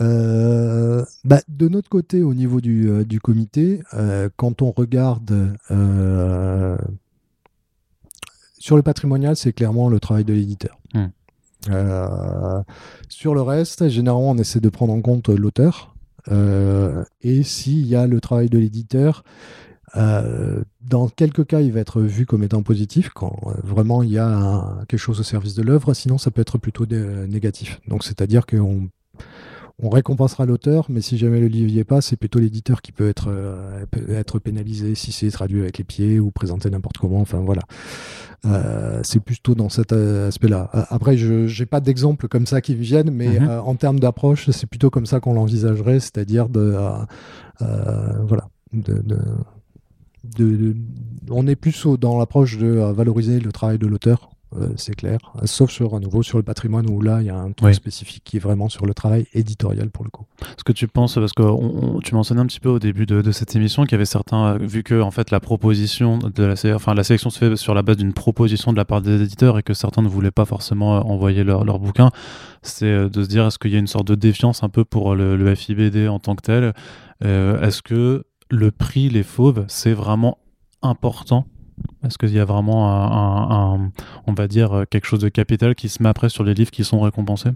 Euh, 0.00 1.04
bah, 1.24 1.40
de 1.48 1.68
notre 1.68 1.90
côté, 1.90 2.22
au 2.22 2.34
niveau 2.34 2.62
du, 2.62 2.88
euh, 2.88 3.04
du 3.04 3.20
comité, 3.20 3.82
euh, 3.92 4.28
quand 4.36 4.62
on 4.62 4.70
regarde 4.70 5.56
sur 8.58 8.76
le 8.76 8.82
patrimonial, 8.82 9.36
c'est 9.36 9.52
clairement 9.52 9.90
le 9.90 10.00
travail 10.00 10.24
de 10.24 10.32
l'éditeur. 10.32 10.78
Hmm. 10.94 11.08
Sur 13.10 13.34
le 13.34 13.42
reste, 13.42 13.88
généralement, 13.88 14.30
on 14.30 14.38
essaie 14.38 14.60
de 14.60 14.68
prendre 14.70 14.94
en 14.94 15.02
compte 15.02 15.28
l'auteur. 15.28 15.94
Et 17.20 17.42
s'il 17.42 17.86
y 17.86 17.94
a 17.94 18.06
le 18.06 18.20
travail 18.20 18.48
de 18.48 18.58
l'éditeur, 18.58 19.24
euh, 19.96 20.62
dans 20.88 21.08
quelques 21.08 21.46
cas, 21.46 21.60
il 21.60 21.72
va 21.72 21.80
être 21.80 22.00
vu 22.00 22.26
comme 22.26 22.42
étant 22.42 22.62
positif 22.62 23.10
quand 23.14 23.36
euh, 23.46 23.52
vraiment 23.62 24.02
il 24.02 24.10
y 24.10 24.18
a 24.18 24.26
un- 24.26 24.84
quelque 24.86 24.98
chose 25.00 25.20
au 25.20 25.22
service 25.22 25.54
de 25.54 25.62
l'œuvre. 25.62 25.94
Sinon, 25.94 26.18
ça 26.18 26.30
peut 26.30 26.40
être 26.40 26.58
plutôt 26.58 26.86
négatif. 26.86 27.80
Donc, 27.88 28.04
c'est-à-dire 28.04 28.46
qu'on 28.46 28.88
on 29.82 29.88
récompensera 29.90 30.46
l'auteur, 30.46 30.86
mais 30.88 31.00
si 31.00 31.18
jamais 31.18 31.40
le 31.40 31.48
livre 31.48 31.68
n'y 31.72 31.80
est 31.80 31.84
pas, 31.84 32.00
c'est 32.00 32.14
plutôt 32.16 32.38
l'éditeur 32.38 32.80
qui 32.80 32.92
peut 32.92 33.08
être, 33.08 33.26
euh, 33.28 33.84
peut 33.90 34.08
être 34.12 34.38
pénalisé 34.38 34.94
si 34.94 35.10
c'est 35.10 35.28
traduit 35.30 35.60
avec 35.62 35.78
les 35.78 35.84
pieds 35.84 36.20
ou 36.20 36.30
présenté 36.30 36.70
n'importe 36.70 36.98
comment. 36.98 37.20
Enfin 37.20 37.38
voilà. 37.40 37.62
Euh, 38.44 39.00
c'est 39.02 39.18
plutôt 39.20 39.54
dans 39.56 39.68
cet 39.68 39.92
aspect-là. 39.92 40.70
Après, 40.90 41.16
je 41.16 41.46
n'ai 41.60 41.66
pas 41.66 41.80
d'exemple 41.80 42.28
comme 42.28 42.46
ça 42.46 42.60
qui 42.60 42.76
me 42.76 42.82
viennent, 42.82 43.10
mais 43.10 43.40
Mhm. 43.40 43.48
euh, 43.48 43.62
en 43.62 43.74
termes 43.74 43.98
d'approche, 43.98 44.48
c'est 44.50 44.66
plutôt 44.68 44.90
comme 44.90 45.06
ça 45.06 45.18
qu'on 45.18 45.34
l'envisagerait, 45.34 45.98
c'est-à-dire 45.98 46.48
de. 46.48 46.76
voilà. 47.60 48.48
De, 48.72 49.00
de- 49.02 49.18
de- 50.36 50.74
on 51.30 51.46
est 51.46 51.56
plus 51.56 51.86
dans 52.00 52.18
l'approche 52.18 52.58
de 52.58 52.66
euh, 52.66 52.92
valoriser 52.92 53.40
le 53.40 53.50
travail 53.52 53.78
de 53.78 53.86
l'auteur, 53.86 54.30
euh, 54.56 54.68
c'est 54.76 54.94
clair. 54.94 55.18
Sauf 55.44 55.70
sur, 55.70 55.94
à 55.96 56.00
nouveau, 56.00 56.22
sur 56.22 56.38
le 56.38 56.44
patrimoine 56.44 56.88
où 56.88 57.00
là, 57.02 57.20
il 57.22 57.26
y 57.26 57.30
a 57.30 57.36
un 57.36 57.50
truc 57.52 57.66
Oui. 57.68 57.74
spécifique 57.74 58.22
qui 58.24 58.36
est 58.36 58.40
vraiment 58.40 58.68
sur 58.68 58.86
le 58.86 58.94
travail 58.94 59.26
éditorial 59.34 59.90
pour 59.90 60.04
le 60.04 60.10
coup. 60.10 60.26
Ce 60.56 60.62
que 60.62 60.70
tu 60.72 60.86
penses, 60.86 61.14
parce 61.16 61.32
que 61.32 61.42
on- 61.42 61.96
on- 61.96 62.00
tu 62.00 62.14
mentionnais 62.14 62.40
un 62.40 62.46
petit 62.46 62.60
peu 62.60 62.68
au 62.68 62.78
début 62.78 63.04
de, 63.06 63.20
de 63.20 63.32
cette 63.32 63.56
émission 63.56 63.82
qu'il 63.82 63.92
y 63.92 63.94
avait 63.96 64.04
certains, 64.04 64.54
euh, 64.54 64.58
vu 64.60 64.82
que 64.84 65.00
en 65.00 65.10
fait 65.10 65.30
la 65.32 65.40
proposition 65.40 66.18
de 66.18 66.44
la, 66.44 66.54
enfin 66.76 66.94
la 66.94 67.02
sélection 67.04 67.30
se 67.30 67.38
fait 67.38 67.56
sur 67.56 67.74
la 67.74 67.82
base 67.82 67.96
d'une 67.96 68.12
proposition 68.12 68.70
de 68.72 68.76
la 68.76 68.84
part 68.84 69.02
des 69.02 69.22
éditeurs 69.22 69.58
et 69.58 69.62
que 69.64 69.74
certains 69.74 70.02
ne 70.02 70.08
voulaient 70.08 70.30
pas 70.30 70.44
forcément 70.44 70.96
euh, 70.96 71.00
envoyer 71.00 71.42
leur, 71.42 71.64
leur 71.64 71.80
bouquin, 71.80 72.10
c'est 72.62 72.86
euh, 72.86 73.08
de 73.08 73.22
se 73.24 73.28
dire 73.28 73.46
est-ce 73.46 73.58
qu'il 73.58 73.72
y 73.72 73.76
a 73.76 73.80
une 73.80 73.86
sorte 73.88 74.06
de 74.06 74.14
défiance 74.14 74.62
un 74.62 74.68
peu 74.68 74.84
pour 74.84 75.16
le, 75.16 75.36
le 75.36 75.54
FIBD 75.56 76.06
en 76.08 76.18
tant 76.20 76.36
que 76.36 76.42
tel? 76.42 76.74
Euh, 77.24 77.60
Est-ce 77.62 77.80
que 77.82 78.24
le 78.50 78.70
prix 78.70 79.08
les 79.08 79.22
fauves 79.22 79.64
c'est 79.68 79.94
vraiment 79.94 80.38
important? 80.82 81.46
Est-ce 82.04 82.18
qu'il 82.18 82.32
y 82.32 82.38
a 82.38 82.44
vraiment 82.44 82.88
un, 82.88 83.90
on 84.26 84.32
va 84.32 84.46
dire, 84.46 84.84
quelque 84.90 85.06
chose 85.06 85.20
de 85.20 85.28
capital 85.28 85.74
qui 85.74 85.88
se 85.88 86.02
met 86.02 86.08
après 86.08 86.28
sur 86.28 86.44
les 86.44 86.54
livres 86.54 86.70
qui 86.70 86.84
sont 86.84 87.00
récompensés? 87.00 87.50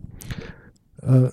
Euh, 1.06 1.30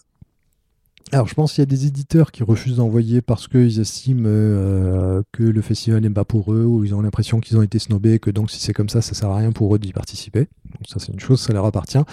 alors, 1.11 1.27
je 1.27 1.35
pense 1.35 1.53
qu'il 1.53 1.61
y 1.61 1.63
a 1.63 1.67
des 1.67 1.85
éditeurs 1.85 2.31
qui 2.31 2.43
refusent 2.43 2.77
d'envoyer 2.77 3.21
parce 3.21 3.47
qu'ils 3.47 3.79
estiment 3.79 4.25
euh, 4.27 5.21
que 5.31 5.43
le 5.43 5.61
festival 5.61 6.01
n'est 6.01 6.09
pas 6.09 6.25
pour 6.25 6.51
eux 6.51 6.65
ou 6.65 6.83
ils 6.83 6.95
ont 6.95 7.01
l'impression 7.01 7.39
qu'ils 7.39 7.57
ont 7.57 7.61
été 7.61 7.79
snobés 7.79 8.13
et 8.13 8.19
que 8.19 8.31
donc 8.31 8.49
si 8.49 8.59
c'est 8.59 8.73
comme 8.73 8.89
ça, 8.89 9.01
ça 9.01 9.13
sert 9.13 9.29
à 9.29 9.37
rien 9.37 9.51
pour 9.51 9.73
eux 9.75 9.79
d'y 9.79 9.93
participer. 9.93 10.47
Ça, 10.87 10.99
c'est 10.99 11.13
une 11.13 11.19
chose, 11.19 11.39
ça 11.39 11.53
leur 11.53 11.65
appartient. 11.65 12.03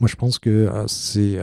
Moi, 0.00 0.08
je 0.08 0.16
pense 0.16 0.38
que 0.38 0.50
euh, 0.50 0.86
c'est. 0.86 1.40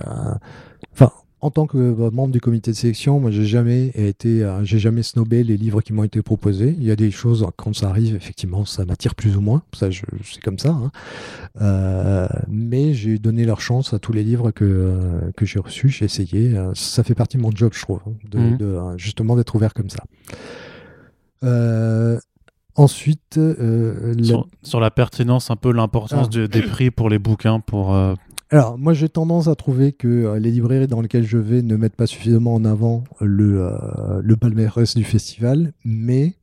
Enfin. 0.94 1.12
En 1.42 1.52
tant 1.52 1.68
que 1.68 1.78
euh, 1.78 2.12
membre 2.12 2.34
du 2.34 2.42
comité 2.42 2.72
de 2.72 2.76
sélection, 2.76 3.20
moi, 3.20 3.32
j'ai 3.32 3.46
jamais 3.46 3.92
été, 3.96 4.44
euh, 4.44 4.64
j'ai 4.66 4.78
jamais 4.80 5.04
snobé 5.04 5.44
les 5.44 5.56
livres 5.56 5.82
qui 5.82 5.94
m'ont 5.94 6.04
été 6.04 6.22
proposés. 6.22 6.76
Il 6.78 6.84
y 6.84 6.92
a 6.92 6.96
des 6.98 7.12
choses 7.12 7.48
quand 7.56 7.74
ça 7.74 7.90
arrive, 7.90 8.16
effectivement, 8.16 8.66
ça 8.66 8.84
m'attire 8.84 9.16
plus 9.16 9.38
ou 9.38 9.42
moins. 9.42 9.62
Ça, 9.74 9.88
c'est 10.24 10.42
comme 10.44 10.60
ça. 10.60 10.72
hein. 10.72 10.92
Euh, 11.62 12.28
mais 12.50 12.94
j'ai 12.94 13.18
donné 13.20 13.46
leur 13.46 13.62
chance 13.62 13.94
à 13.94 14.00
tous 14.00 14.12
les 14.12 14.24
livres 14.24 14.52
que, 14.52 15.32
que 15.38 15.46
j'ai 15.46 15.60
reçus. 15.60 15.90
J'ai 15.90 16.06
essayé. 16.06 16.56
Ça 16.74 17.04
fait 17.04 17.16
partie 17.16 17.38
de 17.38 17.42
mon 17.42 17.52
job, 17.52 17.72
je 17.74 17.82
trouve, 17.82 18.02
hein, 18.06 18.12
de, 18.30 18.58
de, 18.58 18.66
euh, 18.66 18.98
justement 18.98 19.36
d'être 19.38 19.56
ouvert 19.56 19.74
comme 19.74 19.90
ça. 19.90 20.04
Euh, 21.44 22.20
ensuite, 22.76 23.38
euh, 23.38 24.14
la- 24.18 24.44
sur, 24.64 24.80
la 24.80 24.92
pertinence, 24.92 25.52
un 25.52 25.56
peu 25.56 25.72
l'importance 25.72 26.28
Ah. 26.36 26.48
des 26.48 26.62
prix 26.62 26.92
pour 26.92 27.10
les 27.10 27.20
bouquins, 27.20 27.60
pour 27.60 27.94
Alors, 28.52 28.80
moi, 28.80 28.94
j'ai 28.94 29.10
tendance 29.10 29.48
à 29.48 29.54
trouver 29.54 29.92
que 29.92 30.08
euh, 30.08 30.40
les 30.40 30.50
librairies 30.50 30.88
dans 30.88 31.02
lesquelles 31.02 31.26
je 31.26 31.38
vais 31.38 31.62
ne 31.62 31.76
mettent 31.76 31.96
pas 31.96 32.08
suffisamment 32.08 32.56
en 32.56 32.66
avant 32.66 33.04
le, 33.22 33.62
euh, 33.62 34.86
du 34.96 35.04
festival, 35.04 35.72
mais 35.86 36.34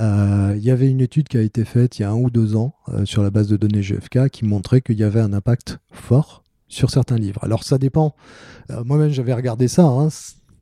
euh, 0.00 0.54
il 0.56 0.62
y 0.62 0.70
avait 0.70 0.88
une 0.88 1.02
étude 1.02 1.28
qui 1.28 1.36
a 1.36 1.42
été 1.42 1.66
faite 1.66 1.98
il 1.98 2.02
y 2.02 2.04
a 2.06 2.10
un 2.10 2.14
ou 2.14 2.30
deux 2.30 2.56
ans 2.56 2.72
euh, 2.88 3.04
sur 3.04 3.22
la 3.22 3.30
base 3.30 3.48
de 3.48 3.58
données 3.58 3.82
GFK 3.82 4.30
qui 4.30 4.46
montrait 4.46 4.80
qu'il 4.80 4.98
y 4.98 5.04
avait 5.04 5.20
un 5.20 5.34
impact 5.34 5.80
fort 5.90 6.44
sur 6.66 6.90
certains 6.90 7.18
livres. 7.18 7.44
Alors, 7.44 7.62
ça 7.62 7.76
dépend. 7.76 8.14
Moi-même, 8.84 9.10
j'avais 9.10 9.34
regardé 9.34 9.68
ça. 9.68 9.84
Hein. 9.84 10.08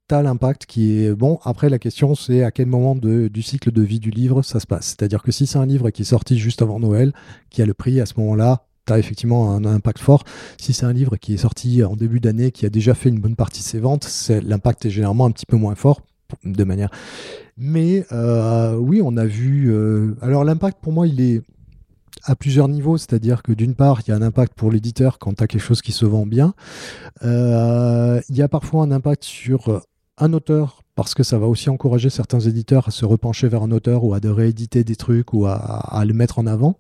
T'as 0.09 0.23
l'impact 0.23 0.67
qui 0.67 0.99
est 0.99 1.15
bon. 1.15 1.39
Après, 1.45 1.69
la 1.69 1.79
question, 1.79 2.17
c'est 2.17 2.43
à 2.43 2.51
quel 2.51 2.67
moment 2.67 2.97
du 2.97 3.43
cycle 3.43 3.71
de 3.71 3.83
vie 3.83 3.99
du 4.01 4.11
livre 4.11 4.43
ça 4.43 4.59
se 4.59 4.67
passe. 4.67 4.87
C'est-à-dire 4.87 5.23
que 5.23 5.33
si 5.33 5.47
c'est 5.47 5.59
un 5.59 5.67
livre 5.67 5.91
qui 5.91 6.03
est 6.03 6.07
sorti 6.07 6.39
juste 6.39 6.63
avant 6.63 6.79
Noël, 6.79 7.13
qui 7.51 7.61
a 7.63 7.67
le 7.67 7.75
prix 7.75 8.01
à 8.01 8.07
ce 8.07 8.15
moment-là, 8.19 8.67
tu 8.87 8.93
as 8.93 8.99
effectivement 8.99 9.53
un 9.53 9.65
impact 9.65 9.99
fort. 9.99 10.25
Si 10.59 10.73
c'est 10.73 10.87
un 10.87 10.93
livre 10.93 11.17
qui 11.17 11.35
est 11.35 11.39
sorti 11.39 11.83
en 11.83 11.97
début 11.97 12.21
d'année, 12.21 12.51
qui 12.51 12.67
a 12.67 12.71
déjà 12.71 12.95
fait 12.95 13.09
une 13.09 13.21
bonne 13.21 13.37
partie 13.37 13.61
de 13.61 13.67
ses 13.67 13.81
ventes, 13.81 14.09
l'impact 14.43 14.87
est 14.87 14.91
généralement 14.91 15.27
un 15.27 15.31
petit 15.31 15.47
peu 15.47 15.57
moins 15.57 15.75
fort 15.75 16.01
de 16.45 16.65
manière. 16.65 16.91
Mais 17.57 18.05
oui, 18.11 19.01
on 19.03 19.17
a 19.17 19.27
vu. 19.27 19.75
alors 20.23 20.45
l'impact 20.45 20.79
pour 20.81 20.93
moi, 20.93 21.07
il 21.07 21.21
est 21.21 21.43
à 22.25 22.35
plusieurs 22.35 22.69
niveaux, 22.69 22.97
c'est-à-dire 22.97 23.43
que 23.43 23.53
d'une 23.53 23.75
part, 23.75 24.01
il 24.07 24.11
y 24.11 24.13
a 24.13 24.17
un 24.17 24.23
impact 24.23 24.55
pour 24.55 24.71
l'éditeur 24.71 25.19
quand 25.19 25.35
tu 25.35 25.45
as 25.45 25.47
quelque 25.47 25.63
chose 25.63 25.83
qui 25.83 25.93
se 25.93 26.07
vend 26.07 26.27
bien. 26.27 26.55
il 27.23 28.37
y 28.37 28.43
a 28.43 28.49
parfois 28.49 28.83
un 28.85 28.91
impact 28.91 29.25
sur 29.25 29.83
un 30.19 30.33
auteur 30.33 30.83
parce 30.95 31.15
que 31.15 31.23
ça 31.23 31.39
va 31.39 31.47
aussi 31.47 31.69
encourager 31.71 32.11
certains 32.11 32.41
éditeurs 32.41 32.89
à 32.89 32.91
se 32.91 33.05
repencher 33.05 33.49
vers 33.49 33.63
un 33.63 33.71
auteur 33.71 34.03
ou 34.05 34.15
à 34.15 34.19
rééditer 34.23 34.83
des 34.83 34.97
trucs 34.97 35.33
ou 35.35 35.47
à, 35.47 36.03
le 36.07 36.15
mettre 36.15 36.39
en 36.39 36.47
avant. 36.47 36.79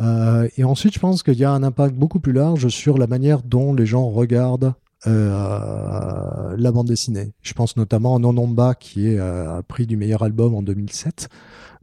Euh, 0.00 0.48
et 0.56 0.64
ensuite, 0.64 0.94
je 0.94 0.98
pense 0.98 1.22
qu'il 1.22 1.38
y 1.38 1.44
a 1.44 1.50
un 1.50 1.62
impact 1.62 1.94
beaucoup 1.94 2.20
plus 2.20 2.32
large 2.32 2.68
sur 2.68 2.98
la 2.98 3.06
manière 3.06 3.42
dont 3.42 3.74
les 3.74 3.86
gens 3.86 4.08
regardent 4.08 4.74
euh, 5.06 6.56
la 6.58 6.72
bande 6.72 6.88
dessinée. 6.88 7.32
Je 7.40 7.54
pense 7.54 7.76
notamment 7.78 8.16
à 8.16 8.18
Nonomba 8.18 8.74
qui 8.74 9.08
est 9.08 9.18
euh, 9.18 9.62
prix 9.62 9.86
du 9.86 9.96
meilleur 9.96 10.22
album 10.22 10.54
en 10.54 10.62
2007 10.62 11.30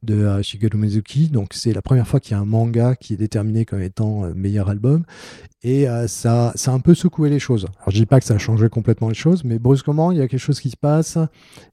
de 0.03 0.13
euh, 0.13 0.41
Shigeru 0.43 0.77
Mizuki. 0.77 1.29
Donc 1.29 1.53
c'est 1.53 1.73
la 1.73 1.81
première 1.81 2.07
fois 2.07 2.19
qu'il 2.19 2.33
y 2.33 2.35
a 2.35 2.39
un 2.39 2.45
manga 2.45 2.95
qui 2.95 3.13
est 3.13 3.17
déterminé 3.17 3.65
comme 3.65 3.81
étant 3.81 4.29
meilleur 4.35 4.69
album. 4.69 5.03
Et 5.63 5.87
ça, 6.07 6.53
ça 6.55 6.71
a 6.71 6.73
un 6.75 6.79
peu 6.79 6.93
secoué 6.93 7.29
les 7.29 7.39
choses. 7.39 7.65
Alors 7.79 7.89
je 7.89 7.97
dis 7.97 8.05
pas 8.05 8.19
que 8.19 8.25
ça 8.25 8.35
a 8.35 8.37
changé 8.37 8.69
complètement 8.69 9.09
les 9.09 9.15
choses, 9.15 9.43
mais 9.43 9.57
brusquement, 9.57 10.11
il 10.11 10.19
y 10.19 10.21
a 10.21 10.27
quelque 10.27 10.39
chose 10.39 10.61
qui 10.61 10.69
se 10.69 10.77
passe 10.77 11.17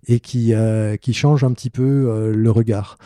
et 0.09 0.19
qui, 0.19 0.53
qui 1.01 1.15
change 1.15 1.45
un 1.45 1.53
petit 1.53 1.71
peu 1.71 2.33
le 2.35 2.51
regard. 2.51 2.97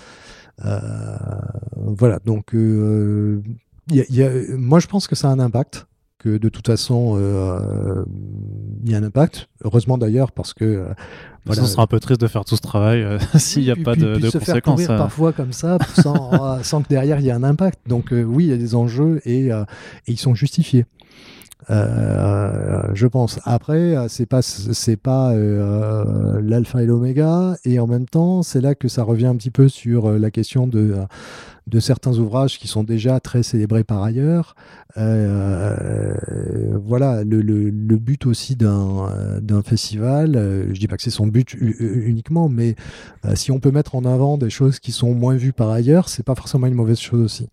Voilà, 0.58 2.18
donc 2.24 2.52
y 2.52 4.22
a, 4.22 4.30
moi 4.56 4.80
je 4.80 4.86
pense 4.86 5.06
que 5.06 5.14
ça 5.14 5.28
a 5.28 5.32
un 5.32 5.38
impact 5.38 5.86
que 6.18 6.36
de 6.36 6.48
toute 6.48 6.66
façon, 6.66 7.16
il 8.84 8.90
y 8.90 8.94
a 8.94 8.98
un 8.98 9.04
impact. 9.04 9.48
Heureusement 9.64 9.98
d'ailleurs, 9.98 10.32
parce 10.32 10.52
que 10.54 10.88
ça 11.54 11.66
sera 11.66 11.82
un 11.82 11.86
peu 11.86 12.00
triste 12.00 12.20
de 12.20 12.26
faire 12.26 12.44
tout 12.44 12.56
ce 12.56 12.60
travail 12.60 13.02
euh, 13.02 13.18
s'il 13.36 13.62
n'y 13.62 13.70
a 13.70 13.76
pas 13.76 13.96
de, 13.96 14.16
de 14.16 14.30
se 14.30 14.38
conséquences. 14.38 14.82
Faire 14.82 14.96
parfois 14.96 15.32
comme 15.32 15.52
ça, 15.52 15.78
sans, 15.94 16.62
sans, 16.62 16.82
que 16.82 16.88
derrière 16.88 17.20
il 17.20 17.26
y 17.26 17.28
ait 17.28 17.32
un 17.32 17.44
impact. 17.44 17.80
Donc 17.86 18.12
euh, 18.12 18.22
oui, 18.22 18.44
il 18.44 18.50
y 18.50 18.52
a 18.52 18.56
des 18.56 18.74
enjeux 18.74 19.20
et, 19.24 19.52
euh, 19.52 19.64
et 20.06 20.12
ils 20.12 20.18
sont 20.18 20.34
justifiés. 20.34 20.86
Euh, 21.70 22.82
je 22.94 23.06
pense. 23.06 23.40
Après, 23.44 23.96
c'est 24.08 24.26
pas 24.26 24.42
c'est 24.42 24.96
pas 24.96 25.32
euh, 25.32 26.40
l'alpha 26.42 26.82
et 26.82 26.86
l'oméga, 26.86 27.56
et 27.64 27.78
en 27.78 27.86
même 27.86 28.06
temps, 28.06 28.42
c'est 28.42 28.60
là 28.60 28.74
que 28.74 28.88
ça 28.88 29.02
revient 29.02 29.26
un 29.26 29.36
petit 29.36 29.50
peu 29.50 29.68
sur 29.68 30.10
la 30.12 30.30
question 30.30 30.66
de 30.66 30.94
de 31.68 31.80
certains 31.80 32.18
ouvrages 32.18 32.58
qui 32.58 32.66
sont 32.66 32.82
déjà 32.82 33.20
très 33.20 33.42
célébrés 33.42 33.84
par 33.84 34.02
ailleurs. 34.02 34.54
Euh, 34.96 36.14
voilà, 36.82 37.24
le, 37.24 37.42
le, 37.42 37.70
le, 37.70 37.96
but 37.98 38.26
aussi 38.26 38.56
d'un 38.56 39.62
festival, 39.64 40.34
euh, 40.34 40.72
je 40.72 40.80
dis 40.80 40.88
pas 40.88 40.96
que 40.96 41.02
c'est 41.02 41.10
son 41.10 41.26
but 41.26 41.54
uniquement, 41.54 42.48
mais 42.48 42.74
euh, 43.24 43.34
si 43.34 43.52
on 43.52 43.60
peut 43.60 43.70
mettre 43.70 43.94
en 43.94 44.04
avant 44.04 44.38
des 44.38 44.50
choses 44.50 44.78
qui 44.78 44.92
sont 44.92 45.14
moins 45.14 45.36
vues 45.36 45.52
par 45.52 45.68
ailleurs, 45.70 46.08
c'est 46.08 46.22
pas 46.22 46.34
forcément 46.34 46.66
une 46.66 46.74
mauvaise 46.74 47.00
chose 47.00 47.22
aussi. 47.22 47.48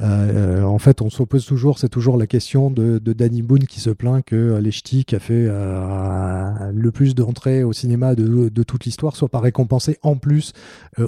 Euh, 0.00 0.62
en 0.62 0.78
fait, 0.78 1.02
on 1.02 1.10
s'oppose 1.10 1.44
toujours, 1.44 1.78
c'est 1.78 1.88
toujours 1.88 2.16
la 2.16 2.26
question 2.26 2.70
de, 2.70 2.98
de, 2.98 3.12
Danny 3.12 3.42
Boone 3.42 3.64
qui 3.64 3.80
se 3.80 3.90
plaint 3.90 4.24
que 4.24 4.58
les 4.58 4.70
Ch'tis, 4.70 5.04
qui 5.04 5.14
a 5.14 5.20
fait 5.20 5.46
le 5.46 6.90
plus 6.90 7.14
d'entrées 7.14 7.64
au 7.64 7.72
cinéma 7.72 8.14
de, 8.14 8.48
de 8.48 8.62
toute 8.62 8.84
l'histoire, 8.84 9.16
soit 9.16 9.28
pas 9.28 9.40
récompensé 9.40 9.98
en 10.02 10.16
plus 10.16 10.52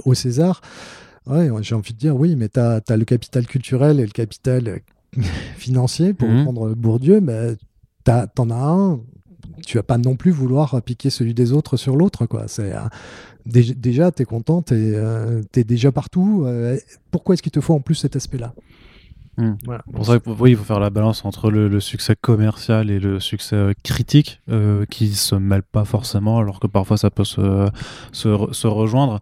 au 0.04 0.14
César. 0.14 0.60
Ouais, 1.26 1.48
j'ai 1.60 1.74
envie 1.74 1.92
de 1.92 1.98
dire 1.98 2.16
oui, 2.16 2.34
mais 2.36 2.48
tu 2.48 2.58
as, 2.58 2.82
le 2.88 3.04
capital 3.04 3.46
culturel 3.46 4.00
et 4.00 4.04
le 4.04 4.10
capital 4.10 4.68
euh, 4.68 5.22
financier 5.56 6.14
pour 6.14 6.28
mmh. 6.28 6.42
prendre 6.44 6.74
Bourdieu, 6.74 7.20
mais 7.20 7.54
t'en 8.04 8.50
as 8.50 8.54
un, 8.54 9.00
tu 9.64 9.76
vas 9.76 9.84
pas 9.84 9.98
non 9.98 10.16
plus 10.16 10.32
vouloir 10.32 10.82
piquer 10.82 11.10
celui 11.10 11.34
des 11.34 11.52
autres 11.52 11.76
sur 11.76 11.96
l'autre. 11.96 12.26
quoi. 12.26 12.44
C'est 12.48 12.72
euh, 12.72 12.80
Déjà, 13.46 14.10
tu 14.10 14.22
es 14.22 14.24
content, 14.24 14.62
tu 14.62 14.74
es, 14.74 14.94
euh, 14.94 15.42
déjà 15.54 15.92
partout. 15.92 16.46
pourquoi 17.10 17.34
est-ce 17.34 17.42
qu'il 17.42 17.52
te 17.52 17.60
faut 17.60 17.74
en 17.74 17.80
plus 17.80 17.96
cet 17.96 18.16
aspect-là? 18.16 18.54
Mmh. 19.36 19.52
Pour 19.92 20.06
ça, 20.06 20.18
oui, 20.38 20.52
il 20.52 20.56
faut 20.56 20.64
faire 20.64 20.80
la 20.80 20.90
balance 20.90 21.24
entre 21.24 21.50
le, 21.50 21.80
succès 21.80 22.16
commercial 22.20 22.90
et 22.90 23.00
le 23.00 23.20
succès 23.20 23.74
critique, 23.82 24.40
qui 24.90 25.08
se 25.08 25.34
mêlent 25.34 25.62
pas 25.62 25.84
forcément, 25.84 26.38
alors 26.38 26.60
que 26.60 26.66
parfois 26.66 26.96
ça 26.96 27.10
peut 27.10 27.24
se, 27.24 27.68
se, 28.12 28.66
rejoindre. 28.66 29.20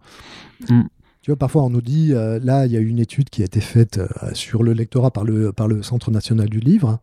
Mmh. 0.69 0.83
Tu 1.21 1.29
vois, 1.29 1.37
parfois 1.37 1.61
on 1.61 1.69
nous 1.69 1.81
dit, 1.81 2.13
euh, 2.13 2.39
là, 2.41 2.65
il 2.65 2.71
y 2.71 2.77
a 2.77 2.79
eu 2.79 2.87
une 2.87 2.97
étude 2.97 3.29
qui 3.29 3.43
a 3.43 3.45
été 3.45 3.61
faite 3.61 3.99
euh, 3.99 4.31
sur 4.33 4.63
le 4.63 4.73
lectorat 4.73 5.11
par 5.11 5.23
le, 5.23 5.53
par 5.53 5.67
le 5.67 5.83
Centre 5.83 6.09
national 6.09 6.49
du 6.49 6.59
livre, 6.59 6.99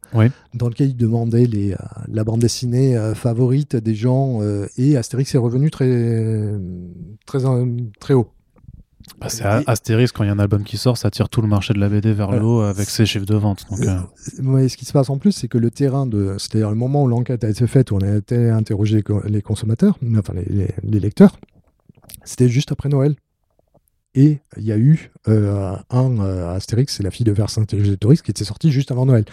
dans 0.55 0.69
lequel 0.69 0.89
il 0.89 0.97
demandait 0.97 1.47
les, 1.47 1.73
euh, 1.73 1.77
la 2.09 2.25
bande 2.25 2.41
dessinée 2.41 2.99
favorite 3.15 3.77
des 3.77 3.95
gens, 3.95 4.41
et 4.77 4.97
Astérix 4.97 5.33
est 5.35 5.39
revenu 5.39 5.71
très, 5.71 6.53
très, 7.27 7.39
très 8.01 8.15
haut. 8.15 8.33
Bah, 9.21 9.29
c'est 9.29 9.45
Astérix, 9.45 10.13
quand 10.13 10.25
il 10.25 10.27
y 10.27 10.31
a 10.31 10.33
un 10.33 10.39
album 10.39 10.65
qui 10.65 10.77
sort, 10.77 10.97
ça 10.97 11.11
tire 11.11 11.29
tout 11.29 11.43
le 11.43 11.49
marché 11.49 11.75
de 11.75 11.79
la 11.79 11.89
BD 11.89 12.13
vers 12.13 12.31
le 12.31 12.43
haut 12.43 12.61
avec 12.61 12.89
ses 12.89 13.07
chiffres 13.07 13.27
de 13.27 13.35
vente. 13.37 13.67
Donc, 13.71 13.81
ce 13.81 14.77
qui 14.77 14.85
se 14.85 14.93
passe 14.93 15.11
en 15.11 15.19
plus, 15.19 15.33
c'est 15.33 15.49
que 15.49 15.59
le 15.59 15.71
terrain 15.71 16.07
de. 16.07 16.37
C'est-à-dire 16.39 16.71
le 16.71 16.77
moment 16.77 17.03
où 17.05 17.09
l'enquête 17.09 17.45
a 17.45 17.49
été 17.49 17.67
faite, 17.67 17.91
où 17.91 17.97
on 17.97 18.01
a 18.01 18.17
été 18.17 18.51
interrogé 18.51 19.03
les 19.25 19.43
consommateurs, 19.43 19.99
enfin 20.19 20.35
les, 20.35 20.69
les 20.83 21.01
lecteurs, 21.01 21.37
c'était 22.25 22.49
juste 22.49 22.73
après 22.73 22.89
Noël. 22.89 23.17
Et 24.15 24.41
il 24.57 24.65
y 24.65 24.73
a 24.73 24.79
eu 24.79 25.11
euh, 25.29 25.77
un 25.91 26.19
euh, 26.21 26.55
Astérix, 26.55 26.97
c'est 26.97 27.03
la 27.03 27.11
fille 27.11 27.27
de 27.27 27.33
Vercingétorix, 27.33 28.23
qui 28.23 28.31
était 28.31 28.45
sorti 28.45 28.73
juste 28.73 28.91
avant 28.91 29.05
Noël. 29.05 29.25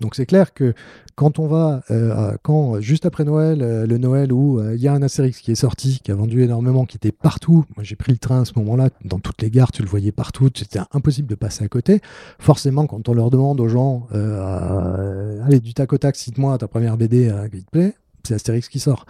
Donc 0.00 0.16
c'est 0.16 0.26
clair 0.26 0.52
que 0.52 0.74
quand 1.14 1.38
on 1.38 1.46
va, 1.46 1.82
euh, 1.90 2.36
quand 2.42 2.80
juste 2.80 3.06
après 3.06 3.24
Noël, 3.24 3.58
le 3.60 3.98
Noël 3.98 4.32
où 4.32 4.60
il 4.72 4.80
y 4.80 4.88
a 4.88 4.92
un 4.92 5.02
Astérix 5.02 5.40
qui 5.40 5.52
est 5.52 5.56
sorti, 5.56 6.00
qui 6.02 6.10
a 6.10 6.14
vendu 6.14 6.42
énormément, 6.42 6.84
qui 6.84 6.96
était 6.96 7.12
partout. 7.12 7.64
Moi 7.76 7.84
j'ai 7.84 7.96
pris 7.96 8.12
le 8.12 8.18
train 8.18 8.42
à 8.42 8.44
ce 8.44 8.52
moment-là, 8.56 8.90
dans 9.04 9.18
toutes 9.18 9.40
les 9.40 9.50
gares, 9.50 9.72
tu 9.72 9.82
le 9.82 9.88
voyais 9.88 10.12
partout, 10.12 10.50
c'était 10.54 10.80
impossible 10.92 11.28
de 11.28 11.34
passer 11.34 11.64
à 11.64 11.68
côté. 11.68 12.00
Forcément, 12.38 12.86
quand 12.86 13.08
on 13.08 13.14
leur 13.14 13.30
demande 13.30 13.60
aux 13.60 13.68
gens, 13.68 14.08
allez 14.12 15.60
du 15.60 15.74
tac 15.74 15.92
au 15.92 15.98
tac, 15.98 16.16
cite-moi 16.16 16.58
ta 16.58 16.68
première 16.68 16.96
BD 16.96 17.32
qui 17.52 17.64
te 17.64 17.92
c'est 18.24 18.34
Astérix 18.34 18.68
qui 18.68 18.80
sort. 18.80 19.06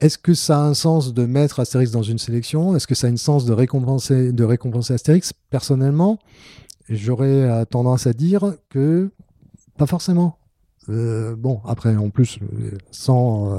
Est-ce 0.00 0.18
que 0.18 0.34
ça 0.34 0.58
a 0.58 0.62
un 0.62 0.74
sens 0.74 1.14
de 1.14 1.24
mettre 1.24 1.60
Astérix 1.60 1.90
dans 1.90 2.02
une 2.02 2.18
sélection? 2.18 2.76
Est-ce 2.76 2.86
que 2.86 2.94
ça 2.94 3.06
a 3.06 3.10
un 3.10 3.16
sens 3.16 3.46
de 3.46 3.52
récompenser, 3.52 4.32
de 4.32 4.44
récompenser 4.44 4.92
Astérix? 4.92 5.32
Personnellement, 5.50 6.18
j'aurais 6.88 7.26
euh, 7.28 7.64
tendance 7.64 8.06
à 8.06 8.12
dire 8.12 8.54
que 8.68 9.10
pas 9.78 9.86
forcément. 9.86 10.38
Euh, 10.90 11.34
bon, 11.34 11.60
après, 11.64 11.96
en 11.96 12.10
plus, 12.10 12.38
euh, 12.42 12.72
sans, 12.90 13.58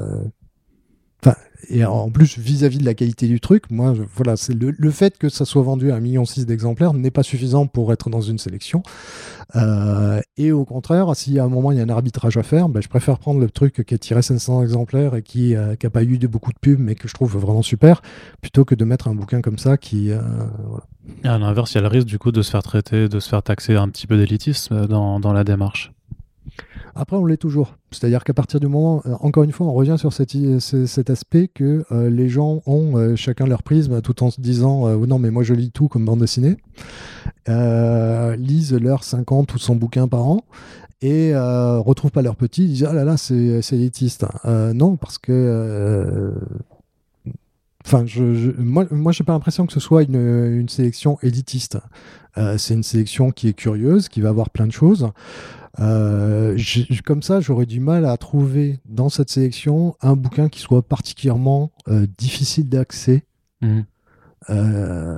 et 1.69 1.83
en 1.83 2.09
plus, 2.09 2.37
vis-à-vis 2.37 2.77
de 2.77 2.85
la 2.85 2.93
qualité 2.93 3.27
du 3.27 3.39
truc, 3.39 3.69
moi, 3.69 3.93
voilà, 4.15 4.37
c'est 4.37 4.53
le, 4.53 4.91
fait 4.91 5.17
que 5.17 5.27
ça 5.27 5.43
soit 5.43 5.63
vendu 5.63 5.91
à 5.91 5.97
1,6 5.97 6.01
million 6.01 6.23
d'exemplaires 6.45 6.93
n'est 6.93 7.11
pas 7.11 7.23
suffisant 7.23 7.67
pour 7.67 7.91
être 7.91 8.09
dans 8.09 8.21
une 8.21 8.37
sélection. 8.37 8.83
Euh, 9.55 10.21
et 10.37 10.51
au 10.51 10.65
contraire, 10.65 11.15
si 11.15 11.39
à 11.39 11.43
un 11.43 11.49
moment 11.49 11.71
il 11.71 11.77
y 11.77 11.81
a 11.81 11.83
un 11.83 11.89
arbitrage 11.89 12.37
à 12.37 12.43
faire, 12.43 12.69
ben, 12.69 12.81
je 12.81 12.87
préfère 12.87 13.17
prendre 13.17 13.39
le 13.39 13.49
truc 13.49 13.83
qui 13.85 13.93
a 13.93 13.97
tiré 13.97 14.21
500 14.21 14.63
exemplaires 14.63 15.15
et 15.15 15.23
qui 15.23 15.53
n'a 15.53 15.59
euh, 15.59 15.89
pas 15.91 16.03
eu 16.03 16.17
de 16.17 16.27
beaucoup 16.27 16.53
de 16.53 16.59
pubs, 16.59 16.79
mais 16.79 16.95
que 16.95 17.07
je 17.07 17.13
trouve 17.13 17.37
vraiment 17.37 17.63
super, 17.63 18.01
plutôt 18.41 18.63
que 18.63 18.75
de 18.75 18.85
mettre 18.85 19.07
un 19.07 19.15
bouquin 19.15 19.41
comme 19.41 19.57
ça 19.57 19.77
qui. 19.77 20.11
Euh, 20.11 20.21
et 21.23 21.27
à 21.27 21.37
l'inverse, 21.37 21.73
il 21.73 21.75
y 21.75 21.77
a 21.79 21.81
le 21.81 21.87
risque 21.87 22.07
du 22.07 22.19
coup 22.19 22.31
de 22.31 22.41
se 22.41 22.51
faire 22.51 22.63
traiter, 22.63 23.09
de 23.09 23.19
se 23.19 23.29
faire 23.29 23.43
taxer 23.43 23.75
un 23.75 23.89
petit 23.89 24.07
peu 24.07 24.17
d'élitisme 24.17 24.87
dans 24.87 25.33
la 25.33 25.43
démarche. 25.43 25.91
Après, 26.95 27.15
on 27.15 27.25
l'est 27.25 27.37
toujours. 27.37 27.77
C'est-à-dire 27.91 28.23
qu'à 28.23 28.33
partir 28.33 28.59
du 28.59 28.67
moment, 28.67 29.01
euh, 29.05 29.13
encore 29.19 29.43
une 29.43 29.51
fois, 29.51 29.67
on 29.67 29.73
revient 29.73 29.95
sur 29.97 30.13
cet, 30.13 30.35
cet 30.59 31.09
aspect 31.09 31.47
que 31.47 31.85
euh, 31.91 32.09
les 32.09 32.27
gens 32.27 32.61
ont 32.65 32.97
euh, 32.97 33.15
chacun 33.15 33.45
leur 33.45 33.63
prisme 33.63 34.01
tout 34.01 34.23
en 34.23 34.31
se 34.31 34.41
disant 34.41 34.87
non, 35.05 35.19
mais 35.19 35.31
moi 35.31 35.43
je 35.43 35.53
lis 35.53 35.71
tout 35.71 35.87
comme 35.87 36.05
bande 36.05 36.19
dessinée, 36.19 36.57
lisent 37.47 38.73
leurs 38.73 39.03
50 39.03 39.53
ou 39.53 39.57
100 39.57 39.75
bouquins 39.75 40.07
par 40.07 40.27
an 40.27 40.43
et 41.01 41.33
retrouvent 41.35 42.11
pas 42.11 42.23
leur 42.23 42.35
petit, 42.35 42.63
ils 42.63 42.73
disent 42.73 42.87
ah 42.89 42.93
là 42.93 43.03
là, 43.03 43.17
c'est 43.17 43.61
élitiste. 43.73 44.25
non, 44.45 44.97
parce 44.97 45.17
que. 45.17 46.33
Enfin, 47.85 48.05
je, 48.05 48.51
moi, 48.57 48.85
moi 48.91 49.13
j'ai 49.13 49.23
pas 49.23 49.31
l'impression 49.31 49.65
que 49.65 49.71
ce 49.71 49.79
soit 49.79 50.03
une 50.03 50.67
sélection 50.67 51.17
élitiste. 51.21 51.77
c'est 52.57 52.73
une 52.73 52.83
sélection 52.83 53.31
qui 53.31 53.47
est 53.47 53.53
curieuse, 53.53 54.09
qui 54.09 54.19
va 54.19 54.29
avoir 54.29 54.49
plein 54.49 54.67
de 54.67 54.73
choses. 54.73 55.09
Euh, 55.79 56.57
comme 57.05 57.21
ça, 57.21 57.39
j'aurais 57.39 57.65
du 57.65 57.79
mal 57.79 58.05
à 58.05 58.17
trouver 58.17 58.79
dans 58.85 59.09
cette 59.09 59.29
sélection 59.29 59.95
un 60.01 60.15
bouquin 60.15 60.49
qui 60.49 60.59
soit 60.59 60.81
particulièrement 60.81 61.71
euh, 61.87 62.07
difficile 62.17 62.69
d'accès. 62.69 63.23
Mhm. 63.61 63.85
Euh, 64.49 65.17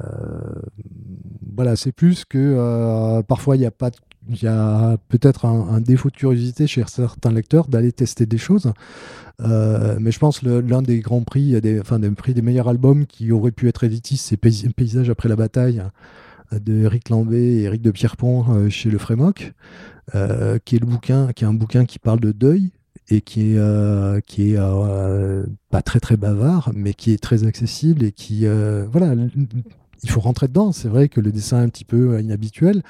voilà, 1.55 1.75
c'est 1.75 1.91
plus 1.91 2.25
que 2.25 3.21
parfois 3.27 3.57
il 3.57 3.61
y 3.61 3.65
a 3.65 3.71
pas, 3.71 3.91
il 4.27 4.41
y 4.41 4.47
a 4.47 4.97
peut-être 5.07 5.45
un, 5.45 5.81
défaut 5.81 6.09
de 6.09 6.15
curiosité 6.15 6.67
chez 6.67 6.83
certains 6.87 7.31
lecteurs 7.31 7.67
d'aller 7.67 7.91
tester 7.91 8.25
des 8.25 8.37
choses. 8.37 8.71
mais 9.39 10.11
je 10.11 10.19
pense 10.19 10.41
l'un 10.41 10.81
des 10.81 10.99
grands 10.99 11.21
prix, 11.21 11.59
des, 11.61 11.79
enfin 11.79 11.99
des 11.99 12.09
prix 12.09 12.33
des 12.33 12.41
meilleurs 12.41 12.69
albums 12.69 13.05
qui 13.05 13.31
auraient 13.31 13.51
pu 13.51 13.67
être 13.67 13.83
éditistes, 13.83 14.25
c'est 14.25 14.37
Paysage 14.37 15.09
après 15.09 15.29
la 15.29 15.35
bataille 15.35 15.83
de 16.51 16.83
Eric 16.83 17.09
Lambé 17.09 17.37
et 17.37 17.63
Eric 17.63 17.81
de 17.81 17.91
Pierrepont 17.91 18.69
chez 18.69 18.89
le 18.89 18.97
Frémoc. 18.97 19.53
Euh, 20.15 20.57
qui 20.65 20.75
est 20.75 20.83
un 21.43 21.53
bouquin 21.53 21.85
qui 21.85 21.99
parle 21.99 22.19
de 22.19 22.31
deuil, 22.31 22.71
et 23.09 23.21
qui 23.21 23.53
est, 23.53 23.57
est 23.57 24.57
pas 25.69 25.81
très 25.83 25.99
très 25.99 26.17
bavard, 26.17 26.71
mais 26.73 26.95
qui 26.95 27.11
est 27.11 27.21
très 27.21 27.43
accessible 27.43 28.03
et 28.03 28.11
qui, 28.11 28.47
voilà, 28.91 29.13
il 30.03 30.09
faut 30.09 30.19
rentrer 30.19 30.47
dedans. 30.47 30.71
C'est 30.71 30.87
vrai 30.87 31.09
que 31.09 31.21
le 31.21 31.31
dessin 31.31 31.59
est 31.59 31.63
un 31.65 31.69
petit 31.69 31.85
peu 31.85 32.19
inhabituel, 32.19 32.81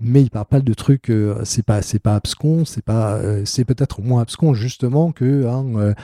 mais 0.00 0.22
il 0.22 0.30
parle 0.30 0.46
pas 0.46 0.60
de 0.60 0.74
trucs. 0.74 1.10
Euh, 1.10 1.40
c'est 1.44 1.64
pas, 1.64 1.82
c'est 1.82 1.98
pas 1.98 2.14
abscon. 2.14 2.64
C'est 2.64 2.84
pas, 2.84 3.14
euh, 3.14 3.42
c'est 3.44 3.64
peut-être 3.64 4.00
moins 4.00 4.22
abscon 4.22 4.54
justement 4.54 5.12
que 5.12 5.46
un, 5.46 5.76
euh, 5.76 5.94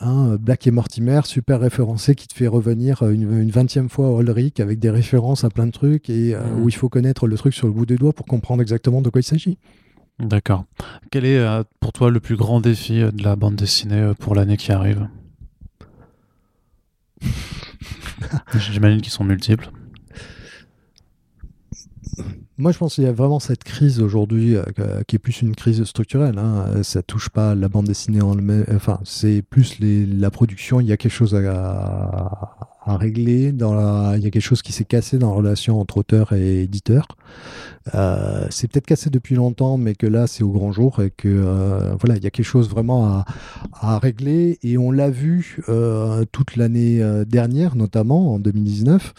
un, 0.00 0.36
Black 0.36 0.66
et 0.66 0.70
Mortimer 0.70 1.20
super 1.24 1.60
référencé 1.60 2.14
qui 2.14 2.28
te 2.28 2.34
fait 2.34 2.46
revenir 2.46 3.02
une 3.02 3.50
vingtième 3.50 3.88
fois 3.88 4.08
à 4.08 4.20
Ulrich 4.20 4.60
avec 4.60 4.78
des 4.78 4.90
références 4.90 5.44
à 5.44 5.50
plein 5.50 5.66
de 5.66 5.72
trucs 5.72 6.08
et 6.08 6.34
mmh. 6.34 6.62
où 6.62 6.68
il 6.68 6.74
faut 6.74 6.88
connaître 6.88 7.26
le 7.26 7.36
truc 7.36 7.54
sur 7.54 7.66
le 7.66 7.72
bout 7.72 7.86
des 7.86 7.96
doigts 7.96 8.12
pour 8.12 8.26
comprendre 8.26 8.62
exactement 8.62 9.02
de 9.02 9.10
quoi 9.10 9.20
il 9.20 9.24
s'agit. 9.24 9.58
D'accord. 10.18 10.64
Quel 11.10 11.24
est 11.24 11.44
pour 11.80 11.92
toi 11.92 12.10
le 12.10 12.20
plus 12.20 12.36
grand 12.36 12.60
défi 12.60 13.00
de 13.00 13.24
la 13.24 13.34
bande 13.36 13.56
dessinée 13.56 14.12
pour 14.18 14.34
l'année 14.34 14.56
qui 14.56 14.72
arrive? 14.72 15.08
J'imagine 18.54 19.00
qu'ils 19.00 19.12
sont 19.12 19.24
multiples. 19.24 19.70
Moi, 22.62 22.70
je 22.70 22.78
pense 22.78 22.94
qu'il 22.94 23.02
y 23.02 23.08
a 23.08 23.12
vraiment 23.12 23.40
cette 23.40 23.64
crise 23.64 24.00
aujourd'hui 24.00 24.54
euh, 24.54 25.02
qui 25.08 25.16
est 25.16 25.18
plus 25.18 25.42
une 25.42 25.56
crise 25.56 25.82
structurelle. 25.82 26.38
Hein. 26.38 26.84
Ça 26.84 27.02
touche 27.02 27.28
pas 27.28 27.56
la 27.56 27.68
bande 27.68 27.86
dessinée 27.86 28.22
en 28.22 28.36
Enfin, 28.72 29.00
c'est 29.02 29.42
plus 29.42 29.80
la 29.80 30.30
production. 30.30 30.78
Il 30.78 30.86
y 30.86 30.92
a 30.92 30.96
quelque 30.96 31.10
chose 31.10 31.34
à, 31.34 32.56
à 32.84 32.96
régler. 32.96 33.52
Dans 33.52 33.74
la... 33.74 34.14
Il 34.16 34.22
y 34.22 34.26
a 34.26 34.30
quelque 34.30 34.42
chose 34.42 34.62
qui 34.62 34.72
s'est 34.72 34.84
cassé 34.84 35.18
dans 35.18 35.30
la 35.30 35.36
relation 35.36 35.80
entre 35.80 35.98
auteur 35.98 36.32
et 36.32 36.62
éditeur. 36.62 37.06
Euh, 37.94 38.46
c'est 38.50 38.70
peut-être 38.70 38.86
cassé 38.86 39.10
depuis 39.10 39.34
longtemps, 39.34 39.76
mais 39.76 39.94
que 39.94 40.06
là, 40.06 40.26
c'est 40.26 40.42
au 40.42 40.50
grand 40.50 40.72
jour 40.72 41.00
et 41.02 41.10
que 41.10 41.28
euh, 41.28 41.94
voilà, 42.00 42.16
il 42.16 42.24
y 42.24 42.26
a 42.26 42.30
quelque 42.30 42.46
chose 42.46 42.68
vraiment 42.68 43.06
à, 43.06 43.24
à 43.80 43.98
régler. 43.98 44.58
Et 44.62 44.78
on 44.78 44.90
l'a 44.90 45.10
vu 45.10 45.58
euh, 45.68 46.24
toute 46.30 46.56
l'année 46.56 47.02
euh, 47.02 47.24
dernière, 47.24 47.76
notamment 47.76 48.34
en 48.34 48.38
2019, 48.38 49.14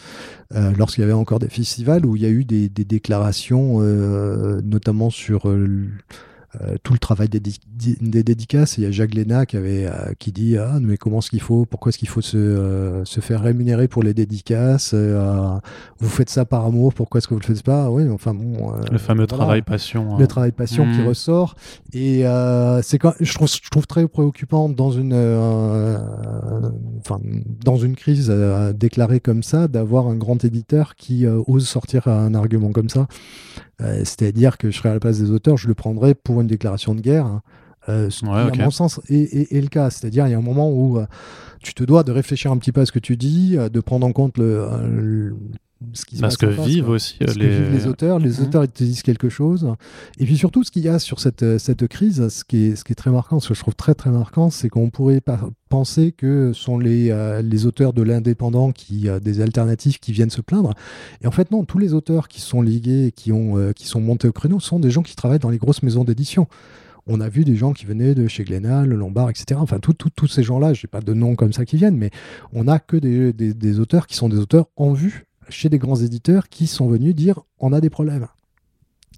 euh, 0.54 0.72
lorsqu'il 0.76 1.02
y 1.02 1.04
avait 1.04 1.12
encore 1.12 1.38
des 1.38 1.48
festivals 1.48 2.06
où 2.06 2.16
il 2.16 2.22
y 2.22 2.26
a 2.26 2.30
eu 2.30 2.44
des, 2.44 2.68
des 2.68 2.84
déclarations, 2.84 3.80
notamment 4.62 5.10
sur 5.10 5.52
euh, 6.62 6.76
tout 6.82 6.92
le 6.92 6.98
travail 6.98 7.28
des, 7.28 7.40
des, 7.40 8.22
dédicaces. 8.22 8.78
Il 8.78 8.84
y 8.84 8.86
a 8.86 8.90
Jacques 8.90 9.14
Léna 9.14 9.44
qui, 9.44 9.56
avait, 9.56 9.86
euh, 9.86 10.12
qui 10.18 10.30
dit 10.30 10.56
Ah, 10.56 10.78
mais 10.80 10.96
comment 10.96 11.18
est-ce 11.18 11.30
qu'il 11.30 11.40
faut, 11.40 11.64
pourquoi 11.64 11.90
est-ce 11.90 11.98
qu'il 11.98 12.08
faut 12.08 12.20
se, 12.20 12.36
euh, 12.36 13.04
se, 13.04 13.20
faire 13.20 13.42
rémunérer 13.42 13.88
pour 13.88 14.02
les 14.02 14.14
dédicaces 14.14 14.94
Vous 14.94 16.08
faites 16.08 16.30
ça 16.30 16.44
par 16.44 16.64
amour, 16.64 16.94
pourquoi 16.94 17.18
est-ce 17.18 17.26
que 17.26 17.34
vous 17.34 17.40
le 17.40 17.46
faites 17.46 17.62
pas? 17.62 17.90
Oui, 17.90 18.08
enfin 18.08 18.34
bon. 18.34 18.72
le 18.90 18.98
fameux 18.98 19.26
travail 19.26 19.62
passion. 19.62 20.16
Le 20.16 20.24
hein. 20.24 20.26
travail 20.26 20.52
passion 20.52 20.84
qui 20.84 21.00
hmm. 21.00 21.08
ressort. 21.08 21.56
Et 21.92 22.24
c'est 22.82 22.98
quand 22.98 23.14
je 23.18 23.34
trouve, 23.34 23.48
je 23.48 23.70
trouve 23.70 23.86
très 23.86 24.06
préoccupant 24.06 24.68
dans 24.68 24.92
une, 24.92 25.14
enfin, 27.00 27.20
dans 27.64 27.76
une 27.76 27.96
crise 27.96 28.32
déclarée 28.74 29.20
comme 29.20 29.42
ça 29.42 29.66
d'avoir 29.66 30.06
un 30.06 30.14
grand 30.14 30.44
éditeur 30.44 30.94
qui 30.94 31.26
ose 31.26 31.66
sortir 31.66 32.06
un 32.06 32.34
argument 32.34 32.70
comme 32.70 32.88
ça. 32.88 33.08
C'est-à-dire 33.80 34.56
que 34.56 34.70
je 34.70 34.78
serais 34.78 34.90
à 34.90 34.94
la 34.94 35.00
place 35.00 35.18
des 35.18 35.30
auteurs, 35.30 35.56
je 35.56 35.66
le 35.66 35.74
prendrais 35.74 36.14
pour 36.14 36.40
une 36.40 36.43
déclaration 36.48 36.94
de 36.94 37.00
guerre. 37.00 37.26
Hein. 37.26 37.42
Euh, 37.88 38.08
ce 38.08 38.20
qui, 38.20 38.26
à 38.26 38.64
mon 38.64 38.70
sens, 38.70 39.00
est, 39.10 39.52
le 39.52 39.68
cas. 39.68 39.90
C'est-à-dire, 39.90 40.26
il 40.26 40.30
y 40.30 40.34
a 40.34 40.38
un 40.38 40.42
moment 40.42 40.70
où 40.70 40.98
euh, 40.98 41.06
tu 41.62 41.74
te 41.74 41.84
dois 41.84 42.02
de 42.02 42.12
réfléchir 42.12 42.50
un 42.50 42.56
petit 42.56 42.72
peu 42.72 42.80
à 42.80 42.86
ce 42.86 42.92
que 42.92 42.98
tu 42.98 43.16
dis, 43.16 43.56
de 43.56 43.80
prendre 43.80 44.06
en 44.06 44.12
compte 44.12 44.38
le, 44.38 45.36
ce 45.92 46.04
qui 46.04 46.16
Parce 46.18 46.36
que 46.36 46.46
vivent 46.46 46.88
aussi 46.88 47.16
les... 47.20 47.48
vivent 47.48 47.72
les 47.72 47.86
auteurs. 47.86 48.18
Les 48.18 48.40
mmh. 48.40 48.42
auteurs, 48.42 48.64
ils 48.64 48.70
te 48.70 48.84
disent 48.84 49.02
quelque 49.02 49.28
chose. 49.28 49.74
Et 50.18 50.24
puis 50.24 50.36
surtout, 50.36 50.64
ce 50.64 50.70
qu'il 50.70 50.82
y 50.82 50.88
a 50.88 50.98
sur 50.98 51.20
cette, 51.20 51.58
cette 51.58 51.86
crise, 51.88 52.28
ce 52.28 52.44
qui, 52.44 52.66
est, 52.66 52.76
ce 52.76 52.84
qui 52.84 52.92
est 52.92 52.96
très 52.96 53.10
marquant, 53.10 53.40
ce 53.40 53.48
que 53.48 53.54
je 53.54 53.60
trouve 53.60 53.74
très 53.74 53.94
très 53.94 54.10
marquant, 54.10 54.50
c'est 54.50 54.68
qu'on 54.68 54.90
pourrait 54.90 55.20
penser 55.68 56.12
que 56.12 56.52
ce 56.52 56.62
sont 56.62 56.78
les, 56.78 57.10
euh, 57.10 57.42
les 57.42 57.66
auteurs 57.66 57.92
de 57.92 58.02
l'indépendant, 58.02 58.72
qui 58.72 59.08
euh, 59.08 59.20
des 59.20 59.40
alternatives 59.40 59.98
qui 59.98 60.12
viennent 60.12 60.30
se 60.30 60.40
plaindre. 60.40 60.74
Et 61.22 61.26
en 61.26 61.32
fait, 61.32 61.50
non, 61.50 61.64
tous 61.64 61.78
les 61.78 61.92
auteurs 61.92 62.28
qui 62.28 62.40
sont 62.40 62.62
ligués, 62.62 63.12
qui, 63.14 63.32
ont, 63.32 63.58
euh, 63.58 63.72
qui 63.72 63.86
sont 63.86 64.00
montés 64.00 64.28
au 64.28 64.32
créneau, 64.32 64.60
sont 64.60 64.78
des 64.78 64.90
gens 64.90 65.02
qui 65.02 65.16
travaillent 65.16 65.38
dans 65.38 65.50
les 65.50 65.58
grosses 65.58 65.82
maisons 65.82 66.04
d'édition 66.04 66.48
on 67.06 67.20
a 67.20 67.28
vu 67.28 67.44
des 67.44 67.56
gens 67.56 67.72
qui 67.72 67.84
venaient 67.84 68.14
de 68.14 68.26
chez 68.28 68.44
Glénat, 68.44 68.86
le 68.86 68.96
Lombard, 68.96 69.30
etc. 69.30 69.60
Enfin, 69.62 69.78
tous 69.78 70.26
ces 70.26 70.42
gens-là, 70.42 70.72
je 70.72 70.86
n'ai 70.86 70.88
pas 70.88 71.00
de 71.00 71.12
noms 71.12 71.36
comme 71.36 71.52
ça 71.52 71.64
qui 71.64 71.76
viennent, 71.76 71.96
mais 71.96 72.10
on 72.52 72.64
n'a 72.64 72.78
que 72.78 72.96
des, 72.96 73.32
des, 73.32 73.80
auteurs 73.80 74.06
qui 74.06 74.16
sont 74.16 74.28
des 74.28 74.38
auteurs 74.38 74.68
en 74.76 74.92
vue 74.92 75.26
chez 75.48 75.68
des 75.68 75.78
grands 75.78 75.96
éditeurs 75.96 76.48
qui 76.48 76.66
sont 76.66 76.88
venus 76.88 77.14
dire 77.14 77.40
on 77.58 77.72
a 77.72 77.80
des 77.80 77.90
problèmes. 77.90 78.26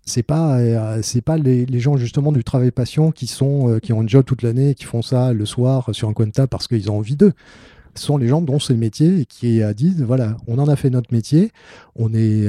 C'est 0.09 0.22
pas 0.22 0.59
euh, 0.59 1.01
c'est 1.03 1.20
pas 1.20 1.37
les, 1.37 1.66
gens 1.81 1.97
justement 1.97 2.31
du 2.31 2.45
travail 2.45 2.70
passion 2.70 3.11
qui 3.11 3.27
sont 3.27 3.68
euh, 3.68 3.79
qui 3.81 3.93
ont 3.93 4.03
un 4.03 4.07
job 4.07 4.24
toute 4.24 4.43
l'année 4.43 4.77
qui 4.77 4.85
font 4.85 5.03
ça 5.03 5.33
le 5.33 5.45
soir 5.45 5.89
sur 5.93 6.09
un 6.09 6.12
coin 6.12 6.27
de 6.27 6.31
table 6.31 6.49
parce 6.49 6.68
qu'ils 6.68 6.91
ont 6.93 6.99
envie 6.99 7.16
d'eux. 7.16 7.33
Ce 7.97 8.05
sont 8.05 8.18
les 8.18 8.29
gens 8.29 8.41
dont 8.41 8.61
c'est 8.61 8.74
le 8.74 8.79
métier 8.79 9.20
et 9.20 9.24
qui 9.24 9.62
euh, 9.62 9.72
disent 9.72 10.01
voilà 10.03 10.37
on 10.47 10.59
en 10.59 10.68
a 10.68 10.77
fait 10.77 10.91
notre 10.91 11.12
métier, 11.12 11.51
on 11.97 12.14
est 12.14 12.49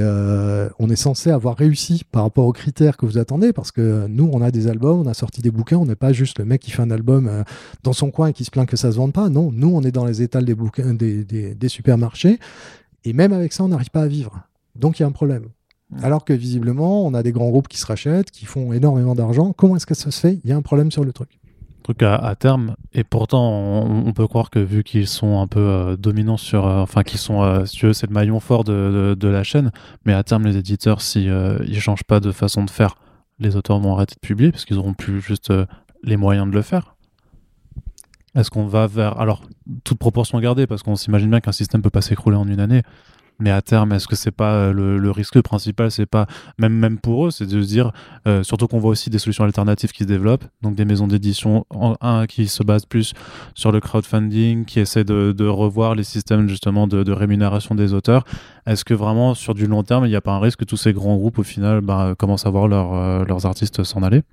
on 0.77 0.87
est 0.87 0.95
censé 0.95 1.31
avoir 1.31 1.57
réussi 1.57 2.03
par 2.11 2.21
rapport 2.21 2.45
aux 2.45 2.53
critères 2.53 2.95
que 2.95 3.07
vous 3.07 3.17
attendez 3.17 3.53
parce 3.53 3.71
que 3.71 4.05
nous 4.07 4.29
on 4.31 4.41
a 4.43 4.51
des 4.51 4.67
albums, 4.67 4.99
on 4.99 5.07
a 5.07 5.15
sorti 5.15 5.41
des 5.41 5.49
bouquins, 5.49 5.77
on 5.77 5.85
n'est 5.87 5.95
pas 5.95 6.13
juste 6.13 6.37
le 6.37 6.45
mec 6.45 6.61
qui 6.61 6.69
fait 6.69 6.83
un 6.83 6.91
album 6.91 7.43
dans 7.81 7.93
son 7.93 8.11
coin 8.11 8.27
et 8.27 8.33
qui 8.33 8.45
se 8.45 8.51
plaint 8.51 8.69
que 8.69 8.77
ça 8.77 8.91
se 8.91 8.97
vende 8.97 9.13
pas. 9.13 9.29
Non, 9.29 9.51
nous 9.51 9.71
on 9.73 9.81
est 9.81 9.91
dans 9.91 10.05
les 10.05 10.21
étals 10.21 10.45
des 10.45 10.53
bouquins 10.53 10.93
des, 10.93 11.23
des 11.23 11.69
supermarchés 11.69 12.37
et 13.07 13.13
même 13.13 13.31
avec 13.31 13.53
ça, 13.53 13.63
on 13.63 13.69
n'arrive 13.69 13.89
pas 13.89 14.01
à 14.01 14.07
vivre. 14.07 14.41
Donc 14.75 14.99
il 14.99 15.03
y 15.03 15.05
a 15.05 15.07
un 15.07 15.11
problème. 15.11 15.47
Alors 16.01 16.25
que 16.25 16.33
visiblement, 16.33 17.05
on 17.05 17.13
a 17.13 17.23
des 17.23 17.31
grands 17.31 17.49
groupes 17.49 17.69
qui 17.69 17.77
se 17.77 17.85
rachètent, 17.85 18.31
qui 18.31 18.45
font 18.45 18.73
énormément 18.73 19.15
d'argent. 19.15 19.53
Comment 19.53 19.77
est-ce 19.77 19.85
que 19.85 19.95
ça 19.95 20.11
se 20.11 20.19
fait? 20.19 20.39
Il 20.43 20.49
y 20.49 20.53
a 20.53 20.57
un 20.57 20.61
problème 20.61 20.91
sur 20.91 21.05
le 21.05 21.13
truc. 21.13 21.39
Truc 21.83 22.03
à, 22.03 22.35
terme, 22.35 22.75
et 22.93 23.05
pourtant 23.05 23.85
on, 23.85 24.11
peut 24.11 24.27
croire 24.27 24.49
que 24.49 24.59
vu 24.59 24.83
qu'ils 24.83 25.07
sont 25.07 25.39
un 25.39 25.47
peu 25.47 25.61
euh, 25.61 25.95
dominants 25.95 26.35
sur, 26.35 26.67
euh, 26.67 26.81
enfin 26.81 27.03
qu'ils 27.03 27.19
sont, 27.19 27.43
euh, 27.43 27.63
si 27.63 27.77
tu 27.77 27.85
veux, 27.85 27.93
c'est 27.93 28.07
le 28.07 28.13
maillon 28.13 28.41
fort 28.41 28.65
de, 28.65 29.15
la 29.21 29.43
chaîne, 29.43 29.71
mais 30.03 30.11
à 30.11 30.21
terme 30.21 30.45
les 30.45 30.57
éditeurs, 30.57 30.99
si 31.01 31.27
ils 31.27 31.79
changent 31.79 32.03
pas 32.03 32.19
de 32.19 32.33
façon 32.33 32.65
de 32.65 32.69
faire, 32.69 32.95
les 33.39 33.55
auteurs 33.55 33.79
vont 33.79 33.93
arrêter 33.93 34.15
de 34.15 34.19
publier 34.19 34.51
parce 34.51 34.65
qu'ils 34.65 34.77
auront 34.77 34.93
plus 34.93 35.21
juste 35.21 35.53
les 36.03 36.17
moyens 36.17 36.49
de 36.49 36.53
le 36.53 36.61
faire. 36.61 36.96
Est-ce 38.37 38.51
qu'on 38.51 38.67
va 38.67 38.85
vers. 38.87 39.19
Alors, 39.19 39.41
toute 39.83 39.97
proportion 39.97 40.39
gardée, 40.39 40.67
parce 40.67 40.83
qu'on 40.83 40.95
s'imagine 40.95 41.29
bien 41.29 41.41
qu'un 41.41 41.51
système 41.51 41.81
peut 41.81 41.89
pas 41.89 42.01
s'écrouler 42.01 42.37
en 42.37 42.47
une 42.47 42.59
année. 42.59 42.83
Mais 43.39 43.51
à 43.51 43.61
terme, 43.61 43.93
est-ce 43.93 44.07
que 44.07 44.15
c'est 44.15 44.31
pas 44.31 44.53
euh, 44.53 44.73
le, 44.73 45.11
risque 45.11 45.39
principal 45.41 45.91
C'est 45.91 46.07
pas 46.07 46.25
même 46.57 46.97
pour 46.97 47.27
eux, 47.27 47.31
c'est 47.31 47.45
de 47.45 47.61
se 47.61 47.67
dire 47.67 47.91
euh, 48.27 48.41
surtout 48.41 48.67
qu'on 48.67 48.79
voit 48.79 48.89
aussi 48.89 49.11
des 49.11 49.19
solutions 49.19 49.43
alternatives 49.43 49.91
qui 49.91 50.03
se 50.03 50.07
développent, 50.07 50.45
donc 50.63 50.75
des 50.75 50.85
maisons 50.85 51.07
d'édition 51.07 51.65
un 52.01 52.25
qui 52.25 52.47
se 52.47 52.63
basent 52.63 52.87
plus 52.87 53.13
sur 53.53 53.71
le 53.71 53.79
crowdfunding, 53.79 54.65
qui 54.65 54.79
essaient 54.79 55.03
de, 55.03 55.47
revoir 55.47 55.93
les 55.93 56.03
systèmes 56.03 56.49
justement 56.49 56.87
de, 56.87 57.11
rémunération 57.11 57.75
des 57.75 57.93
auteurs. 57.93 58.23
Est-ce 58.65 58.83
que 58.83 58.95
vraiment 58.95 59.35
sur 59.35 59.53
du 59.53 59.67
long 59.67 59.83
terme, 59.83 60.05
il 60.05 60.09
n'y 60.09 60.15
a 60.15 60.21
pas 60.21 60.31
un 60.31 60.39
risque 60.39 60.59
que 60.59 60.65
tous 60.65 60.77
ces 60.77 60.93
grands 60.93 61.15
groupes 61.15 61.37
au 61.37 61.43
final 61.43 61.81
bah, 61.81 62.15
commencent 62.17 62.47
à 62.47 62.49
voir 62.49 62.67
euh, 62.67 63.23
leurs 63.23 63.45
artistes 63.45 63.83
s'en 63.83 64.01
aller? 64.01 64.23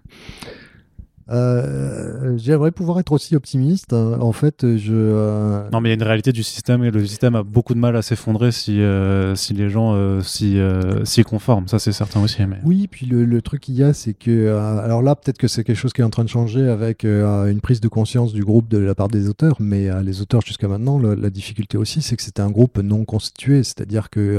Euh, 1.31 2.37
j'aimerais 2.37 2.71
pouvoir 2.71 3.01
être 3.01 3.13
aussi 3.13 3.35
optimiste. 3.35 3.93
En 3.93 4.33
fait, 4.33 4.77
je. 4.77 4.93
Euh, 4.95 5.69
non, 5.73 5.81
mais 5.81 5.89
il 5.89 5.93
y 5.93 5.95
a 5.95 5.97
une 5.97 6.03
réalité 6.03 6.33
du 6.33 6.43
système 6.43 6.85
et 6.85 6.91
le 6.91 7.07
système 7.07 7.35
a 7.35 7.43
beaucoup 7.43 7.75
de 7.75 7.79
mal 7.79 7.97
à 7.97 8.03
s'effondrer 8.03 8.53
si, 8.53 8.81
euh, 8.81 9.35
si 9.35 9.55
les 9.55 9.71
gens 9.71 10.21
s'y 10.23 10.59
si, 11.05 11.23
conforment. 11.23 11.69
Ça, 11.69 11.79
c'est 11.79 11.93
certain 11.93 12.23
aussi. 12.23 12.45
Mais... 12.47 12.59
Oui, 12.65 12.89
puis 12.91 13.07
le, 13.07 13.25
le 13.25 13.43
truc 13.43 13.63
qu'il 13.63 13.77
y 13.77 13.83
a, 13.83 13.95
c'est 13.95 14.15
que. 14.15 14.55
alors 14.57 15.03
là, 15.03 15.15
peut-être 15.15 15.39
que 15.39 15.49
c'est 15.49 15.65
quelque 15.65 15.77
chose 15.77 15.93
qui 15.93 16.03
est 16.03 16.05
en 16.05 16.11
train 16.11 16.25
de 16.25 16.29
changer 16.29 16.69
avec 16.69 17.05
une 17.05 17.61
prise 17.63 17.81
de 17.81 17.89
conscience 17.89 18.33
du 18.33 18.45
groupe 18.45 18.69
de 18.69 18.79
la 18.79 18.95
part 18.95 19.09
des 19.09 19.29
auteurs. 19.29 19.57
Mais 19.61 19.89
les 20.03 20.21
auteurs, 20.21 20.43
jusqu'à 20.43 20.69
maintenant, 20.69 20.99
la 20.99 21.31
difficulté 21.31 21.79
aussi, 21.79 22.03
c'est 22.03 22.17
que 22.17 22.23
c'était 22.23 22.43
un 22.43 22.51
groupe 22.51 22.79
non 22.79 23.05
constitué. 23.05 23.63
C'est-à-dire 23.63 24.11
que 24.11 24.39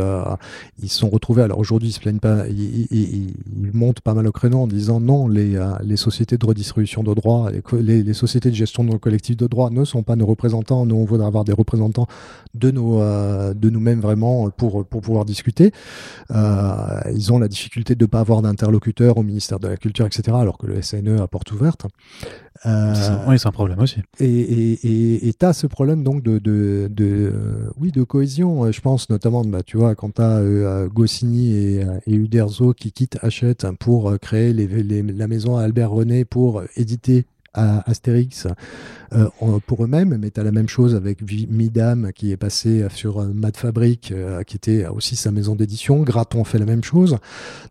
ils 0.81 0.89
se 0.89 0.99
sont 0.99 1.09
retrouvés. 1.09 1.41
Alors 1.41 1.59
aujourd'hui, 1.59 1.89
ils 1.89 1.93
se 1.93 1.99
plaignent 1.99 2.19
pas. 2.19 2.47
Ils, 2.47 2.87
ils, 2.91 3.33
montent 3.73 4.01
pas 4.01 4.13
mal 4.13 4.27
au 4.27 4.31
créneau 4.31 4.59
en 4.59 4.67
disant 4.67 4.99
non, 4.99 5.27
les, 5.27 5.59
les 5.83 5.97
sociétés 5.97 6.37
de 6.37 6.45
redistribution 6.45 6.74
de 6.75 7.13
droit, 7.13 7.49
les, 7.73 8.13
sociétés 8.13 8.49
de 8.49 8.55
gestion 8.55 8.83
de 8.83 8.97
collectifs 8.97 9.37
de 9.37 9.47
droit 9.47 9.69
ne 9.69 9.85
sont 9.85 10.03
pas 10.03 10.15
nos 10.15 10.25
représentants. 10.25 10.85
Nous, 10.85 10.95
on 10.95 11.05
voudrait 11.05 11.27
avoir 11.27 11.43
des 11.43 11.53
représentants 11.53 12.07
de, 12.53 12.71
nos, 12.71 13.01
euh, 13.01 13.53
de 13.53 13.69
nous-mêmes 13.69 13.99
vraiment 13.99 14.49
pour, 14.49 14.85
pour 14.85 15.01
pouvoir 15.01 15.25
discuter. 15.25 15.71
Euh, 16.31 16.99
ils 17.13 17.31
ont 17.33 17.39
la 17.39 17.47
difficulté 17.47 17.95
de 17.95 18.03
ne 18.03 18.07
pas 18.07 18.19
avoir 18.19 18.41
d'interlocuteur 18.41 19.17
au 19.17 19.23
ministère 19.23 19.59
de 19.59 19.67
la 19.67 19.77
Culture, 19.77 20.05
etc., 20.05 20.37
alors 20.39 20.57
que 20.57 20.67
le 20.67 20.81
SNE 20.81 21.19
a 21.21 21.27
porte 21.27 21.51
ouverte. 21.51 21.85
Euh, 22.65 22.93
oui, 23.27 23.37
c'est 23.37 23.47
un 23.47 23.51
problème 23.51 23.79
aussi. 23.79 24.01
Et 24.19 25.33
tu 25.39 25.45
as 25.45 25.53
ce 25.53 25.67
problème 25.67 26.03
donc 26.03 26.23
de, 26.23 26.39
de, 26.39 26.87
de, 26.89 27.33
oui, 27.79 27.91
de 27.91 28.03
cohésion, 28.03 28.71
je 28.71 28.81
pense 28.81 29.09
notamment, 29.09 29.43
bah, 29.43 29.63
tu 29.63 29.77
vois, 29.77 29.95
quand 29.95 30.15
tu 30.15 30.21
as 30.21 30.87
Goscinny 30.87 31.51
et, 31.51 31.85
et, 32.07 32.13
Uderzo 32.13 32.73
qui 32.73 32.91
quittent 32.91 33.17
Hachette 33.21 33.67
pour 33.79 34.17
créer 34.19 34.53
les, 34.53 34.67
la 35.03 35.27
maison 35.27 35.57
à 35.57 35.63
Albert 35.63 35.91
René 35.91 36.25
pour 36.25 36.63
éditer 36.75 37.25
Astérix 37.55 38.47
euh, 39.13 39.29
pour 39.67 39.83
eux-mêmes, 39.83 40.17
mais 40.17 40.31
tu 40.31 40.39
as 40.39 40.43
la 40.43 40.51
même 40.51 40.67
chose 40.67 40.95
avec 40.95 41.21
Midam 41.21 42.11
qui 42.13 42.31
est 42.31 42.37
passé 42.37 42.85
sur 42.93 43.19
euh, 43.19 43.31
Mad 43.33 43.55
Fabric, 43.55 44.11
euh, 44.11 44.43
qui 44.43 44.55
était 44.55 44.87
aussi 44.87 45.15
sa 45.15 45.31
maison 45.31 45.55
d'édition. 45.55 46.01
Graton 46.01 46.43
fait 46.43 46.57
la 46.57 46.65
même 46.65 46.83
chose. 46.83 47.17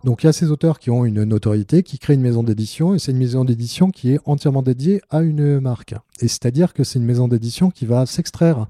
Donc 0.04 0.22
il 0.22 0.26
y 0.26 0.28
a 0.28 0.32
ces 0.32 0.50
auteurs 0.50 0.78
qui 0.78 0.90
ont 0.90 1.04
une 1.04 1.24
notoriété, 1.24 1.82
qui 1.82 1.98
créent 1.98 2.14
une 2.14 2.22
maison 2.22 2.42
d'édition, 2.42 2.94
et 2.94 2.98
c'est 2.98 3.12
une 3.12 3.18
maison 3.18 3.44
d'édition 3.44 3.90
qui 3.90 4.12
est 4.12 4.20
entièrement 4.24 4.62
dédiée 4.62 5.02
à 5.10 5.22
une 5.22 5.60
marque. 5.60 5.94
Et 6.20 6.28
c'est-à-dire 6.28 6.72
que 6.72 6.84
c'est 6.84 6.98
une 6.98 7.04
maison 7.04 7.28
d'édition 7.28 7.70
qui 7.70 7.86
va 7.86 8.06
s'extraire 8.06 8.66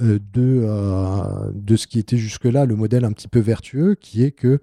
de, 0.00 0.18
de 1.52 1.76
ce 1.76 1.86
qui 1.86 1.98
était 1.98 2.16
jusque-là 2.16 2.64
le 2.64 2.76
modèle 2.76 3.04
un 3.04 3.12
petit 3.12 3.28
peu 3.28 3.40
vertueux, 3.40 3.94
qui 4.00 4.24
est 4.24 4.30
que 4.30 4.60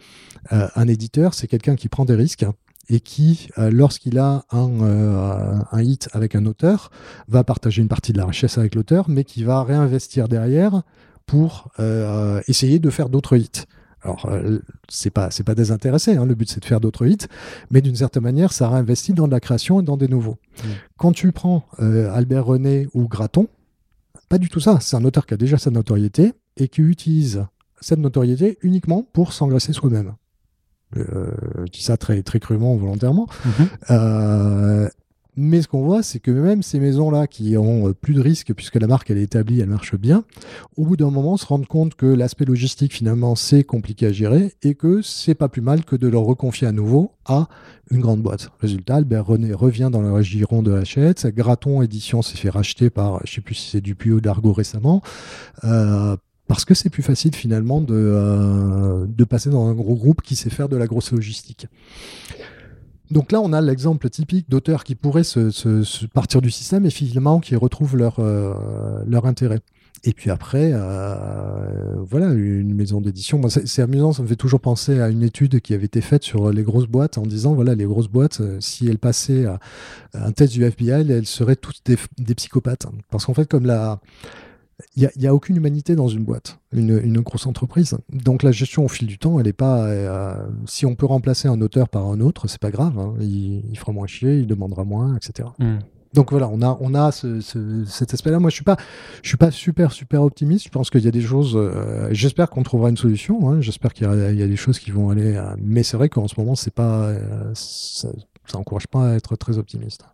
un 0.49 0.87
éditeur, 0.87 1.35
c'est 1.35 1.47
quelqu'un 1.47 1.75
qui 1.75 1.87
prend 1.87 2.05
des 2.05 2.15
risques 2.15 2.45
et 2.89 2.99
qui, 2.99 3.49
euh, 3.57 3.71
lorsqu'il 3.71 4.19
a 4.19 4.45
un, 4.51 4.69
euh, 4.81 5.57
un, 5.71 5.81
hit 5.81 6.09
avec 6.13 6.35
un 6.35 6.45
auteur, 6.45 6.91
va 7.27 7.43
partager 7.43 7.81
une 7.81 7.87
partie 7.87 8.13
de 8.13 8.17
la 8.17 8.25
richesse 8.25 8.57
avec 8.57 8.75
l'auteur, 8.75 9.09
mais 9.09 9.23
qui 9.23 9.43
va 9.43 9.63
réinvestir 9.63 10.27
derrière 10.27 10.83
pour 11.25 11.71
euh, 11.79 12.41
essayer 12.47 12.79
de 12.79 12.89
faire 12.89 13.09
d'autres 13.09 13.37
hits. 13.37 13.65
Alors, 14.03 14.29
c'est 14.87 15.09
pas 15.09 15.31
c'est 15.31 15.43
pas 15.43 15.55
désintéressé. 15.55 16.15
Hein, 16.15 16.27
le 16.27 16.35
but 16.35 16.47
c'est 16.47 16.59
de 16.59 16.65
faire 16.65 16.79
d'autres 16.79 17.07
hits, 17.07 17.25
mais 17.71 17.81
d'une 17.81 17.95
certaine 17.95 18.21
manière, 18.21 18.53
ça 18.53 18.69
réinvestit 18.69 19.13
dans 19.13 19.25
de 19.25 19.31
la 19.31 19.39
création 19.39 19.81
et 19.81 19.83
dans 19.83 19.97
des 19.97 20.07
nouveaux. 20.07 20.37
Mmh. 20.63 20.67
Quand 20.97 21.11
tu 21.11 21.31
prends 21.31 21.65
Albert 21.79 22.45
René 22.45 22.87
ou 22.93 23.07
Graton, 23.07 23.47
pas 24.29 24.37
du 24.37 24.47
tout 24.47 24.59
ça. 24.59 24.77
C'est 24.79 24.95
un 24.95 25.03
auteur 25.05 25.25
qui 25.25 25.33
a 25.33 25.37
déjà 25.37 25.57
sa 25.57 25.71
notoriété 25.71 26.33
et 26.55 26.67
qui 26.67 26.81
utilise 26.81 27.47
cette 27.81 27.99
notoriété 27.99 28.59
uniquement 28.61 29.01
pour 29.01 29.33
s'engraisser 29.33 29.73
soi-même. 29.73 30.13
Euh, 30.97 31.31
je 31.65 31.71
dis 31.71 31.83
ça 31.83 31.97
très, 31.97 32.21
très 32.23 32.39
crûment, 32.39 32.75
volontairement. 32.75 33.27
Mhm. 33.45 33.67
Euh, 33.91 34.89
mais 35.37 35.61
ce 35.61 35.67
qu'on 35.67 35.83
voit, 35.83 36.01
c'est 36.01 36.19
que 36.19 36.31
même 36.31 36.63
ces 36.63 36.79
maisons-là 36.79 37.27
qui 37.27 37.57
ont 37.57 37.89
euh, 37.89 37.93
plus 37.93 38.13
de 38.13 38.21
risques 38.21 38.53
puisque 38.53 38.75
la 38.75 38.87
marque 38.87 39.11
elle 39.11 39.17
est 39.17 39.23
établie, 39.23 39.59
elle 39.59 39.67
marche 39.67 39.95
bien, 39.95 40.23
au 40.77 40.85
bout 40.85 40.95
d'un 40.95 41.11
moment 41.11 41.35
se 41.35 41.45
rendent 41.45 41.67
compte 41.67 41.95
que 41.95 42.05
l'aspect 42.05 42.45
logistique 42.45 42.93
finalement 42.93 43.35
c'est 43.35 43.65
compliqué 43.65 44.07
à 44.07 44.13
gérer 44.13 44.53
et 44.63 44.75
que 44.75 45.01
c'est 45.01 45.35
pas 45.35 45.49
plus 45.49 45.61
mal 45.61 45.83
que 45.83 45.97
de 45.97 46.07
leur 46.07 46.23
reconfier 46.23 46.67
à 46.67 46.71
nouveau 46.71 47.11
à 47.25 47.49
une 47.91 47.99
grande 47.99 48.21
boîte. 48.21 48.49
Résultat, 48.61 48.95
Albert 48.95 49.25
René 49.25 49.53
revient 49.53 49.89
dans 49.91 50.01
le 50.01 50.21
giron 50.21 50.63
de 50.63 50.71
Hachette, 50.71 51.27
Graton 51.27 51.81
Édition 51.81 52.21
s'est 52.21 52.37
fait 52.37 52.49
racheter 52.49 52.89
par, 52.89 53.19
je 53.25 53.33
sais 53.33 53.41
plus 53.41 53.55
si 53.55 53.71
c'est 53.71 53.81
Dupuis 53.81 54.13
ou 54.13 54.21
Dargo 54.21 54.53
récemment, 54.53 55.01
euh, 55.65 56.15
parce 56.47 56.65
que 56.65 56.73
c'est 56.73 56.89
plus 56.89 57.03
facile 57.03 57.35
finalement 57.35 57.81
de, 57.81 57.93
euh, 57.95 59.05
de 59.07 59.23
passer 59.23 59.49
dans 59.49 59.67
un 59.67 59.73
gros 59.73 59.95
groupe 59.95 60.21
qui 60.21 60.35
sait 60.35 60.49
faire 60.49 60.69
de 60.69 60.77
la 60.77 60.87
grosse 60.87 61.11
logistique. 61.11 61.67
Donc 63.11 63.31
là, 63.31 63.41
on 63.41 63.53
a 63.53 63.61
l'exemple 63.61 64.09
typique 64.09 64.49
d'auteurs 64.49 64.83
qui 64.83 64.95
pourraient 64.95 65.23
se, 65.23 66.05
partir 66.07 66.41
du 66.41 66.49
système 66.49 66.85
et 66.85 66.89
finalement 66.89 67.39
qui 67.39 67.55
retrouvent 67.55 67.97
leur, 67.97 68.19
euh, 68.19 68.53
leur 69.07 69.25
intérêt. 69.25 69.59
Et 70.03 70.13
puis 70.13 70.29
après, 70.29 70.71
euh, 70.73 71.95
voilà, 72.03 72.31
une 72.31 72.75
maison 72.75 73.01
d'édition. 73.01 73.41
c'est 73.47 73.81
amusant, 73.81 74.13
ça 74.13 74.21
me 74.21 74.27
fait 74.27 74.35
toujours 74.35 74.59
penser 74.59 74.99
à 74.99 75.09
une 75.09 75.23
étude 75.23 75.61
qui 75.61 75.73
avait 75.73 75.85
été 75.85 76.01
faite 76.01 76.23
sur 76.23 76.51
les 76.51 76.61
grosses 76.61 76.87
boîtes 76.87 77.17
en 77.17 77.23
disant, 77.23 77.55
voilà, 77.55 77.73
les 77.73 77.85
grosses 77.85 78.09
boîtes, 78.09 78.41
si 78.59 78.87
elles 78.87 78.99
passaient 78.99 79.45
un 80.13 80.31
test 80.31 80.53
du 80.53 80.63
FBI, 80.63 81.09
elles 81.09 81.25
seraient 81.25 81.55
toutes 81.55 81.81
des 81.85 82.35
psychopathes. 82.35 82.85
Parce 83.09 83.25
qu'en 83.25 83.33
fait, 83.33 83.47
comme 83.47 83.65
la, 83.65 83.99
il 84.95 85.09
n'y 85.17 85.27
a, 85.27 85.33
aucune 85.33 85.55
humanité 85.55 85.95
dans 85.95 86.07
une 86.07 86.23
boîte, 86.23 86.59
une, 86.73 87.21
grosse 87.21 87.45
entreprise. 87.47 87.97
Donc 88.09 88.43
la 88.43 88.51
gestion 88.51 88.83
au 88.83 88.87
fil 88.89 89.07
du 89.07 89.17
temps, 89.17 89.39
elle 89.39 89.45
n'est 89.45 89.53
pas. 89.53 89.85
Euh, 89.85 90.45
si 90.65 90.85
on 90.85 90.95
peut 90.95 91.05
remplacer 91.05 91.47
un 91.47 91.61
auteur 91.61 91.87
par 91.87 92.05
un 92.07 92.19
autre, 92.19 92.47
c'est 92.47 92.59
pas 92.59 92.71
grave. 92.71 92.97
Hein. 92.99 93.13
Il, 93.21 93.77
fera 93.77 93.93
moins 93.93 94.07
chier, 94.07 94.39
il 94.39 94.47
demandera 94.47 94.83
moins, 94.83 95.15
etc. 95.15 95.49
Hmm. 95.59 95.77
Donc 96.13 96.31
voilà, 96.31 96.49
on 96.49 96.61
a, 96.61 96.77
on 96.81 96.93
a 96.93 97.11
cet 97.11 98.13
aspect-là. 98.13 98.39
Moi, 98.39 98.49
je 98.49 98.55
suis 98.55 98.63
pas, 98.63 98.77
je 99.21 99.27
suis 99.29 99.37
pas 99.37 99.51
super 99.51 99.91
super 99.93 100.23
optimiste. 100.23 100.65
Je 100.65 100.69
pense 100.69 100.89
qu'il 100.89 101.01
y 101.01 101.07
a 101.07 101.11
des 101.11 101.21
choses. 101.21 101.55
Euh, 101.55 102.09
j'espère 102.11 102.49
qu'on 102.49 102.63
trouvera 102.63 102.89
une 102.89 102.97
solution. 102.97 103.49
Hein. 103.49 103.61
J'espère 103.61 103.93
qu'il 103.93 104.07
y, 104.07 104.43
a 104.43 104.47
des 104.47 104.55
choses 104.57 104.79
qui 104.79 104.91
vont 104.91 105.09
aller. 105.09 105.35
Euh, 105.35 105.55
mais 105.57 105.83
c'est 105.83 105.95
vrai 105.95 106.09
qu'en 106.09 106.27
ce 106.27 106.35
moment, 106.37 106.55
c'est 106.55 106.73
pas, 106.73 107.13
ça, 107.53 108.09
ça 108.45 108.57
encourage 108.57 108.87
pas 108.87 109.11
à 109.11 109.15
être 109.15 109.37
très 109.37 109.57
optimiste. 109.57 110.05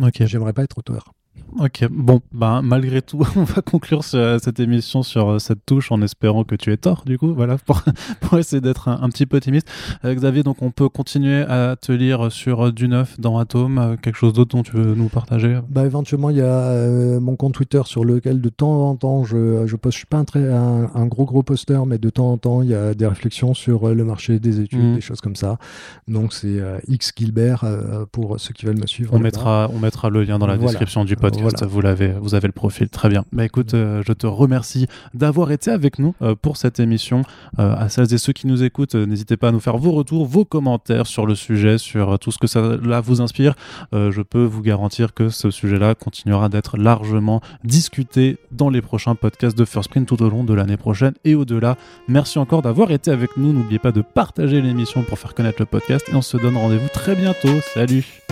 Ok. 0.00 0.24
J'aimerais 0.24 0.54
pas 0.54 0.62
être 0.62 0.78
auteur. 0.78 1.12
Ok, 1.58 1.86
bon, 1.90 2.20
ben, 2.32 2.62
malgré 2.62 3.02
tout, 3.02 3.20
on 3.36 3.44
va 3.44 3.62
conclure 3.62 4.04
cette 4.04 4.60
émission 4.60 5.02
sur 5.02 5.28
euh, 5.28 5.38
cette 5.38 5.64
touche 5.64 5.90
en 5.90 6.02
espérant 6.02 6.44
que 6.44 6.54
tu 6.54 6.72
aies 6.72 6.76
tort, 6.76 7.02
du 7.06 7.18
coup, 7.18 7.32
voilà, 7.34 7.56
pour, 7.58 7.82
pour 8.20 8.38
essayer 8.38 8.60
d'être 8.60 8.88
un, 8.88 9.08
petit 9.08 9.26
peu 9.26 9.38
optimiste. 9.38 9.68
Euh, 10.04 10.14
Xavier, 10.14 10.42
donc 10.42 10.62
on 10.62 10.70
peut 10.70 10.88
continuer 10.88 11.42
à 11.42 11.76
te 11.76 11.90
lire 11.92 12.30
sur 12.30 12.66
euh, 12.66 12.72
du 12.72 12.88
neuf 12.88 13.18
dans 13.18 13.38
Atom, 13.38 13.96
quelque 14.02 14.16
chose 14.16 14.34
d'autre 14.34 14.56
dont 14.56 14.62
tu 14.62 14.72
veux 14.72 14.94
nous 14.94 15.08
partager? 15.08 15.58
Bah, 15.68 15.84
Éventuellement, 15.84 16.30
il 16.30 16.36
y 16.36 16.42
a 16.42 17.18
mon 17.20 17.36
compte 17.36 17.54
Twitter 17.54 17.82
sur 17.86 18.04
lequel 18.04 18.40
de 18.40 18.48
temps 18.48 18.88
en 18.88 18.96
temps, 18.96 19.24
je, 19.24 19.66
je 19.66 19.76
poste, 19.76 19.94
je 19.94 19.98
suis 19.98 20.06
pas 20.06 20.18
un, 20.18 20.24
très, 20.24 20.46
un, 20.52 21.06
gros 21.06 21.24
gros 21.24 21.42
poster, 21.42 21.84
mais 21.86 21.98
de 21.98 22.10
temps 22.10 22.30
en 22.30 22.38
temps, 22.38 22.62
il 22.62 22.68
y 22.68 22.74
a 22.74 22.94
des 22.94 23.06
réflexions 23.06 23.54
sur 23.54 23.88
le 23.88 24.04
marché 24.04 24.38
des 24.38 24.60
études, 24.60 24.92
mmh. 24.92 24.94
des 24.96 25.00
choses 25.00 25.20
comme 25.20 25.36
ça. 25.36 25.58
Donc 26.06 26.32
c'est 26.32 26.60
X 26.88 27.12
Gilbert 27.16 27.64
pour 28.12 28.38
ceux 28.38 28.52
qui 28.52 28.66
veulent 28.66 28.78
me 28.78 28.86
suivre. 28.86 29.14
On 29.14 29.18
mettra, 29.18 29.70
on 29.72 29.78
mettra 29.78 30.10
le 30.10 30.22
lien 30.24 30.38
dans 30.38 30.46
la 30.46 30.58
description 30.58 31.04
du 31.04 31.16
podcast 31.16 31.27
vous 31.36 31.80
l'avez, 31.80 32.08
vous 32.08 32.34
avez 32.34 32.48
le 32.48 32.52
profil, 32.52 32.88
très 32.88 33.08
bien. 33.08 33.24
Bah 33.32 33.44
écoute, 33.44 33.74
euh, 33.74 34.02
je 34.06 34.12
te 34.12 34.26
remercie 34.26 34.86
d'avoir 35.14 35.50
été 35.50 35.70
avec 35.70 35.98
nous 35.98 36.14
euh, 36.22 36.34
pour 36.40 36.56
cette 36.56 36.80
émission. 36.80 37.22
Euh, 37.58 37.74
à 37.76 37.88
celles 37.88 38.12
et 38.12 38.18
ceux 38.18 38.32
qui 38.32 38.46
nous 38.46 38.62
écoutent, 38.62 38.94
n'hésitez 38.94 39.36
pas 39.36 39.48
à 39.48 39.52
nous 39.52 39.60
faire 39.60 39.78
vos 39.78 39.92
retours, 39.92 40.26
vos 40.26 40.44
commentaires 40.44 41.06
sur 41.06 41.26
le 41.26 41.34
sujet, 41.34 41.78
sur 41.78 42.18
tout 42.18 42.30
ce 42.30 42.38
que 42.38 42.46
cela 42.46 43.00
vous 43.00 43.20
inspire. 43.20 43.54
je 43.92 44.22
peux 44.22 44.44
vous 44.44 44.62
garantir 44.62 45.14
que 45.14 45.28
ce 45.28 45.50
sujet-là 45.50 45.94
continuera 45.94 46.48
d'être 46.48 46.76
largement 46.76 47.40
discuté 47.64 48.38
dans 48.52 48.70
les 48.70 48.82
prochains 48.82 49.14
podcasts 49.14 49.56
de 49.56 49.64
First 49.64 49.90
Print 49.90 50.06
tout 50.06 50.22
au 50.22 50.28
long 50.28 50.44
de 50.44 50.54
l'année 50.54 50.76
prochaine 50.76 51.14
et 51.24 51.34
au-delà. 51.34 51.76
Merci 52.08 52.38
encore 52.38 52.62
d'avoir 52.62 52.90
été 52.90 53.10
avec 53.10 53.36
nous. 53.36 53.52
N'oubliez 53.52 53.78
pas 53.78 53.92
de 53.92 54.02
partager 54.02 54.60
l'émission 54.60 55.02
pour 55.02 55.18
faire 55.18 55.34
connaître 55.34 55.60
le 55.60 55.66
podcast 55.66 56.06
et 56.10 56.14
on 56.14 56.22
se 56.22 56.36
donne 56.36 56.56
rendez-vous 56.56 56.88
très 56.88 57.14
bientôt. 57.14 57.60
Salut. 57.74 58.22